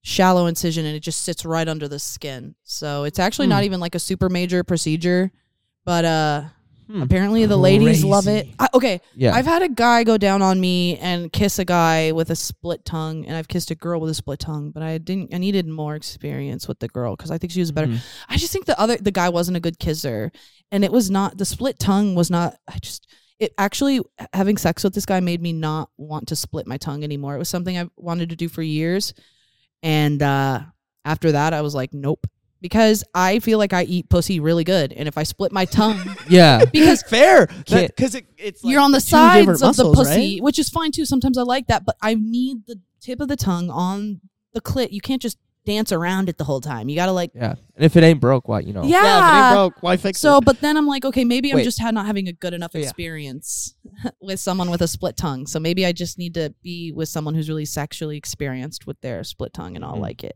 shallow 0.03 0.47
incision 0.47 0.85
and 0.85 0.95
it 0.95 1.01
just 1.01 1.21
sits 1.23 1.45
right 1.45 1.67
under 1.67 1.87
the 1.87 1.99
skin. 1.99 2.55
So 2.63 3.03
it's 3.03 3.19
actually 3.19 3.47
not 3.47 3.59
Hmm. 3.61 3.65
even 3.65 3.79
like 3.79 3.95
a 3.95 3.99
super 3.99 4.29
major 4.29 4.63
procedure, 4.63 5.31
but 5.85 6.05
uh 6.05 6.43
Hmm. 6.87 7.03
apparently 7.03 7.45
the 7.45 7.55
ladies 7.55 8.03
love 8.03 8.27
it. 8.27 8.49
I, 8.59 8.67
okay, 8.73 8.99
Yeah. 9.15 9.33
I've 9.33 9.45
had 9.45 9.61
a 9.61 9.69
guy 9.69 10.03
go 10.03 10.17
down 10.17 10.41
on 10.41 10.59
me 10.59 10.97
and 10.97 11.31
kiss 11.31 11.57
a 11.57 11.63
guy 11.63 12.11
with 12.11 12.29
a 12.31 12.35
split 12.35 12.83
tongue, 12.83 13.25
and 13.25 13.37
I've 13.37 13.47
kissed 13.47 13.71
a 13.71 13.75
girl 13.75 14.01
with 14.01 14.09
a 14.09 14.13
split 14.13 14.39
tongue, 14.39 14.71
but 14.71 14.83
I 14.83 14.97
didn't. 14.97 15.33
I 15.33 15.37
needed 15.37 15.67
more 15.67 15.95
experience 15.95 16.67
with 16.67 16.79
the 16.79 16.89
girl 16.89 17.15
because 17.15 17.31
I 17.31 17.37
think 17.37 17.53
she 17.53 17.61
was 17.61 17.71
better. 17.71 17.87
Mhm. 17.87 17.99
I 18.27 18.35
just 18.35 18.51
think 18.51 18.65
the 18.65 18.77
other 18.77 18.97
the 18.97 19.11
guy 19.11 19.29
wasn't 19.29 19.55
a 19.55 19.61
good 19.61 19.79
kisser, 19.79 20.33
and 20.69 20.83
it 20.83 20.91
was 20.91 21.09
not 21.09 21.37
the 21.37 21.45
split 21.45 21.79
tongue 21.79 22.13
was 22.13 22.29
not. 22.29 22.57
I 22.67 22.77
just 22.79 23.07
it 23.41 23.53
actually 23.57 23.99
having 24.33 24.55
sex 24.55 24.83
with 24.83 24.93
this 24.93 25.05
guy 25.05 25.19
made 25.19 25.41
me 25.41 25.51
not 25.51 25.89
want 25.97 26.27
to 26.27 26.35
split 26.35 26.67
my 26.67 26.77
tongue 26.77 27.03
anymore. 27.03 27.33
It 27.35 27.39
was 27.39 27.49
something 27.49 27.75
I 27.77 27.89
wanted 27.97 28.29
to 28.29 28.35
do 28.35 28.47
for 28.47 28.61
years, 28.61 29.15
and 29.81 30.21
uh, 30.21 30.61
after 31.03 31.31
that, 31.31 31.51
I 31.51 31.61
was 31.61 31.73
like, 31.73 31.91
nope, 31.91 32.27
because 32.61 33.03
I 33.15 33.39
feel 33.39 33.57
like 33.57 33.73
I 33.73 33.81
eat 33.83 34.09
pussy 34.09 34.39
really 34.39 34.63
good, 34.63 34.93
and 34.93 35.07
if 35.07 35.17
I 35.17 35.23
split 35.23 35.51
my 35.51 35.65
tongue. 35.65 35.99
yeah. 36.29 36.63
Because 36.71 37.01
Fair, 37.01 37.47
because 37.47 38.13
it, 38.15 38.27
it's 38.37 38.63
like 38.63 38.71
you're 38.71 38.81
on 38.81 38.91
the 38.91 39.01
two 39.01 39.07
sides 39.07 39.63
of 39.63 39.75
the 39.75 39.91
pussy, 39.91 40.35
right? 40.35 40.43
which 40.43 40.59
is 40.59 40.69
fine 40.69 40.91
too. 40.91 41.05
Sometimes 41.05 41.37
I 41.37 41.41
like 41.41 41.65
that, 41.67 41.83
but 41.83 41.97
I 41.99 42.13
need 42.13 42.67
the 42.67 42.79
tip 42.99 43.19
of 43.19 43.27
the 43.27 43.35
tongue 43.35 43.71
on 43.71 44.21
the 44.53 44.61
clit. 44.61 44.91
You 44.91 45.01
can't 45.01 45.21
just 45.21 45.37
dance 45.65 45.91
around 45.91 46.27
it 46.29 46.37
the 46.37 46.43
whole 46.43 46.59
time. 46.61 46.89
You 46.89 46.95
gotta 46.95 47.11
like, 47.11 47.31
Yeah. 47.35 47.55
And 47.75 47.85
if 47.85 47.95
it 47.95 48.03
ain't 48.03 48.19
broke, 48.19 48.47
why 48.47 48.61
you 48.61 48.73
know? 48.73 48.83
yeah. 48.83 49.03
Yeah, 49.03 49.17
if 49.27 49.33
it 49.33 49.37
ain't 49.45 49.55
broke, 49.55 49.83
why 49.83 49.97
fix 49.97 50.17
it? 50.19 50.21
so, 50.21 50.37
it? 50.37 50.45
but 50.45 50.59
then 50.61 50.75
I'm 50.77 50.87
like, 50.87 51.05
okay, 51.05 51.23
maybe 51.23 51.51
I'm 51.53 51.63
just 51.63 51.79
had 51.79 51.93
not 51.93 52.05
having 52.07 52.27
a 52.27 52.33
good 52.33 52.53
enough 52.53 52.71
Yeah. 52.73 52.81
experience 52.81 53.75
with 54.21 54.39
someone 54.39 54.69
with 54.71 54.81
a 54.81 54.87
split 54.87 55.17
tongue. 55.17 55.45
So 55.47 55.59
maybe 55.59 55.85
I 55.85 55.91
just 55.91 56.17
need 56.17 56.33
to 56.33 56.53
be 56.63 56.91
with 56.91 57.09
someone 57.09 57.35
who's 57.35 57.47
really 57.49 57.65
sexually 57.65 58.17
experienced 58.17 58.87
with 58.87 58.99
their 59.01 59.23
split 59.23 59.53
tongue, 59.53 59.75
and 59.75 59.85
I'll 59.85 59.95
Mhm. 59.97 60.01
like 60.01 60.23
it. 60.23 60.35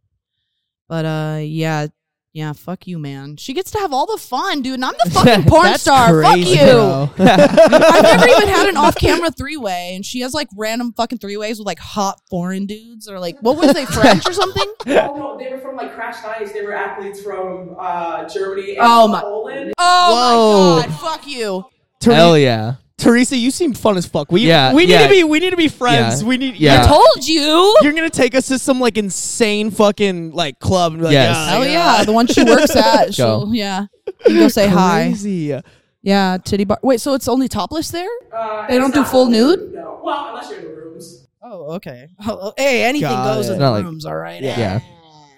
But 0.88 1.06
uh, 1.06 1.40
yeah. 1.42 1.88
Yeah, 2.36 2.52
fuck 2.52 2.86
you, 2.86 3.00
man. 3.00 3.38
She 3.38 3.54
gets 3.54 3.72
to 3.72 3.80
have 3.80 3.94
all 3.94 4.06
the 4.06 4.18
fun, 4.22 4.62
dude. 4.62 4.74
And 4.74 4.84
I'm 4.84 4.94
the 5.06 5.10
fucking 5.14 5.44
porn 5.46 5.64
That's 5.68 5.84
star. 5.84 6.22
crazy, 6.22 6.58
fuck 6.58 7.18
you. 7.18 7.26
I've 7.26 8.04
never 8.04 8.28
even 8.28 8.48
had 8.50 8.68
an 8.68 8.76
off-camera 8.76 9.32
three-way, 9.32 9.94
and 9.96 10.06
she 10.06 10.20
has 10.20 10.34
like 10.34 10.50
random 10.58 10.92
fucking 10.92 11.20
three-ways 11.20 11.60
with 11.60 11.66
like 11.66 11.80
hot 11.80 12.20
foreign 12.30 12.66
dudes 12.66 13.08
or 13.08 13.22
like 13.22 13.38
what 13.40 13.56
was 13.56 13.74
they 13.74 13.86
French 13.86 14.28
or 14.28 14.34
something? 14.34 14.66
Oh 14.88 15.16
no, 15.18 15.38
they 15.38 15.50
were 15.50 15.60
from 15.60 15.78
like 15.78 15.96
Crash 15.96 16.24
Ice. 16.26 16.52
They 16.52 16.62
were 16.62 16.74
athletes 16.74 17.22
from 17.24 17.76
uh, 17.80 18.28
Germany 18.28 18.72
and 18.72 18.80
Oh, 18.82 19.08
my- 19.08 19.22
Poland. 19.22 19.74
Oh 19.80 20.14
Whoa. 20.14 20.82
my 20.82 20.88
god, 20.88 21.00
fuck 21.00 21.26
you. 21.28 21.64
Hell 22.04 22.38
yeah. 22.38 22.76
Teresa, 22.98 23.36
you 23.36 23.52
seem 23.52 23.74
fun 23.74 23.98
as 23.98 24.06
fuck. 24.06 24.32
We 24.32 24.42
Yeah, 24.48 24.74
we 24.74 24.86
need 24.86 24.92
yeah. 24.94 25.04
to 25.08 25.10
be 25.10 25.24
we 25.26 25.40
need 25.40 25.50
to 25.50 25.58
be 25.58 25.68
friends. 25.68 26.22
Yeah. 26.22 26.28
We 26.30 26.38
need 26.38 26.56
Yeah. 26.56 26.84
I 26.84 26.88
told 26.88 27.28
you. 27.28 27.76
You're 27.82 27.92
gonna 27.94 28.10
take 28.10 28.36
us 28.36 28.48
to 28.48 28.58
some 28.58 28.80
like 28.80 28.98
insane 28.98 29.70
fucking 29.70 30.32
like 30.32 30.60
club 30.60 30.94
and 30.94 31.02
be 31.02 31.06
like, 31.06 31.14
Yes. 31.14 31.36
"Yeah, 31.36 31.64
yeah, 31.98 32.04
the 32.06 32.14
one 32.14 32.26
she 32.28 32.44
works 32.44 32.74
at. 32.76 33.14
She'll, 33.14 33.54
yeah, 33.54 33.88
you 34.28 34.40
go 34.40 34.48
say 34.48 34.68
hi. 34.68 35.08
Crazy. 35.10 35.60
Yeah, 36.04 36.38
titty 36.44 36.64
bar. 36.66 36.80
Wait, 36.84 37.02
so 37.02 37.16
it's 37.16 37.28
only 37.28 37.48
topless 37.50 37.90
there? 37.90 38.08
Uh, 38.34 38.68
They 38.68 38.78
don't 38.78 38.94
do 38.94 39.04
full 39.04 39.26
Poland, 39.26 39.32
nude? 39.32 39.74
No. 39.74 40.00
Well, 40.04 40.28
unless 40.30 40.50
you're 40.52 40.60
in 40.60 40.66
the 40.66 40.72
rooms. 40.72 41.28
Oh, 41.44 41.74
okay. 41.74 42.08
Oh, 42.26 42.54
hey, 42.56 42.84
anything 42.84 43.10
Got 43.10 43.36
goes 43.36 43.50
it. 43.50 43.54
in 43.54 43.60
Not 43.60 43.66
the 43.72 43.72
like- 43.78 43.86
rooms, 43.86 44.06
all 44.06 44.16
right. 44.16 44.42
Yeah. 44.42 44.58
Yeah. 44.60 44.80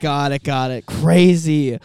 Got 0.02 0.32
it, 0.34 0.44
got 0.44 0.70
it. 0.72 0.86
Crazy. 0.86 1.80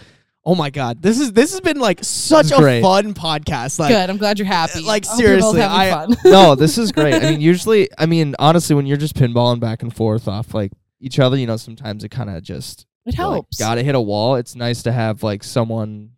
Oh 0.45 0.55
my 0.57 0.71
god. 0.71 1.01
This 1.03 1.21
is 1.21 1.33
this 1.33 1.53
has 1.53 1.61
been 1.61 1.79
like 1.79 2.03
such 2.03 2.51
a 2.51 2.57
great. 2.57 2.83
fun 2.83 3.15
podcast. 3.15 3.79
Like 3.79 3.91
Good. 3.91 4.11
I'm 4.11 4.17
glad 4.17 4.39
you're 4.39 4.47
happy. 4.47 4.81
like, 4.81 5.07
I 5.07 5.11
hope 5.11 5.21
you're 5.21 5.39
both 5.39 5.55
seriously, 5.57 5.61
having 5.61 5.77
I- 5.77 5.91
fun. 6.07 6.17
no, 6.33 6.55
this 6.57 6.79
is 6.79 6.91
great. 6.91 7.15
I 7.15 7.31
mean, 7.31 7.41
usually, 7.53 7.89
I 7.97 8.07
mean, 8.07 8.35
honestly, 8.39 8.75
when 8.75 8.87
you're 8.87 8.97
just 8.97 9.15
pinballing 9.15 9.61
back 9.61 9.83
and 9.83 9.95
forth 9.95 10.27
off 10.27 10.53
like 10.55 10.73
each 11.01 11.19
other, 11.21 11.37
you 11.37 11.47
know, 11.47 11.57
sometimes 11.57 12.03
it 12.05 12.09
kind 12.11 12.29
of 12.31 12.43
just 12.43 12.87
it 13.07 13.17
you're, 13.17 13.27
like, 13.27 13.35
helps. 13.35 13.59
gotta 13.59 13.83
hit 13.85 13.95
a 13.95 14.01
wall. 14.01 14.35
It's 14.37 14.57
nice 14.57 14.83
to 14.85 14.93
have 14.93 15.23
like 15.23 15.45
someone, 15.45 16.11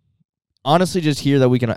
honestly, 0.65 1.01
just 1.03 1.21
here 1.21 1.39
that 1.41 1.49
we 1.51 1.59
can 1.59 1.71
uh, 1.71 1.77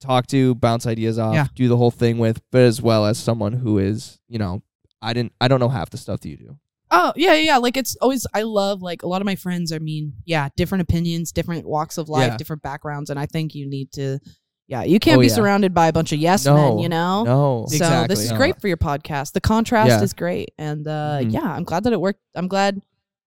talk 0.00 0.26
to, 0.28 0.54
bounce 0.54 0.86
ideas 0.86 1.18
off, 1.18 1.34
Yeah. 1.34 1.46
do 1.56 1.66
the 1.68 1.76
whole 1.76 1.90
thing 1.90 2.18
with, 2.18 2.40
but 2.52 2.60
as 2.62 2.80
well 2.80 3.06
as 3.06 3.18
someone 3.18 3.52
who 3.54 3.78
is, 3.78 4.20
you 4.28 4.38
know, 4.38 4.62
I 5.00 5.12
didn't, 5.14 5.32
I 5.40 5.48
don't 5.48 5.58
know 5.60 5.68
half 5.68 5.90
the 5.90 5.96
stuff 5.98 6.20
that 6.20 6.28
you 6.28 6.36
do. 6.36 6.58
Oh 6.94 7.12
yeah, 7.16 7.34
yeah. 7.34 7.56
Like 7.56 7.76
it's 7.76 7.96
always 8.00 8.26
I 8.34 8.42
love 8.42 8.82
like 8.82 9.02
a 9.02 9.06
lot 9.08 9.20
of 9.22 9.26
my 9.26 9.34
friends. 9.34 9.72
I 9.72 9.78
mean, 9.78 10.12
yeah, 10.26 10.48
different 10.56 10.82
opinions, 10.82 11.32
different 11.32 11.66
walks 11.66 11.96
of 11.98 12.08
life, 12.08 12.32
Yeah. 12.32 12.36
different 12.36 12.62
backgrounds, 12.62 13.08
and 13.10 13.18
I 13.18 13.26
think 13.26 13.54
you 13.54 13.66
need 13.68 13.90
to. 13.92 14.18
Yeah, 14.68 14.84
you 14.84 15.00
can't 15.00 15.18
Oh, 15.18 15.20
be 15.20 15.26
yeah. 15.26 15.34
surrounded 15.34 15.74
by 15.74 15.88
a 15.88 15.92
bunch 15.92 16.12
of 16.12 16.18
yes 16.18 16.46
men. 16.46 16.54
No, 16.54 16.80
You 16.80 16.88
know. 16.88 17.24
No, 17.24 17.64
So 17.68 17.74
Exactly. 17.76 18.14
this 18.14 18.24
is 18.24 18.30
No. 18.30 18.36
great 18.36 18.60
for 18.60 18.68
your 18.68 18.76
podcast. 18.76 19.32
The 19.32 19.40
contrast 19.40 19.88
Yeah. 19.90 20.02
is 20.02 20.12
great, 20.12 20.52
and 20.58 20.86
uh, 20.86 21.18
Mhm. 21.20 21.32
yeah, 21.32 21.42
I'm 21.52 21.64
glad 21.64 21.84
that 21.84 21.92
it 21.92 22.00
worked. 22.00 22.20
I'm 22.34 22.46
glad. 22.48 22.80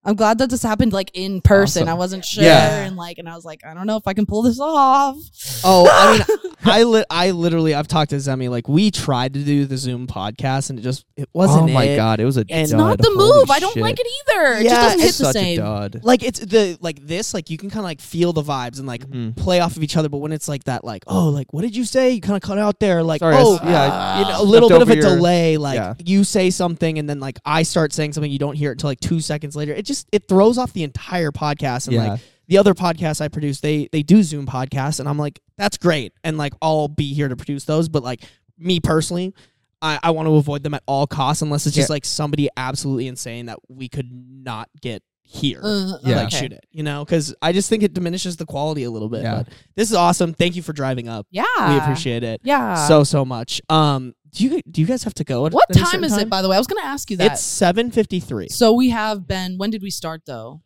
I'm 0.05 0.15
glad 0.15 0.37
that 0.37 0.49
this 0.51 0.61
happened 0.63 0.93
like 0.93 1.09
in 1.13 1.41
person. 1.41 1.83
Awesome. 1.83 1.89
I 1.89 1.93
wasn't 1.95 2.25
sure, 2.25 2.43
Yeah. 2.43 2.83
and 2.85 2.95
like, 2.95 3.17
and 3.17 3.27
I 3.27 3.35
was 3.35 3.43
like, 3.43 3.65
I 3.65 3.73
don't 3.73 3.87
know 3.87 3.97
if 3.97 4.07
I 4.07 4.13
can 4.13 4.25
pull 4.25 4.43
this 4.43 4.59
off. 4.59 5.17
Oh, 5.63 5.89
I 5.91 6.17
mean, 6.17 6.53
I 6.65 6.83
li- 6.83 7.05
I 7.09 7.31
literally 7.31 7.73
I've 7.73 7.87
talked 7.87 8.11
to 8.11 8.17
Zemi 8.17 8.49
like 8.49 8.67
we 8.67 8.91
tried 8.91 9.33
to 9.33 9.43
do 9.43 9.65
the 9.65 9.77
Zoom 9.77 10.05
podcast 10.07 10.69
and 10.69 10.77
it 10.79 10.83
just 10.83 11.05
it 11.17 11.27
wasn't 11.33 11.69
oh 11.69 11.73
my 11.73 11.85
it. 11.85 11.95
god, 11.95 12.19
it 12.19 12.25
was 12.25 12.37
a. 12.37 12.41
And- 12.41 12.51
it's 12.61 12.71
dud. 12.71 12.77
not 12.77 12.97
the 12.99 13.09
Holy 13.15 13.39
move. 13.39 13.49
I 13.51 13.59
don't 13.59 13.73
shit. 13.73 13.81
like 13.83 13.99
it 13.99 14.07
either. 14.07 14.53
It 14.59 14.63
Yeah, 14.65 14.69
just 14.69 14.81
doesn't 14.81 14.99
hit 14.99 15.09
It's 15.09 15.17
the 15.17 15.23
such 15.25 15.33
same. 15.33 15.59
a 15.59 15.61
dud. 15.63 16.01
Like 16.03 16.23
it's 16.23 16.39
the 16.39 16.77
like 16.81 16.99
this 17.05 17.33
like 17.33 17.49
you 17.49 17.57
can 17.57 17.69
kind 17.69 17.79
of 17.79 17.85
like 17.85 17.99
feel 18.01 18.31
the 18.33 18.43
vibes 18.43 18.77
and 18.79 18.87
like 18.87 19.05
Mhm. 19.07 19.35
play 19.35 19.59
off 19.59 19.75
of 19.75 19.83
each 19.83 19.97
other, 19.97 20.09
but 20.09 20.17
when 20.17 20.31
it's 20.31 20.47
like 20.47 20.63
that 20.65 20.83
like 20.83 21.03
oh 21.07 21.29
like 21.29 21.51
what 21.51 21.61
did 21.61 21.75
you 21.75 21.83
say? 21.85 22.11
You 22.11 22.21
kind 22.21 22.35
of 22.35 22.41
cut 22.43 22.57
out 22.59 22.79
there 22.79 23.01
like 23.03 23.19
Sorry, 23.19 23.35
I 23.35 23.41
oh 23.41 23.55
s- 23.55 23.61
yeah, 23.63 24.19
you 24.19 24.23
know, 24.25 24.29
a 24.29 24.33
stepped 24.35 24.47
little 24.49 24.69
bit 24.69 24.75
of 24.75 24.81
over 24.83 24.91
a 24.93 24.95
your- 24.95 25.15
delay 25.15 25.57
like 25.57 25.75
yeah. 25.77 25.93
you 26.05 26.23
say 26.23 26.49
something 26.51 26.99
and 26.99 27.09
then 27.09 27.19
like 27.19 27.39
I 27.45 27.63
start 27.63 27.91
saying 27.93 28.13
something 28.13 28.31
you 28.31 28.39
don't 28.39 28.55
hear 28.55 28.69
it 28.69 28.73
until 28.73 28.89
like 28.89 28.99
two 28.99 29.19
seconds 29.19 29.55
later. 29.55 29.73
It 29.73 29.83
just 29.95 30.07
it 30.11 30.27
throws 30.27 30.57
off 30.57 30.73
the 30.73 30.83
entire 30.83 31.31
podcast 31.31 31.87
and 31.87 31.95
Yeah. 31.95 32.09
like 32.13 32.21
the 32.47 32.57
other 32.59 32.73
podcasts 32.73 33.21
I 33.21 33.27
produce, 33.27 33.59
they 33.61 33.87
they 33.91 34.03
do 34.03 34.21
Zoom 34.23 34.45
podcasts, 34.45 34.99
and 34.99 35.09
I'm 35.09 35.17
like, 35.17 35.39
that's 35.57 35.77
great, 35.77 36.13
and 36.23 36.37
like 36.37 36.53
I'll 36.61 36.87
be 36.87 37.13
here 37.13 37.27
to 37.27 37.35
produce 37.35 37.65
those. 37.65 37.89
But 37.89 38.03
like 38.03 38.23
me 38.57 38.79
personally, 38.79 39.33
I, 39.81 39.99
I 40.03 40.11
want 40.11 40.27
to 40.27 40.35
avoid 40.35 40.61
them 40.63 40.73
at 40.73 40.83
all 40.85 41.07
costs 41.07 41.41
unless 41.41 41.65
it's 41.65 41.75
just 41.75 41.89
Yeah. 41.89 41.93
like 41.93 42.05
somebody 42.05 42.49
absolutely 42.55 43.07
insane 43.07 43.47
that 43.47 43.59
we 43.67 43.89
could 43.89 44.09
not 44.11 44.69
get 44.81 45.01
here. 45.23 45.59
Uh, 45.63 45.97
Yeah. 46.03 46.17
Like 46.17 46.27
okay. 46.27 46.37
shoot 46.39 46.53
it, 46.53 46.65
you 46.71 46.83
know, 46.83 47.03
because 47.03 47.33
I 47.41 47.51
just 47.51 47.67
think 47.67 47.81
it 47.83 47.93
diminishes 47.95 48.37
the 48.37 48.45
quality 48.45 48.83
a 48.83 48.91
little 48.91 49.09
bit. 49.09 49.23
Yeah. 49.23 49.37
But 49.43 49.53
this 49.75 49.89
is 49.89 49.95
awesome. 49.95 50.33
Thank 50.35 50.55
you 50.55 50.61
for 50.61 50.71
driving 50.71 51.07
up. 51.09 51.25
Yeah, 51.31 51.43
we 51.67 51.77
appreciate 51.79 52.23
it 52.23 52.41
Yeah. 52.43 52.75
so 52.87 53.03
so 53.03 53.25
much. 53.25 53.59
Um, 53.69 54.13
do 54.35 54.43
you 54.43 54.61
do 54.69 54.81
you 54.81 54.87
guys 54.87 55.03
have 55.03 55.13
to 55.15 55.23
go? 55.23 55.45
At 55.45 55.53
what 55.53 55.65
any 55.69 55.79
time 55.79 55.91
certain 55.91 56.03
is 56.05 56.17
it? 56.17 56.29
By 56.29 56.41
the 56.41 56.49
way, 56.49 56.55
I 56.55 56.59
was 56.59 56.67
going 56.67 56.81
to 56.81 56.87
ask 56.87 57.09
you 57.09 57.17
that. 57.17 57.33
It's 57.33 57.41
seven 57.41 57.91
fifty 57.91 58.19
three. 58.19 58.49
so 58.49 58.73
we 58.73 58.89
have 58.89 59.27
been. 59.27 59.57
When 59.57 59.69
did 59.71 59.81
we 59.81 59.89
start 59.89 60.21
though? 60.25 60.61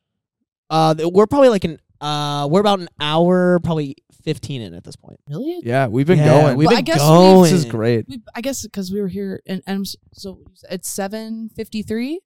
Uh, 0.70 0.94
th- 0.94 1.10
we're 1.14 1.28
probably 1.28 1.50
like 1.50 1.64
an 1.64 1.80
uh, 2.02 2.48
we're 2.50 2.60
about 2.62 2.80
an 2.80 2.90
hour, 3.00 3.60
probably 3.60 3.96
fifteen 4.24 4.62
in 4.62 4.74
at 4.74 4.84
this 4.84 4.96
point. 4.96 5.20
Really? 5.30 5.60
Yeah, 5.64 5.88
we've 5.88 6.06
been 6.08 6.20
Yeah, 6.20 6.42
going. 6.42 6.58
We've 6.58 6.68
Well, 6.68 6.76
been 6.76 6.78
I 6.80 6.82
guess 6.82 7.00
going. 7.00 7.42
we've- 7.42 7.52
this 7.54 7.66
is 7.66 7.70
great. 7.72 8.06
We, 8.08 8.22
I 8.36 8.42
guess 8.42 8.64
because 8.64 8.92
we 8.92 9.02
were 9.02 9.08
here, 9.08 9.42
and, 9.46 9.62
and 9.68 9.82
s- 9.82 9.96
so 10.14 10.40
it's 10.70 10.90
seven 10.90 11.50
fifty 11.56 11.82
three. 11.84 12.20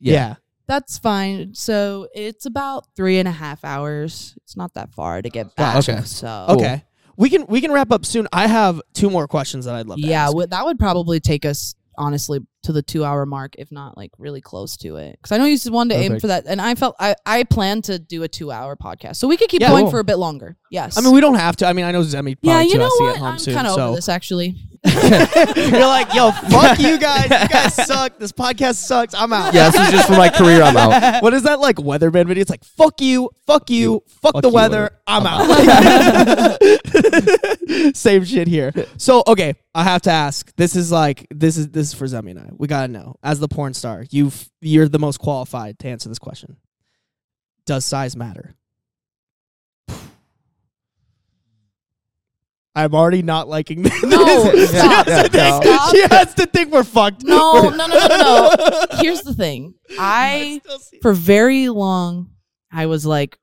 Yeah. 0.00 0.36
That's 0.66 0.96
fine. 0.98 1.54
So 1.54 2.08
it's 2.14 2.46
about 2.46 2.86
three 2.96 3.18
and 3.18 3.28
a 3.28 3.32
half 3.32 3.64
hours. 3.66 4.34
It's 4.44 4.56
not 4.56 4.72
that 4.74 4.94
far 4.94 5.20
to 5.20 5.28
get 5.28 5.54
back. 5.56 5.74
Gotcha. 5.74 6.06
So 6.06 6.46
Okay. 6.50 6.82
We 7.16 7.30
can 7.30 7.46
we 7.46 7.60
can 7.60 7.72
wrap 7.72 7.90
up 7.92 8.04
soon. 8.04 8.26
I 8.32 8.46
have 8.46 8.80
two 8.92 9.10
more 9.10 9.26
questions 9.28 9.64
that 9.66 9.74
I'd 9.74 9.86
love 9.86 10.00
to 10.00 10.06
yeah, 10.06 10.24
ask. 10.24 10.32
w- 10.32 10.46
that 10.48 10.64
would 10.64 10.78
probably 10.78 11.20
take 11.20 11.44
us 11.44 11.74
honestly 11.96 12.40
to 12.64 12.72
the 12.72 12.82
two 12.82 13.04
hour 13.04 13.24
mark, 13.24 13.54
if 13.56 13.70
not 13.70 13.96
like 13.96 14.10
really 14.18 14.40
close 14.40 14.76
to 14.78 14.96
it. 14.96 15.12
Because 15.12 15.32
I 15.32 15.38
know 15.38 15.44
you 15.44 15.54
just 15.56 15.70
wanted 15.70 15.94
to 15.94 16.00
aim 16.00 16.18
for 16.18 16.26
that, 16.26 16.44
and 16.46 16.60
I 16.60 16.74
felt 16.74 16.96
I 16.98 17.14
I 17.24 17.44
plan 17.44 17.82
to 17.82 17.98
do 17.98 18.22
a 18.24 18.28
two 18.28 18.50
hour 18.50 18.76
podcast, 18.76 19.16
so 19.16 19.28
we 19.28 19.36
could 19.36 19.48
keep 19.48 19.60
Yeah, 19.60 19.68
going 19.70 19.84
cool. 19.84 19.90
for 19.92 19.98
a 20.00 20.04
bit 20.04 20.16
longer. 20.16 20.56
Yes. 20.70 20.98
I 20.98 21.02
mean, 21.02 21.14
we 21.14 21.20
don't 21.20 21.36
have 21.36 21.56
to. 21.56 21.66
I 21.66 21.72
mean, 21.72 21.84
I 21.84 21.92
know 21.92 22.00
Zemi 22.02 22.36
yeah, 22.42 22.62
you 22.62 22.78
know 22.78 22.88
what? 22.98 23.18
home 23.18 23.26
I'm 23.28 23.38
kind 23.38 23.66
of 23.66 23.74
so 23.74 23.86
over 23.88 23.94
this 23.96 24.08
actually. 24.08 24.56
You're 24.84 25.86
like, 25.86 26.12
yo, 26.14 26.30
fuck 26.30 26.78
you 26.78 26.98
guys. 26.98 27.24
You 27.24 27.48
guys 27.48 27.74
suck. 27.86 28.18
This 28.18 28.32
podcast 28.32 28.74
sucks. 28.74 29.14
I'm 29.14 29.32
out. 29.32 29.54
Yeah, 29.54 29.70
this 29.70 29.80
is 29.80 29.90
just 29.90 30.06
for 30.08 30.16
my 30.16 30.28
career. 30.28 30.62
I'm 30.62 30.76
out. 30.76 30.94
What 31.24 31.32
is 31.32 31.44
that 31.44 31.60
like 31.60 31.76
weatherman 31.76 32.26
video? 32.26 32.42
It's 32.42 32.50
like 32.50 32.64
fuck 32.64 33.00
you, 33.00 33.30
fuck 33.46 33.70
you, 33.70 34.02
fuck, 34.20 34.34
Fuck 34.34 34.42
the 34.42 34.48
you, 34.48 34.54
weather. 34.54 34.90
I'm, 35.06 35.22
I'm 35.26 35.48
out. 37.80 37.96
Same 37.96 38.24
shit 38.24 38.46
here. 38.46 38.72
So 38.98 39.22
okay, 39.26 39.54
I 39.74 39.84
have 39.84 40.02
to 40.02 40.10
ask. 40.10 40.54
This 40.56 40.76
is 40.76 40.92
like 40.92 41.26
this 41.30 41.56
is 41.56 41.68
this 41.68 41.88
is 41.88 41.94
for 41.94 42.04
Zemi 42.04 42.32
and 42.32 42.40
I. 42.40 42.50
We 42.56 42.68
gotta 42.68 42.88
know. 42.88 43.16
As 43.22 43.40
the 43.40 43.48
porn 43.48 43.72
star, 43.74 44.04
you 44.10 44.30
you're 44.60 44.88
the 44.88 44.98
most 44.98 45.18
qualified 45.18 45.78
to 45.80 45.88
answer 45.88 46.08
this 46.08 46.18
question. 46.18 46.56
Does 47.64 47.84
size 47.86 48.16
matter? 48.16 48.54
I'm 52.74 52.94
already 52.94 53.22
not 53.22 53.48
liking 53.48 53.82
this. 53.84 54.02
No, 54.02 54.50
she, 54.50 54.66
stop. 54.66 55.06
has 55.06 55.22
to 55.24 55.28
think, 55.30 55.64
Stop. 55.64 55.94
she 55.94 56.00
has 56.02 56.34
to 56.34 56.46
think 56.46 56.72
we're 56.72 56.82
fucked. 56.84 57.22
No, 57.24 57.52
We're- 57.64 57.76
no, 57.76 57.86
no, 57.86 57.98
no, 57.98 58.06
no, 58.08 58.54
no. 58.58 58.86
Here's 59.00 59.22
the 59.22 59.34
thing. 59.34 59.74
I 59.98 60.60
still 60.64 60.78
see- 60.80 60.98
for 61.00 61.12
very 61.12 61.68
long 61.68 62.30
I 62.72 62.86
was 62.86 63.06
like 63.06 63.38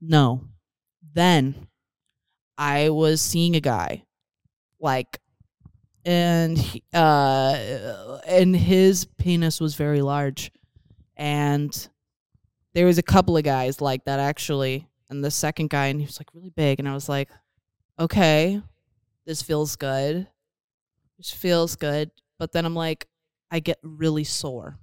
No. 0.00 0.44
Then 1.12 1.66
I 2.56 2.88
was 2.90 3.20
seeing 3.20 3.56
a 3.56 3.60
guy 3.60 4.04
like 4.80 5.18
and 6.06 6.56
he- 6.56 6.82
uh 6.94 8.18
and 8.26 8.56
his 8.56 9.04
penis 9.18 9.60
was 9.60 9.74
very 9.74 10.00
large 10.00 10.50
and 11.16 11.88
there 12.72 12.86
was 12.86 12.96
a 12.96 13.02
couple 13.02 13.36
of 13.36 13.42
guys 13.44 13.80
like 13.82 14.04
that 14.06 14.18
actually 14.20 14.88
and 15.10 15.22
the 15.22 15.30
second 15.30 15.68
guy 15.68 15.86
and 15.88 16.00
he 16.00 16.06
was 16.06 16.18
like 16.18 16.32
really 16.32 16.48
big 16.50 16.78
and 16.78 16.88
I 16.88 16.94
was 16.94 17.08
like 17.08 17.28
okay 18.00 18.60
this 19.26 19.42
feels 19.42 19.76
good 19.76 20.26
this 21.18 21.30
feels 21.30 21.76
good 21.76 22.10
but 22.38 22.52
then 22.52 22.64
I'm 22.64 22.74
like 22.74 23.06
I 23.50 23.60
get 23.60 23.78
really 23.82 24.24
sore 24.24 24.78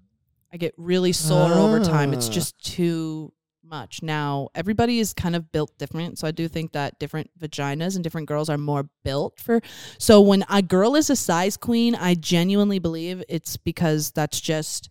I 0.53 0.57
get 0.57 0.73
really 0.77 1.11
sore 1.11 1.53
over 1.53 1.79
time 1.83 2.13
it's 2.13 2.29
Ah. 2.29 2.33
just 2.33 2.63
too 2.63 3.33
much 3.63 4.01
now 4.01 4.47
everybody 4.55 4.99
is 4.99 5.13
kind 5.13 5.35
of 5.35 5.51
built 5.51 5.77
different 5.77 6.17
so 6.19 6.25
I 6.27 6.31
do 6.31 6.47
think 6.47 6.71
that 6.71 6.99
different 6.99 7.29
vaginas 7.37 7.95
and 7.95 8.03
different 8.03 8.27
girls 8.27 8.49
are 8.49 8.57
more 8.57 8.87
built 9.03 9.39
for 9.41 9.59
so 9.97 10.21
when 10.21 10.45
a 10.49 10.61
girl 10.61 10.95
is 10.95 11.09
a 11.09 11.15
size 11.17 11.57
queen, 11.57 11.93
I 11.95 12.13
genuinely 12.15 12.79
believe 12.79 13.23
it's 13.27 13.57
because 13.57 14.11
that's 14.11 14.39
just 14.39 14.89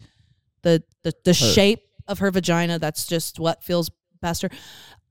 the 0.62 0.82
the, 1.04 1.14
the 1.24 1.32
shape 1.32 1.84
of 2.08 2.18
her 2.18 2.30
vagina. 2.30 2.78
That's 2.78 3.06
just 3.06 3.38
what 3.40 3.62
feels 3.64 3.90
best. 4.20 4.42
Her 4.42 4.50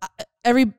I- 0.02 0.08
every 0.44 0.74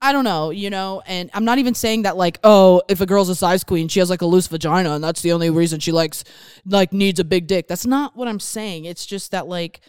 I 0.00 0.12
don't 0.12 0.22
know, 0.24 0.50
you 0.50 0.70
know, 0.70 1.02
and 1.06 1.28
I'm 1.34 1.44
not 1.44 1.58
even 1.58 1.74
saying 1.74 2.02
that 2.02 2.16
like, 2.16 2.38
oh, 2.44 2.82
if 2.88 3.00
a 3.00 3.06
girl's 3.06 3.28
a 3.28 3.34
size 3.34 3.64
queen, 3.64 3.88
she 3.88 3.98
has 3.98 4.08
like 4.10 4.22
a 4.22 4.26
loose 4.26 4.46
vagina 4.46 4.92
and 4.92 5.02
that's 5.02 5.22
the 5.22 5.32
only 5.32 5.50
reason 5.50 5.80
she 5.80 5.90
likes 5.90 6.22
like 6.64 6.92
needs 6.92 7.18
a 7.18 7.24
big 7.24 7.48
dick. 7.48 7.66
That's 7.66 7.84
not 7.86 8.14
what 8.16 8.28
I'm 8.28 8.38
saying. 8.38 8.84
It's 8.84 9.04
just 9.06 9.32
that 9.32 9.48
like 9.48 9.80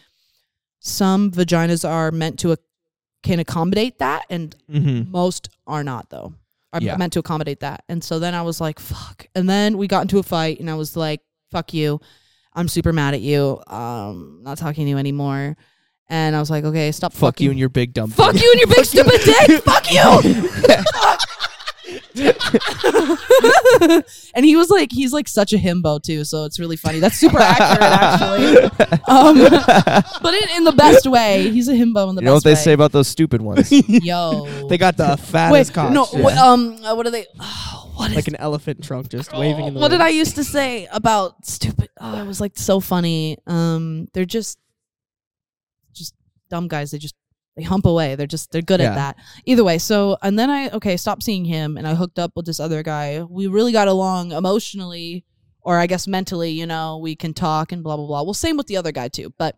some 0.80 1.30
vaginas 1.30 1.88
are 1.88 2.10
meant 2.10 2.38
to 2.40 2.52
a- 2.52 2.58
can 3.22 3.38
accommodate 3.38 3.98
that 3.98 4.24
and 4.30 4.56
Mm-hmm. 4.70 5.10
most 5.10 5.48
are 5.66 5.84
not 5.84 6.10
though. 6.10 6.34
Are 6.72 6.80
Yeah. 6.80 6.96
meant 6.96 7.12
to 7.14 7.18
accommodate 7.20 7.60
that. 7.60 7.84
And 7.88 8.02
so 8.02 8.18
then 8.18 8.34
I 8.34 8.42
was 8.42 8.60
like, 8.60 8.78
fuck. 8.78 9.26
And 9.34 9.48
then 9.48 9.76
we 9.78 9.86
got 9.88 10.02
into 10.02 10.18
a 10.18 10.22
fight 10.22 10.58
and 10.60 10.70
I 10.70 10.74
was 10.74 10.96
like, 10.96 11.20
fuck 11.50 11.74
you. 11.74 12.00
I'm 12.54 12.66
super 12.68 12.92
mad 12.92 13.14
at 13.14 13.20
you. 13.20 13.60
Um, 13.66 14.40
not 14.42 14.58
talking 14.58 14.84
to 14.86 14.90
you 14.90 14.98
anymore. 14.98 15.56
And 16.12 16.34
I 16.34 16.40
was 16.40 16.50
like, 16.50 16.64
okay, 16.64 16.90
stop 16.92 17.12
Fuck 17.12 17.20
fucking 17.34 17.44
you 17.44 17.50
and 17.50 17.58
your 17.58 17.68
big 17.68 17.94
dumb. 17.94 18.10
Fuck 18.10 18.32
dick. 18.34 18.42
you 18.42 18.50
and 18.50 18.58
your 18.60 18.66
big 18.68 18.84
stupid 18.84 19.20
dick. 19.24 19.62
Fuck 19.62 19.92
you. 19.92 20.00
and 24.34 24.44
he 24.44 24.56
was 24.56 24.70
like, 24.70 24.90
he's 24.92 25.12
like 25.12 25.28
such 25.28 25.52
a 25.52 25.56
himbo 25.56 26.02
too, 26.02 26.24
so 26.24 26.44
it's 26.44 26.58
really 26.58 26.76
funny. 26.76 26.98
That's 27.00 27.16
super 27.16 27.38
accurate, 27.40 27.82
actually. 27.82 28.70
Um, 29.10 29.36
but 29.38 30.34
in, 30.34 30.48
in 30.56 30.64
the 30.64 30.74
best 30.76 31.06
way. 31.06 31.48
He's 31.50 31.68
a 31.68 31.72
himbo 31.72 32.08
in 32.10 32.14
the 32.16 32.22
You 32.22 32.26
know 32.26 32.34
what 32.34 32.42
best 32.42 32.44
they 32.44 32.50
way. 32.52 32.56
say 32.56 32.72
about 32.74 32.92
those 32.92 33.08
stupid 33.08 33.40
ones? 33.42 33.70
Yo, 33.88 34.46
They 34.68 34.78
got 34.78 34.96
the 34.96 35.16
fattest 35.16 35.76
wait, 35.76 35.90
no, 35.90 36.06
yeah. 36.12 36.22
wait, 36.24 36.36
um, 36.36 36.76
uh, 36.84 36.94
what 36.94 37.06
are 37.06 37.10
they? 37.10 37.26
oh, 37.40 37.92
what 37.96 38.10
is 38.10 38.16
like 38.16 38.28
an 38.28 38.36
elephant 38.36 38.84
trunk 38.84 39.08
just 39.08 39.32
waving 39.32 39.66
in 39.66 39.74
the 39.74 39.80
what 39.80 39.90
wind. 39.90 40.00
did 40.00 40.04
I 40.04 40.10
used 40.10 40.36
to 40.36 40.44
say 40.44 40.86
about 40.92 41.44
stupid? 41.46 41.88
Oh, 42.00 42.20
it 42.20 42.26
was 42.26 42.40
like 42.40 42.52
so 42.56 42.78
funny. 42.80 43.36
Um, 43.46 44.08
they're 44.12 44.24
just 44.24 44.58
dumb 46.50 46.68
guys. 46.68 46.90
They 46.90 46.98
just 46.98 47.14
they 47.56 47.62
hump 47.62 47.86
away. 47.86 48.14
They're 48.14 48.26
just 48.26 48.52
they're 48.52 48.62
good 48.62 48.80
Yeah. 48.80 48.90
at 48.90 48.94
that. 48.94 49.16
Either 49.46 49.64
way. 49.64 49.78
So 49.78 50.16
and 50.22 50.38
then 50.38 50.50
I 50.50 50.70
okay 50.70 50.96
stopped 50.96 51.22
seeing 51.22 51.44
him 51.44 51.76
and 51.76 51.86
I 51.86 51.94
hooked 51.94 52.18
up 52.18 52.32
with 52.36 52.46
this 52.46 52.60
other 52.60 52.82
guy. 52.82 53.22
We 53.22 53.46
really 53.46 53.72
got 53.72 53.88
along 53.88 54.32
emotionally, 54.32 55.24
or 55.62 55.78
I 55.78 55.86
guess 55.86 56.06
mentally. 56.06 56.50
You 56.50 56.66
know, 56.66 56.98
we 56.98 57.16
can 57.16 57.34
talk 57.34 57.72
and 57.72 57.82
blah 57.82 57.96
blah 57.96 58.06
blah. 58.06 58.22
Well, 58.22 58.34
same 58.34 58.56
with 58.56 58.66
the 58.66 58.76
other 58.76 58.92
guy 58.92 59.08
too. 59.08 59.32
But 59.38 59.56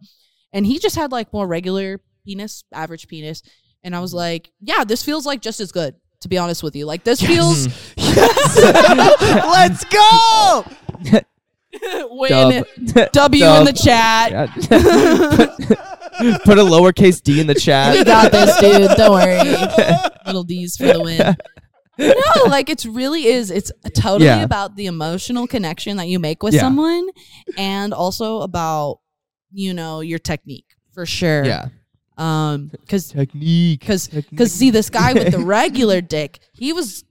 and 0.52 0.66
he 0.66 0.78
just 0.78 0.96
had 0.96 1.12
like 1.12 1.32
more 1.32 1.46
regular 1.46 2.00
penis, 2.24 2.64
average 2.72 3.08
penis, 3.08 3.42
and 3.82 3.96
I 3.96 4.00
was 4.00 4.10
mm-hmm. 4.10 4.18
like, 4.18 4.52
yeah, 4.60 4.84
this 4.84 5.02
feels 5.02 5.26
like 5.26 5.40
just 5.40 5.60
as 5.60 5.72
good. 5.72 5.94
To 6.20 6.28
be 6.28 6.38
honest 6.38 6.62
with 6.62 6.76
you, 6.76 6.86
like 6.86 7.02
this 7.02 7.20
feels 7.20 7.66
mm-hmm. 7.66 8.02
Let's 9.50 9.84
go. 9.86 10.64
when 12.10 12.64
Dub. 12.84 13.10
W 13.12 13.44
in 13.44 13.64
the 13.64 13.72
chat. 13.72 14.48
Yeah. 16.20 16.38
Put 16.44 16.58
a 16.58 16.62
lowercase 16.62 17.22
d 17.22 17.40
in 17.40 17.46
the 17.46 17.54
chat. 17.54 17.94
We 17.96 18.04
got 18.04 18.32
this, 18.32 18.58
dude. 18.60 18.90
Don't 18.96 19.12
worry. 19.12 19.38
Little 20.26 20.44
D's 20.44 20.76
for 20.76 20.86
the 20.92 21.00
win. 21.00 21.36
No, 21.98 22.44
like 22.48 22.70
it's 22.70 22.86
really 22.86 23.26
is. 23.26 23.50
It's 23.50 23.70
totally 23.94 24.24
Yeah. 24.26 24.42
about 24.42 24.76
the 24.76 24.86
emotional 24.86 25.46
connection 25.46 25.96
that 25.98 26.08
you 26.08 26.18
make 26.18 26.42
with 26.42 26.54
Yeah. 26.54 26.60
someone, 26.60 27.08
and 27.56 27.92
also 27.94 28.40
about 28.40 29.00
you 29.52 29.74
know 29.74 30.00
your 30.00 30.18
technique 30.18 30.66
for 30.92 31.04
sure. 31.06 31.44
Yeah. 31.44 31.68
Um, 32.18 32.68
because 32.68 33.08
Technique. 33.08 33.80
because 33.80 34.08
because 34.08 34.52
see 34.52 34.70
this 34.70 34.90
guy 34.90 35.12
with 35.12 35.32
the 35.32 35.38
regular 35.44 36.00
dick, 36.00 36.40
he 36.54 36.72
was 36.72 37.04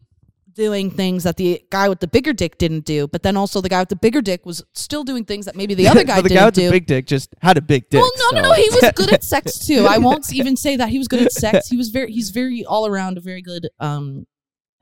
doing 0.53 0.91
things 0.91 1.23
that 1.23 1.37
the 1.37 1.63
guy 1.69 1.87
with 1.89 1.99
the 1.99 2.07
bigger 2.07 2.33
dick 2.33 2.57
didn't 2.57 2.85
do, 2.85 3.07
but 3.07 3.23
then 3.23 3.37
also 3.37 3.61
the 3.61 3.69
guy 3.69 3.79
with 3.79 3.89
the 3.89 3.95
bigger 3.95 4.21
dick 4.21 4.45
was 4.45 4.63
still 4.73 5.03
doing 5.03 5.23
things 5.25 5.45
that 5.45 5.55
maybe 5.55 5.73
the 5.73 5.87
other 5.89 6.03
guy 6.03 6.17
but 6.17 6.23
the 6.23 6.29
didn't 6.29 6.39
guy 6.41 6.45
with 6.45 6.53
do. 6.55 6.65
the 6.65 6.71
big 6.71 6.85
dick 6.85 7.05
just 7.07 7.33
had 7.41 7.57
a 7.57 7.61
big 7.61 7.89
dick. 7.89 8.01
Well, 8.01 8.11
no, 8.31 8.41
no, 8.41 8.43
so- 8.43 8.49
no. 8.49 8.55
He 8.55 8.69
was 8.69 8.91
good 8.95 9.13
at 9.13 9.23
sex 9.23 9.59
too. 9.67 9.85
I 9.87 9.97
won't 9.97 10.31
even 10.33 10.55
say 10.57 10.75
that 10.77 10.89
he 10.89 10.97
was 10.97 11.07
good 11.07 11.21
at 11.21 11.31
sex. 11.31 11.67
He 11.67 11.77
was 11.77 11.89
very, 11.89 12.11
he's 12.11 12.29
very 12.31 12.65
all 12.65 12.85
around 12.87 13.17
a 13.17 13.21
very 13.21 13.41
good 13.41 13.69
um, 13.79 14.25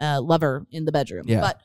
uh, 0.02 0.22
lover 0.22 0.66
in 0.72 0.86
the 0.86 0.92
bedroom. 0.92 1.26
Yeah. 1.28 1.42
But 1.42 1.62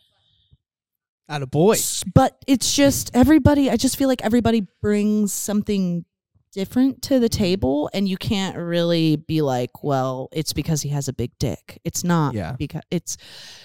At 1.29 1.43
a 1.43 1.47
boy. 1.47 1.77
but 2.15 2.37
it's 2.47 2.75
just 2.75 3.11
everybody. 3.15 3.71
I 3.71 3.77
just 3.77 3.97
feel 3.97 4.09
like 4.09 4.23
everybody 4.23 4.67
brings 4.83 5.33
something 5.33 6.05
different 6.53 7.03
to 7.03 7.19
the 7.19 7.29
table, 7.29 7.91
and 7.95 8.07
you 8.09 8.17
can't 8.17 8.57
really 8.57 9.17
be 9.17 9.41
like, 9.43 9.83
well, 9.83 10.29
it's 10.33 10.53
because 10.53 10.83
he 10.83 10.91
has 10.91 11.09
a 11.09 11.13
big 11.13 11.33
dick. 11.39 11.81
It's 11.85 12.05
not. 12.05 12.35
Yeah. 12.35 12.55
Because 12.59 12.83
it's, 12.91 13.17
I 13.17 13.17
don't 13.17 13.17
know. 13.17 13.64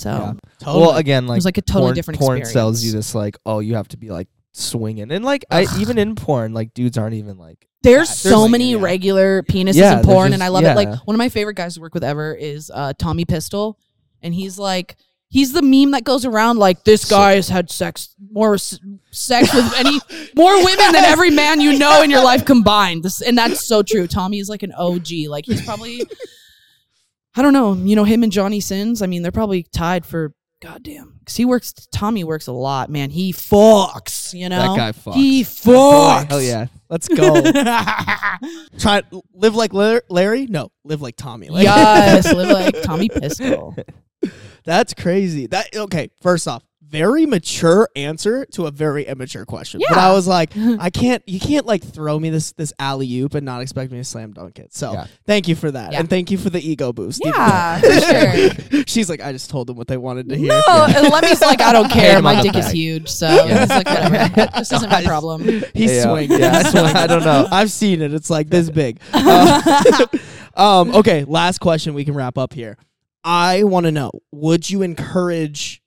So 0.00 0.10
Yeah. 0.10 0.32
Totally. 0.60 0.86
Well, 0.86 0.96
again, 0.96 1.26
like 1.26 1.36
was 1.36 1.44
like 1.44 1.58
a 1.58 1.62
totally 1.62 1.82
porn, 1.86 1.94
different 1.94 2.20
porn 2.20 2.44
sells 2.44 2.82
you 2.84 2.92
this 2.92 3.14
like, 3.14 3.36
oh, 3.46 3.58
you 3.60 3.74
have 3.76 3.88
to 3.88 3.96
be 3.96 4.10
like 4.10 4.28
swinging, 4.52 5.10
and 5.12 5.24
like 5.24 5.44
I 5.50 5.66
even 5.78 5.98
in 5.98 6.14
porn, 6.14 6.52
like 6.54 6.74
dudes 6.74 6.96
aren't 6.98 7.14
even 7.14 7.38
like 7.38 7.66
There's 7.82 8.08
Yeah, 8.08 8.14
so 8.14 8.28
there's- 8.40 8.50
many 8.50 8.72
yeah. 8.72 8.78
regular 8.80 9.42
penises 9.42 9.74
Yeah, 9.76 9.98
in 9.98 10.04
porn, 10.04 10.28
just- 10.28 10.34
and 10.34 10.42
I 10.42 10.48
love 10.48 10.64
it. 10.64 10.74
Like 10.74 10.88
one 11.06 11.14
of 11.14 11.18
my 11.18 11.28
favorite 11.28 11.54
guys 11.54 11.74
to 11.74 11.80
work 11.80 11.94
with 11.94 12.04
ever 12.04 12.34
is 12.34 12.70
uh, 12.74 12.92
Tommy 12.98 13.24
Pistol, 13.24 13.78
and 14.22 14.34
he's 14.34 14.58
like. 14.58 14.96
He's 15.32 15.52
the 15.52 15.62
meme 15.62 15.92
that 15.92 16.02
goes 16.02 16.24
around 16.24 16.58
like 16.58 16.82
this 16.82 17.08
guy 17.08 17.34
has 17.34 17.48
had 17.48 17.70
sex 17.70 18.16
more 18.32 18.54
s- 18.54 18.80
sex 19.12 19.54
with 19.54 19.72
any 19.78 20.00
more 20.34 20.56
women 20.56 20.90
than 20.92 21.04
every 21.04 21.30
man 21.30 21.60
you 21.60 21.78
know 21.78 22.02
in 22.02 22.10
your 22.10 22.24
life 22.24 22.44
combined. 22.44 23.04
This, 23.04 23.22
and 23.22 23.38
that's 23.38 23.64
so 23.64 23.84
true. 23.84 24.08
Tommy 24.08 24.40
is 24.40 24.48
like 24.48 24.64
an 24.64 24.72
OG. 24.72 25.06
Like 25.28 25.46
he's 25.46 25.64
probably 25.64 26.02
I 27.36 27.42
don't 27.42 27.52
know, 27.52 27.74
you 27.74 27.96
know 27.96 28.04
him 28.04 28.22
and 28.22 28.32
Johnny 28.32 28.60
Sins. 28.60 29.02
I 29.02 29.06
mean, 29.06 29.22
they're 29.22 29.32
probably 29.32 29.62
tied 29.72 30.04
for 30.04 30.32
goddamn. 30.60 31.20
Cuz 31.24 31.36
he 31.36 31.44
works 31.44 31.72
Tommy 31.92 32.24
works 32.24 32.46
a 32.46 32.52
lot, 32.52 32.90
man. 32.90 33.10
He 33.10 33.32
fucks, 33.32 34.34
you 34.34 34.48
know. 34.48 34.74
that 34.74 34.76
guy. 34.76 34.92
Fucks. 34.92 35.14
He 35.14 35.42
fucks. 35.44 36.28
Hell 36.28 36.42
yeah. 36.42 36.66
Let's 36.88 37.06
go. 37.08 37.40
Try 38.78 39.02
live 39.32 39.54
like 39.54 39.72
Lar- 39.72 40.02
Larry? 40.08 40.46
No, 40.46 40.72
live 40.84 41.00
like 41.00 41.16
Tommy. 41.16 41.48
Like, 41.48 41.64
yes, 41.64 42.32
live 42.34 42.50
like 42.50 42.82
Tommy 42.82 43.08
Pistol. 43.08 43.76
That's 44.64 44.92
crazy. 44.92 45.46
That 45.46 45.74
okay. 45.74 46.10
First 46.20 46.48
off, 46.48 46.64
very 46.90 47.24
mature 47.24 47.88
answer 47.94 48.44
to 48.46 48.66
a 48.66 48.70
very 48.70 49.04
immature 49.06 49.46
question. 49.46 49.80
But 49.88 49.96
I 49.96 50.12
was 50.12 50.26
like, 50.26 50.50
I 50.56 50.90
can't. 50.90 51.22
You 51.26 51.38
can't 51.38 51.64
like 51.66 51.82
throw 51.84 52.18
me 52.18 52.30
this 52.30 52.52
this 52.52 52.72
alley 52.78 53.06
oop 53.20 53.34
and 53.34 53.46
not 53.46 53.62
expect 53.62 53.92
me 53.92 53.98
to 53.98 54.04
slam 54.04 54.32
dunk 54.32 54.58
it. 54.58 54.74
So 54.74 54.92
Yeah. 54.92 55.06
thank 55.26 55.46
you 55.48 55.54
for 55.54 55.70
that, 55.70 55.92
Yeah. 55.92 56.00
and 56.00 56.10
thank 56.10 56.30
you 56.30 56.38
for 56.38 56.50
the 56.50 56.60
ego 56.60 56.92
boost. 56.92 57.22
Yeah, 57.24 57.80
for 57.80 58.00
sure. 58.00 58.84
She's 58.86 59.08
like, 59.08 59.20
I 59.22 59.32
just 59.32 59.50
told 59.50 59.68
them 59.68 59.76
what 59.76 59.86
they 59.88 59.96
wanted 59.96 60.28
to 60.30 60.36
hear. 60.36 60.48
No, 60.48 60.86
and 60.94 61.08
Lemmy's 61.08 61.40
like, 61.40 61.60
I 61.60 61.72
don't 61.72 61.88
care. 61.92 62.20
My 62.20 62.42
dick 62.42 62.56
is 62.56 62.70
huge, 62.70 63.08
so 63.08 63.28
Yeah. 63.28 63.60
he's 63.60 63.68
like, 63.70 63.86
whatever. 63.86 64.48
This 64.58 64.72
isn't 64.72 64.90
my 64.90 65.04
problem. 65.04 65.42
He's 65.74 65.92
Yeah. 65.92 66.02
swinging. 66.02 66.40
Yeah. 66.40 66.58
He's 66.62 66.70
swinging. 66.72 66.96
I 66.96 67.06
don't 67.06 67.24
know. 67.24 67.46
I've 67.50 67.70
seen 67.70 68.02
it. 68.02 68.12
It's 68.12 68.30
like 68.30 68.50
this 68.50 68.68
big. 68.68 68.98
Uh, 69.12 70.06
um, 70.54 70.94
okay, 70.94 71.24
last 71.24 71.58
question. 71.58 71.94
We 71.94 72.04
can 72.04 72.14
wrap 72.14 72.36
up 72.36 72.52
here. 72.52 72.76
I 73.22 73.62
want 73.64 73.84
to 73.86 73.92
know: 73.92 74.10
Would 74.32 74.68
you 74.70 74.82
encourage? 74.82 75.82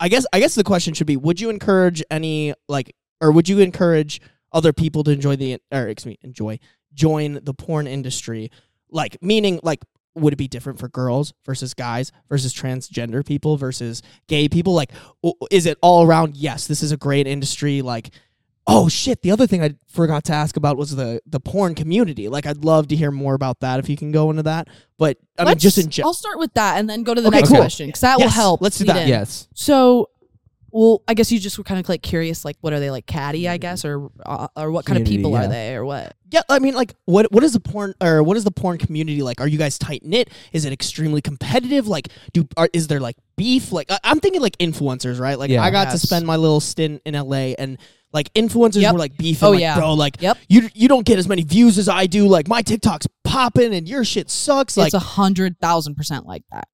I 0.00 0.08
guess. 0.08 0.26
I 0.32 0.40
guess 0.40 0.54
the 0.54 0.64
question 0.64 0.94
should 0.94 1.06
be: 1.06 1.16
Would 1.16 1.40
you 1.40 1.50
encourage 1.50 2.02
any 2.10 2.54
like, 2.68 2.94
or 3.20 3.32
would 3.32 3.48
you 3.48 3.60
encourage 3.60 4.20
other 4.52 4.72
people 4.72 5.04
to 5.04 5.10
enjoy 5.10 5.36
the 5.36 5.58
or 5.72 5.88
excuse 5.88 6.12
me, 6.12 6.18
enjoy 6.22 6.58
join 6.92 7.40
the 7.42 7.54
porn 7.54 7.86
industry? 7.86 8.50
Like, 8.90 9.16
meaning 9.22 9.60
like. 9.62 9.84
Would 10.16 10.32
it 10.32 10.36
be 10.36 10.46
different 10.46 10.78
for 10.78 10.86
girls 10.86 11.34
versus 11.44 11.74
guys 11.74 12.12
versus 12.28 12.54
transgender 12.54 13.26
people 13.26 13.56
versus 13.56 14.00
gay 14.28 14.48
people? 14.48 14.72
Like, 14.72 14.92
is 15.50 15.66
it 15.66 15.76
all 15.82 16.06
around? 16.06 16.36
Yes, 16.36 16.68
this 16.68 16.84
is 16.84 16.92
a 16.92 16.96
great 16.96 17.26
industry. 17.26 17.82
Like, 17.82 18.10
Oh 18.66 18.88
shit! 18.88 19.20
The 19.20 19.30
other 19.30 19.46
thing 19.46 19.62
I 19.62 19.74
forgot 19.88 20.24
to 20.24 20.32
ask 20.32 20.56
about 20.56 20.78
was 20.78 20.96
the 20.96 21.20
the 21.26 21.38
porn 21.38 21.74
community. 21.74 22.28
Like, 22.28 22.46
I'd 22.46 22.64
love 22.64 22.88
to 22.88 22.96
hear 22.96 23.10
more 23.10 23.34
about 23.34 23.60
that 23.60 23.78
if 23.78 23.90
you 23.90 23.96
can 23.96 24.10
go 24.10 24.30
into 24.30 24.42
that. 24.44 24.68
But 24.96 25.18
I 25.38 25.42
mean, 25.42 25.48
Let's- 25.48 25.62
just 25.62 25.78
in 25.78 25.90
general. 25.90 26.08
I'll 26.10 26.14
start 26.14 26.38
with 26.38 26.54
that 26.54 26.78
and 26.78 26.88
then 26.88 27.02
go 27.02 27.12
to 27.14 27.20
the 27.20 27.28
Okay, 27.28 27.38
next 27.38 27.50
cool. 27.50 27.58
question 27.58 27.88
because 27.88 28.00
that 28.00 28.16
will 28.16 28.24
Yes, 28.24 28.34
help. 28.34 28.62
let's 28.62 28.78
do 28.78 28.84
lead 28.86 28.96
that. 28.96 29.02
in. 29.02 29.08
Yes. 29.08 29.48
So, 29.54 30.08
Well, 30.76 31.02
I 31.06 31.14
guess 31.14 31.30
you 31.30 31.38
just 31.38 31.56
were 31.56 31.62
kind 31.62 31.78
of 31.78 31.88
like 31.88 32.02
curious, 32.02 32.44
like 32.44 32.56
what 32.60 32.72
are 32.72 32.80
they 32.80 32.90
like 32.90 33.06
catty? 33.06 33.48
I 33.48 33.58
guess, 33.58 33.84
or 33.84 34.10
uh, 34.26 34.48
or 34.56 34.72
what 34.72 34.84
kind 34.84 34.96
of 34.98 35.04
Community, 35.04 35.16
people 35.18 35.36
are 35.36 35.46
they, 35.46 35.74
or 35.76 35.84
what? 35.84 36.16
Yeah, 36.32 36.40
I 36.48 36.58
mean, 36.58 36.74
like, 36.74 36.94
what 37.04 37.30
what 37.32 37.44
is 37.44 37.52
the 37.52 37.60
porn 37.60 37.94
or 38.00 38.24
what 38.24 38.36
is 38.36 38.42
the 38.42 38.50
porn 38.50 38.78
community 38.78 39.22
like? 39.22 39.40
Are 39.40 39.46
you 39.46 39.56
guys 39.58 39.78
tight 39.78 40.02
knit? 40.04 40.30
Is 40.52 40.64
it 40.64 40.72
extremely 40.72 41.20
competitive? 41.20 41.86
Like, 41.86 42.08
do 42.32 42.48
are, 42.56 42.68
is 42.72 42.88
there 42.88 42.98
like 42.98 43.14
beef? 43.36 43.70
Like, 43.70 43.88
I, 43.92 43.98
I'm 44.02 44.18
thinking 44.18 44.40
like 44.42 44.58
influencers, 44.58 45.20
right? 45.20 45.38
Like, 45.38 45.50
Yeah. 45.50 45.62
I 45.62 45.70
got 45.70 45.84
to 45.84 45.90
Yes. 45.90 46.02
spend 46.02 46.26
my 46.26 46.34
little 46.36 46.58
stint 46.60 47.02
in 47.04 47.14
LA, 47.14 47.54
and 47.56 47.78
like 48.14 48.32
influencers 48.32 48.80
Yep. 48.80 48.92
were 48.94 48.98
like 48.98 49.16
beefing. 49.18 49.46
Oh, 49.46 49.50
like, 49.50 49.60
yeah. 49.60 49.76
bro, 49.76 49.92
like, 49.92 50.16
Yep. 50.22 50.38
you 50.48 50.70
you 50.74 50.88
don't 50.88 51.04
get 51.04 51.18
as 51.18 51.28
many 51.28 51.42
views 51.42 51.76
as 51.76 51.88
I 51.88 52.06
do. 52.06 52.26
Like, 52.26 52.48
my 52.48 52.62
TikTok's 52.62 53.06
popping, 53.24 53.74
and 53.74 53.86
your 53.86 54.04
shit 54.04 54.30
sucks. 54.30 54.76
Like, 54.78 54.86
it's 54.86 54.94
a 54.94 54.98
hundred 55.00 55.58
thousand 55.60 55.96
percent 55.96 56.24
like 56.24 56.44
that, 56.52 56.68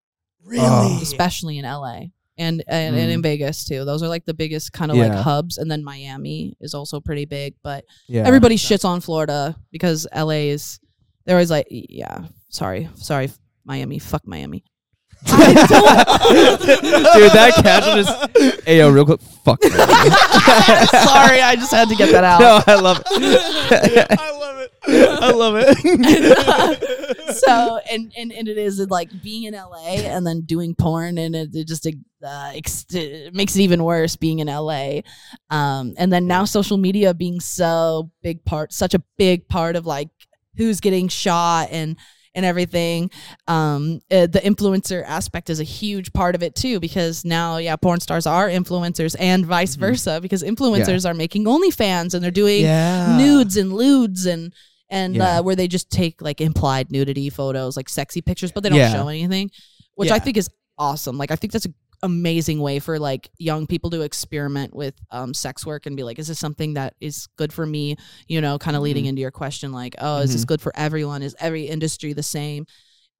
really, 0.45 0.63
Oh. 0.65 0.99
especially 1.03 1.59
in 1.59 1.65
LA 1.65 2.11
and 2.39 2.63
and, 2.69 2.95
and 2.95 3.11
Mm. 3.11 3.15
in 3.15 3.23
Vegas 3.23 3.65
too. 3.65 3.85
Those 3.85 4.03
are 4.03 4.09
like 4.09 4.25
the 4.27 4.35
biggest 4.35 4.73
kind 4.73 4.91
of 4.91 4.97
Yeah. 4.99 5.09
like 5.09 5.19
hubs, 5.25 5.59
and 5.59 5.71
then 5.71 5.83
Miami 5.83 6.57
is 6.61 6.75
also 6.75 7.01
pretty 7.01 7.25
big. 7.25 7.55
But 7.65 7.85
Yeah. 8.09 8.23
everybody 8.27 8.57
shits 8.57 8.85
on 8.85 9.01
Florida 9.01 9.57
because 9.73 10.07
LA 10.15 10.51
is. 10.51 10.79
They're 11.27 11.37
always 11.37 11.51
like, 11.51 11.67
yeah, 11.71 12.25
sorry, 12.49 12.89
sorry, 12.97 13.31
Miami, 13.65 13.99
fuck 13.99 14.27
Miami. 14.27 14.65
Dude, 15.27 15.37
that 17.33 17.53
caption 17.63 17.99
is. 17.99 18.09
Hey, 18.65 18.79
yo, 18.79 18.91
real 18.91 19.05
quick. 19.05 19.21
Fuck. 19.45 19.63
man. 19.63 19.73
sorry, 19.77 21.43
I 21.43 21.57
just 21.57 21.71
had 21.71 21.89
to 21.91 21.95
get 21.95 22.11
that 22.13 22.25
out. 22.25 22.41
no, 22.41 22.63
I 22.67 22.77
love 22.77 23.01
it. 23.01 23.07
I 24.19 24.31
love 24.39 24.61
it. 24.61 24.73
I 24.87 25.31
love 25.31 25.55
it. 25.59 27.35
so 27.37 27.81
and, 27.91 28.13
and 28.17 28.33
and 28.33 28.49
it 28.49 28.57
is 28.57 28.81
like 28.89 29.11
being 29.23 29.45
in 29.45 29.53
LA 29.53 29.97
and 29.97 30.27
then 30.27 30.41
doing 30.43 30.75
porn 30.75 31.19
and 31.19 31.37
it, 31.37 31.55
it 31.55 31.69
just 31.69 31.87
uh, 31.87 32.53
ex- 32.55 32.87
it 32.91 33.35
makes 33.35 33.57
it 33.57 33.61
even 33.61 33.85
worse 33.85 34.17
being 34.17 34.39
in 34.39 34.47
LA. 34.49 35.01
Um, 35.51 35.95
and 35.99 36.11
then 36.11 36.27
now 36.27 36.45
social 36.45 36.79
media 36.79 37.13
being 37.13 37.41
so 37.41 38.11
big 38.23 38.43
part, 38.47 38.73
such 38.73 38.95
a 38.95 39.03
big 39.19 39.49
part 39.49 39.77
of 39.77 39.85
like 39.85 40.09
who's 40.57 40.81
getting 40.81 41.09
shot 41.09 41.69
and 41.71 41.97
and 42.35 42.45
everything. 42.47 43.11
Um, 43.49 44.01
uh, 44.11 44.27
the 44.27 44.41
influencer 44.45 45.05
aspect 45.05 45.51
is 45.51 45.61
a 45.61 45.65
huge 45.65 46.13
part 46.13 46.35
of 46.35 46.43
it 46.43 46.55
too 46.55 46.81
because 46.81 47.25
now, 47.25 47.57
yeah, 47.57 47.77
porn 47.77 48.01
stars 48.01 48.27
are 48.27 48.49
influencers 48.49 49.17
and 49.19 49.45
vice 49.47 49.75
versa 49.75 50.21
because 50.21 50.43
influencers 50.43 51.09
are 51.09 51.15
making 51.15 51.45
OnlyFans 51.45 52.15
and 52.15 52.23
they're 52.23 52.31
doing 52.31 52.63
yeah, 52.63 53.17
nudes 53.17 53.57
and 53.57 53.73
lewds 53.73 54.27
and 54.27 54.53
and 54.93 55.17
Yeah. 55.17 55.39
uh, 55.39 55.43
where 55.43 55.55
they 55.57 55.69
just 55.69 55.91
take 55.91 56.21
like 56.21 56.41
implied 56.41 56.91
nudity 56.91 57.31
photos, 57.31 57.77
like 57.77 57.89
sexy 57.89 58.21
pictures, 58.23 58.51
but 58.53 58.63
they 58.63 58.69
don't 58.69 58.79
Yeah. 58.79 58.93
show 58.93 59.09
anything, 59.09 59.51
which 59.95 60.11
I 60.11 60.19
think 60.19 60.37
is 60.37 60.49
awesome. 60.79 61.17
Like 61.19 61.31
I 61.31 61.37
think 61.37 61.53
that's 61.53 61.67
an 61.67 61.75
amazing 62.03 62.61
way 62.61 62.79
for 62.79 62.99
like 62.99 63.31
young 63.39 63.67
people 63.67 63.91
to 63.91 64.01
experiment 64.01 64.75
with 64.75 64.95
um, 65.11 65.35
sex 65.35 65.67
work 65.67 65.87
and 65.87 65.97
be 65.97 66.03
like, 66.03 66.19
is 66.19 66.29
this 66.29 66.39
something 66.39 66.75
that 66.75 66.95
is 67.01 67.27
good 67.37 67.53
for 67.53 67.67
me? 67.67 67.97
You 68.27 68.41
know, 68.41 68.59
kind 68.59 68.77
of 68.77 68.83
leading 68.83 69.05
Mhm. 69.05 69.09
into 69.09 69.21
your 69.23 69.31
question, 69.31 69.73
like, 69.73 69.95
oh, 69.99 70.19
is 70.21 70.33
this 70.33 70.45
Mhm. 70.45 70.49
good 70.49 70.61
for 70.63 70.73
everyone? 70.77 71.23
Is 71.23 71.37
every 71.39 71.67
industry 71.67 72.13
the 72.13 72.23
same? 72.23 72.67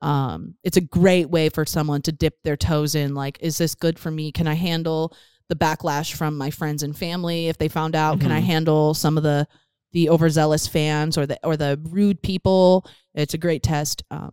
Um, 0.01 0.55
it's 0.65 0.79
a 0.79 0.81
great 0.81 1.29
way 1.29 1.51
for 1.51 1.67
someone 1.67 2.01
to 2.03 2.13
dip 2.13 2.43
their 2.43 2.57
toes 2.57 2.95
in. 2.95 3.15
Like, 3.15 3.39
is 3.41 3.59
this 3.59 3.75
good 3.75 3.99
for 3.99 4.11
me? 4.11 4.33
Can 4.33 4.47
I 4.47 4.55
handle 4.55 5.13
the 5.49 5.57
backlash 5.57 6.15
from 6.15 6.39
my 6.39 6.51
friends 6.51 6.83
and 6.83 6.97
family 6.97 7.49
if 7.49 7.59
they 7.59 7.69
found 7.69 7.95
out? 7.95 8.21
Can 8.21 8.33
I 8.33 8.41
Mhm. 8.41 8.45
handle 8.45 8.95
some 8.95 9.17
of 9.17 9.23
the 9.23 9.47
the 9.93 10.09
overzealous 10.09 10.69
fans 10.69 11.19
or 11.19 11.27
the 11.27 11.37
or 11.45 11.57
the 11.57 11.79
rude 11.91 12.23
people? 12.23 12.87
It's 13.13 13.35
a 13.35 13.39
great 13.39 13.63
test. 13.65 14.05
Um, 14.13 14.31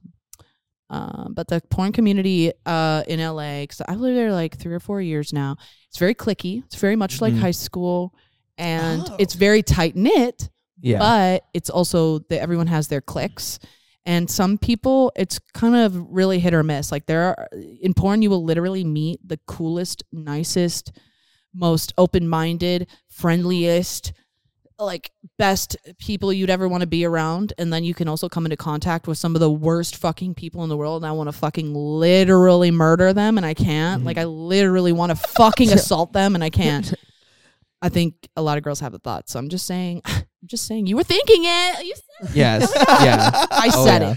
um, 0.90 1.34
but 1.36 1.48
the 1.48 1.62
porn 1.70 1.92
community 1.92 2.52
uh, 2.66 3.04
in 3.08 3.20
LA, 3.20 3.62
because 3.62 3.82
I've 3.88 4.00
lived 4.00 4.18
there 4.18 4.32
like 4.32 4.58
three 4.58 4.74
or 4.74 4.80
four 4.80 5.02
years 5.02 5.34
now, 5.34 5.58
it's 5.90 5.98
very 5.98 6.16
cliquey. 6.16 6.64
It's 6.66 6.76
very 6.76 6.96
much 6.96 7.22
like 7.22 7.34
Mhm. 7.34 7.40
high 7.40 7.52
school, 7.52 8.14
and 8.58 9.04
Oh. 9.10 9.16
it's 9.20 9.34
very 9.36 9.62
tight 9.64 9.96
knit 9.96 10.50
Yeah. 10.82 11.00
but 11.00 11.44
it's 11.54 11.70
also 11.70 12.20
that 12.30 12.40
everyone 12.42 12.68
has 12.68 12.88
their 12.88 13.02
cliques 13.02 13.60
and 14.06 14.30
some 14.32 14.58
people 14.58 15.12
it's 15.16 15.38
kind 15.54 15.76
of 15.76 15.96
really 16.10 16.40
hit 16.40 16.54
or 16.54 16.64
miss 16.64 16.92
like 16.92 17.06
there 17.08 17.24
are 17.24 17.50
in 17.82 17.94
porn 17.94 18.22
you 18.22 18.30
will 18.30 18.44
literally 18.44 18.84
meet 18.84 19.20
the 19.28 19.38
coolest 19.48 20.04
nicest 20.14 20.92
most 21.54 21.94
open-minded 21.98 22.88
friendliest 23.10 24.14
like 24.80 25.12
best 25.40 25.76
people 25.98 26.32
you'd 26.32 26.50
ever 26.52 26.68
want 26.68 26.82
to 26.82 26.88
be 26.88 27.04
around 27.04 27.52
and 27.58 27.74
then 27.74 27.84
you 27.84 27.94
can 27.96 28.08
also 28.08 28.30
come 28.30 28.46
into 28.46 28.56
contact 28.58 29.08
with 29.08 29.18
some 29.18 29.34
of 29.36 29.40
the 29.42 29.50
worst 29.50 29.96
fucking 29.96 30.36
people 30.36 30.62
in 30.64 30.70
the 30.70 30.78
world 30.78 31.02
and 31.04 31.08
I 31.10 31.14
want 31.14 31.28
to 31.30 31.32
fucking 31.32 31.74
literally 31.74 32.70
murder 32.70 33.12
them 33.14 33.38
and 33.38 33.46
I 33.46 33.54
can't 33.56 34.04
Mhm. 34.04 34.06
like 34.06 34.18
I 34.20 34.26
literally 34.26 34.92
want 34.92 35.10
to 35.10 35.16
fucking 35.16 35.70
assault 35.74 36.14
them 36.14 36.36
and 36.36 36.44
I 36.44 36.50
can't 36.52 36.94
I 37.82 37.90
think 37.90 38.28
a 38.36 38.42
lot 38.42 38.58
of 38.58 38.64
girls 38.64 38.80
have 38.82 38.92
the 38.92 39.00
thought 39.00 39.30
so 39.30 39.40
I'm 39.40 39.50
just 39.50 39.66
saying 39.66 40.02
I'm 40.06 40.24
just 40.46 40.68
saying 40.68 40.86
you 40.86 40.96
were 40.96 41.04
thinking 41.04 41.42
it 41.44 41.84
you 41.86 41.96
said 41.96 42.36
yes. 42.36 42.72
Yeah. 43.04 43.32
I 43.50 43.72
Oh, 43.74 43.86
said 43.86 44.02
yeah. 44.04 44.12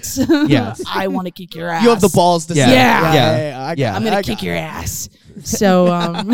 it 0.45 0.51
Yes. 0.51 0.83
I 0.87 1.09
want 1.09 1.27
to 1.27 1.31
kick 1.31 1.55
your 1.55 1.71
ass 1.71 1.83
You 1.85 1.89
have 1.91 2.01
the 2.03 2.11
balls 2.15 2.45
to 2.47 2.55
Yeah. 2.55 2.67
say, 2.67 2.73
it. 2.73 2.75
Yeah. 2.75 3.15
yeah, 3.15 3.61
I 3.65 3.69
got 3.75 3.79
Yeah. 3.79 3.93
it. 3.93 3.97
I'm 3.97 4.05
gonna 4.05 4.23
kick 4.23 4.43
your 4.43 4.57
ass. 4.57 5.09
So 5.43 5.87
um 5.91 6.29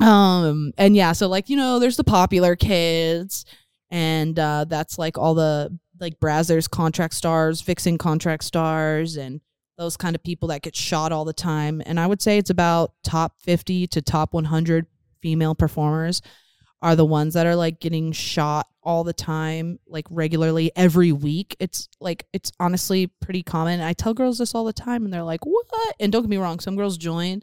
um 0.00 0.72
and 0.76 0.96
yeah, 0.96 1.12
so 1.12 1.28
like, 1.28 1.48
you 1.48 1.56
know, 1.56 1.78
there's 1.78 1.96
the 1.96 2.04
popular 2.04 2.56
kids 2.56 3.44
and 3.90 4.38
uh 4.38 4.64
that's 4.68 4.98
like 4.98 5.18
all 5.18 5.34
the 5.34 5.76
like 6.00 6.18
Brazzers 6.20 6.68
contract 6.68 7.14
stars, 7.14 7.60
Vixen 7.62 7.98
contract 7.98 8.44
stars 8.44 9.16
and 9.16 9.40
those 9.78 9.96
kind 9.96 10.14
of 10.14 10.22
people 10.22 10.48
that 10.48 10.62
get 10.62 10.76
shot 10.76 11.12
all 11.12 11.24
the 11.24 11.32
time. 11.32 11.82
And 11.84 11.98
I 11.98 12.06
would 12.06 12.22
say 12.22 12.38
it's 12.38 12.50
about 12.50 12.92
top 13.02 13.34
50 13.40 13.86
to 13.88 14.02
top 14.02 14.34
100 14.34 14.86
female 15.20 15.54
performers 15.54 16.22
are 16.82 16.94
the 16.94 17.04
ones 17.04 17.34
that 17.34 17.46
are 17.46 17.56
like 17.56 17.80
getting 17.80 18.12
shot 18.12 18.66
all 18.82 19.04
the 19.04 19.12
time, 19.14 19.78
like 19.86 20.04
regularly 20.10 20.70
every 20.76 21.12
week. 21.12 21.56
It's 21.58 21.88
like 21.98 22.26
it's 22.32 22.52
honestly 22.60 23.06
pretty 23.22 23.42
common. 23.42 23.80
I 23.80 23.94
tell 23.94 24.12
girls 24.12 24.38
this 24.38 24.54
all 24.54 24.64
the 24.64 24.72
time, 24.74 25.04
and 25.04 25.12
they're 25.12 25.22
like, 25.22 25.46
"What?" 25.46 25.96
And 25.98 26.12
don't 26.12 26.22
get 26.22 26.28
me 26.28 26.36
wrong, 26.36 26.60
some 26.60 26.76
girls 26.76 26.98
join 26.98 27.42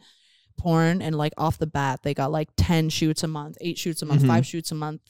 porn 0.62 1.02
and 1.02 1.18
like 1.18 1.34
off 1.38 1.58
the 1.58 1.66
bat 1.68 2.02
they 2.04 2.14
got 2.14 2.32
like 2.32 2.50
10 2.56 2.90
shoots 2.90 3.24
a 3.24 3.28
month 3.28 3.58
8 3.62 3.78
shoots 3.78 4.02
a 4.02 4.06
month 4.06 4.22
Mhm. 4.24 4.28
5 4.28 4.46
shoots 4.46 4.72
a 4.72 4.76
month 4.76 5.02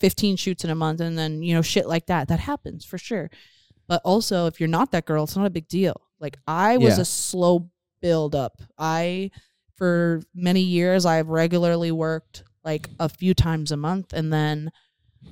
15 0.00 0.36
shoots 0.36 0.64
in 0.64 0.70
a 0.70 0.74
month 0.74 1.00
and 1.00 1.16
then 1.16 1.42
you 1.42 1.54
know 1.54 1.62
shit 1.62 1.86
like 1.86 2.06
that. 2.06 2.28
That 2.28 2.40
happens 2.40 2.84
for 2.84 2.98
sure. 2.98 3.30
But 3.88 4.00
also 4.04 4.46
if 4.46 4.58
you're 4.60 4.68
not 4.78 4.90
that 4.92 5.04
girl 5.06 5.24
it's 5.24 5.36
not 5.36 5.46
a 5.46 5.50
big 5.58 5.68
deal. 5.68 6.00
Like 6.18 6.36
i 6.46 6.76
was 6.76 6.96
Yeah. 6.96 7.02
a 7.02 7.04
slow 7.04 7.70
build 8.02 8.34
up 8.34 8.54
i 8.78 9.30
for 9.76 10.22
many 10.34 10.60
years 10.60 11.04
i've 11.06 11.28
regularly 11.28 11.92
worked 11.92 12.44
like 12.64 12.88
a 12.98 13.08
few 13.08 13.32
times 13.34 13.70
a 13.72 13.76
month 13.76 14.12
and 14.12 14.32
then 14.32 14.70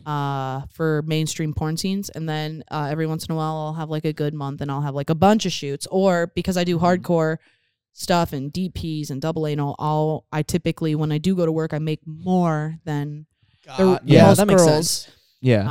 uh 0.06 0.62
for 0.72 1.02
mainstream 1.06 1.52
porn 1.54 1.76
scenes 1.76 2.10
and 2.10 2.28
then 2.28 2.62
uh 2.70 2.88
every 2.90 3.06
once 3.06 3.26
in 3.26 3.32
a 3.32 3.36
while 3.36 3.56
I'll 3.56 3.74
have 3.74 3.90
like 3.90 4.04
a 4.04 4.12
good 4.12 4.34
month 4.34 4.60
and 4.60 4.70
I'll 4.70 4.80
have 4.88 4.94
like 4.94 5.10
a 5.10 5.14
bunch 5.14 5.46
of 5.46 5.52
shoots 5.52 5.86
or 5.90 6.32
because 6.34 6.56
I 6.56 6.64
do 6.64 6.78
hardcore 6.78 7.36
stuff 7.96 8.32
and 8.32 8.52
DPs 8.52 9.08
and 9.10 9.22
double 9.22 9.46
anal 9.46 9.74
I'll 9.78 10.26
I 10.32 10.42
typically 10.42 10.94
when 10.94 11.10
I 11.12 11.18
do 11.18 11.34
go 11.34 11.46
to 11.46 11.52
work 11.52 11.72
I 11.72 11.78
make 11.78 12.00
more 12.06 12.76
than 12.84 13.24
God, 13.64 13.78
The- 13.78 14.00
yeah, 14.12 14.26
most 14.26 14.36
that 14.38 14.46
makes 14.46 14.62
girls- 14.64 14.90
sense. 15.02 15.08
Yeah. 15.40 15.68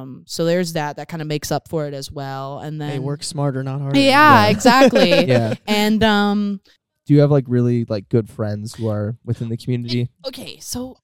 um 0.00 0.24
so 0.26 0.44
there's 0.44 0.72
that 0.72 0.96
that 0.96 1.08
kind 1.08 1.20
of 1.20 1.28
makes 1.28 1.50
up 1.52 1.68
for 1.68 1.86
it 1.86 1.94
as 1.94 2.10
well 2.10 2.60
and 2.60 2.80
then 2.80 2.90
They 2.90 2.98
work 2.98 3.22
smarter, 3.22 3.62
not 3.62 3.80
harder. 3.80 3.98
yeah, 4.00 4.44
Yeah. 4.44 4.48
exactly 4.56 5.10
Yeah. 5.26 5.54
and 5.66 6.02
um 6.02 6.60
Do 7.06 7.14
you 7.14 7.20
have 7.20 7.30
like 7.30 7.44
really 7.46 7.84
like 7.84 8.08
good 8.08 8.28
friends 8.30 8.74
who 8.74 8.88
are 8.88 9.16
within 9.24 9.48
the 9.48 9.56
community? 9.56 10.08
okay 10.26 10.58
so 10.60 10.96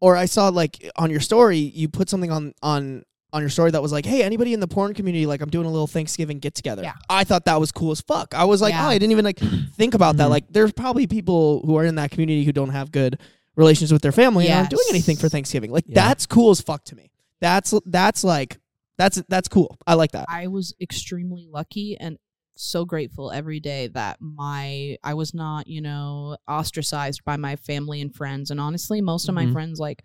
Or 0.00 0.14
I 0.16 0.26
saw 0.26 0.48
like 0.50 0.90
on 0.96 1.10
your 1.10 1.20
story, 1.20 1.58
you 1.58 1.88
put 1.88 2.08
something 2.10 2.30
on 2.30 2.52
on 2.62 3.02
on 3.32 3.42
your 3.42 3.50
story 3.50 3.70
that 3.70 3.82
was 3.82 3.92
like, 3.92 4.06
"Hey, 4.06 4.22
anybody 4.22 4.54
in 4.54 4.60
the 4.60 4.66
porn 4.68 4.94
community, 4.94 5.26
like 5.26 5.40
I'm 5.42 5.50
doing 5.50 5.66
a 5.66 5.70
little 5.70 5.86
Thanksgiving 5.86 6.38
get 6.38 6.54
together." 6.54 6.82
Yeah. 6.82 6.94
I 7.10 7.24
thought 7.24 7.44
that 7.44 7.60
was 7.60 7.72
cool 7.72 7.90
as 7.90 8.00
fuck. 8.00 8.34
I 8.34 8.44
was 8.44 8.60
like, 8.62 8.72
Yeah. 8.72 8.86
"Oh, 8.86 8.88
I 8.90 8.94
didn't 8.98 9.12
even 9.12 9.24
like 9.24 9.38
think 9.74 9.94
about 9.94 10.16
that." 10.18 10.26
Mhm. 10.28 10.30
Like, 10.30 10.52
there's 10.52 10.72
probably 10.72 11.06
people 11.06 11.62
who 11.66 11.76
are 11.76 11.84
in 11.84 11.96
that 11.96 12.10
community 12.10 12.44
who 12.44 12.52
don't 12.52 12.70
have 12.70 12.90
good 12.92 13.18
relations 13.56 13.92
with 13.92 14.02
their 14.02 14.12
family 14.12 14.46
and 14.46 14.54
aren't 14.58 14.70
doing 14.70 14.84
anything 14.90 15.16
for 15.16 15.28
Thanksgiving. 15.28 15.70
Like, 15.72 15.84
Yeah. 15.86 15.94
that's 16.08 16.26
cool 16.26 16.50
as 16.50 16.60
fuck 16.60 16.84
to 16.84 16.96
me. 16.96 17.10
That's 17.40 17.74
that's 17.86 18.24
like 18.24 18.58
that's 18.96 19.22
that's 19.28 19.48
cool. 19.48 19.76
I 19.86 19.94
like 19.94 20.12
that. 20.12 20.26
I 20.28 20.46
was 20.48 20.74
extremely 20.80 21.46
lucky 21.52 21.96
and 21.98 22.18
so 22.56 22.84
grateful 22.84 23.30
every 23.30 23.60
day 23.60 23.86
that 23.88 24.16
my 24.20 24.96
I 25.04 25.14
was 25.14 25.32
not, 25.34 25.68
you 25.68 25.80
know, 25.80 26.36
ostracized 26.48 27.24
by 27.24 27.36
my 27.36 27.54
family 27.56 28.00
and 28.00 28.12
friends. 28.12 28.50
And 28.50 28.58
honestly, 28.58 29.00
most 29.00 29.28
of 29.28 29.34
my 29.36 29.46
Mhm. 29.46 29.52
friends 29.52 29.78
like 29.78 30.02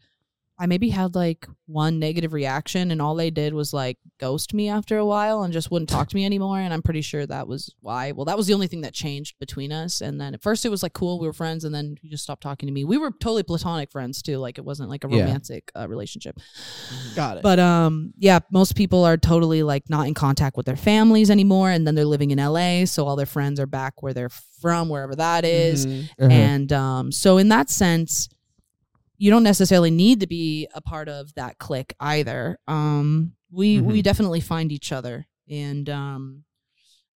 I 0.64 0.66
maybe 0.66 0.88
had 0.88 1.14
like 1.14 1.46
one 1.66 2.00
negative 2.00 2.32
reaction 2.32 2.90
and 2.90 3.02
all 3.02 3.16
they 3.16 3.30
did 3.30 3.54
was 3.54 3.74
like 3.74 3.98
ghost 4.18 4.54
me 4.54 4.70
after 4.70 4.98
a 4.98 5.06
while 5.06 5.44
and 5.44 5.52
just 5.52 5.70
wouldn't 5.70 5.90
talk 5.90 6.08
to 6.08 6.16
me 6.16 6.24
anymore 6.26 6.58
and 6.60 6.74
I'm 6.74 6.82
pretty 6.82 7.02
sure 7.02 7.26
that 7.26 7.50
was 7.50 7.76
why. 7.82 8.14
Well, 8.14 8.24
that 8.24 8.38
was 8.38 8.48
the 8.48 8.54
only 8.54 8.68
thing 8.68 8.80
that 8.82 8.94
changed 8.94 9.36
between 9.42 9.74
us 9.74 10.00
and 10.00 10.22
then 10.22 10.34
at 10.34 10.42
first 10.42 10.64
it 10.66 10.70
was 10.70 10.82
like 10.82 10.94
cool, 10.94 11.20
we 11.20 11.28
were 11.28 11.34
friends 11.34 11.66
and 11.66 11.76
then 11.76 11.98
he 12.02 12.08
just 12.08 12.24
stopped 12.24 12.42
talking 12.44 12.68
to 12.68 12.74
me. 12.74 12.86
We 12.86 12.98
were 12.98 13.12
totally 13.12 13.44
platonic 13.44 13.92
friends 13.92 14.22
too, 14.22 14.38
like 14.38 14.58
it 14.58 14.64
wasn't 14.64 14.90
like 14.90 15.04
a 15.04 15.10
Yeah. 15.10 15.20
romantic 15.26 15.70
uh, 15.76 15.86
relationship. 15.90 16.40
Got 17.14 17.38
it. 17.38 17.44
But 17.44 17.60
um, 17.60 18.14
yeah, 18.18 18.40
most 18.50 18.78
people 18.78 19.04
are 19.04 19.18
totally 19.18 19.64
like 19.64 19.90
not 19.90 20.08
in 20.08 20.14
contact 20.14 20.56
with 20.56 20.66
their 20.66 20.78
families 20.78 21.30
anymore, 21.30 21.72
and 21.72 21.86
then 21.86 21.96
they're 21.96 22.06
living 22.06 22.32
in 22.32 22.38
LA, 22.40 22.86
so 22.86 23.06
all 23.06 23.18
their 23.18 23.26
friends 23.26 23.60
are 23.60 23.66
back 23.68 24.02
where 24.02 24.14
they're 24.14 24.30
from, 24.62 24.88
wherever 24.88 25.14
that 25.16 25.44
is. 25.44 25.86
Mhm. 25.86 26.04
Uh-huh. 26.22 26.32
And 26.32 26.72
um, 26.72 27.12
so 27.12 27.38
in 27.38 27.50
that 27.50 27.70
sense, 27.70 28.30
you 29.24 29.32
don't 29.32 29.44
necessarily 29.44 29.90
need 29.90 30.20
to 30.20 30.28
be 30.28 30.68
a 30.76 30.82
part 30.82 31.08
of 31.08 31.34
that 31.36 31.58
clique 31.58 31.94
either. 32.02 32.60
Um, 32.68 33.32
we 33.50 33.80
we 33.80 34.00
Mhm. 34.02 34.04
definitely 34.04 34.42
find 34.42 34.70
each 34.70 34.92
other, 34.92 35.26
and 35.50 35.90
um, 35.90 36.44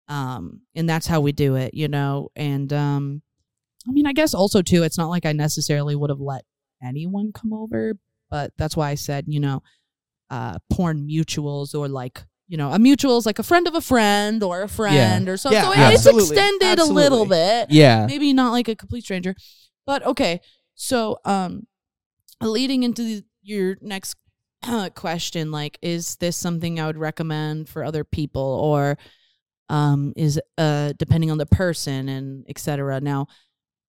um, 0.07 0.61
and 0.73 0.89
that's 0.89 1.05
how 1.05 1.19
we 1.19 1.33
do 1.33 1.55
it, 1.55 1.73
you 1.73 1.89
know. 1.89 2.29
And 2.33 2.71
um, 2.71 3.21
I 3.85 3.91
mean, 3.91 4.07
I 4.07 4.13
guess 4.13 4.33
also 4.33 4.61
too, 4.61 4.83
it's 4.83 4.97
not 4.97 5.09
like 5.09 5.25
I 5.25 5.33
necessarily 5.33 5.97
would 5.97 6.09
have 6.09 6.21
let 6.21 6.45
anyone 6.81 7.33
come 7.33 7.51
over, 7.51 7.95
but 8.29 8.53
that's 8.57 8.77
why 8.77 8.89
I 8.89 8.95
said, 8.95 9.25
you 9.27 9.41
know, 9.41 9.61
uh, 10.29 10.59
porn 10.69 11.05
mutuals 11.05 11.75
or 11.77 11.89
like. 11.89 12.23
You 12.49 12.55
know, 12.55 12.71
a 12.71 12.79
mutual 12.79 13.17
is 13.17 13.25
like 13.25 13.39
a 13.39 13.43
friend 13.43 13.67
of 13.67 13.75
a 13.75 13.81
friend 13.81 14.41
or 14.41 14.61
a 14.61 14.69
friend 14.69 15.27
or 15.27 15.35
something. 15.35 15.61
Yeah, 15.61 15.73
so 15.73 15.73
yeah. 15.73 15.89
it's 15.89 16.07
absolutely. 16.07 16.37
extended 16.37 16.79
a 16.79 16.85
little 16.85 17.25
bit 17.25 17.69
Yeah. 17.69 18.05
maybe 18.07 18.31
not 18.31 18.51
like 18.51 18.69
a 18.69 18.75
complete 18.77 19.03
stranger 19.03 19.35
but 19.85 20.05
okay 20.05 20.39
so 20.73 21.19
um 21.25 21.67
leading 22.41 22.83
into 22.83 23.03
the, 23.03 23.23
your 23.41 23.77
next 23.81 24.15
question 24.95 25.51
like 25.51 25.77
is 25.81 26.15
this 26.17 26.35
something 26.35 26.79
i 26.79 26.85
would 26.87 26.97
recommend 26.97 27.69
for 27.69 27.83
other 27.83 28.03
people? 28.03 28.41
Or 28.41 28.97
um 29.69 30.13
is 30.15 30.39
uh 30.57 30.93
depending 30.97 31.31
on 31.31 31.37
the 31.37 31.45
person 31.45 32.07
and 32.09 32.45
etc 32.47 33.01
now 33.01 33.27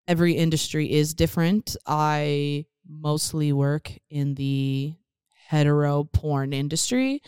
every 0.06 0.32
industry 0.34 0.90
is 0.90 1.14
different. 1.14 1.76
I 1.86 2.64
mostly 2.88 3.52
work 3.52 3.92
in 4.08 4.34
the 4.34 4.94
hetero 5.46 6.04
porn 6.04 6.52
industry. 6.54 7.22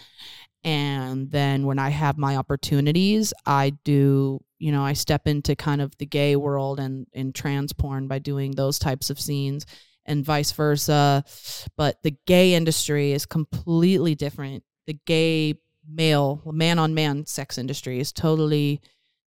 And 0.65 1.31
then 1.31 1.65
when 1.65 1.79
i 1.79 1.89
have 1.89 2.19
my 2.19 2.37
opportunities 2.37 3.33
i 3.47 3.71
do 3.83 4.41
you 4.59 4.71
know 4.71 4.85
i 4.85 4.93
step 4.93 5.27
into 5.27 5.57
kind 5.57 5.81
of 5.81 5.97
the 5.97 6.05
gay 6.05 6.37
world 6.37 6.79
and 6.79 7.07
in 7.15 7.33
trans 7.33 7.73
porn 7.73 8.09
by 8.09 8.19
doing 8.19 8.51
those 8.51 8.79
types 8.79 9.09
of 9.09 9.19
scenes 9.19 9.65
and 10.11 10.25
vice 10.25 10.53
versa 10.53 11.25
but 11.77 12.03
the 12.03 12.15
gay 12.27 12.55
industry 12.55 13.13
is 13.13 13.25
completely 13.27 14.15
different 14.15 14.63
the 14.87 14.99
gay 15.07 15.55
male 15.89 16.43
man 16.53 16.79
on 16.79 16.93
man 16.95 17.25
sex 17.27 17.57
industry 17.59 17.99
is 18.01 18.13
totally 18.13 18.81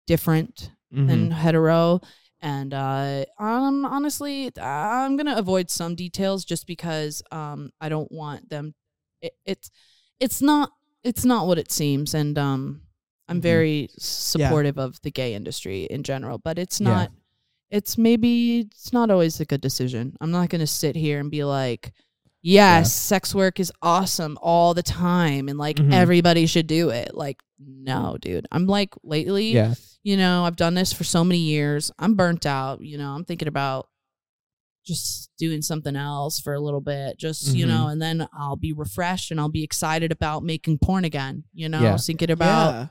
different 0.08 0.72
Mhm. 0.94 1.08
than 1.08 1.32
hetero 1.32 2.02
and 2.42 2.74
uh 2.74 3.24
um 3.40 3.86
honestly 3.86 4.52
i'm 4.60 5.16
gonna 5.18 5.38
avoid 5.38 5.70
some 5.70 5.96
details 5.96 6.44
just 6.44 6.66
because 6.68 7.22
um 7.32 7.72
i 7.80 7.88
don't 7.88 8.12
want 8.12 8.50
them 8.50 8.74
it, 9.22 9.34
it's 9.46 9.70
it's 10.20 10.42
not 10.42 10.72
it's 11.04 11.24
not 11.26 11.48
what 11.48 11.58
it 11.58 11.72
seems 11.72 12.14
and 12.14 12.38
um 12.38 12.82
i'm 13.30 13.38
Mhm. 13.40 13.44
very 13.44 13.90
supportive 13.98 14.78
of 14.78 15.00
the 15.04 15.12
gay 15.12 15.34
industry 15.34 15.84
in 15.86 16.04
general 16.04 16.38
but 16.38 16.58
it's 16.60 16.80
Yeah. 16.82 17.08
Not 17.72 17.78
it's 17.78 17.98
maybe 17.98 18.60
it's 18.62 18.92
not 18.94 19.10
always 19.10 19.40
a 19.40 19.46
good 19.46 19.62
decision 19.62 20.16
i'm 20.22 20.32
not 20.32 20.50
gonna 20.50 20.68
sit 20.68 20.96
here 20.96 21.20
and 21.20 21.32
be 21.32 21.44
like 21.44 21.94
yes 22.42 22.92
sex 22.94 23.34
work 23.36 23.60
is 23.60 23.72
awesome 23.82 24.38
all 24.42 24.74
the 24.74 24.84
time 24.84 25.48
and 25.50 25.58
like 25.60 25.78
Mhm. 25.78 25.94
everybody 25.94 26.46
should 26.48 26.68
do 26.68 26.90
it 26.90 27.14
like 27.16 27.42
no 27.60 28.18
dude 28.20 28.48
i'm 28.52 28.66
like 28.68 28.94
lately 29.04 29.52
Yeah. 29.54 29.76
you 30.04 30.18
know, 30.18 30.46
I've 30.46 30.56
done 30.56 30.74
this 30.74 30.92
for 30.92 31.04
so 31.04 31.24
many 31.24 31.38
years. 31.38 31.92
I'm 32.00 32.16
burnt 32.16 32.48
out. 32.48 32.82
You 32.82 32.98
know, 32.98 33.12
I'm 33.12 33.24
thinking 33.24 33.48
about 33.48 33.88
just 34.84 35.30
doing 35.38 35.62
something 35.62 35.96
else 35.96 36.40
for 36.40 36.56
a 36.56 36.60
little 36.60 36.82
bit, 36.82 37.20
just, 37.20 37.54
you 37.56 37.66
Mhm. 37.66 37.70
know, 37.70 37.88
and 37.90 38.02
then 38.02 38.28
I'll 38.34 38.56
be 38.56 38.74
refreshed 38.74 39.30
and 39.30 39.40
I'll 39.40 39.48
be 39.48 39.64
excited 39.64 40.12
about 40.12 40.42
making 40.44 40.80
porn 40.80 41.06
again, 41.06 41.44
you 41.54 41.70
know, 41.70 41.82
Yeah. 41.84 41.98
thinking 41.98 42.32
about 42.32 42.72
yeah. 42.74 42.88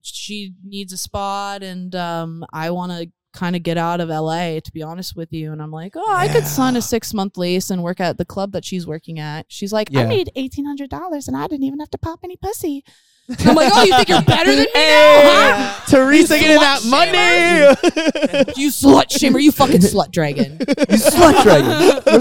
she 0.00 0.54
needs 0.64 0.94
a 0.94 0.96
spot 0.96 1.62
and 1.62 1.94
um, 1.94 2.44
I 2.54 2.70
want 2.70 2.92
to 2.92 3.12
kind 3.36 3.54
of 3.54 3.62
get 3.62 3.76
out 3.78 4.00
of 4.00 4.08
LA, 4.08 4.58
to 4.60 4.70
be 4.72 4.82
honest 4.82 5.14
with 5.14 5.32
you. 5.32 5.52
And 5.52 5.62
I'm 5.62 5.70
like, 5.70 5.92
oh, 5.94 6.14
I 6.14 6.26
could 6.28 6.46
sign 6.46 6.76
a 6.76 6.82
six 6.82 7.14
month 7.14 7.36
lease 7.36 7.70
and 7.70 7.82
work 7.82 8.00
at 8.00 8.18
the 8.18 8.24
club 8.24 8.52
that 8.52 8.64
she's 8.64 8.86
working 8.86 9.18
at. 9.20 9.46
She's 9.48 9.72
like, 9.72 9.90
I 9.94 10.00
Yeah. 10.00 10.06
made 10.08 10.30
$1,800 10.36 11.28
and 11.28 11.36
I 11.36 11.46
didn't 11.46 11.64
even 11.64 11.78
have 11.80 11.90
to 11.90 11.98
pop 11.98 12.20
any 12.24 12.36
pussy. 12.36 12.82
I'm 13.40 13.56
like, 13.56 13.72
oh, 13.74 13.82
you 13.82 13.94
think 13.96 14.08
you're 14.08 14.22
better 14.22 14.50
than 14.54 14.60
me 14.64 14.70
now, 14.72 15.20
huh? 15.24 15.80
Teresa 15.88 16.38
getting 16.38 16.60
that 16.60 16.80
slut 16.80 16.90
money. 16.90 18.52
You 18.56 18.70
slut 18.70 19.08
shamer, 19.08 19.42
you 19.42 19.50
fucking 19.52 19.80
slut 19.80 20.12
dragon. 20.12 20.58
You 20.60 20.96
slut 20.96 21.42
dragon. 21.42 21.70
You're 22.06 22.20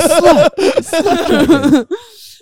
slut. 0.82 1.88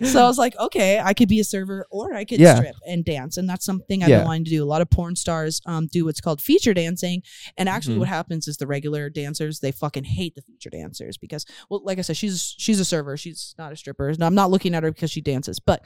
So 0.03 0.23
I 0.23 0.27
was 0.27 0.37
like, 0.37 0.55
okay, 0.57 0.99
I 0.99 1.13
could 1.13 1.27
be 1.29 1.39
a 1.39 1.43
server 1.43 1.85
or 1.91 2.13
I 2.13 2.25
could 2.25 2.39
Yeah. 2.39 2.55
strip 2.55 2.75
and 2.87 3.03
dance. 3.05 3.37
And 3.37 3.47
that's 3.49 3.65
something 3.65 4.01
I've 4.03 4.09
Yeah. 4.09 4.19
been 4.19 4.25
wanting 4.27 4.45
to 4.45 4.49
do. 4.51 4.63
A 4.63 4.65
lot 4.65 4.81
of 4.81 4.89
porn 4.89 5.15
stars 5.15 5.61
um, 5.65 5.87
do 5.87 6.05
what's 6.05 6.21
called 6.21 6.41
feature 6.41 6.73
dancing. 6.73 7.21
And 7.57 7.67
actually 7.69 7.95
Mhm. 7.95 7.99
what 7.99 8.07
happens 8.07 8.47
is 8.47 8.57
the 8.57 8.67
regular 8.67 9.09
dancers, 9.09 9.59
they 9.59 9.71
fucking 9.71 10.05
hate 10.05 10.35
the 10.35 10.41
feature 10.41 10.69
dancers 10.69 11.17
because, 11.17 11.45
well, 11.69 11.81
like 11.83 11.97
I 11.99 12.01
said, 12.01 12.17
she's 12.17 12.55
she's 12.57 12.79
a 12.79 12.85
server. 12.85 13.17
She's 13.17 13.53
not 13.57 13.71
a 13.71 13.75
stripper. 13.75 14.09
And 14.09 14.23
I'm 14.23 14.35
not 14.35 14.49
looking 14.51 14.73
at 14.75 14.83
her 14.83 14.91
because 14.91 15.11
she 15.11 15.21
dances. 15.21 15.59
But 15.59 15.81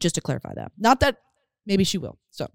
just 0.00 0.14
to 0.16 0.20
clarify 0.20 0.54
that. 0.54 0.72
Not 0.78 1.00
that 1.00 1.18
maybe 1.66 1.84
she 1.84 1.98
will. 1.98 2.18
So 2.30 2.46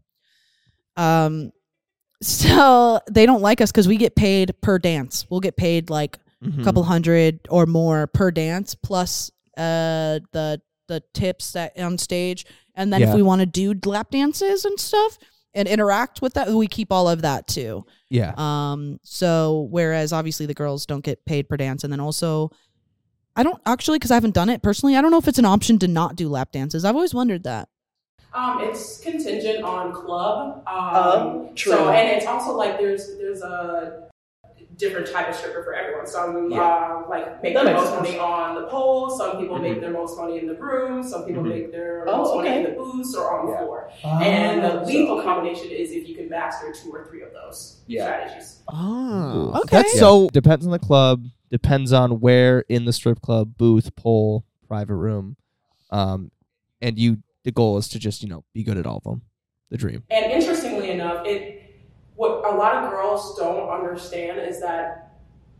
um 0.98 1.52
so 2.22 3.00
they 3.10 3.26
don't 3.26 3.42
like 3.42 3.62
us 3.62 3.72
because 3.72 3.88
we 3.88 3.98
get 3.98 4.16
paid 4.16 4.54
per 4.62 4.78
dance. 4.78 5.26
We'll 5.30 5.40
get 5.40 5.58
paid 5.58 5.90
like 5.90 6.20
Mhm. 6.44 6.62
a 6.62 6.64
couple 6.64 6.84
hundred 6.84 7.40
or 7.50 7.66
more 7.66 8.08
per 8.08 8.32
dance 8.32 8.74
plus 8.76 9.30
uh 9.58 10.20
the 10.32 10.62
the 10.88 11.02
tips 11.14 11.52
that 11.54 11.78
on 11.80 11.98
stage 11.98 12.46
and 12.76 12.92
then 12.92 13.02
if 13.02 13.16
we 13.16 13.22
want 13.22 13.40
to 13.40 13.46
do 13.46 13.74
lap 13.90 14.10
dances 14.12 14.66
and 14.66 14.80
stuff 14.80 15.18
and 15.54 15.68
interact 15.68 16.22
with 16.22 16.34
that 16.34 16.50
we 16.50 16.68
keep 16.68 16.92
all 16.92 17.08
of 17.10 17.22
that 17.22 17.48
too 17.48 17.86
Yeah. 18.10 18.34
um 18.38 19.00
so 19.04 19.68
whereas 19.72 20.12
obviously 20.14 20.46
the 20.46 20.54
girls 20.54 20.86
don't 20.86 21.04
get 21.04 21.24
paid 21.26 21.48
per 21.50 21.58
dance 21.58 21.84
and 21.84 21.92
then 21.94 22.00
also 22.00 22.52
i 23.36 23.44
don't 23.44 23.62
actually 23.66 24.00
because 24.00 24.12
i 24.12 24.16
haven't 24.16 24.34
done 24.34 24.50
it 24.50 24.62
personally 24.64 24.96
i 24.98 25.02
don't 25.02 25.12
know 25.12 25.18
if 25.18 25.28
it's 25.28 25.40
an 25.40 25.46
option 25.46 25.80
to 25.80 25.88
not 25.88 26.16
do 26.16 26.28
lap 26.30 26.52
dances 26.52 26.84
i've 26.86 26.96
always 26.96 27.14
wondered 27.14 27.44
that 27.44 27.70
Um, 28.34 28.60
it's 28.62 29.00
contingent 29.04 29.64
on 29.66 29.92
club. 29.92 30.64
Um, 30.66 30.96
Oh, 30.96 31.52
true. 31.56 31.74
So, 31.74 31.90
and 31.90 32.08
it's 32.10 32.26
also 32.26 32.56
like 32.56 32.78
there's 32.80 33.18
there's 33.18 33.42
a 33.42 34.10
different 34.82 35.08
type 35.08 35.30
of 35.30 35.36
stripper 35.36 35.64
for 35.64 35.74
everyone. 35.74 36.06
Some 36.08 36.52
Yeah. 36.52 36.60
um, 36.98 37.10
like 37.10 37.42
make 37.44 37.54
That 37.54 37.64
their 37.66 37.74
makes 37.76 37.86
most 37.86 37.96
money 38.02 38.18
on 38.20 38.56
the 38.56 38.68
pole. 38.68 39.10
Some 39.10 39.38
people 39.38 39.58
Mhm. 39.58 39.62
make 39.62 39.80
their 39.82 39.92
most 39.92 40.18
money 40.18 40.40
in 40.40 40.48
the 40.48 40.56
room. 40.56 41.04
Some 41.04 41.26
people 41.26 41.44
Mhm. 41.44 41.50
make 41.50 41.72
their 41.72 42.04
Oh, 42.10 42.18
most 42.18 42.36
money 42.36 42.50
in 42.58 42.64
the 42.64 42.72
booths 42.72 43.16
or 43.16 43.40
on 43.40 43.46
the 43.46 43.52
Yeah. 43.54 43.60
floor. 43.66 43.78
and 44.04 44.64
the 44.64 44.82
lethal 44.86 45.18
so- 45.20 45.24
combination 45.24 45.70
is 45.70 45.92
if 45.92 46.08
you 46.10 46.16
can 46.16 46.28
master 46.30 46.74
two 46.74 46.90
or 46.92 47.06
three 47.10 47.22
of 47.22 47.32
those 47.34 47.82
Yeah. 47.88 48.04
strategies. 48.06 48.64
Oh. 48.74 49.52
Okay. 49.64 49.78
That's 49.78 50.00
so 50.00 50.28
depends 50.30 50.66
on 50.66 50.72
the 50.72 50.80
club, 50.80 51.26
depends 51.52 51.94
on 51.94 52.20
where 52.20 52.62
in 52.70 52.86
the 52.86 52.94
strip 52.94 53.22
club, 53.22 53.54
booth, 53.58 53.96
pole, 53.96 54.44
private 54.68 54.96
room. 54.96 55.36
Um 55.92 56.32
and 56.82 56.98
you 56.98 57.18
the 57.44 57.52
goal 57.52 57.78
is 57.78 57.88
to 57.90 58.00
just, 58.00 58.24
you 58.24 58.30
know, 58.30 58.44
be 58.54 58.64
good 58.64 58.78
at 58.78 58.86
all 58.86 58.98
of 58.98 59.04
them. 59.04 59.22
The 59.70 59.78
dream. 59.78 60.04
And 60.10 60.32
interestingly 60.32 60.90
enough, 60.92 61.26
it 61.26 61.61
what 62.22 62.54
a 62.54 62.56
lot 62.56 62.74
of 62.84 62.92
girls 62.92 63.36
don't 63.36 63.68
understand 63.70 64.40
is 64.40 64.62
that 64.62 65.14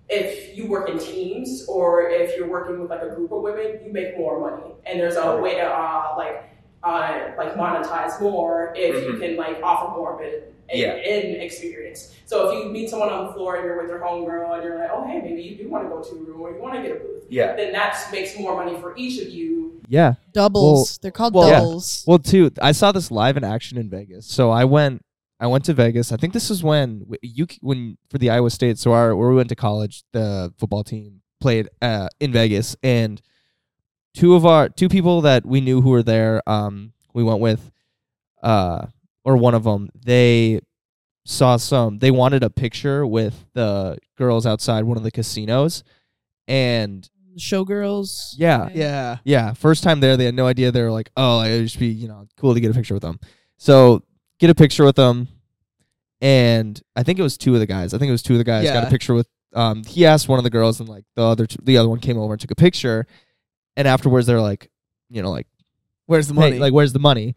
if 0.10 0.56
you 0.56 0.68
work 0.68 0.90
in 0.90 1.00
teams 1.00 1.66
or 1.68 2.08
if 2.10 2.36
you're 2.38 2.50
working 2.50 2.80
with 2.80 2.90
like 2.92 3.02
a 3.02 3.10
group 3.16 3.32
of 3.32 3.42
women, 3.42 3.80
you 3.84 3.92
make 3.92 4.16
more 4.18 4.40
money, 4.40 4.72
and 4.86 5.00
there's 5.00 5.16
a 5.16 5.38
way 5.38 5.56
to 5.56 5.62
uh, 5.66 6.14
like 6.18 6.38
uh, 6.84 7.32
like 7.38 7.56
monetize 7.56 8.22
more 8.22 8.74
if 8.76 8.94
you 9.08 9.18
can 9.18 9.36
like 9.38 9.58
offer 9.64 9.88
more 9.98 10.16
of 10.16 10.22
it 10.22 10.54
in, 10.70 10.80
Yeah. 10.82 10.96
in 10.98 11.42
experience. 11.42 12.14
So 12.26 12.50
if 12.50 12.64
you 12.64 12.70
meet 12.72 12.90
someone 12.90 13.10
on 13.10 13.28
the 13.28 13.34
floor 13.34 13.56
and 13.56 13.66
you're 13.66 13.80
with 13.82 13.90
your 13.90 14.00
homegirl 14.00 14.54
and 14.56 14.64
you're 14.64 14.78
like, 14.78 14.90
oh 14.94 15.04
hey, 15.08 15.20
maybe 15.22 15.42
you 15.42 15.56
do 15.56 15.68
want 15.70 15.84
to 15.86 15.90
go 15.90 16.02
to 16.04 16.12
a 16.16 16.24
room 16.28 16.42
or 16.42 16.52
you 16.54 16.62
want 16.62 16.76
to 16.76 16.82
get 16.82 16.92
a 16.98 17.00
booth, 17.00 17.24
Yeah. 17.30 17.56
then 17.56 17.72
that 17.74 17.98
makes 18.12 18.38
more 18.38 18.54
money 18.64 18.80
for 18.80 18.96
each 18.98 19.20
of 19.22 19.30
you. 19.30 19.82
Yeah. 19.88 20.14
doubles 20.34 20.98
they're 21.02 21.12
called 21.12 21.34
well, 21.34 21.48
yeah. 21.50 21.60
doubles 21.60 22.04
Well, 22.08 22.20
too, 22.20 22.52
I 22.62 22.72
saw 22.72 22.92
this 22.92 23.10
live 23.12 23.36
in 23.38 23.44
action 23.44 23.78
in 23.78 23.90
Vegas. 23.90 24.26
So 24.28 24.50
I 24.52 24.64
went, 24.66 25.02
I 25.42 25.48
went 25.48 25.66
to 25.66 25.74
Vegas. 25.74 26.12
I 26.12 26.18
think 26.18 26.34
this 26.34 26.52
is 26.52 26.64
when 26.64 27.04
you 27.24 27.48
when 27.62 27.98
for 28.12 28.20
the 28.20 28.30
Iowa 28.30 28.52
State. 28.52 28.78
So 28.78 28.94
our 28.94 29.16
where 29.16 29.28
we 29.30 29.36
went 29.36 29.50
to 29.50 29.56
college, 29.56 30.04
the 30.14 30.54
football 30.60 30.84
team 30.84 31.22
played 31.42 31.68
uh, 31.82 32.10
in 32.20 32.32
Vegas, 32.32 32.76
and 32.84 33.20
two 34.14 34.36
of 34.36 34.46
our 34.46 34.70
two 34.70 34.88
people 34.88 35.22
that 35.22 35.44
we 35.44 35.60
knew 35.60 35.82
who 35.82 35.90
were 35.90 36.04
there, 36.04 36.48
um, 36.48 36.94
we 37.16 37.24
went 37.24 37.40
with, 37.40 37.72
uh, 38.44 38.86
or 39.24 39.36
one 39.36 39.56
of 39.56 39.64
them, 39.64 39.90
they 40.06 40.60
saw 41.26 41.58
some. 41.58 41.98
They 41.98 42.12
wanted 42.12 42.44
a 42.44 42.52
picture 42.52 43.06
with 43.06 43.46
the 43.54 43.98
girls 44.20 44.46
outside 44.46 44.84
one 44.84 44.98
of 44.98 45.04
the 45.04 45.12
casinos, 45.12 45.84
and 46.48 47.10
showgirls 47.40 48.36
Yeah. 48.38 48.66
Okay. 48.66 48.80
Yeah. 48.80 49.18
yeah, 49.24 49.54
first 49.54 49.84
time 49.84 50.02
there, 50.02 50.18
they 50.18 50.26
had 50.26 50.36
no 50.36 50.46
idea. 50.46 50.72
They 50.72 50.84
were 50.84 50.92
like, 50.92 51.10
"Oh, 51.18 51.42
it 51.42 51.58
would 51.58 51.64
just 51.64 51.80
be 51.80 51.88
you 51.88 52.08
know 52.08 52.28
cool 52.38 52.54
to 52.54 52.60
get 52.60 52.70
a 52.70 52.76
picture 52.76 52.94
with 52.94 53.02
them." 53.02 53.20
So 53.58 54.04
get 54.42 54.50
a 54.50 54.56
picture 54.56 54.84
with 54.84 54.98
them, 54.98 55.30
and 56.22 56.82
I 56.96 57.04
think 57.04 57.18
it 57.20 57.24
was 57.24 57.38
two 57.38 57.54
of 57.54 57.60
the 57.62 57.66
guys. 57.66 57.94
I 57.94 57.98
think 57.98 58.10
it 58.10 58.14
was 58.14 58.24
two 58.24 58.34
of 58.34 58.38
the 58.40 58.44
guys 58.44 58.66
got 58.66 58.82
Yeah. 58.82 58.88
a 58.88 58.90
picture 58.90 59.14
with. 59.14 59.28
Um, 59.54 59.84
he 59.84 60.06
asked 60.06 60.28
one 60.30 60.38
of 60.40 60.44
the 60.44 60.50
girls, 60.50 60.80
and 60.80 60.88
like 60.90 61.04
the 61.16 61.24
other, 61.24 61.46
two, 61.46 61.58
the 61.64 61.78
other 61.78 61.90
one 61.90 62.00
came 62.00 62.18
over 62.18 62.34
and 62.34 62.40
took 62.42 62.52
a 62.52 62.56
picture, 62.56 63.06
and 63.78 63.88
afterwards 63.88 64.28
they're 64.28 64.42
like, 64.42 64.70
you 65.10 65.22
know, 65.22 65.30
like, 65.32 65.48
Where's 66.06 66.28
the 66.28 66.34
"Hey, 66.34 66.40
money? 66.40 66.60
like, 66.60 66.74
where's 66.74 66.94
the 66.94 67.00
money? 67.00 67.36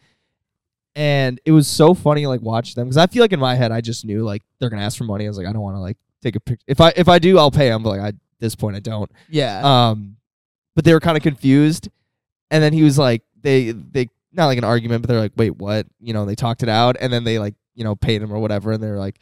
And 0.96 1.40
it 1.44 1.50
was 1.52 1.66
so 1.66 1.92
funny, 1.94 2.26
like, 2.26 2.40
watch 2.40 2.74
them 2.74 2.86
because 2.86 2.96
I 2.96 3.06
feel 3.06 3.22
like 3.22 3.32
in 3.32 3.40
my 3.40 3.54
head 3.56 3.72
I 3.72 3.80
just 3.80 4.04
knew 4.04 4.22
like 4.24 4.42
they're 4.58 4.70
gonna 4.70 4.82
ask 4.82 4.96
for 4.96 5.04
money. 5.04 5.24
I 5.24 5.28
was 5.28 5.36
like, 5.38 5.46
I 5.46 5.52
don't 5.52 5.62
want 5.62 5.76
to 5.76 5.80
like 5.80 5.96
take 6.22 6.36
a 6.36 6.40
picture. 6.40 6.64
If 6.68 6.80
I 6.80 6.92
if 6.96 7.08
I 7.08 7.18
do, 7.18 7.36
I'll 7.38 7.50
pay 7.50 7.68
them. 7.68 7.82
But 7.82 7.90
like 7.90 8.00
I, 8.00 8.08
at 8.08 8.14
this 8.38 8.54
point, 8.54 8.76
I 8.76 8.80
don't. 8.80 9.10
yeah. 9.28 9.88
Um, 9.90 10.16
but 10.76 10.84
they 10.84 10.92
were 10.92 11.00
kind 11.00 11.16
of 11.16 11.22
confused. 11.22 11.88
And 12.50 12.62
then 12.62 12.72
he 12.72 12.82
was 12.84 12.96
like, 12.98 13.22
they 13.42 13.72
they 13.72 14.08
not 14.34 14.46
like 14.46 14.58
an 14.58 14.64
argument, 14.64 15.02
but 15.02 15.08
they're 15.08 15.20
like, 15.20 15.32
wait, 15.36 15.56
what? 15.56 15.86
You 16.00 16.12
know, 16.12 16.24
they 16.24 16.34
talked 16.34 16.62
it 16.62 16.68
out, 16.68 16.96
and 17.00 17.12
then 17.12 17.24
they 17.24 17.38
like 17.38 17.54
you 17.74 17.84
know 17.84 17.94
paid 17.94 18.22
him 18.22 18.32
or 18.32 18.38
whatever, 18.38 18.72
and 18.72 18.82
they're 18.82 18.98
like. 18.98 19.18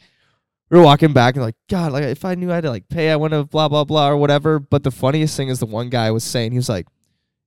We 0.69 0.79
were 0.79 0.85
walking 0.85 1.13
back 1.13 1.35
and 1.35 1.43
like, 1.43 1.57
God, 1.69 1.91
like 1.91 2.03
if 2.05 2.25
I 2.25 2.33
knew 2.33 2.51
I 2.51 2.55
had 2.55 2.63
to 2.63 2.71
like 2.71 2.89
pay, 2.89 3.11
I 3.11 3.15
wouldn't 3.15 3.37
have 3.37 3.51
blah 3.51 3.67
blah 3.67 3.83
blah 3.83 4.09
or 4.09 4.17
whatever. 4.17 4.57
But 4.57 4.81
the 4.81 4.89
funniest 4.89 5.37
thing 5.37 5.49
is 5.49 5.59
the 5.59 5.67
one 5.67 5.89
guy 5.89 6.09
was 6.09 6.23
saying 6.23 6.51
he 6.51 6.57
was 6.57 6.69
like, 6.69 6.87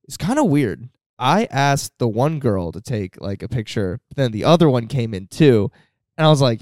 it's 0.05 0.15
kind 0.15 0.39
of 0.39 0.45
weird. 0.45 0.87
I 1.19 1.45
asked 1.51 1.97
the 1.97 2.07
one 2.07 2.39
girl 2.39 2.71
to 2.71 2.79
take 2.79 3.19
like 3.19 3.43
a 3.43 3.49
picture, 3.49 3.99
then 4.15 4.31
the 4.31 4.45
other 4.45 4.69
one 4.69 4.87
came 4.87 5.13
in 5.13 5.27
too, 5.27 5.71
and 6.17 6.25
I 6.25 6.29
was 6.29 6.41
like, 6.41 6.61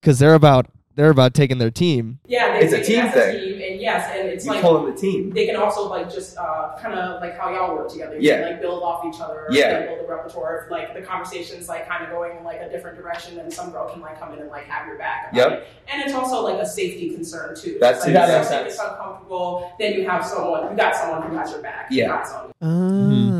because 0.00 0.18
they're 0.18 0.34
about 0.34 0.66
they're 0.96 1.10
about 1.10 1.34
taking 1.34 1.58
their 1.58 1.70
team. 1.70 2.18
Yeah, 2.26 2.56
It's 2.56 2.72
a 2.72 2.82
team 2.82 3.08
thing. 3.10 3.38
team, 3.38 3.60
and 3.72 3.80
yes, 3.80 4.10
and 4.16 4.28
it's 4.28 4.46
like 4.46 4.62
them 4.62 4.86
the 4.86 4.96
team. 4.96 5.30
they 5.30 5.46
can 5.46 5.56
also 5.56 5.88
like 5.88 6.10
just 6.10 6.36
uh, 6.38 6.76
kind 6.80 6.98
of 6.98 7.20
like 7.20 7.38
how 7.38 7.50
y'all 7.50 7.76
work 7.76 7.90
together. 7.90 8.14
You 8.14 8.22
Yeah. 8.30 8.40
can, 8.42 8.52
like 8.52 8.60
build 8.62 8.82
off 8.82 9.04
each 9.04 9.20
other. 9.20 9.46
Yeah. 9.50 9.86
build 9.86 10.00
a 10.06 10.10
repertoire. 10.10 10.64
If 10.64 10.70
like 10.70 10.94
the 10.94 11.02
conversation's 11.02 11.68
like 11.68 11.86
kind 11.86 12.02
of 12.04 12.10
going 12.10 12.38
in 12.38 12.44
like 12.44 12.60
a 12.62 12.70
different 12.70 12.96
direction, 12.96 13.36
then 13.36 13.50
some 13.50 13.70
girl 13.70 13.88
can 13.92 14.00
like 14.00 14.18
come 14.18 14.32
in 14.32 14.40
and 14.40 14.48
like 14.50 14.64
have 14.64 14.86
your 14.88 14.96
back. 14.96 15.30
Yep. 15.34 15.52
it. 15.52 15.68
And 15.92 16.02
it's 16.02 16.14
also 16.14 16.40
like 16.42 16.58
a 16.60 16.66
safety 16.66 17.10
concern 17.14 17.54
too. 17.54 17.76
That's 17.78 18.00
like, 18.00 18.10
it. 18.10 18.12
That 18.14 18.28
makes 18.28 18.48
something 18.48 18.70
sense. 18.70 18.74
is 18.74 18.80
uncomfortable, 18.80 19.72
then 19.78 19.92
you 19.92 20.08
have 20.08 20.24
someone. 20.24 20.70
You 20.70 20.76
got 20.76 20.96
someone 20.96 21.28
who 21.30 21.36
has 21.36 21.50
your 21.50 21.60
back. 21.62 21.88
Yeah. 21.90 22.04
Who 22.06 22.12
got 22.12 22.26
someone. 22.26 22.52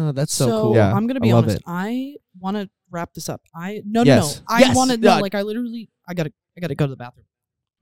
Ah, 0.08 0.12
that's 0.12 0.34
so, 0.34 0.60
cool. 0.62 0.74
Yeah, 0.76 0.92
I'm 0.92 1.06
gonna 1.06 1.20
I 1.20 1.22
be 1.22 1.32
love 1.32 1.44
honest. 1.44 1.56
it. 1.58 1.62
I 1.66 2.16
want 2.38 2.58
to 2.58 2.68
wrap 2.90 3.14
this 3.14 3.30
up. 3.30 3.40
I 3.54 3.82
no 3.86 4.02
Yes. 4.02 4.36
no 4.36 4.40
no. 4.40 4.44
I 4.56 4.60
Yes. 4.60 4.76
want 4.76 4.90
to 4.90 4.98
no 4.98 5.14
Yeah. 5.14 5.20
like 5.20 5.34
I 5.34 5.40
literally 5.42 5.88
I 6.06 6.12
gotta 6.12 6.32
I 6.56 6.60
gotta 6.60 6.74
go 6.74 6.84
to 6.84 6.90
the 6.90 6.96
bathroom. 6.96 7.24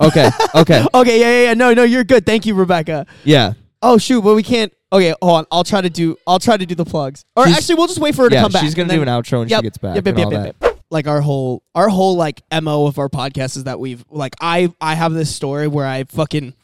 Okay, 0.00 0.28
okay, 0.54 0.84
Okay, 0.94 1.20
yeah, 1.20 1.30
yeah, 1.30 1.42
yeah. 1.48 1.54
No, 1.54 1.72
no, 1.74 1.82
you're 1.84 2.04
good. 2.04 2.26
Thank 2.26 2.46
you, 2.46 2.54
Rebecca. 2.54 3.06
yeah, 3.24 3.54
Oh 3.82 3.98
shoot, 3.98 4.22
but 4.22 4.34
we 4.34 4.42
can't. 4.42 4.72
Okay, 4.92 5.14
hold 5.20 5.38
on. 5.38 5.46
I'll 5.50 5.64
try 5.64 5.80
to 5.80 5.90
do. 5.90 6.16
I'll 6.26 6.38
try 6.38 6.56
to 6.56 6.64
do 6.66 6.74
the 6.74 6.84
plugs. 6.84 7.24
Or 7.36 7.44
She's- 7.46 7.58
actually, 7.58 7.74
we'll 7.76 7.86
just 7.88 7.98
wait 7.98 8.14
for 8.14 8.22
her 8.22 8.28
to 8.30 8.34
yeah. 8.36 8.42
come 8.42 8.52
back. 8.52 8.62
She's 8.62 8.74
gonna 8.74 8.92
and 8.92 8.98
do 8.98 9.02
an 9.02 9.08
outro 9.08 9.40
when 9.40 9.48
Yep, 9.48 9.58
she 9.58 9.62
gets 9.62 9.78
back. 9.78 9.96
Yep, 9.96 10.06
yep, 10.06 10.12
and 10.12 10.18
yep, 10.18 10.26
all 10.26 10.32
yep, 10.32 10.58
that. 10.60 10.66
yep. 10.68 10.78
Like 10.90 11.06
our 11.08 11.20
whole, 11.20 11.62
our 11.74 11.88
whole 11.88 12.16
like 12.16 12.42
mo 12.62 12.86
of 12.86 12.98
our 12.98 13.08
podcast 13.08 13.56
is 13.56 13.64
that 13.64 13.80
we've 13.80 14.04
like 14.10 14.34
I 14.40 14.72
I 14.80 14.94
have 14.94 15.12
this 15.12 15.34
story 15.34 15.66
where 15.68 15.86
I 15.86 16.04
fucking 16.04 16.54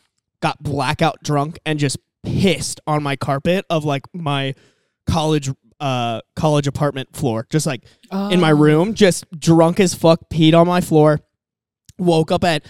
got 0.41 0.63
blackout 0.63 1.23
drunk 1.23 1.59
and 1.67 1.79
just 1.79 1.99
pissed 2.23 2.81
on 2.87 3.03
my 3.03 3.17
carpet 3.17 3.65
of 3.71 3.85
like 3.85 4.03
my 4.15 4.55
college 5.07 5.51
uh 5.81 6.21
college 6.37 6.67
apartment 6.67 7.15
floor, 7.17 7.47
just 7.51 7.67
like 7.67 7.83
in 8.31 8.41
my 8.41 8.53
Oh. 8.53 8.57
room, 8.57 8.95
just 8.95 9.25
drunk 9.39 9.81
as 9.81 9.95
fuck, 9.95 10.29
peed 10.31 10.55
on 10.55 10.67
my 10.67 10.81
floor. 10.81 11.21
Woke 11.99 12.31
up 12.31 12.45
at 12.45 12.65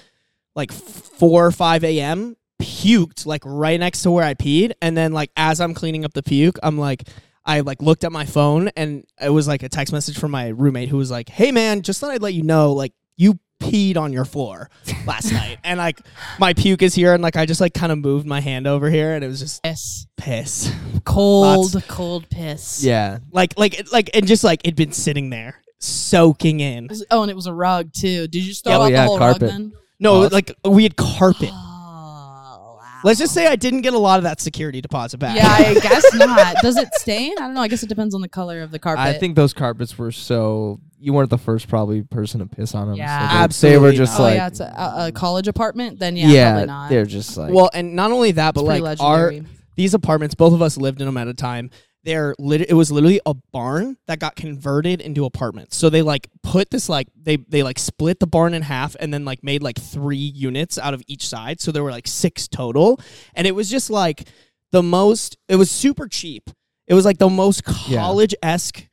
like 0.54 0.72
four 0.72 1.46
or 1.46 1.52
five 1.52 1.84
a.m. 1.84 2.36
Puked 2.60 3.24
like 3.26 3.42
right 3.44 3.80
next 3.80 4.02
to 4.02 4.10
where 4.10 4.24
I 4.24 4.34
peed, 4.34 4.72
and 4.82 4.96
then 4.96 5.12
like 5.12 5.30
as 5.36 5.60
I'm 5.60 5.72
cleaning 5.74 6.04
up 6.04 6.12
the 6.12 6.22
puke, 6.22 6.58
I'm 6.62 6.76
like, 6.76 7.08
I 7.44 7.60
like 7.60 7.80
looked 7.80 8.04
at 8.04 8.12
my 8.12 8.26
phone, 8.26 8.68
and 8.76 9.04
it 9.20 9.30
was 9.30 9.48
like 9.48 9.62
a 9.62 9.68
text 9.68 9.92
message 9.92 10.18
from 10.18 10.30
my 10.30 10.48
roommate 10.48 10.88
who 10.90 10.98
was 10.98 11.10
like, 11.10 11.28
"Hey 11.30 11.52
man, 11.52 11.80
just 11.82 12.00
thought 12.00 12.10
I'd 12.10 12.20
let 12.22 12.34
you 12.34 12.42
know, 12.42 12.72
like 12.72 12.92
you 13.16 13.38
peed 13.60 13.96
on 13.96 14.12
your 14.12 14.24
floor 14.26 14.68
last 15.06 15.32
night, 15.32 15.58
and 15.64 15.78
like 15.78 16.00
my 16.38 16.52
puke 16.52 16.82
is 16.82 16.94
here, 16.94 17.14
and 17.14 17.22
like 17.22 17.36
I 17.36 17.46
just 17.46 17.62
like 17.62 17.72
kind 17.72 17.92
of 17.92 17.98
moved 17.98 18.26
my 18.26 18.40
hand 18.40 18.66
over 18.66 18.90
here, 18.90 19.14
and 19.14 19.24
it 19.24 19.28
was 19.28 19.40
just 19.40 19.62
piss. 19.62 20.06
piss, 20.18 20.70
Cold, 21.04 21.82
cold 21.88 22.28
piss. 22.28 22.84
Yeah, 22.84 23.20
like 23.32 23.58
like 23.58 23.90
like 23.90 24.10
and 24.12 24.26
just 24.26 24.44
like 24.44 24.60
it'd 24.64 24.76
been 24.76 24.92
sitting 24.92 25.30
there 25.30 25.62
soaking 25.78 26.60
in. 26.60 26.88
Oh, 27.10 27.22
and 27.22 27.30
it 27.30 27.34
was 27.34 27.46
a 27.46 27.54
rug 27.54 27.90
too. 27.94 28.28
Did 28.28 28.36
you 28.42 28.50
just 28.50 28.64
throw 28.64 28.72
Yeah, 28.74 28.78
out 28.84 28.92
yeah, 28.92 29.02
the 29.02 29.06
whole 29.08 29.18
carpet. 29.18 29.42
rug 29.42 29.50
then? 29.50 29.72
No, 30.00 30.24
Oh, 30.24 30.28
like 30.32 30.52
we 30.64 30.82
had 30.82 30.96
carpet. 30.96 31.50
Oh, 31.52 32.76
wow. 32.80 33.00
Let's 33.04 33.18
just 33.18 33.32
say 33.34 33.46
I 33.46 33.56
didn't 33.56 33.82
get 33.82 33.94
a 33.94 33.98
lot 33.98 34.18
of 34.18 34.24
that 34.24 34.40
security 34.40 34.80
deposit 34.80 35.18
back. 35.18 35.36
Yeah, 35.36 35.46
I 35.48 35.74
guess 35.80 36.14
not. 36.14 36.56
Does 36.62 36.76
it 36.76 36.88
stain? 36.94 37.32
I 37.38 37.42
don't 37.42 37.54
know. 37.54 37.60
I 37.60 37.68
guess 37.68 37.82
it 37.82 37.88
depends 37.88 38.14
on 38.14 38.20
the 38.22 38.28
color 38.28 38.62
of 38.62 38.70
the 38.70 38.78
carpet. 38.78 39.04
I 39.04 39.12
think 39.18 39.36
those 39.36 39.52
carpets 39.52 39.96
were 39.98 40.10
so. 40.10 40.80
You 40.98 41.12
weren't 41.14 41.30
the 41.30 41.38
first 41.38 41.68
probably 41.68 42.02
person 42.02 42.40
to 42.40 42.46
piss 42.46 42.74
on 42.74 42.88
them. 42.88 42.96
Yeah. 42.96 43.18
so 43.18 43.22
they, 43.22 43.28
they 43.38 43.42
Absolutely 43.44 43.78
were 43.88 43.92
just 43.92 44.20
oh 44.20 44.22
like, 44.24 44.34
yeah, 44.36 44.46
it's 44.48 44.60
a, 44.60 44.64
a, 44.64 45.06
a 45.08 45.12
college 45.12 45.48
apartment. 45.48 45.98
Then 45.98 46.16
yeah, 46.16 46.50
probably 46.52 46.66
not. 46.66 46.90
they're 46.90 47.06
just 47.06 47.36
like, 47.38 47.52
well, 47.54 47.70
and 47.72 47.94
not 47.96 48.10
only 48.12 48.32
that, 48.32 48.54
but 48.54 48.60
It's 48.62 48.68
pretty 48.68 48.82
like 48.82 49.00
our 49.00 49.32
these 49.76 49.94
apartments, 49.94 50.34
both 50.34 50.52
of 50.52 50.60
us 50.60 50.76
lived 50.76 51.00
in 51.00 51.06
them 51.06 51.16
at 51.16 51.26
a 51.28 51.32
time. 51.34 51.70
They're 52.02 52.34
lit- 52.38 52.70
it 52.70 52.74
was 52.74 52.90
literally 52.90 53.20
a 53.26 53.34
barn 53.34 53.98
that 54.06 54.18
got 54.18 54.34
converted 54.34 55.00
into 55.02 55.24
apartments. 55.26 55.76
So 55.76 55.90
they 55.90 56.00
like 56.02 56.28
put 56.42 56.70
this 56.70 56.88
like 56.88 57.08
they 57.14 57.36
they 57.36 57.62
like 57.62 57.78
split 57.78 58.20
the 58.20 58.26
barn 58.26 58.54
in 58.54 58.62
half 58.62 58.96
and 58.98 59.12
then 59.12 59.24
like 59.26 59.44
made 59.44 59.62
like 59.62 59.78
three 59.78 60.16
units 60.16 60.78
out 60.78 60.94
of 60.94 61.02
each 61.06 61.28
side. 61.28 61.60
So 61.60 61.72
there 61.72 61.82
were 61.84 61.90
like 61.90 62.08
six 62.08 62.48
total, 62.48 63.00
and 63.34 63.46
it 63.46 63.54
was 63.54 63.68
just 63.68 63.90
like 63.90 64.28
the 64.72 64.82
most. 64.82 65.36
It 65.48 65.56
was 65.56 65.70
super 65.70 66.08
cheap. 66.08 66.48
It 66.86 66.94
was 66.94 67.04
like 67.04 67.18
the 67.18 67.28
most 67.28 67.64
college 67.64 68.34
esque 68.42 68.86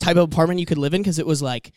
type 0.00 0.16
of 0.16 0.24
apartment 0.24 0.58
you 0.60 0.66
could 0.66 0.78
live 0.78 0.94
in 0.94 1.00
because 1.02 1.18
it 1.20 1.26
was 1.26 1.40
like 1.42 1.72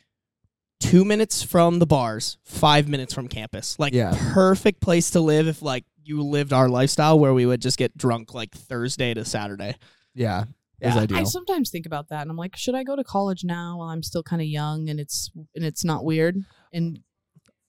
two 0.79 1.05
minutes 1.05 1.43
from 1.43 1.79
the 1.79 1.85
bars, 1.85 2.37
five 2.43 2.87
minutes 2.87 3.13
from 3.13 3.27
campus. 3.27 3.77
Like 3.79 3.93
Yeah. 3.93 4.13
perfect 4.33 4.81
place 4.81 5.11
to 5.11 5.19
live 5.21 5.47
if 5.47 5.61
like 5.61 5.85
you 6.03 6.21
lived 6.23 6.53
our 6.53 6.67
lifestyle 6.69 7.17
where 7.19 7.33
we 7.33 7.45
would 7.45 7.61
just 7.61 7.77
get 7.77 7.95
drunk 7.97 8.33
like 8.33 8.51
Thursday 8.55 9.13
to 9.13 9.23
Saturday. 9.25 9.75
Yeah, 10.15 10.45
it 10.81 10.87
was 10.87 10.95
Yeah. 10.95 11.01
ideal. 11.01 11.17
I 11.19 11.23
sometimes 11.23 11.69
think 11.69 11.85
about 11.85 12.09
that, 12.09 12.21
and 12.21 12.31
I'm 12.31 12.37
like, 12.37 12.55
should 12.55 12.73
I 12.75 12.83
go 12.83 12.95
to 12.95 13.03
college 13.03 13.43
now 13.43 13.77
while 13.77 13.89
I'm 13.89 14.01
still 14.03 14.23
kind 14.23 14.41
of 14.41 14.47
young 14.47 14.89
and 14.89 14.99
it's 14.99 15.29
and 15.55 15.63
it's 15.63 15.83
not 15.85 16.03
weird? 16.03 16.37
And 16.73 16.99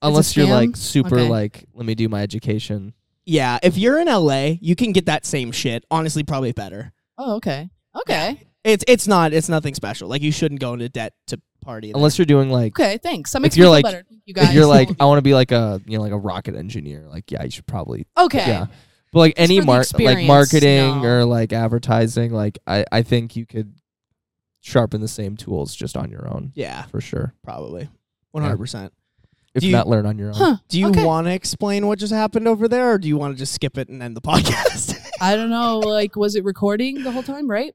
Unless 0.02 0.36
you're 0.36 0.46
like 0.46 0.76
super 0.76 1.18
Okay. 1.18 1.28
like, 1.28 1.64
let 1.74 1.86
me 1.86 1.94
do 1.94 2.08
my 2.08 2.22
education. 2.22 2.92
Yeah, 3.24 3.58
if 3.62 3.76
you're 3.76 3.98
in 3.98 4.06
LA, 4.08 4.56
you 4.60 4.76
can 4.76 4.92
get 4.92 5.06
that 5.06 5.26
same 5.26 5.50
shit. 5.52 5.84
Honestly, 5.90 6.22
probably 6.22 6.52
better. 6.52 6.92
oh, 7.18 7.36
okay, 7.36 7.68
okay, 8.02 8.42
It's 8.62 8.84
it's 8.86 9.08
not 9.08 9.32
it's 9.32 9.48
nothing 9.48 9.74
special. 9.74 10.08
Like 10.08 10.22
you 10.22 10.30
shouldn't 10.32 10.60
go 10.60 10.74
into 10.74 10.88
debt 10.88 11.14
to 11.28 11.40
party. 11.62 11.88
there. 11.88 11.96
Unless 11.96 12.18
you're 12.18 12.26
doing 12.26 12.50
like, 12.50 12.78
okay. 12.78 12.98
Thanks. 12.98 13.32
That 13.32 13.40
makes 13.40 13.56
you're 13.56 13.64
me 13.64 13.66
feel 13.66 13.72
like- 13.72 13.84
better. 13.84 14.04
You 14.26 14.34
guys, 14.34 14.48
if 14.48 14.54
you're 14.54 14.66
like, 14.66 14.90
I 15.00 15.04
want 15.06 15.18
to 15.18 15.22
be 15.22 15.34
like 15.34 15.50
a 15.52 15.80
you 15.86 15.96
know 15.96 16.02
like 16.02 16.12
a 16.12 16.18
rocket 16.18 16.54
engineer. 16.56 17.06
Like, 17.08 17.30
yeah, 17.32 17.42
you 17.44 17.50
should 17.50 17.66
probably 17.66 18.06
okay, 18.18 18.38
yeah. 18.46 18.66
But 19.16 19.20
like 19.20 19.34
any 19.36 19.56
for 19.56 19.62
the 19.62 19.66
mar- 19.66 19.84
like 20.14 20.26
marketing 20.26 21.00
no. 21.02 21.04
or 21.08 21.24
like 21.24 21.52
advertising, 21.52 22.32
like 22.32 22.58
I 22.66 22.84
I 22.92 23.02
think 23.02 23.34
you 23.36 23.46
could 23.46 23.74
sharpen 24.60 25.00
the 25.00 25.08
same 25.08 25.36
tools 25.36 25.74
just 25.74 25.96
on 25.96 26.10
your 26.10 26.28
own 26.28 26.52
yeah, 26.54 26.82
for 26.86 27.00
sure. 27.00 27.32
probably 27.42 27.88
one 28.32 28.42
hundred 28.44 28.58
percent. 28.58 28.92
If 29.54 29.62
you- 29.64 29.72
not, 29.72 29.88
learn 29.88 30.04
on 30.04 30.18
your 30.18 30.28
own. 30.28 30.34
Huh? 30.34 30.56
Do 30.68 30.78
you 30.78 30.88
Okay. 30.88 31.02
want 31.04 31.26
to 31.28 31.32
explain 31.32 31.86
what 31.86 31.98
just 31.98 32.12
happened 32.12 32.46
over 32.46 32.68
there, 32.68 32.92
or 32.92 32.98
do 32.98 33.08
you 33.08 33.16
want 33.16 33.34
to 33.34 33.38
just 33.38 33.54
skip 33.54 33.78
it 33.78 33.88
and 33.88 34.02
end 34.02 34.14
the 34.16 34.20
podcast? 34.32 34.98
I 35.20 35.34
don't 35.34 35.48
know. 35.50 35.78
Like, 35.78 36.14
was 36.14 36.36
it 36.36 36.44
recording 36.44 37.02
the 37.02 37.10
whole 37.10 37.22
time? 37.22 37.48
Right? 37.50 37.72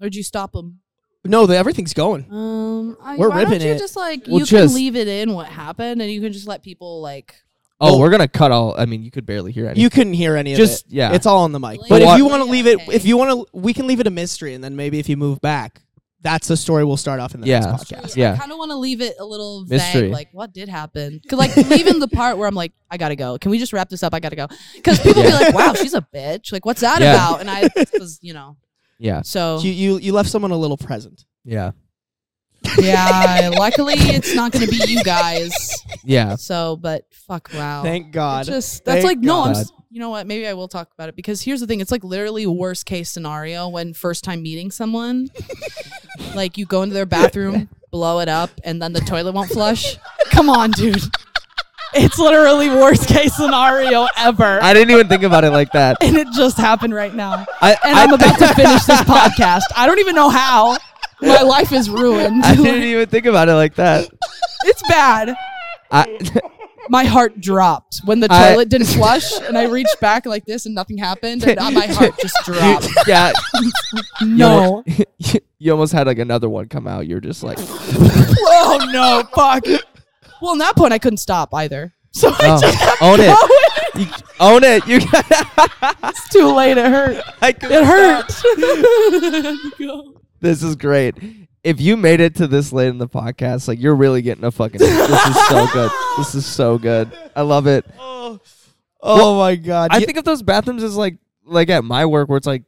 Or 0.00 0.06
did 0.06 0.16
you 0.16 0.24
stop 0.24 0.50
them? 0.52 0.80
no, 1.24 1.46
the, 1.46 1.56
everything's 1.56 1.94
going. 1.94 2.26
Um, 2.32 2.96
I, 3.00 3.16
We're 3.16 3.28
why 3.30 3.44
don't 3.44 3.52
you 3.62 3.68
it. 3.70 3.78
just 3.78 3.94
like 3.94 4.22
Well, 4.26 4.40
you 4.40 4.44
just- 4.46 4.50
can 4.50 4.74
leave 4.74 4.96
it 4.96 5.06
in 5.06 5.32
what 5.34 5.46
happened, 5.46 6.02
and 6.02 6.10
you 6.10 6.20
can 6.20 6.32
just 6.32 6.48
let 6.48 6.62
people 6.64 7.00
like. 7.00 7.36
Oh, 7.82 7.92
Well- 7.92 8.00
we're 8.00 8.10
gonna 8.10 8.28
cut 8.28 8.52
all. 8.52 8.74
I 8.78 8.86
mean, 8.86 9.02
you 9.02 9.10
could 9.10 9.26
barely 9.26 9.52
hear 9.52 9.64
anything. 9.66 9.82
You 9.82 9.90
couldn't 9.90 10.14
hear 10.14 10.36
any 10.36 10.54
just 10.54 10.86
of 10.86 10.92
it. 10.92 10.96
yeah. 10.96 11.12
It's 11.12 11.26
all 11.26 11.40
on 11.44 11.52
the 11.52 11.60
mic. 11.60 11.78
Really? 11.80 11.88
But 11.88 12.02
if 12.02 12.16
you 12.18 12.26
want 12.26 12.42
to 12.44 12.48
leave 12.50 12.66
it, 12.66 12.76
Okay. 12.80 12.94
if 12.94 13.04
you 13.04 13.16
want 13.16 13.30
to, 13.30 13.46
we 13.58 13.74
can 13.74 13.86
leave 13.86 14.00
it 14.00 14.06
a 14.06 14.10
mystery, 14.10 14.54
and 14.54 14.62
then 14.62 14.76
maybe 14.76 14.98
if 14.98 15.08
you 15.08 15.16
move 15.16 15.40
back, 15.40 15.82
that's 16.20 16.46
the 16.46 16.56
story 16.56 16.84
we'll 16.84 16.96
start 16.96 17.18
off 17.18 17.34
in 17.34 17.40
the 17.40 17.48
Yeah. 17.48 17.58
next 17.58 17.90
podcast. 17.90 18.14
Yeah. 18.16 18.34
I 18.34 18.36
kind 18.36 18.52
of 18.52 18.58
want 18.58 18.70
to 18.70 18.76
leave 18.76 19.00
it 19.00 19.16
a 19.18 19.24
little 19.24 19.64
vague, 19.64 19.78
Mystery. 19.80 20.08
like 20.10 20.28
what 20.32 20.52
did 20.52 20.68
happen? 20.68 21.18
Because 21.20 21.38
like 21.40 21.56
leaving 21.68 21.98
the 21.98 22.06
part 22.06 22.38
where 22.38 22.46
I'm 22.46 22.54
like, 22.54 22.72
I 22.88 22.96
gotta 22.96 23.16
go. 23.16 23.36
Can 23.38 23.50
we 23.50 23.58
just 23.58 23.72
wrap 23.72 23.88
this 23.88 24.04
up? 24.04 24.14
I 24.14 24.20
gotta 24.20 24.36
go. 24.36 24.46
Because 24.76 25.00
people 25.00 25.22
be 25.24 25.32
like, 25.32 25.52
Wow, 25.52 25.74
she's 25.74 25.94
a 25.94 26.06
bitch. 26.14 26.52
Like, 26.52 26.64
what's 26.64 26.80
that 26.82 27.00
Yeah. 27.00 27.14
about? 27.14 27.40
And 27.40 27.50
I 27.50 27.68
was, 27.98 28.20
you 28.22 28.34
know, 28.34 28.56
yeah, 29.00 29.22
so 29.22 29.58
You, 29.58 29.72
you 29.72 29.98
you 29.98 30.12
left 30.12 30.30
someone 30.30 30.52
a 30.52 30.56
little 30.56 30.76
present. 30.76 31.24
yeah, 31.44 31.72
yeah. 32.78 33.50
Luckily, 33.56 33.94
it's 33.96 34.34
not 34.34 34.52
gonna 34.52 34.66
be 34.66 34.80
you 34.86 35.02
guys. 35.02 35.54
yeah. 36.04 36.36
So, 36.36 36.76
but 36.76 37.06
fuck, 37.10 37.50
wow. 37.54 37.82
Thank 37.82 38.08
It 38.08 38.12
God. 38.12 38.46
Just 38.46 38.84
that's 38.84 39.02
Thank 39.02 39.06
like 39.06 39.18
no. 39.18 39.42
I'm. 39.44 39.52
God. 39.52 39.60
s- 39.60 39.72
You 39.90 40.00
know 40.00 40.10
what? 40.10 40.26
Maybe 40.26 40.46
I 40.46 40.54
will 40.54 40.68
talk 40.68 40.88
about 40.94 41.08
it 41.08 41.16
because 41.16 41.42
here's 41.42 41.60
the 41.60 41.66
thing. 41.66 41.80
It's 41.80 41.92
like 41.92 42.02
literally 42.04 42.46
worst 42.46 42.86
case 42.86 43.10
scenario 43.10 43.68
when 43.68 43.92
first 43.94 44.24
time 44.24 44.42
meeting 44.42 44.70
someone. 44.70 45.28
like 46.34 46.56
you 46.58 46.66
go 46.66 46.82
into 46.82 46.94
their 46.94 47.06
bathroom, 47.06 47.68
blow 47.90 48.20
it 48.20 48.28
up, 48.28 48.50
and 48.64 48.80
then 48.80 48.92
the 48.92 49.00
toilet 49.00 49.32
won't 49.34 49.50
flush. 49.50 49.96
Come 50.30 50.48
on, 50.48 50.70
dude. 50.70 51.02
It's 51.94 52.18
literally 52.18 52.70
worst 52.70 53.06
case 53.06 53.34
scenario 53.36 54.06
ever. 54.16 54.58
I 54.62 54.72
didn't 54.72 54.92
even 54.92 55.08
think 55.08 55.24
about 55.24 55.44
it 55.44 55.50
like 55.50 55.72
that. 55.72 55.98
and 56.02 56.16
it 56.16 56.26
just 56.34 56.56
happened 56.56 56.94
right 56.94 57.14
now. 57.14 57.44
I 57.60 57.72
And 57.84 57.94
I, 57.94 58.04
I'm 58.04 58.12
about 58.14 58.38
to 58.38 58.54
finish 58.54 58.84
this 58.84 59.00
podcast. 59.02 59.64
I 59.76 59.86
don't 59.86 59.98
even 59.98 60.14
know 60.14 60.30
how. 60.30 60.78
My 61.22 61.42
life 61.42 61.72
is 61.72 61.88
ruined. 61.88 62.44
I 62.44 62.54
didn't 62.56 62.82
even 62.82 63.08
think 63.08 63.26
about 63.26 63.48
it 63.48 63.54
like 63.54 63.74
that. 63.76 64.08
it's 64.64 64.82
bad. 64.88 65.34
I 65.90 66.18
my 66.88 67.04
heart 67.04 67.40
dropped 67.40 68.00
when 68.04 68.18
the 68.20 68.26
I- 68.30 68.50
toilet 68.50 68.68
didn't 68.68 68.88
flush, 68.88 69.32
and 69.40 69.56
I 69.56 69.66
reached 69.68 70.00
back 70.00 70.26
like 70.26 70.44
this, 70.46 70.66
and 70.66 70.74
nothing 70.74 70.98
happened, 70.98 71.44
and 71.44 71.74
my 71.74 71.86
heart 71.86 72.14
just 72.20 72.36
dropped. 72.44 72.88
yeah. 73.06 73.32
No, 74.22 74.82
You, 75.18 75.40
you 75.58 75.72
almost 75.72 75.92
had 75.92 76.06
like 76.06 76.18
another 76.18 76.48
one 76.48 76.68
come 76.68 76.86
out. 76.88 77.06
You're 77.06 77.20
just 77.20 77.42
like, 77.44 77.58
oh 77.60 78.88
no, 78.92 79.22
fuck. 79.34 79.64
Well, 80.40 80.52
in 80.52 80.58
that 80.58 80.74
point, 80.76 80.92
I 80.92 80.98
couldn't 80.98 81.18
stop 81.18 81.54
either, 81.54 81.94
so 82.10 82.28
I 82.30 82.34
oh, 82.40 82.60
just 82.60 82.78
kept 82.78 83.02
own 83.02 83.20
it, 83.20 83.26
going. 83.28 84.06
You 84.06 84.06
own 84.40 84.64
it. 84.64 84.86
You. 84.88 84.98
It's 86.04 86.28
too 86.30 86.52
late. 86.52 86.76
It 86.78 86.86
hurt. 86.90 87.22
I 87.40 87.50
It 87.50 87.84
hurt. 87.84 88.32
This 90.42 90.62
is 90.62 90.76
great. 90.76 91.14
If 91.64 91.80
you 91.80 91.96
made 91.96 92.20
it 92.20 92.34
to 92.36 92.46
this 92.48 92.72
late 92.72 92.88
in 92.88 92.98
the 92.98 93.08
podcast, 93.08 93.68
like 93.68 93.80
you're 93.80 93.94
really 93.94 94.20
getting 94.20 94.44
a 94.44 94.50
fucking. 94.50 94.78
this 94.80 95.26
is 95.26 95.46
so 95.48 95.66
good. 95.72 95.90
This 96.18 96.34
is 96.34 96.44
so 96.44 96.76
good. 96.78 97.10
I 97.34 97.42
love 97.42 97.66
it. 97.68 97.86
Oh, 97.98 98.40
oh 99.00 99.38
my 99.38 99.54
god! 99.56 99.90
I 99.92 99.98
Yeah. 99.98 100.06
think 100.06 100.18
of 100.18 100.24
those 100.24 100.42
bathrooms 100.42 100.82
as 100.82 100.96
like 100.96 101.18
like 101.44 101.70
at 101.70 101.84
my 101.84 102.04
work 102.06 102.28
where 102.28 102.36
it's 102.38 102.46
like 102.46 102.64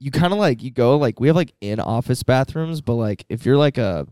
you 0.00 0.10
kind 0.10 0.32
of 0.32 0.38
like 0.38 0.62
you 0.62 0.70
go 0.72 0.96
like 0.98 1.20
we 1.20 1.28
have 1.28 1.36
like 1.36 1.54
in 1.60 1.78
office 1.80 2.22
bathrooms, 2.24 2.80
but 2.80 2.94
like 2.94 3.24
if 3.28 3.46
you're 3.46 3.56
like 3.56 3.78
a 3.78 4.06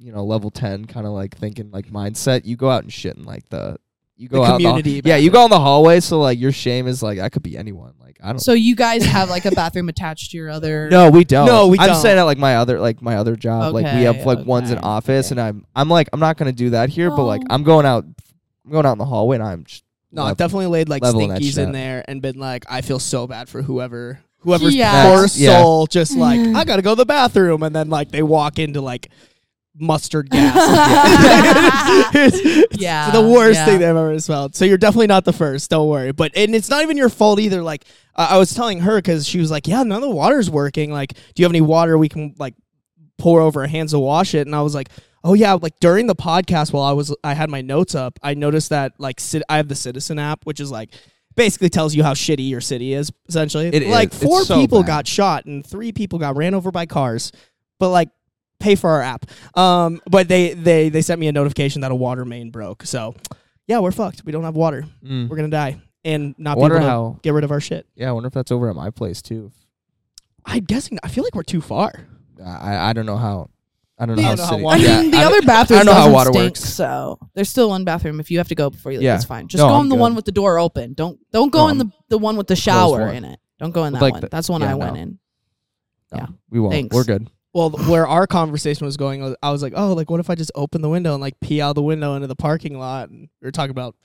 you 0.00 0.10
know 0.12 0.24
level 0.24 0.50
ten 0.50 0.84
kind 0.86 1.06
of 1.06 1.12
like 1.12 1.36
thinking 1.36 1.70
like 1.70 1.86
mindset, 1.86 2.44
you 2.44 2.56
go 2.56 2.68
out 2.70 2.82
and 2.82 2.92
shit 2.92 3.16
in 3.16 3.22
like 3.24 3.48
the 3.50 3.76
you 4.20 4.28
go 4.28 4.38
The 4.38 4.42
out 4.44 4.50
in 4.60 4.66
community 4.66 5.00
The, 5.00 5.08
yeah, 5.08 5.16
you 5.16 5.30
go 5.30 5.44
in 5.44 5.50
the 5.50 5.58
hallway, 5.58 6.00
so 6.00 6.20
like 6.20 6.38
your 6.38 6.52
shame 6.52 6.86
is 6.86 7.02
like 7.02 7.18
I 7.18 7.28
could 7.30 7.42
be 7.42 7.56
anyone. 7.56 7.94
Like 7.98 8.18
I 8.22 8.28
don't. 8.28 8.38
So 8.38 8.52
you 8.52 8.76
guys 8.76 9.02
have 9.04 9.30
like 9.30 9.46
a 9.46 9.50
bathroom 9.50 9.88
attached 9.88 10.30
to 10.32 10.36
your 10.36 10.50
other? 10.50 10.88
no, 10.90 11.10
we 11.10 11.24
don't. 11.24 11.46
No, 11.46 11.68
we 11.68 11.78
I'm 11.78 11.88
don't. 11.88 12.02
saying 12.02 12.18
at 12.18 12.24
like 12.24 12.36
my 12.38 12.56
other 12.56 12.78
like 12.78 13.00
my 13.00 13.16
other 13.16 13.34
job, 13.34 13.72
like 13.72 13.84
we 13.86 14.02
have 14.02 14.16
Okay, 14.16 14.24
like 14.24 14.46
ones 14.46 14.70
in 14.70 14.78
office, 14.78 15.32
okay. 15.32 15.40
and 15.40 15.48
I'm 15.48 15.66
I'm 15.74 15.88
like 15.88 16.08
I'm 16.12 16.20
not 16.20 16.36
gonna 16.36 16.52
do 16.52 16.70
that 16.70 16.90
here, 16.90 17.08
but 17.10 17.24
like. 17.24 17.40
I'm 17.48 17.62
going 17.64 17.86
out, 17.86 18.04
I'm 18.66 18.70
going 18.70 18.84
out 18.86 18.92
in 18.92 18.98
the 18.98 19.04
hallway, 19.06 19.36
and 19.36 19.42
I'm 19.44 19.64
just 19.64 19.82
No, 20.12 20.22
lev- 20.24 20.32
I've 20.32 20.36
definitely 20.36 20.66
laid 20.66 20.88
like 20.90 21.02
leveling 21.02 21.30
stinkies 21.30 21.56
in 21.58 21.72
there 21.72 22.04
and 22.06 22.20
been 22.20 22.38
like, 22.38 22.64
I 22.68 22.82
feel 22.82 22.98
so 22.98 23.26
bad 23.26 23.48
for 23.48 23.62
whoever, 23.62 24.20
whoever's 24.40 24.74
Yeah. 24.74 25.04
poor 25.04 25.12
That's- 25.22 25.38
yeah. 25.38 25.62
soul, 25.62 25.86
just 25.86 26.14
like 26.16 26.38
I 26.54 26.64
gotta 26.64 26.82
go 26.82 26.90
to 26.90 26.96
the 26.96 27.06
bathroom, 27.06 27.62
and 27.62 27.74
then 27.74 27.88
like 27.88 28.10
they 28.10 28.22
walk 28.22 28.58
into 28.58 28.80
like 28.82 29.08
mustard 29.76 30.30
gas. 30.30 30.54
it's, 32.14 32.36
it's 32.42 32.78
Yeah, 32.82 33.10
the 33.10 33.20
worst 33.28 33.56
yeah. 33.56 33.64
thing 33.66 33.78
they've 33.80 33.88
ever 33.88 34.18
smelled. 34.20 34.54
So 34.54 34.64
you're 34.64 34.78
definitely 34.78 35.06
not 35.08 35.24
the 35.24 35.32
first. 35.32 35.70
Don't 35.70 35.88
worry. 35.88 36.12
But 36.12 36.32
and 36.36 36.54
it's 36.54 36.68
not 36.68 36.82
even 36.82 36.96
your 36.96 37.08
fault 37.08 37.38
either. 37.40 37.62
Like 37.62 37.84
uh, 38.16 38.28
I 38.30 38.38
was 38.38 38.54
telling 38.54 38.80
her 38.80 38.96
because 38.98 39.26
she 39.26 39.38
was 39.38 39.50
like, 39.50 39.66
"Yeah, 39.68 39.82
none 39.82 40.02
of 40.02 40.08
the 40.08 40.14
water's 40.14 40.50
working. 40.50 40.90
Like, 40.92 41.12
do 41.14 41.20
you 41.36 41.44
have 41.44 41.52
any 41.52 41.60
water 41.60 41.96
we 41.96 42.08
can 42.08 42.34
like 42.38 42.54
pour 43.18 43.40
over 43.40 43.60
our 43.62 43.66
hands 43.66 43.92
to 43.92 43.98
wash 43.98 44.34
it?" 44.34 44.46
And 44.46 44.54
I 44.54 44.62
was 44.62 44.74
like. 44.74 44.88
Oh 45.22 45.34
yeah, 45.34 45.52
like 45.52 45.78
during 45.80 46.06
the 46.06 46.14
podcast 46.14 46.72
while 46.72 46.82
I 46.84 46.92
was 46.92 47.14
I 47.22 47.34
had 47.34 47.50
my 47.50 47.60
notes 47.60 47.94
up, 47.94 48.18
I 48.22 48.32
noticed 48.32 48.70
that 48.70 48.92
like 48.96 49.20
Cit- 49.20 49.42
I 49.50 49.58
have 49.58 49.68
the 49.68 49.74
Citizen 49.74 50.18
app, 50.18 50.46
which 50.46 50.60
is 50.60 50.70
like 50.70 50.94
basically 51.36 51.68
tells 51.68 51.94
you 51.94 52.02
how 52.02 52.14
shitty 52.14 52.48
your 52.48 52.62
city 52.62 52.94
is 52.94 53.12
essentially. 53.28 53.66
It 53.66 53.86
like 53.88 54.14
It's 54.14 54.22
four 54.22 54.44
so 54.44 54.58
people 54.58 54.80
bad. 54.80 54.86
got 54.86 55.06
shot 55.06 55.44
and 55.44 55.62
three 55.62 55.92
people 55.92 56.18
got 56.18 56.38
ran 56.38 56.54
over 56.54 56.70
by 56.70 56.86
cars. 56.86 57.32
But 57.78 57.90
like 57.90 58.08
pay 58.60 58.74
for 58.76 58.90
our 58.90 59.02
app. 59.02 59.26
Um 59.56 60.00
but 60.08 60.28
they 60.28 60.52
they 60.54 60.88
they 60.90 61.02
sent 61.02 61.18
me 61.20 61.26
a 61.28 61.32
notification 61.32 61.80
that 61.82 61.90
a 61.90 61.94
water 61.96 62.24
main 62.24 62.50
broke. 62.50 62.84
So 62.86 63.14
yeah, 63.66 63.80
we're 63.80 63.92
fucked. 63.92 64.24
We 64.24 64.32
don't 64.32 64.44
have 64.44 64.54
water. 64.56 64.84
Mm. 65.04 65.28
We're 65.28 65.36
gonna 65.36 65.48
die 65.48 65.80
and 66.04 66.34
not 66.38 66.52
I 66.52 66.54
be 66.54 66.60
wonder 66.60 66.76
able 66.76 66.84
to 66.86 66.90
how. 66.90 67.18
get 67.22 67.32
rid 67.34 67.44
of 67.44 67.50
our 67.50 67.60
shit. 67.60 67.86
Yeah, 67.94 68.08
I 68.10 68.12
wonder 68.12 68.28
if 68.28 68.32
that's 68.34 68.52
over 68.52 68.68
at 68.70 68.76
my 68.76 68.90
place 68.90 69.20
too. 69.22 69.50
I'm 70.46 70.64
guessing 70.64 70.98
I 71.02 71.08
feel 71.08 71.24
like 71.24 71.34
we're 71.34 71.42
too 71.42 71.60
far. 71.60 71.92
I 72.44 72.90
I 72.90 72.92
don't 72.92 73.06
know 73.06 73.16
how. 73.18 73.50
I 73.98 74.06
don't 74.06 74.16
know 74.16 74.22
how. 74.22 74.34
don't 74.34 74.38
know 74.38 74.56
how 74.56 74.62
water- 74.64 74.80
I 74.80 74.82
yeah, 74.82 75.00
mean, 75.02 75.10
the 75.10 75.18
I 75.18 75.24
other 75.26 75.42
bathroom 75.42 75.80
I 75.80 75.84
don't 75.84 75.94
know 75.94 76.00
how 76.00 76.10
water 76.10 76.30
stink, 76.32 76.44
works. 76.56 76.60
So 76.64 77.18
there's 77.34 77.50
still 77.50 77.68
one 77.68 77.84
bathroom 77.84 78.18
if 78.18 78.30
you 78.30 78.38
have 78.38 78.48
to 78.48 78.54
go 78.54 78.70
before 78.70 78.92
you 78.92 78.98
leave. 78.98 79.04
Yeah. 79.04 79.16
It's 79.16 79.26
fine. 79.26 79.46
Just 79.46 79.60
No, 79.60 79.68
go 79.68 79.74
I'm 79.74 79.82
in 79.82 79.88
the 79.90 79.94
good. 79.96 80.00
one 80.00 80.14
with 80.14 80.24
the 80.24 80.32
door 80.32 80.58
open. 80.58 80.94
Don't 80.94 81.18
don't 81.32 81.52
go 81.52 81.64
No, 81.64 81.68
in 81.68 81.76
the 81.78 81.90
the 82.08 82.16
one 82.16 82.38
with 82.38 82.46
the 82.46 82.56
shower 82.56 83.08
in 83.12 83.24
it. 83.24 83.38
Don't 83.58 83.72
go 83.72 83.84
in 83.84 83.92
that 83.92 84.00
like, 84.00 84.12
one. 84.14 84.20
the- 84.22 84.28
That's 84.30 84.46
the 84.46 84.52
one 84.52 84.62
yeah, 84.62 84.70
I 84.70 84.74
went 84.74 84.94
no. 84.94 85.00
in. 85.02 85.18
No, 86.12 86.18
Yeah. 86.18 86.26
we 86.48 86.60
won't. 86.60 86.72
Thanks. 86.72 86.96
We're 86.96 87.04
good. 87.04 87.28
Well, 87.52 87.70
where 87.70 88.06
our 88.06 88.26
conversation 88.28 88.86
was 88.86 88.96
going, 88.96 89.34
I 89.42 89.50
was 89.50 89.60
like, 89.62 89.72
"Oh, 89.76 89.92
like 89.92 90.08
what 90.08 90.20
if 90.20 90.30
I 90.30 90.36
just 90.36 90.52
open 90.54 90.82
the 90.82 90.88
window 90.88 91.12
and 91.14 91.20
like 91.20 91.38
pee 91.40 91.60
out 91.60 91.74
the 91.74 91.82
window 91.82 92.14
into 92.14 92.28
the 92.28 92.36
parking 92.36 92.78
lot?" 92.78 93.08
And 93.10 93.28
we 93.40 93.46
were 93.46 93.50
talking 93.50 93.72
about 93.72 93.96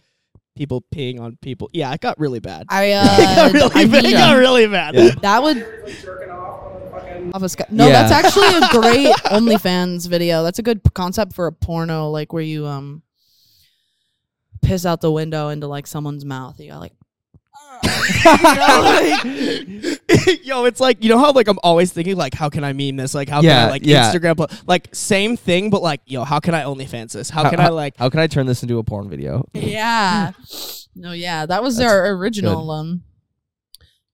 people 0.55 0.83
peeing 0.93 1.19
on 1.19 1.37
people. 1.41 1.69
Yeah, 1.73 1.93
it 1.93 2.01
got 2.01 2.19
really 2.19 2.39
bad. 2.39 2.65
I 2.69 2.83
it 2.85 2.93
uh, 2.95 3.35
got 3.35 3.53
really 3.53 3.71
I 3.75 3.85
bad. 3.85 3.91
mean, 4.03 4.05
It 4.05 4.17
got 4.17 4.37
really 4.37 4.67
bad. 4.67 4.95
Yeah. 4.95 5.09
that 5.21 5.43
would 5.43 5.57
off 7.33 7.41
a 7.43 7.49
sky. 7.49 7.65
No, 7.69 7.85
Yeah. 7.87 8.07
that's 8.07 8.11
actually 8.11 8.47
a 8.47 8.67
great 8.81 9.13
OnlyFans 9.25 10.07
video. 10.07 10.41
That's 10.43 10.59
a 10.59 10.63
good 10.63 10.81
concept 10.95 11.33
for 11.33 11.45
a 11.47 11.51
porno, 11.51 12.09
like 12.09 12.33
where 12.33 12.41
you 12.43 12.65
um 12.65 13.03
piss 14.63 14.85
out 14.87 15.01
the 15.01 15.11
window 15.11 15.49
into 15.49 15.67
like 15.67 15.85
someone's 15.85 16.25
mouth. 16.25 16.59
You 16.59 16.71
got 16.71 16.79
like 16.79 16.93
Yo, 20.43 20.65
it's 20.65 20.79
like 20.79 21.03
you 21.03 21.09
know 21.09 21.19
how 21.19 21.31
like 21.31 21.47
I'm 21.47 21.59
always 21.63 21.91
thinking 21.91 22.15
like 22.15 22.33
how 22.33 22.49
can 22.49 22.63
I 22.63 22.73
meme 22.73 22.95
this? 22.97 23.13
Like 23.15 23.29
how 23.29 23.41
can 23.41 23.49
Yeah, 23.49 23.65
I 23.65 23.69
like 23.69 23.85
yeah. 23.85 24.11
Instagram 24.13 24.37
po- 24.37 24.47
like 24.67 24.93
same 24.93 25.37
thing, 25.37 25.69
but 25.69 25.81
like 25.81 26.01
yo, 26.05 26.23
how 26.23 26.39
can 26.39 26.53
I 26.53 26.63
OnlyFans 26.63 27.13
this? 27.13 27.29
How, 27.29 27.43
How- 27.43 27.49
can 27.49 27.59
I 27.59 27.69
like 27.69 27.97
How 27.97 28.09
can 28.09 28.19
I 28.19 28.27
turn 28.27 28.45
this 28.45 28.61
into 28.63 28.77
a 28.79 28.83
porn 28.83 29.09
video? 29.09 29.47
Yeah. 29.53 30.31
No, 30.95 31.11
yeah, 31.11 31.45
that 31.45 31.63
was 31.63 31.77
That's 31.77 31.91
our 31.91 32.11
original 32.15 32.69
um 32.71 33.03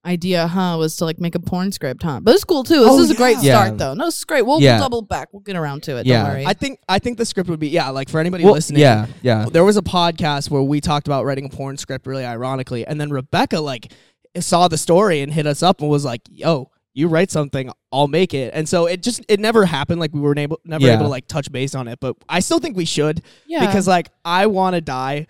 idea, 0.06 0.48
huh? 0.48 0.76
Was 0.80 0.96
to 0.98 1.06
like 1.06 1.20
make 1.20 1.36
a 1.36 1.40
porn 1.40 1.72
script, 1.72 2.04
huh? 2.04 2.20
But 2.22 2.36
it's 2.36 2.44
cool 2.44 2.64
too. 2.64 2.80
This 2.80 2.90
Oh, 2.90 3.00
is 3.02 3.12
a 3.12 3.16
great 3.16 3.38
yeah. 3.42 3.62
start, 3.64 3.78
though. 3.78 3.94
No, 3.94 4.06
this 4.06 4.18
is 4.18 4.24
great. 4.26 4.46
We'll, 4.46 4.62
Yeah. 4.62 4.74
we'll 4.76 4.84
double 4.86 5.02
back. 5.04 5.30
We'll 5.32 5.42
get 5.42 5.56
around 5.56 5.84
to 5.84 5.98
it. 5.98 6.06
Yeah. 6.06 6.24
Don't 6.24 6.32
worry. 6.34 6.46
I 6.46 6.54
think 6.54 6.80
I 6.90 7.00
think 7.00 7.18
the 7.18 7.26
script 7.26 7.50
would 7.50 7.60
be 7.60 7.70
yeah, 7.70 7.90
like 7.90 8.10
for 8.10 8.20
anybody 8.20 8.44
Well, 8.44 8.54
listening. 8.54 8.82
yeah, 8.82 9.06
yeah. 9.22 9.46
There 9.52 9.64
was 9.64 9.78
a 9.78 9.82
podcast 9.82 10.50
where 10.50 10.62
we 10.64 10.82
talked 10.82 11.08
about 11.08 11.26
writing 11.26 11.46
a 11.46 11.50
porn 11.50 11.78
script 11.78 12.08
really 12.08 12.26
ironically, 12.26 12.86
and 12.86 13.00
then 13.00 13.10
Rebecca 13.12 13.60
like 13.60 13.92
saw 14.40 14.68
the 14.68 14.78
story 14.78 15.22
and 15.22 15.32
hit 15.32 15.46
us 15.46 15.62
up 15.62 15.82
and 15.82 15.90
was 15.90 16.06
like, 16.06 16.22
"Yo, 16.32 16.72
you 16.94 17.08
write 17.08 17.30
something, 17.32 17.70
I'll 17.92 18.08
make 18.08 18.34
it." 18.34 18.52
And 18.56 18.68
so 18.68 18.86
it 18.88 19.04
just 19.04 19.24
it 19.28 19.40
never 19.40 19.66
happened. 19.66 20.00
Like 20.00 20.14
we 20.14 20.20
were 20.22 20.34
able 20.38 20.60
never 20.66 20.86
Yeah. 20.88 20.94
able 20.96 21.04
to 21.04 21.10
like 21.10 21.28
touch 21.28 21.52
base 21.52 21.76
on 21.76 21.88
it, 21.88 22.00
but 22.00 22.16
I 22.28 22.40
still 22.40 22.60
think 22.60 22.76
we 22.76 22.86
should 22.86 23.22
yeah. 23.46 23.66
because 23.68 23.88
like 23.88 24.10
I 24.26 24.48
want 24.48 24.76
to 24.76 24.82
die 24.82 25.28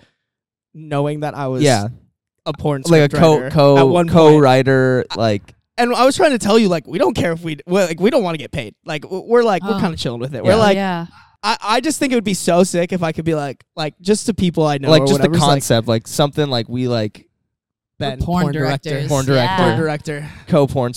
knowing 0.73 1.19
that 1.21 1.35
I 1.35 1.47
was 1.47 1.61
Yeah, 1.63 1.89
a 2.45 2.53
porn 2.53 2.81
like 2.87 3.13
a 3.13 3.17
co 3.17 3.49
co 3.49 3.85
one 3.87 4.07
co 4.09 4.37
writer, 4.37 5.05
like 5.15 5.53
And 5.77 5.93
I 5.93 6.05
was 6.05 6.15
trying 6.15 6.31
to 6.31 6.39
tell 6.39 6.57
you 6.59 6.69
like 6.69 6.87
we 6.87 6.97
don't 6.97 7.13
care 7.15 7.31
if 7.31 7.43
we 7.43 7.57
like 7.67 7.99
we 7.99 8.09
don't 8.09 8.23
want 8.23 8.35
to 8.35 8.39
get 8.39 8.51
paid. 8.51 8.75
Like 8.85 9.09
we're 9.09 9.43
like 9.43 9.63
we're 9.63 9.75
Oh. 9.75 9.79
kind 9.79 9.93
of 9.93 9.99
chilling 9.99 10.19
with 10.19 10.33
it. 10.33 10.43
Yeah. 10.43 10.49
We're 10.51 10.57
like 10.57 10.75
yeah. 10.75 11.05
I, 11.43 11.57
I 11.61 11.81
just 11.81 11.97
think 11.97 12.11
it 12.13 12.15
would 12.15 12.23
be 12.23 12.35
so 12.35 12.63
sick 12.63 12.93
if 12.93 13.01
I 13.01 13.11
could 13.11 13.25
be 13.25 13.33
like 13.35 13.63
like 13.75 13.95
just 13.99 14.25
to 14.27 14.33
people 14.33 14.65
I 14.65 14.77
know 14.77 14.89
like 14.91 15.01
or 15.03 15.07
just 15.07 15.21
the 15.21 15.29
whatever, 15.29 15.35
it's 15.35 15.41
like, 15.41 15.49
concept, 15.53 15.87
like 15.87 16.07
something 16.07 16.47
like 16.47 16.69
we 16.69 16.87
like 16.87 17.27
Ben, 17.99 18.19
porn, 18.19 18.43
porn 18.43 18.53
director. 18.53 19.05
Porn 19.07 19.25
director. 19.25 19.63
porn 19.63 19.77
director. 19.77 20.29
co 20.47 20.65
porn 20.75 20.93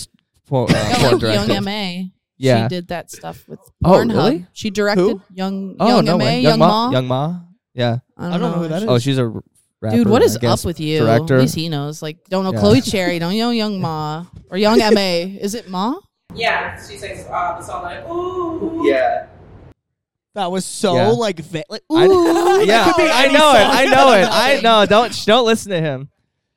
porn, 0.47 0.67
uh, 0.73 0.95
porn 0.99 1.19
director. 1.19 1.53
Young 1.53 1.63
MA. 1.63 2.09
Yeah. 2.37 2.65
She 2.65 2.69
did 2.69 2.87
that 2.89 3.09
stuff 3.11 3.47
with 3.47 3.59
Oh, 3.83 3.91
Pornhub. 3.91 4.09
really? 4.13 4.45
She 4.53 4.69
directed 4.71 5.01
Who? 5.01 5.21
Young 5.33 5.75
Oh 5.79 5.87
Young 5.87 6.05
no 6.05 6.17
MA, 6.17 6.23
way. 6.25 6.41
Young, 6.41 6.59
Ma. 6.59 6.89
Young 6.91 7.07
Ma. 7.07 7.39
Yeah. 7.73 7.97
I 8.17 8.27
I 8.27 8.37
don't 8.37 8.41
know 8.41 8.57
who 8.59 8.67
that 8.67 8.81
is. 8.83 8.87
Oh, 8.89 8.99
she's 8.99 9.17
a 9.17 9.25
r- 9.25 9.43
rapper. 9.81 9.97
Dude, 9.97 10.07
what 10.09 10.21
is 10.21 10.37
guess. 10.37 10.61
up 10.61 10.65
with 10.65 10.79
you? 10.79 10.99
Director. 10.99 11.35
At 11.35 11.41
least 11.41 11.55
he 11.55 11.69
knows. 11.69 12.01
Like, 12.01 12.23
don't 12.29 12.43
know 12.43 12.53
Yeah. 12.53 12.59
Chloe 12.59 12.81
Cherry, 12.81 13.19
don't 13.19 13.37
know 13.37 13.51
Young 13.51 13.79
Ma 13.81 14.25
or 14.49 14.57
Young 14.57 14.77
MA. 14.79 14.99
Is 15.39 15.53
it 15.55 15.69
Ma? 15.69 15.95
Yeah, 16.33 16.75
she 16.75 16.97
says 16.97 17.25
uh, 17.29 17.57
the 17.57 17.61
song 17.63 17.83
like, 17.83 18.07
ooh. 18.09 18.81
Yeah. 18.87 19.27
That 20.33 20.51
was 20.51 20.65
so 20.65 20.95
Yeah. 20.95 21.07
like 21.09 21.39
va- 21.39 21.63
like 21.69 21.81
I, 21.89 22.05
ooh, 22.07 22.09
that 22.33 22.65
yeah, 22.67 22.85
could 22.91 22.97
be 22.97 23.09
I 23.09 23.23
any 23.25 23.33
know 23.33 23.51
it. 23.53 23.65
I 23.65 23.85
know 23.85 24.11
it. 24.13 24.27
I 24.29 24.59
know. 24.63 24.85
Don't 24.85 25.13
sh- 25.15 25.23
don't 25.25 25.45
listen 25.45 25.71
to 25.71 25.79
him. 25.79 26.09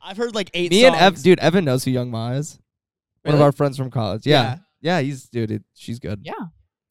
I've 0.03 0.17
heard 0.17 0.35
like 0.35 0.51
eight 0.55 0.71
Me 0.73 0.85
and. 0.85 0.97
Ev, 0.97 1.23
dude, 1.23 1.39
Evan 1.39 1.65
knows 1.65 1.85
who 1.85 1.93
Young 1.93 2.11
Ma 2.11 2.31
is. 2.33 2.59
One 3.23 3.35
of 3.37 3.41
our 3.41 3.53
friends 3.53 3.77
from 3.77 3.91
college. 3.91 4.27
Yeah, 4.27 4.57
Yeah. 4.81 4.99
yeah. 4.99 5.01
he's 5.03 5.29
dude. 5.29 5.51
It, 5.53 5.63
she's 5.75 5.99
good. 6.01 6.23
Yeah. 6.25 6.33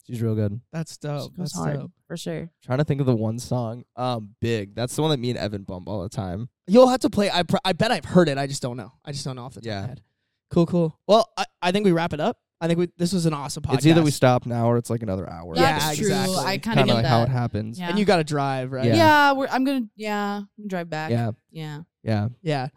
She's 0.08 0.20
real 0.22 0.34
good. 0.34 0.60
That's 0.72 0.96
dope. 0.96 1.32
That's 1.36 1.54
hard 1.56 1.78
dope. 1.78 1.92
for 2.06 2.16
sure. 2.16 2.50
Trying 2.64 2.78
to 2.78 2.84
think 2.84 3.00
of 3.00 3.06
the 3.06 3.14
one 3.14 3.38
song. 3.38 3.84
Um, 3.96 4.34
big. 4.40 4.74
That's 4.74 4.96
the 4.96 5.02
one 5.02 5.10
that 5.12 5.18
me 5.20 5.30
and 5.30 5.38
Evan 5.38 5.62
bump 5.62 5.88
all 5.88 6.02
the 6.02 6.08
time. 6.08 6.48
You'll 6.66 6.88
have 6.88 7.00
to 7.00 7.10
play. 7.10 7.30
I 7.30 7.42
pr- 7.44 7.56
I 7.64 7.72
bet 7.72 7.90
I've 7.92 8.04
heard 8.04 8.28
it. 8.28 8.38
I 8.38 8.46
just 8.46 8.62
don't 8.62 8.76
know. 8.76 8.92
I 9.04 9.12
just 9.12 9.24
don't 9.24 9.36
know 9.36 9.44
off 9.44 9.54
the 9.54 9.60
top 9.60 9.70
of 9.70 9.82
my 9.82 9.86
head. 9.88 10.02
Cool, 10.50 10.66
cool. 10.66 10.98
Well, 11.06 11.30
I, 11.36 11.44
I 11.60 11.72
think 11.72 11.84
we 11.84 11.92
wrap 11.92 12.12
it 12.14 12.20
up. 12.20 12.38
I 12.60 12.66
think 12.66 12.78
we 12.80 12.88
this 12.96 13.12
was 13.12 13.24
an 13.26 13.34
awesome 13.34 13.62
podcast. 13.62 13.74
It's 13.74 13.86
either 13.86 14.02
we 14.02 14.10
stop 14.10 14.44
now 14.44 14.66
or 14.68 14.78
it's 14.78 14.90
like 14.90 15.02
another 15.04 15.28
hour. 15.30 15.54
Yeah, 15.54 15.78
That's 15.78 15.96
true. 15.98 16.06
exactly. 16.08 16.36
I 16.38 16.58
kind 16.58 16.58
of 16.58 16.62
Kind 16.64 16.80
of 16.80 16.86
get 16.86 16.94
like 16.94 17.02
that. 17.04 17.08
how 17.08 17.22
it 17.22 17.28
happens. 17.28 17.78
Yeah. 17.78 17.90
and 17.90 17.98
you 17.98 18.04
got 18.04 18.16
to 18.16 18.24
drive, 18.24 18.72
right? 18.72 18.84
Yeah. 18.86 18.96
Yeah, 18.96 19.32
we're, 19.32 19.46
I'm 19.48 19.62
gonna. 19.64 19.82
Yeah, 19.94 20.38
I'm 20.38 20.48
gonna 20.58 20.68
drive 20.68 20.90
back. 20.90 21.10
Yeah. 21.12 21.30
yeah. 21.50 21.80
Yeah. 22.02 22.28
Yeah. 22.42 22.68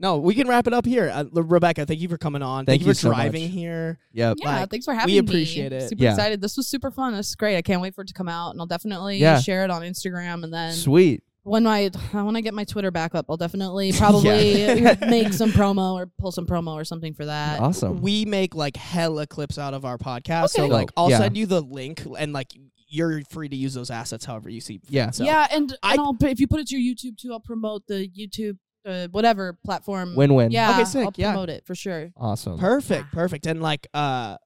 No, 0.00 0.16
we 0.16 0.34
can 0.34 0.48
wrap 0.48 0.66
it 0.66 0.72
up 0.72 0.86
here. 0.86 1.10
Uh, 1.14 1.24
Rebecca, 1.30 1.84
thank 1.84 2.00
you 2.00 2.08
for 2.08 2.16
coming 2.16 2.40
on. 2.42 2.64
Thank 2.64 2.80
you 2.80 2.86
you 2.88 2.94
for 2.94 2.98
so 2.98 3.08
driving 3.10 3.42
much. 3.44 3.50
here. 3.52 3.98
Yep. 4.14 4.38
Yeah, 4.40 4.60
Like, 4.60 4.70
thanks 4.70 4.86
for 4.86 4.94
having 4.94 5.14
we 5.14 5.20
me. 5.20 5.26
appreciate 5.28 5.72
it. 5.72 5.90
Super 5.90 6.02
Yeah. 6.04 6.10
excited. 6.14 6.40
This 6.40 6.56
was 6.56 6.66
super 6.68 6.90
fun. 6.90 7.12
This 7.14 7.28
is 7.28 7.34
great. 7.36 7.56
I 7.58 7.62
can't 7.62 7.82
wait 7.82 7.94
for 7.94 8.00
it 8.00 8.08
to 8.08 8.14
come 8.14 8.28
out, 8.28 8.52
and 8.52 8.60
I'll 8.60 8.66
definitely 8.66 9.18
Yeah. 9.18 9.38
share 9.40 9.62
it 9.62 9.70
on 9.70 9.82
Instagram. 9.82 10.42
And 10.42 10.52
then 10.54 10.72
Sweet. 10.72 11.22
when 11.42 11.66
I 11.66 11.88
when 12.12 12.34
I 12.34 12.40
get 12.40 12.54
my 12.54 12.64
Twitter 12.64 12.90
back 12.90 13.14
up, 13.14 13.26
I'll 13.28 13.36
definitely 13.36 13.92
probably 13.92 14.80
make 15.06 15.34
some 15.34 15.50
promo 15.52 15.92
or 15.94 16.06
pull 16.18 16.32
some 16.32 16.46
promo 16.46 16.72
or 16.72 16.84
something 16.84 17.12
for 17.12 17.26
that. 17.26 17.60
Awesome. 17.60 18.00
We 18.00 18.24
make 18.24 18.54
like 18.54 18.76
hella 18.78 19.26
clips 19.26 19.58
out 19.58 19.74
of 19.74 19.84
our 19.84 19.98
podcast. 19.98 20.50
So 20.50 20.66
like 20.66 20.88
I'll 20.96 21.10
Yeah. 21.10 21.18
send 21.18 21.36
you 21.36 21.44
the 21.44 21.60
link 21.60 22.06
and 22.18 22.32
like 22.32 22.52
you're 22.88 23.20
free 23.30 23.48
to 23.50 23.54
use 23.56 23.74
those 23.74 23.90
assets 23.90 24.24
however 24.24 24.48
you 24.48 24.60
see. 24.62 24.80
Yeah. 24.88 25.10
So 25.10 25.24
yeah, 25.24 25.46
and, 25.52 25.76
I- 25.82 25.92
and 25.92 26.00
I'll 26.00 26.16
if 26.22 26.40
you 26.40 26.48
put 26.48 26.58
it 26.60 26.68
to 26.68 26.78
your 26.78 26.94
YouTube 26.96 27.18
too, 27.18 27.32
I'll 27.32 27.38
promote 27.40 27.86
the 27.86 28.08
YouTube 28.08 28.56
uh, 28.86 29.08
whatever 29.08 29.58
platform. 29.64 30.14
Win-win. 30.16 30.50
Yeah, 30.50 30.72
Okay, 30.72 30.84
sick, 30.84 31.04
I'll 31.06 31.12
yeah. 31.16 31.32
promote 31.32 31.50
it 31.50 31.64
for 31.66 31.74
sure. 31.74 32.10
Awesome. 32.16 32.58
perfect, 32.58 33.12
perfect. 33.12 33.46
And 33.46 33.60
like 33.62 33.86
uh 33.94 34.36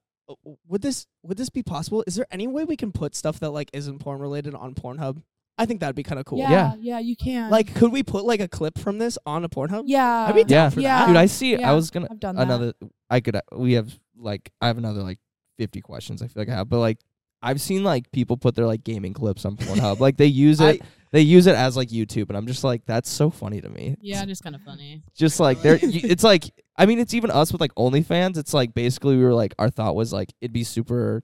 would 0.67 0.81
this 0.81 1.05
would 1.23 1.37
this 1.37 1.49
be 1.49 1.61
possible? 1.63 2.03
Is 2.07 2.15
there 2.15 2.25
any 2.31 2.47
way 2.47 2.65
we 2.65 2.75
can 2.75 2.91
put 2.91 3.15
stuff 3.15 3.39
that 3.41 3.51
like 3.51 3.69
isn't 3.73 3.99
porn 3.99 4.19
related 4.19 4.55
on 4.55 4.73
Pornhub? 4.73 5.21
I 5.57 5.65
think 5.65 5.79
that'd 5.79 5.95
be 5.95 6.03
kind 6.03 6.19
of 6.19 6.25
cool. 6.25 6.39
Yeah, 6.39 6.49
Yeah. 6.49 6.73
yeah, 6.79 6.99
you 6.99 7.15
can. 7.15 7.49
Like, 7.49 7.73
could 7.75 7.91
we 7.93 8.03
put 8.03 8.25
like 8.25 8.41
a 8.41 8.47
clip 8.47 8.77
from 8.77 8.97
this 8.97 9.17
on 9.25 9.45
a 9.45 9.49
Pornhub? 9.49 9.83
yeah, 9.85 10.25
I'd 10.27 10.35
be 10.35 10.43
down 10.43 10.49
Yeah. 10.65 10.69
for 10.69 10.79
Yeah. 10.81 10.97
that. 10.99 11.07
Dude, 11.07 11.15
I 11.15 11.25
see. 11.27 11.51
yeah, 11.53 11.69
I 11.71 11.73
was 11.73 11.91
gonna 11.91 12.07
I've 12.11 12.19
done 12.19 12.35
that. 12.35 12.41
another. 12.41 12.73
I 13.09 13.19
could. 13.21 13.39
We 13.53 13.73
have 13.73 13.97
like. 14.17 14.51
I 14.59 14.67
have 14.67 14.77
another 14.77 15.01
like 15.03 15.19
fifty 15.57 15.79
questions. 15.79 16.21
I 16.21 16.27
feel 16.27 16.41
like 16.41 16.49
I 16.49 16.55
have, 16.55 16.67
but 16.69 16.79
like 16.79 16.97
I've 17.45 17.61
seen 17.61 17.83
like 17.83 18.11
people 18.11 18.37
put 18.37 18.55
their 18.55 18.65
like 18.65 18.83
gaming 18.83 19.13
clips 19.13 19.45
on 19.45 19.55
Pornhub. 19.57 19.99
like 19.99 20.17
they 20.17 20.25
use 20.25 20.59
it. 20.59 20.81
they 21.11 21.21
use 21.21 21.45
it 21.47 21.55
as 21.55 21.77
like 21.77 21.89
YouTube, 21.89 22.29
and 22.29 22.37
I'm 22.37 22.47
just 22.47 22.63
like, 22.63 22.85
that's 22.85 23.09
so 23.09 23.29
funny 23.29 23.61
to 23.61 23.69
me. 23.69 23.95
Yeah, 24.01 24.25
just 24.25 24.43
kind 24.43 24.55
of 24.55 24.61
funny. 24.63 25.03
Just 25.15 25.39
like 25.39 25.61
they're. 25.61 25.79
it's 25.81 26.23
like. 26.23 26.51
I 26.77 26.85
mean, 26.87 26.99
it's 26.99 27.13
even 27.13 27.31
us 27.31 27.53
with 27.53 27.61
like 27.61 27.73
OnlyFans. 27.75 28.37
It's 28.37 28.53
like 28.53 28.73
basically 28.73 29.15
we 29.15 29.23
were 29.23 29.33
like 29.33 29.53
our 29.57 29.69
thought 29.69 29.95
was 29.95 30.11
like 30.11 30.33
it'd 30.41 30.51
be 30.51 30.63
super. 30.65 31.23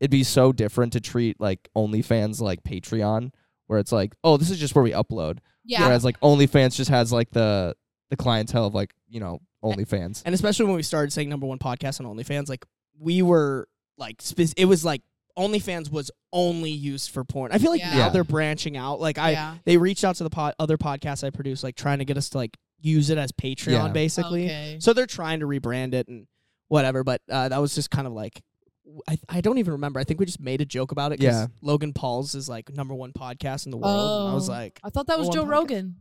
It'd 0.00 0.10
be 0.10 0.24
so 0.24 0.50
different 0.52 0.94
to 0.94 1.00
treat 1.00 1.40
like 1.40 1.68
OnlyFans 1.76 2.40
like 2.40 2.64
Patreon, 2.64 3.30
where 3.68 3.78
it's 3.78 3.92
like, 3.92 4.14
oh, 4.24 4.36
this 4.36 4.50
is 4.50 4.58
just 4.58 4.74
where 4.74 4.82
we 4.82 4.90
upload. 4.90 5.38
Yeah, 5.64 5.86
Whereas 5.86 6.04
like 6.04 6.18
OnlyFans 6.20 6.74
just 6.74 6.90
has 6.90 7.12
like 7.12 7.30
the 7.30 7.76
the 8.10 8.16
clientele 8.16 8.66
of 8.66 8.74
like 8.74 8.92
you 9.08 9.20
know 9.20 9.40
OnlyFans. 9.62 10.22
And 10.24 10.34
especially 10.34 10.66
when 10.66 10.74
we 10.76 10.82
started 10.82 11.12
saying 11.12 11.28
number 11.28 11.46
one 11.46 11.58
podcast 11.58 12.00
on 12.04 12.16
OnlyFans, 12.16 12.48
like 12.48 12.64
we 12.98 13.22
were 13.22 13.68
like, 13.96 14.22
it 14.56 14.64
was 14.66 14.84
like 14.84 15.02
OnlyFans 15.38 15.90
was 15.90 16.10
only 16.32 16.70
used 16.70 17.10
for 17.10 17.24
porn. 17.24 17.50
I 17.52 17.58
feel 17.58 17.70
like 17.70 17.80
Yeah. 17.80 17.90
now 17.90 17.96
Yeah. 17.98 18.08
they're 18.10 18.24
branching 18.24 18.76
out. 18.76 19.00
Like 19.00 19.18
I, 19.18 19.30
yeah. 19.30 19.54
they 19.64 19.76
reached 19.76 20.04
out 20.04 20.16
to 20.16 20.24
the 20.24 20.30
pod, 20.30 20.54
other 20.58 20.76
podcasts 20.78 21.24
I 21.24 21.30
produce, 21.30 21.62
like 21.62 21.74
trying 21.76 21.98
to 21.98 22.04
get 22.04 22.16
us 22.16 22.28
to 22.30 22.38
like 22.38 22.56
use 22.80 23.10
it 23.10 23.18
as 23.18 23.32
Patreon, 23.32 23.70
Yeah. 23.72 23.88
basically. 23.88 24.44
Okay. 24.46 24.76
So 24.80 24.92
they're 24.92 25.06
trying 25.06 25.40
to 25.40 25.46
rebrand 25.46 25.94
it 25.94 26.06
and 26.08 26.26
whatever. 26.68 27.02
But 27.04 27.22
uh, 27.30 27.48
that 27.48 27.58
was 27.58 27.74
just 27.74 27.90
kind 27.90 28.06
of 28.06 28.12
like. 28.12 28.42
I, 29.08 29.18
I 29.30 29.40
don't 29.40 29.56
even 29.58 29.72
remember. 29.72 29.98
I 29.98 30.04
think 30.04 30.20
we 30.20 30.26
just 30.26 30.40
made 30.40 30.60
a 30.60 30.64
joke 30.66 30.92
about 30.92 31.10
it. 31.12 31.16
'cause 31.16 31.24
Yeah. 31.24 31.46
Logan 31.62 31.94
Paul's 31.94 32.34
is 32.34 32.48
like 32.50 32.70
number 32.74 32.94
one 32.94 33.12
podcast 33.12 33.64
in 33.64 33.70
the 33.70 33.78
world. 33.78 34.20
And 34.26 34.30
I 34.30 34.34
was 34.34 34.48
Oh. 34.48 34.52
like, 34.52 34.78
I 34.84 34.90
thought 34.90 35.06
that 35.06 35.18
was 35.18 35.28
One 35.28 35.34
Joe 35.36 35.44
podcast. 35.46 35.50
Rogan. 35.50 35.96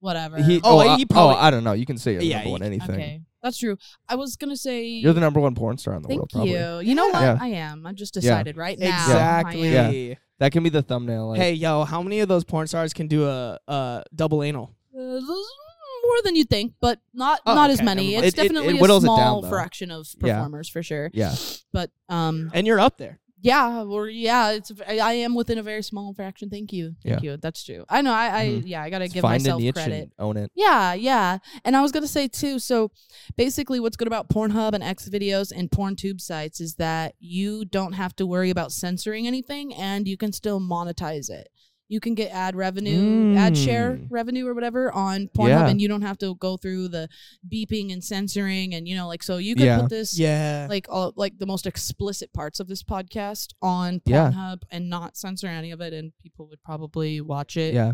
Whatever. 0.00 0.42
He, 0.42 0.60
Oh, 0.62 0.80
oh, 0.80 0.96
he 0.96 1.06
probably- 1.06 1.34
oh, 1.36 1.38
I 1.38 1.50
don't 1.50 1.64
know. 1.64 1.72
You 1.72 1.86
can 1.86 1.98
say 1.98 2.12
you're 2.12 2.22
Yeah, 2.22 2.36
number 2.36 2.46
you 2.48 2.52
one 2.52 2.60
can- 2.60 2.66
anything. 2.72 2.90
okay, 2.94 3.20
that's 3.44 3.58
true. 3.58 3.76
I 4.08 4.16
was 4.16 4.34
gonna 4.36 4.56
say 4.56 4.84
You're 4.86 5.12
the 5.12 5.20
number 5.20 5.38
one 5.38 5.54
porn 5.54 5.78
star 5.78 5.94
in 5.94 6.02
the 6.02 6.08
Thank 6.08 6.18
world, 6.18 6.30
probably. 6.32 6.50
you. 6.52 6.80
You 6.80 6.94
know 6.96 7.06
what? 7.06 7.20
Yeah. 7.22 7.38
I 7.40 7.46
am. 7.48 7.86
I 7.86 7.92
just 7.92 8.16
Yeah. 8.16 8.20
decided 8.22 8.56
right 8.56 8.76
now. 8.78 8.86
exactly. 9.04 9.76
I 9.78 9.82
am. 9.86 9.94
Yeah. 9.94 10.14
That 10.40 10.50
can 10.50 10.64
be 10.64 10.68
the 10.70 10.82
thumbnail. 10.82 11.28
Like, 11.28 11.40
Hey, 11.40 11.52
yo, 11.52 11.84
how 11.84 12.02
many 12.02 12.18
of 12.18 12.28
those 12.28 12.42
porn 12.42 12.66
stars 12.66 12.92
can 12.92 13.06
do 13.06 13.28
a, 13.28 13.60
a 13.68 14.02
double 14.12 14.42
anal? 14.42 14.74
Uh, 14.92 15.20
more 15.20 16.20
than 16.24 16.36
you 16.36 16.44
think, 16.44 16.74
but 16.80 16.98
not 17.14 17.40
Oh, 17.46 17.54
not 17.54 17.70
as 17.70 17.78
okay, 17.78 17.84
many. 17.84 18.14
never 18.14 18.26
It's 18.26 18.36
mind. 18.36 18.46
It- 18.46 18.50
it- 18.50 18.54
definitely 18.54 18.74
it 18.76 18.80
whittles 18.80 19.04
a 19.04 19.06
it 19.06 19.08
down, 19.10 19.16
small 19.16 19.42
though. 19.42 19.48
fraction 19.48 19.90
of 19.90 20.08
Yeah. 20.22 20.34
performers 20.34 20.68
for 20.68 20.82
sure. 20.82 21.10
yeah, 21.14 21.34
But 21.72 21.90
um, 22.08 22.50
And 22.52 22.66
you're 22.66 22.80
up 22.80 22.98
there. 22.98 23.20
Yeah, 23.44 23.82
or 23.84 24.08
yeah, 24.08 24.52
it's 24.52 24.72
I 24.88 24.98
I 24.98 25.12
am 25.26 25.34
within 25.34 25.58
a 25.58 25.62
very 25.62 25.82
small 25.82 26.12
fraction. 26.14 26.48
Thank 26.50 26.72
you, 26.72 26.96
thank 27.04 27.22
you. 27.22 27.36
That's 27.36 27.62
true. 27.62 27.84
I 27.88 28.00
know. 28.02 28.12
I, 28.12 28.40
I 28.40 28.46
Mhm. 28.46 28.62
yeah, 28.66 28.82
I 28.82 28.90
gotta 28.90 29.04
Just 29.04 29.14
give 29.14 29.22
myself 29.22 29.62
credit. 29.74 30.10
own 30.18 30.36
it. 30.36 30.50
Yeah, 30.56 30.94
yeah. 30.94 31.38
And 31.64 31.76
I 31.76 31.82
was 31.82 31.92
gonna 31.92 32.08
say 32.08 32.26
too, 32.26 32.58
so 32.58 32.90
basically 33.36 33.80
what's 33.80 33.96
good 33.96 34.08
about 34.08 34.28
Pornhub 34.28 34.72
and 34.72 34.82
X 34.82 35.08
videos 35.08 35.52
and 35.56 35.70
PornTube 35.70 36.20
sites 36.20 36.60
is 36.60 36.74
that 36.76 37.14
you 37.20 37.64
don't 37.64 37.92
have 37.92 38.16
to 38.16 38.26
worry 38.26 38.50
about 38.50 38.72
censoring 38.72 39.26
anything 39.26 39.74
and 39.74 40.08
you 40.08 40.16
can 40.16 40.32
still 40.32 40.60
monetize 40.60 41.30
it. 41.30 41.48
You 41.88 42.00
can 42.00 42.14
get 42.14 42.32
ad 42.32 42.56
revenue, 42.56 43.36
ad 43.36 43.56
share 43.58 43.92
Mm. 43.96 44.06
revenue 44.10 44.46
or 44.46 44.54
whatever 44.54 44.90
on 44.92 45.28
Pornhub 45.36 45.48
Yeah. 45.48 45.68
and 45.68 45.80
you 45.80 45.86
don't 45.88 46.00
have 46.02 46.16
to 46.18 46.34
go 46.36 46.56
through 46.56 46.88
the 46.88 47.08
beeping 47.46 47.92
and 47.92 48.02
censoring 48.02 48.74
and 48.74 48.88
you 48.88 48.96
know, 48.96 49.06
like 49.06 49.22
so 49.22 49.36
you 49.36 49.54
could 49.54 49.66
Yeah. 49.66 49.80
put 49.82 49.90
this 49.90 50.18
Yeah. 50.18 50.66
like 50.70 50.86
all 50.88 51.12
like 51.16 51.38
the 51.38 51.46
most 51.46 51.66
explicit 51.66 52.32
parts 52.32 52.58
of 52.58 52.68
this 52.68 52.82
podcast 52.82 53.52
on 53.60 54.00
Yeah. 54.06 54.30
Pornhub 54.32 54.62
and 54.70 54.88
not 54.88 55.16
censor 55.18 55.46
any 55.46 55.70
of 55.72 55.80
it 55.82 55.92
and 55.92 56.12
people 56.22 56.46
would 56.48 56.62
probably 56.62 57.20
watch 57.20 57.56
it. 57.58 57.74
Yeah, 57.74 57.92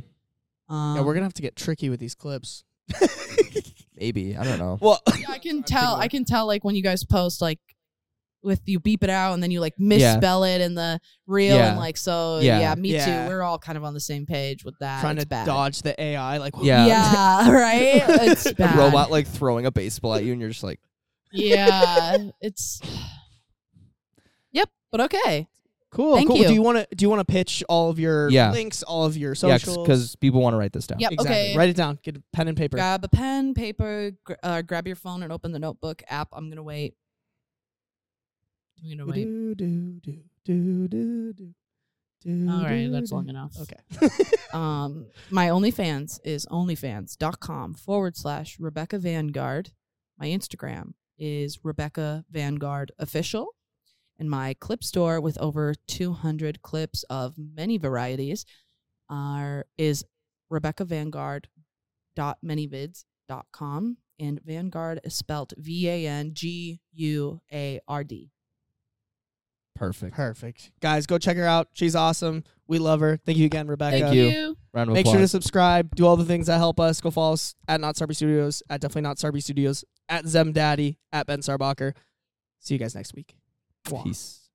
Um, 0.68 0.96
yeah, 0.96 1.02
we're 1.02 1.14
gonna 1.14 1.26
have 1.26 1.34
to 1.34 1.42
get 1.42 1.56
tricky 1.56 1.88
with 1.90 1.98
these 1.98 2.14
clips. 2.14 2.62
maybe. 3.96 4.36
I 4.36 4.44
don't 4.44 4.58
know. 4.58 4.78
Well, 4.80 5.00
Yeah, 5.18 5.26
I 5.30 5.38
can 5.38 5.62
tell. 5.64 5.96
I 5.96 6.08
can 6.08 6.24
tell 6.24 6.46
like 6.46 6.64
when 6.64 6.74
you 6.74 6.82
guys 6.82 7.04
post 7.04 7.40
like 7.40 7.58
with 8.42 8.62
you 8.66 8.80
beep 8.80 9.04
it 9.04 9.10
out 9.10 9.34
and 9.34 9.42
then 9.42 9.50
you 9.50 9.60
like 9.60 9.78
misspell 9.78 10.44
it 10.44 10.60
in 10.60 10.74
the 10.74 10.98
reel 11.26 11.56
Yeah. 11.56 11.70
and 11.70 11.78
like 11.78 11.96
so 11.96 12.38
Yeah. 12.40 12.58
yeah, 12.60 12.74
me 12.74 12.92
Yeah. 12.94 13.24
too. 13.24 13.28
We're 13.28 13.42
all 13.42 13.58
kind 13.58 13.76
of 13.76 13.84
on 13.84 13.92
the 13.94 14.00
same 14.00 14.24
page 14.26 14.64
with 14.64 14.74
that. 14.80 15.00
trying 15.02 15.16
It's 15.16 15.24
to 15.24 15.28
bad. 15.28 15.46
dodge 15.46 15.82
the 15.82 16.00
AI. 16.00 16.38
Like, 16.38 16.54
Yeah. 16.62 16.86
Yeah, 16.86 17.50
right. 17.52 18.02
It's 18.28 18.46
A 18.46 18.74
robot 18.76 19.10
like 19.10 19.26
throwing 19.26 19.66
a 19.66 19.70
baseball 19.70 20.14
at 20.14 20.24
you, 20.24 20.32
and 20.32 20.40
you're 20.40 20.50
just 20.50 20.62
like, 20.64 20.80
Yeah, 21.32 22.16
it's. 22.40 22.80
Yep, 24.52 24.68
but 24.90 25.00
okay. 25.02 25.48
cool. 25.90 26.16
Thank 26.16 26.28
cool. 26.28 26.38
you. 26.38 26.48
Do 26.48 26.54
you 26.54 26.62
want 26.62 26.78
to 26.78 26.96
do 26.96 27.04
you 27.04 27.10
want 27.10 27.20
to 27.20 27.30
pitch 27.30 27.62
all 27.68 27.90
of 27.90 27.98
your 27.98 28.30
Yeah. 28.30 28.50
links, 28.52 28.82
all 28.82 29.04
of 29.04 29.16
your 29.16 29.30
yeah, 29.32 29.56
socials? 29.58 29.76
because 29.86 30.16
people 30.16 30.40
want 30.40 30.54
to 30.54 30.58
write 30.58 30.72
this 30.72 30.86
down. 30.86 30.98
Yep. 31.00 31.12
exactly. 31.12 31.36
Okay. 31.50 31.56
Write 31.56 31.68
it 31.68 31.76
down. 31.76 31.98
Get 32.02 32.16
a 32.16 32.22
pen 32.32 32.48
and 32.48 32.56
paper. 32.56 32.76
Grab 32.76 33.04
a 33.04 33.08
pen, 33.08 33.54
paper. 33.54 34.12
Gr- 34.24 34.32
uh, 34.42 34.62
grab 34.62 34.86
your 34.86 34.96
phone 34.96 35.22
and 35.22 35.32
open 35.32 35.52
the 35.52 35.58
notebook 35.58 36.02
app. 36.08 36.28
I'm 36.32 36.48
gonna 36.48 36.62
wait. 36.62 36.94
I'm 38.82 38.90
gonna 38.90 39.06
wait. 39.06 39.24
Do, 39.24 39.54
do, 39.54 40.00
do, 40.00 40.18
do, 40.44 40.88
do, 40.88 41.32
do, 41.32 41.54
do, 42.22 42.50
All 42.50 42.62
right, 42.62 42.84
do, 42.84 42.90
that's 42.90 43.10
do. 43.10 43.16
long 43.16 43.28
enough. 43.28 43.54
Okay. 43.60 44.08
um 44.52 45.06
my 45.30 45.48
OnlyFans 45.48 46.18
is 46.24 46.46
onlyfans.com 46.46 47.74
forward 47.74 48.16
slash 48.16 48.58
Rebecca 48.58 48.98
Vanguard. 48.98 49.72
My 50.18 50.26
Instagram 50.26 50.92
is 51.18 51.60
Rebecca 51.62 52.24
Vanguard 52.30 52.92
Official. 52.98 53.54
And 54.18 54.28
my 54.28 54.54
clip 54.60 54.84
store 54.84 55.18
with 55.18 55.38
over 55.38 55.74
200 55.86 56.60
clips 56.60 57.04
of 57.04 57.36
many 57.38 57.78
varieties 57.78 58.44
are 59.08 59.66
is 59.78 60.04
Rebecca 60.50 60.84
Vanguard 60.84 61.48
dot 62.14 62.38
manyvids.com 62.44 63.96
and 64.18 64.40
Vanguard 64.44 65.00
is 65.04 65.16
spelt 65.16 65.54
V 65.56 65.88
A 65.88 66.06
N 66.06 66.32
G 66.34 66.80
U 66.92 67.40
A 67.52 67.80
R 67.88 68.04
D. 68.04 68.30
Perfect. 69.74 70.14
Perfect. 70.14 70.72
Guys, 70.80 71.06
go 71.06 71.16
check 71.18 71.36
her 71.36 71.46
out. 71.46 71.68
She's 71.72 71.96
awesome. 71.96 72.44
We 72.68 72.78
love 72.78 73.00
her. 73.00 73.16
Thank 73.24 73.38
you 73.38 73.46
again, 73.46 73.66
Rebecca. 73.66 73.98
Thank 73.98 74.14
you. 74.14 74.56
Round 74.72 74.90
of 74.90 74.94
Make 74.94 75.06
applause. 75.06 75.14
sure 75.14 75.20
to 75.22 75.28
subscribe. 75.28 75.94
Do 75.96 76.06
all 76.06 76.16
the 76.16 76.24
things 76.24 76.46
that 76.48 76.58
help 76.58 76.78
us. 76.78 77.00
Go 77.00 77.10
follow 77.10 77.32
us 77.32 77.54
at 77.66 77.80
Not 77.80 77.96
Sarby 77.96 78.14
Studios, 78.14 78.62
at 78.68 78.80
Definitely 78.80 79.02
Not 79.02 79.16
Sarby 79.16 79.42
Studios, 79.42 79.84
at 80.08 80.26
Zem 80.26 80.52
Daddy, 80.52 80.98
at 81.12 81.26
Ben 81.26 81.40
Sarbacher. 81.40 81.94
See 82.60 82.74
you 82.74 82.78
guys 82.80 82.94
next 82.94 83.14
week. 83.14 83.34
Mwah. 83.86 84.04
Peace. 84.04 84.49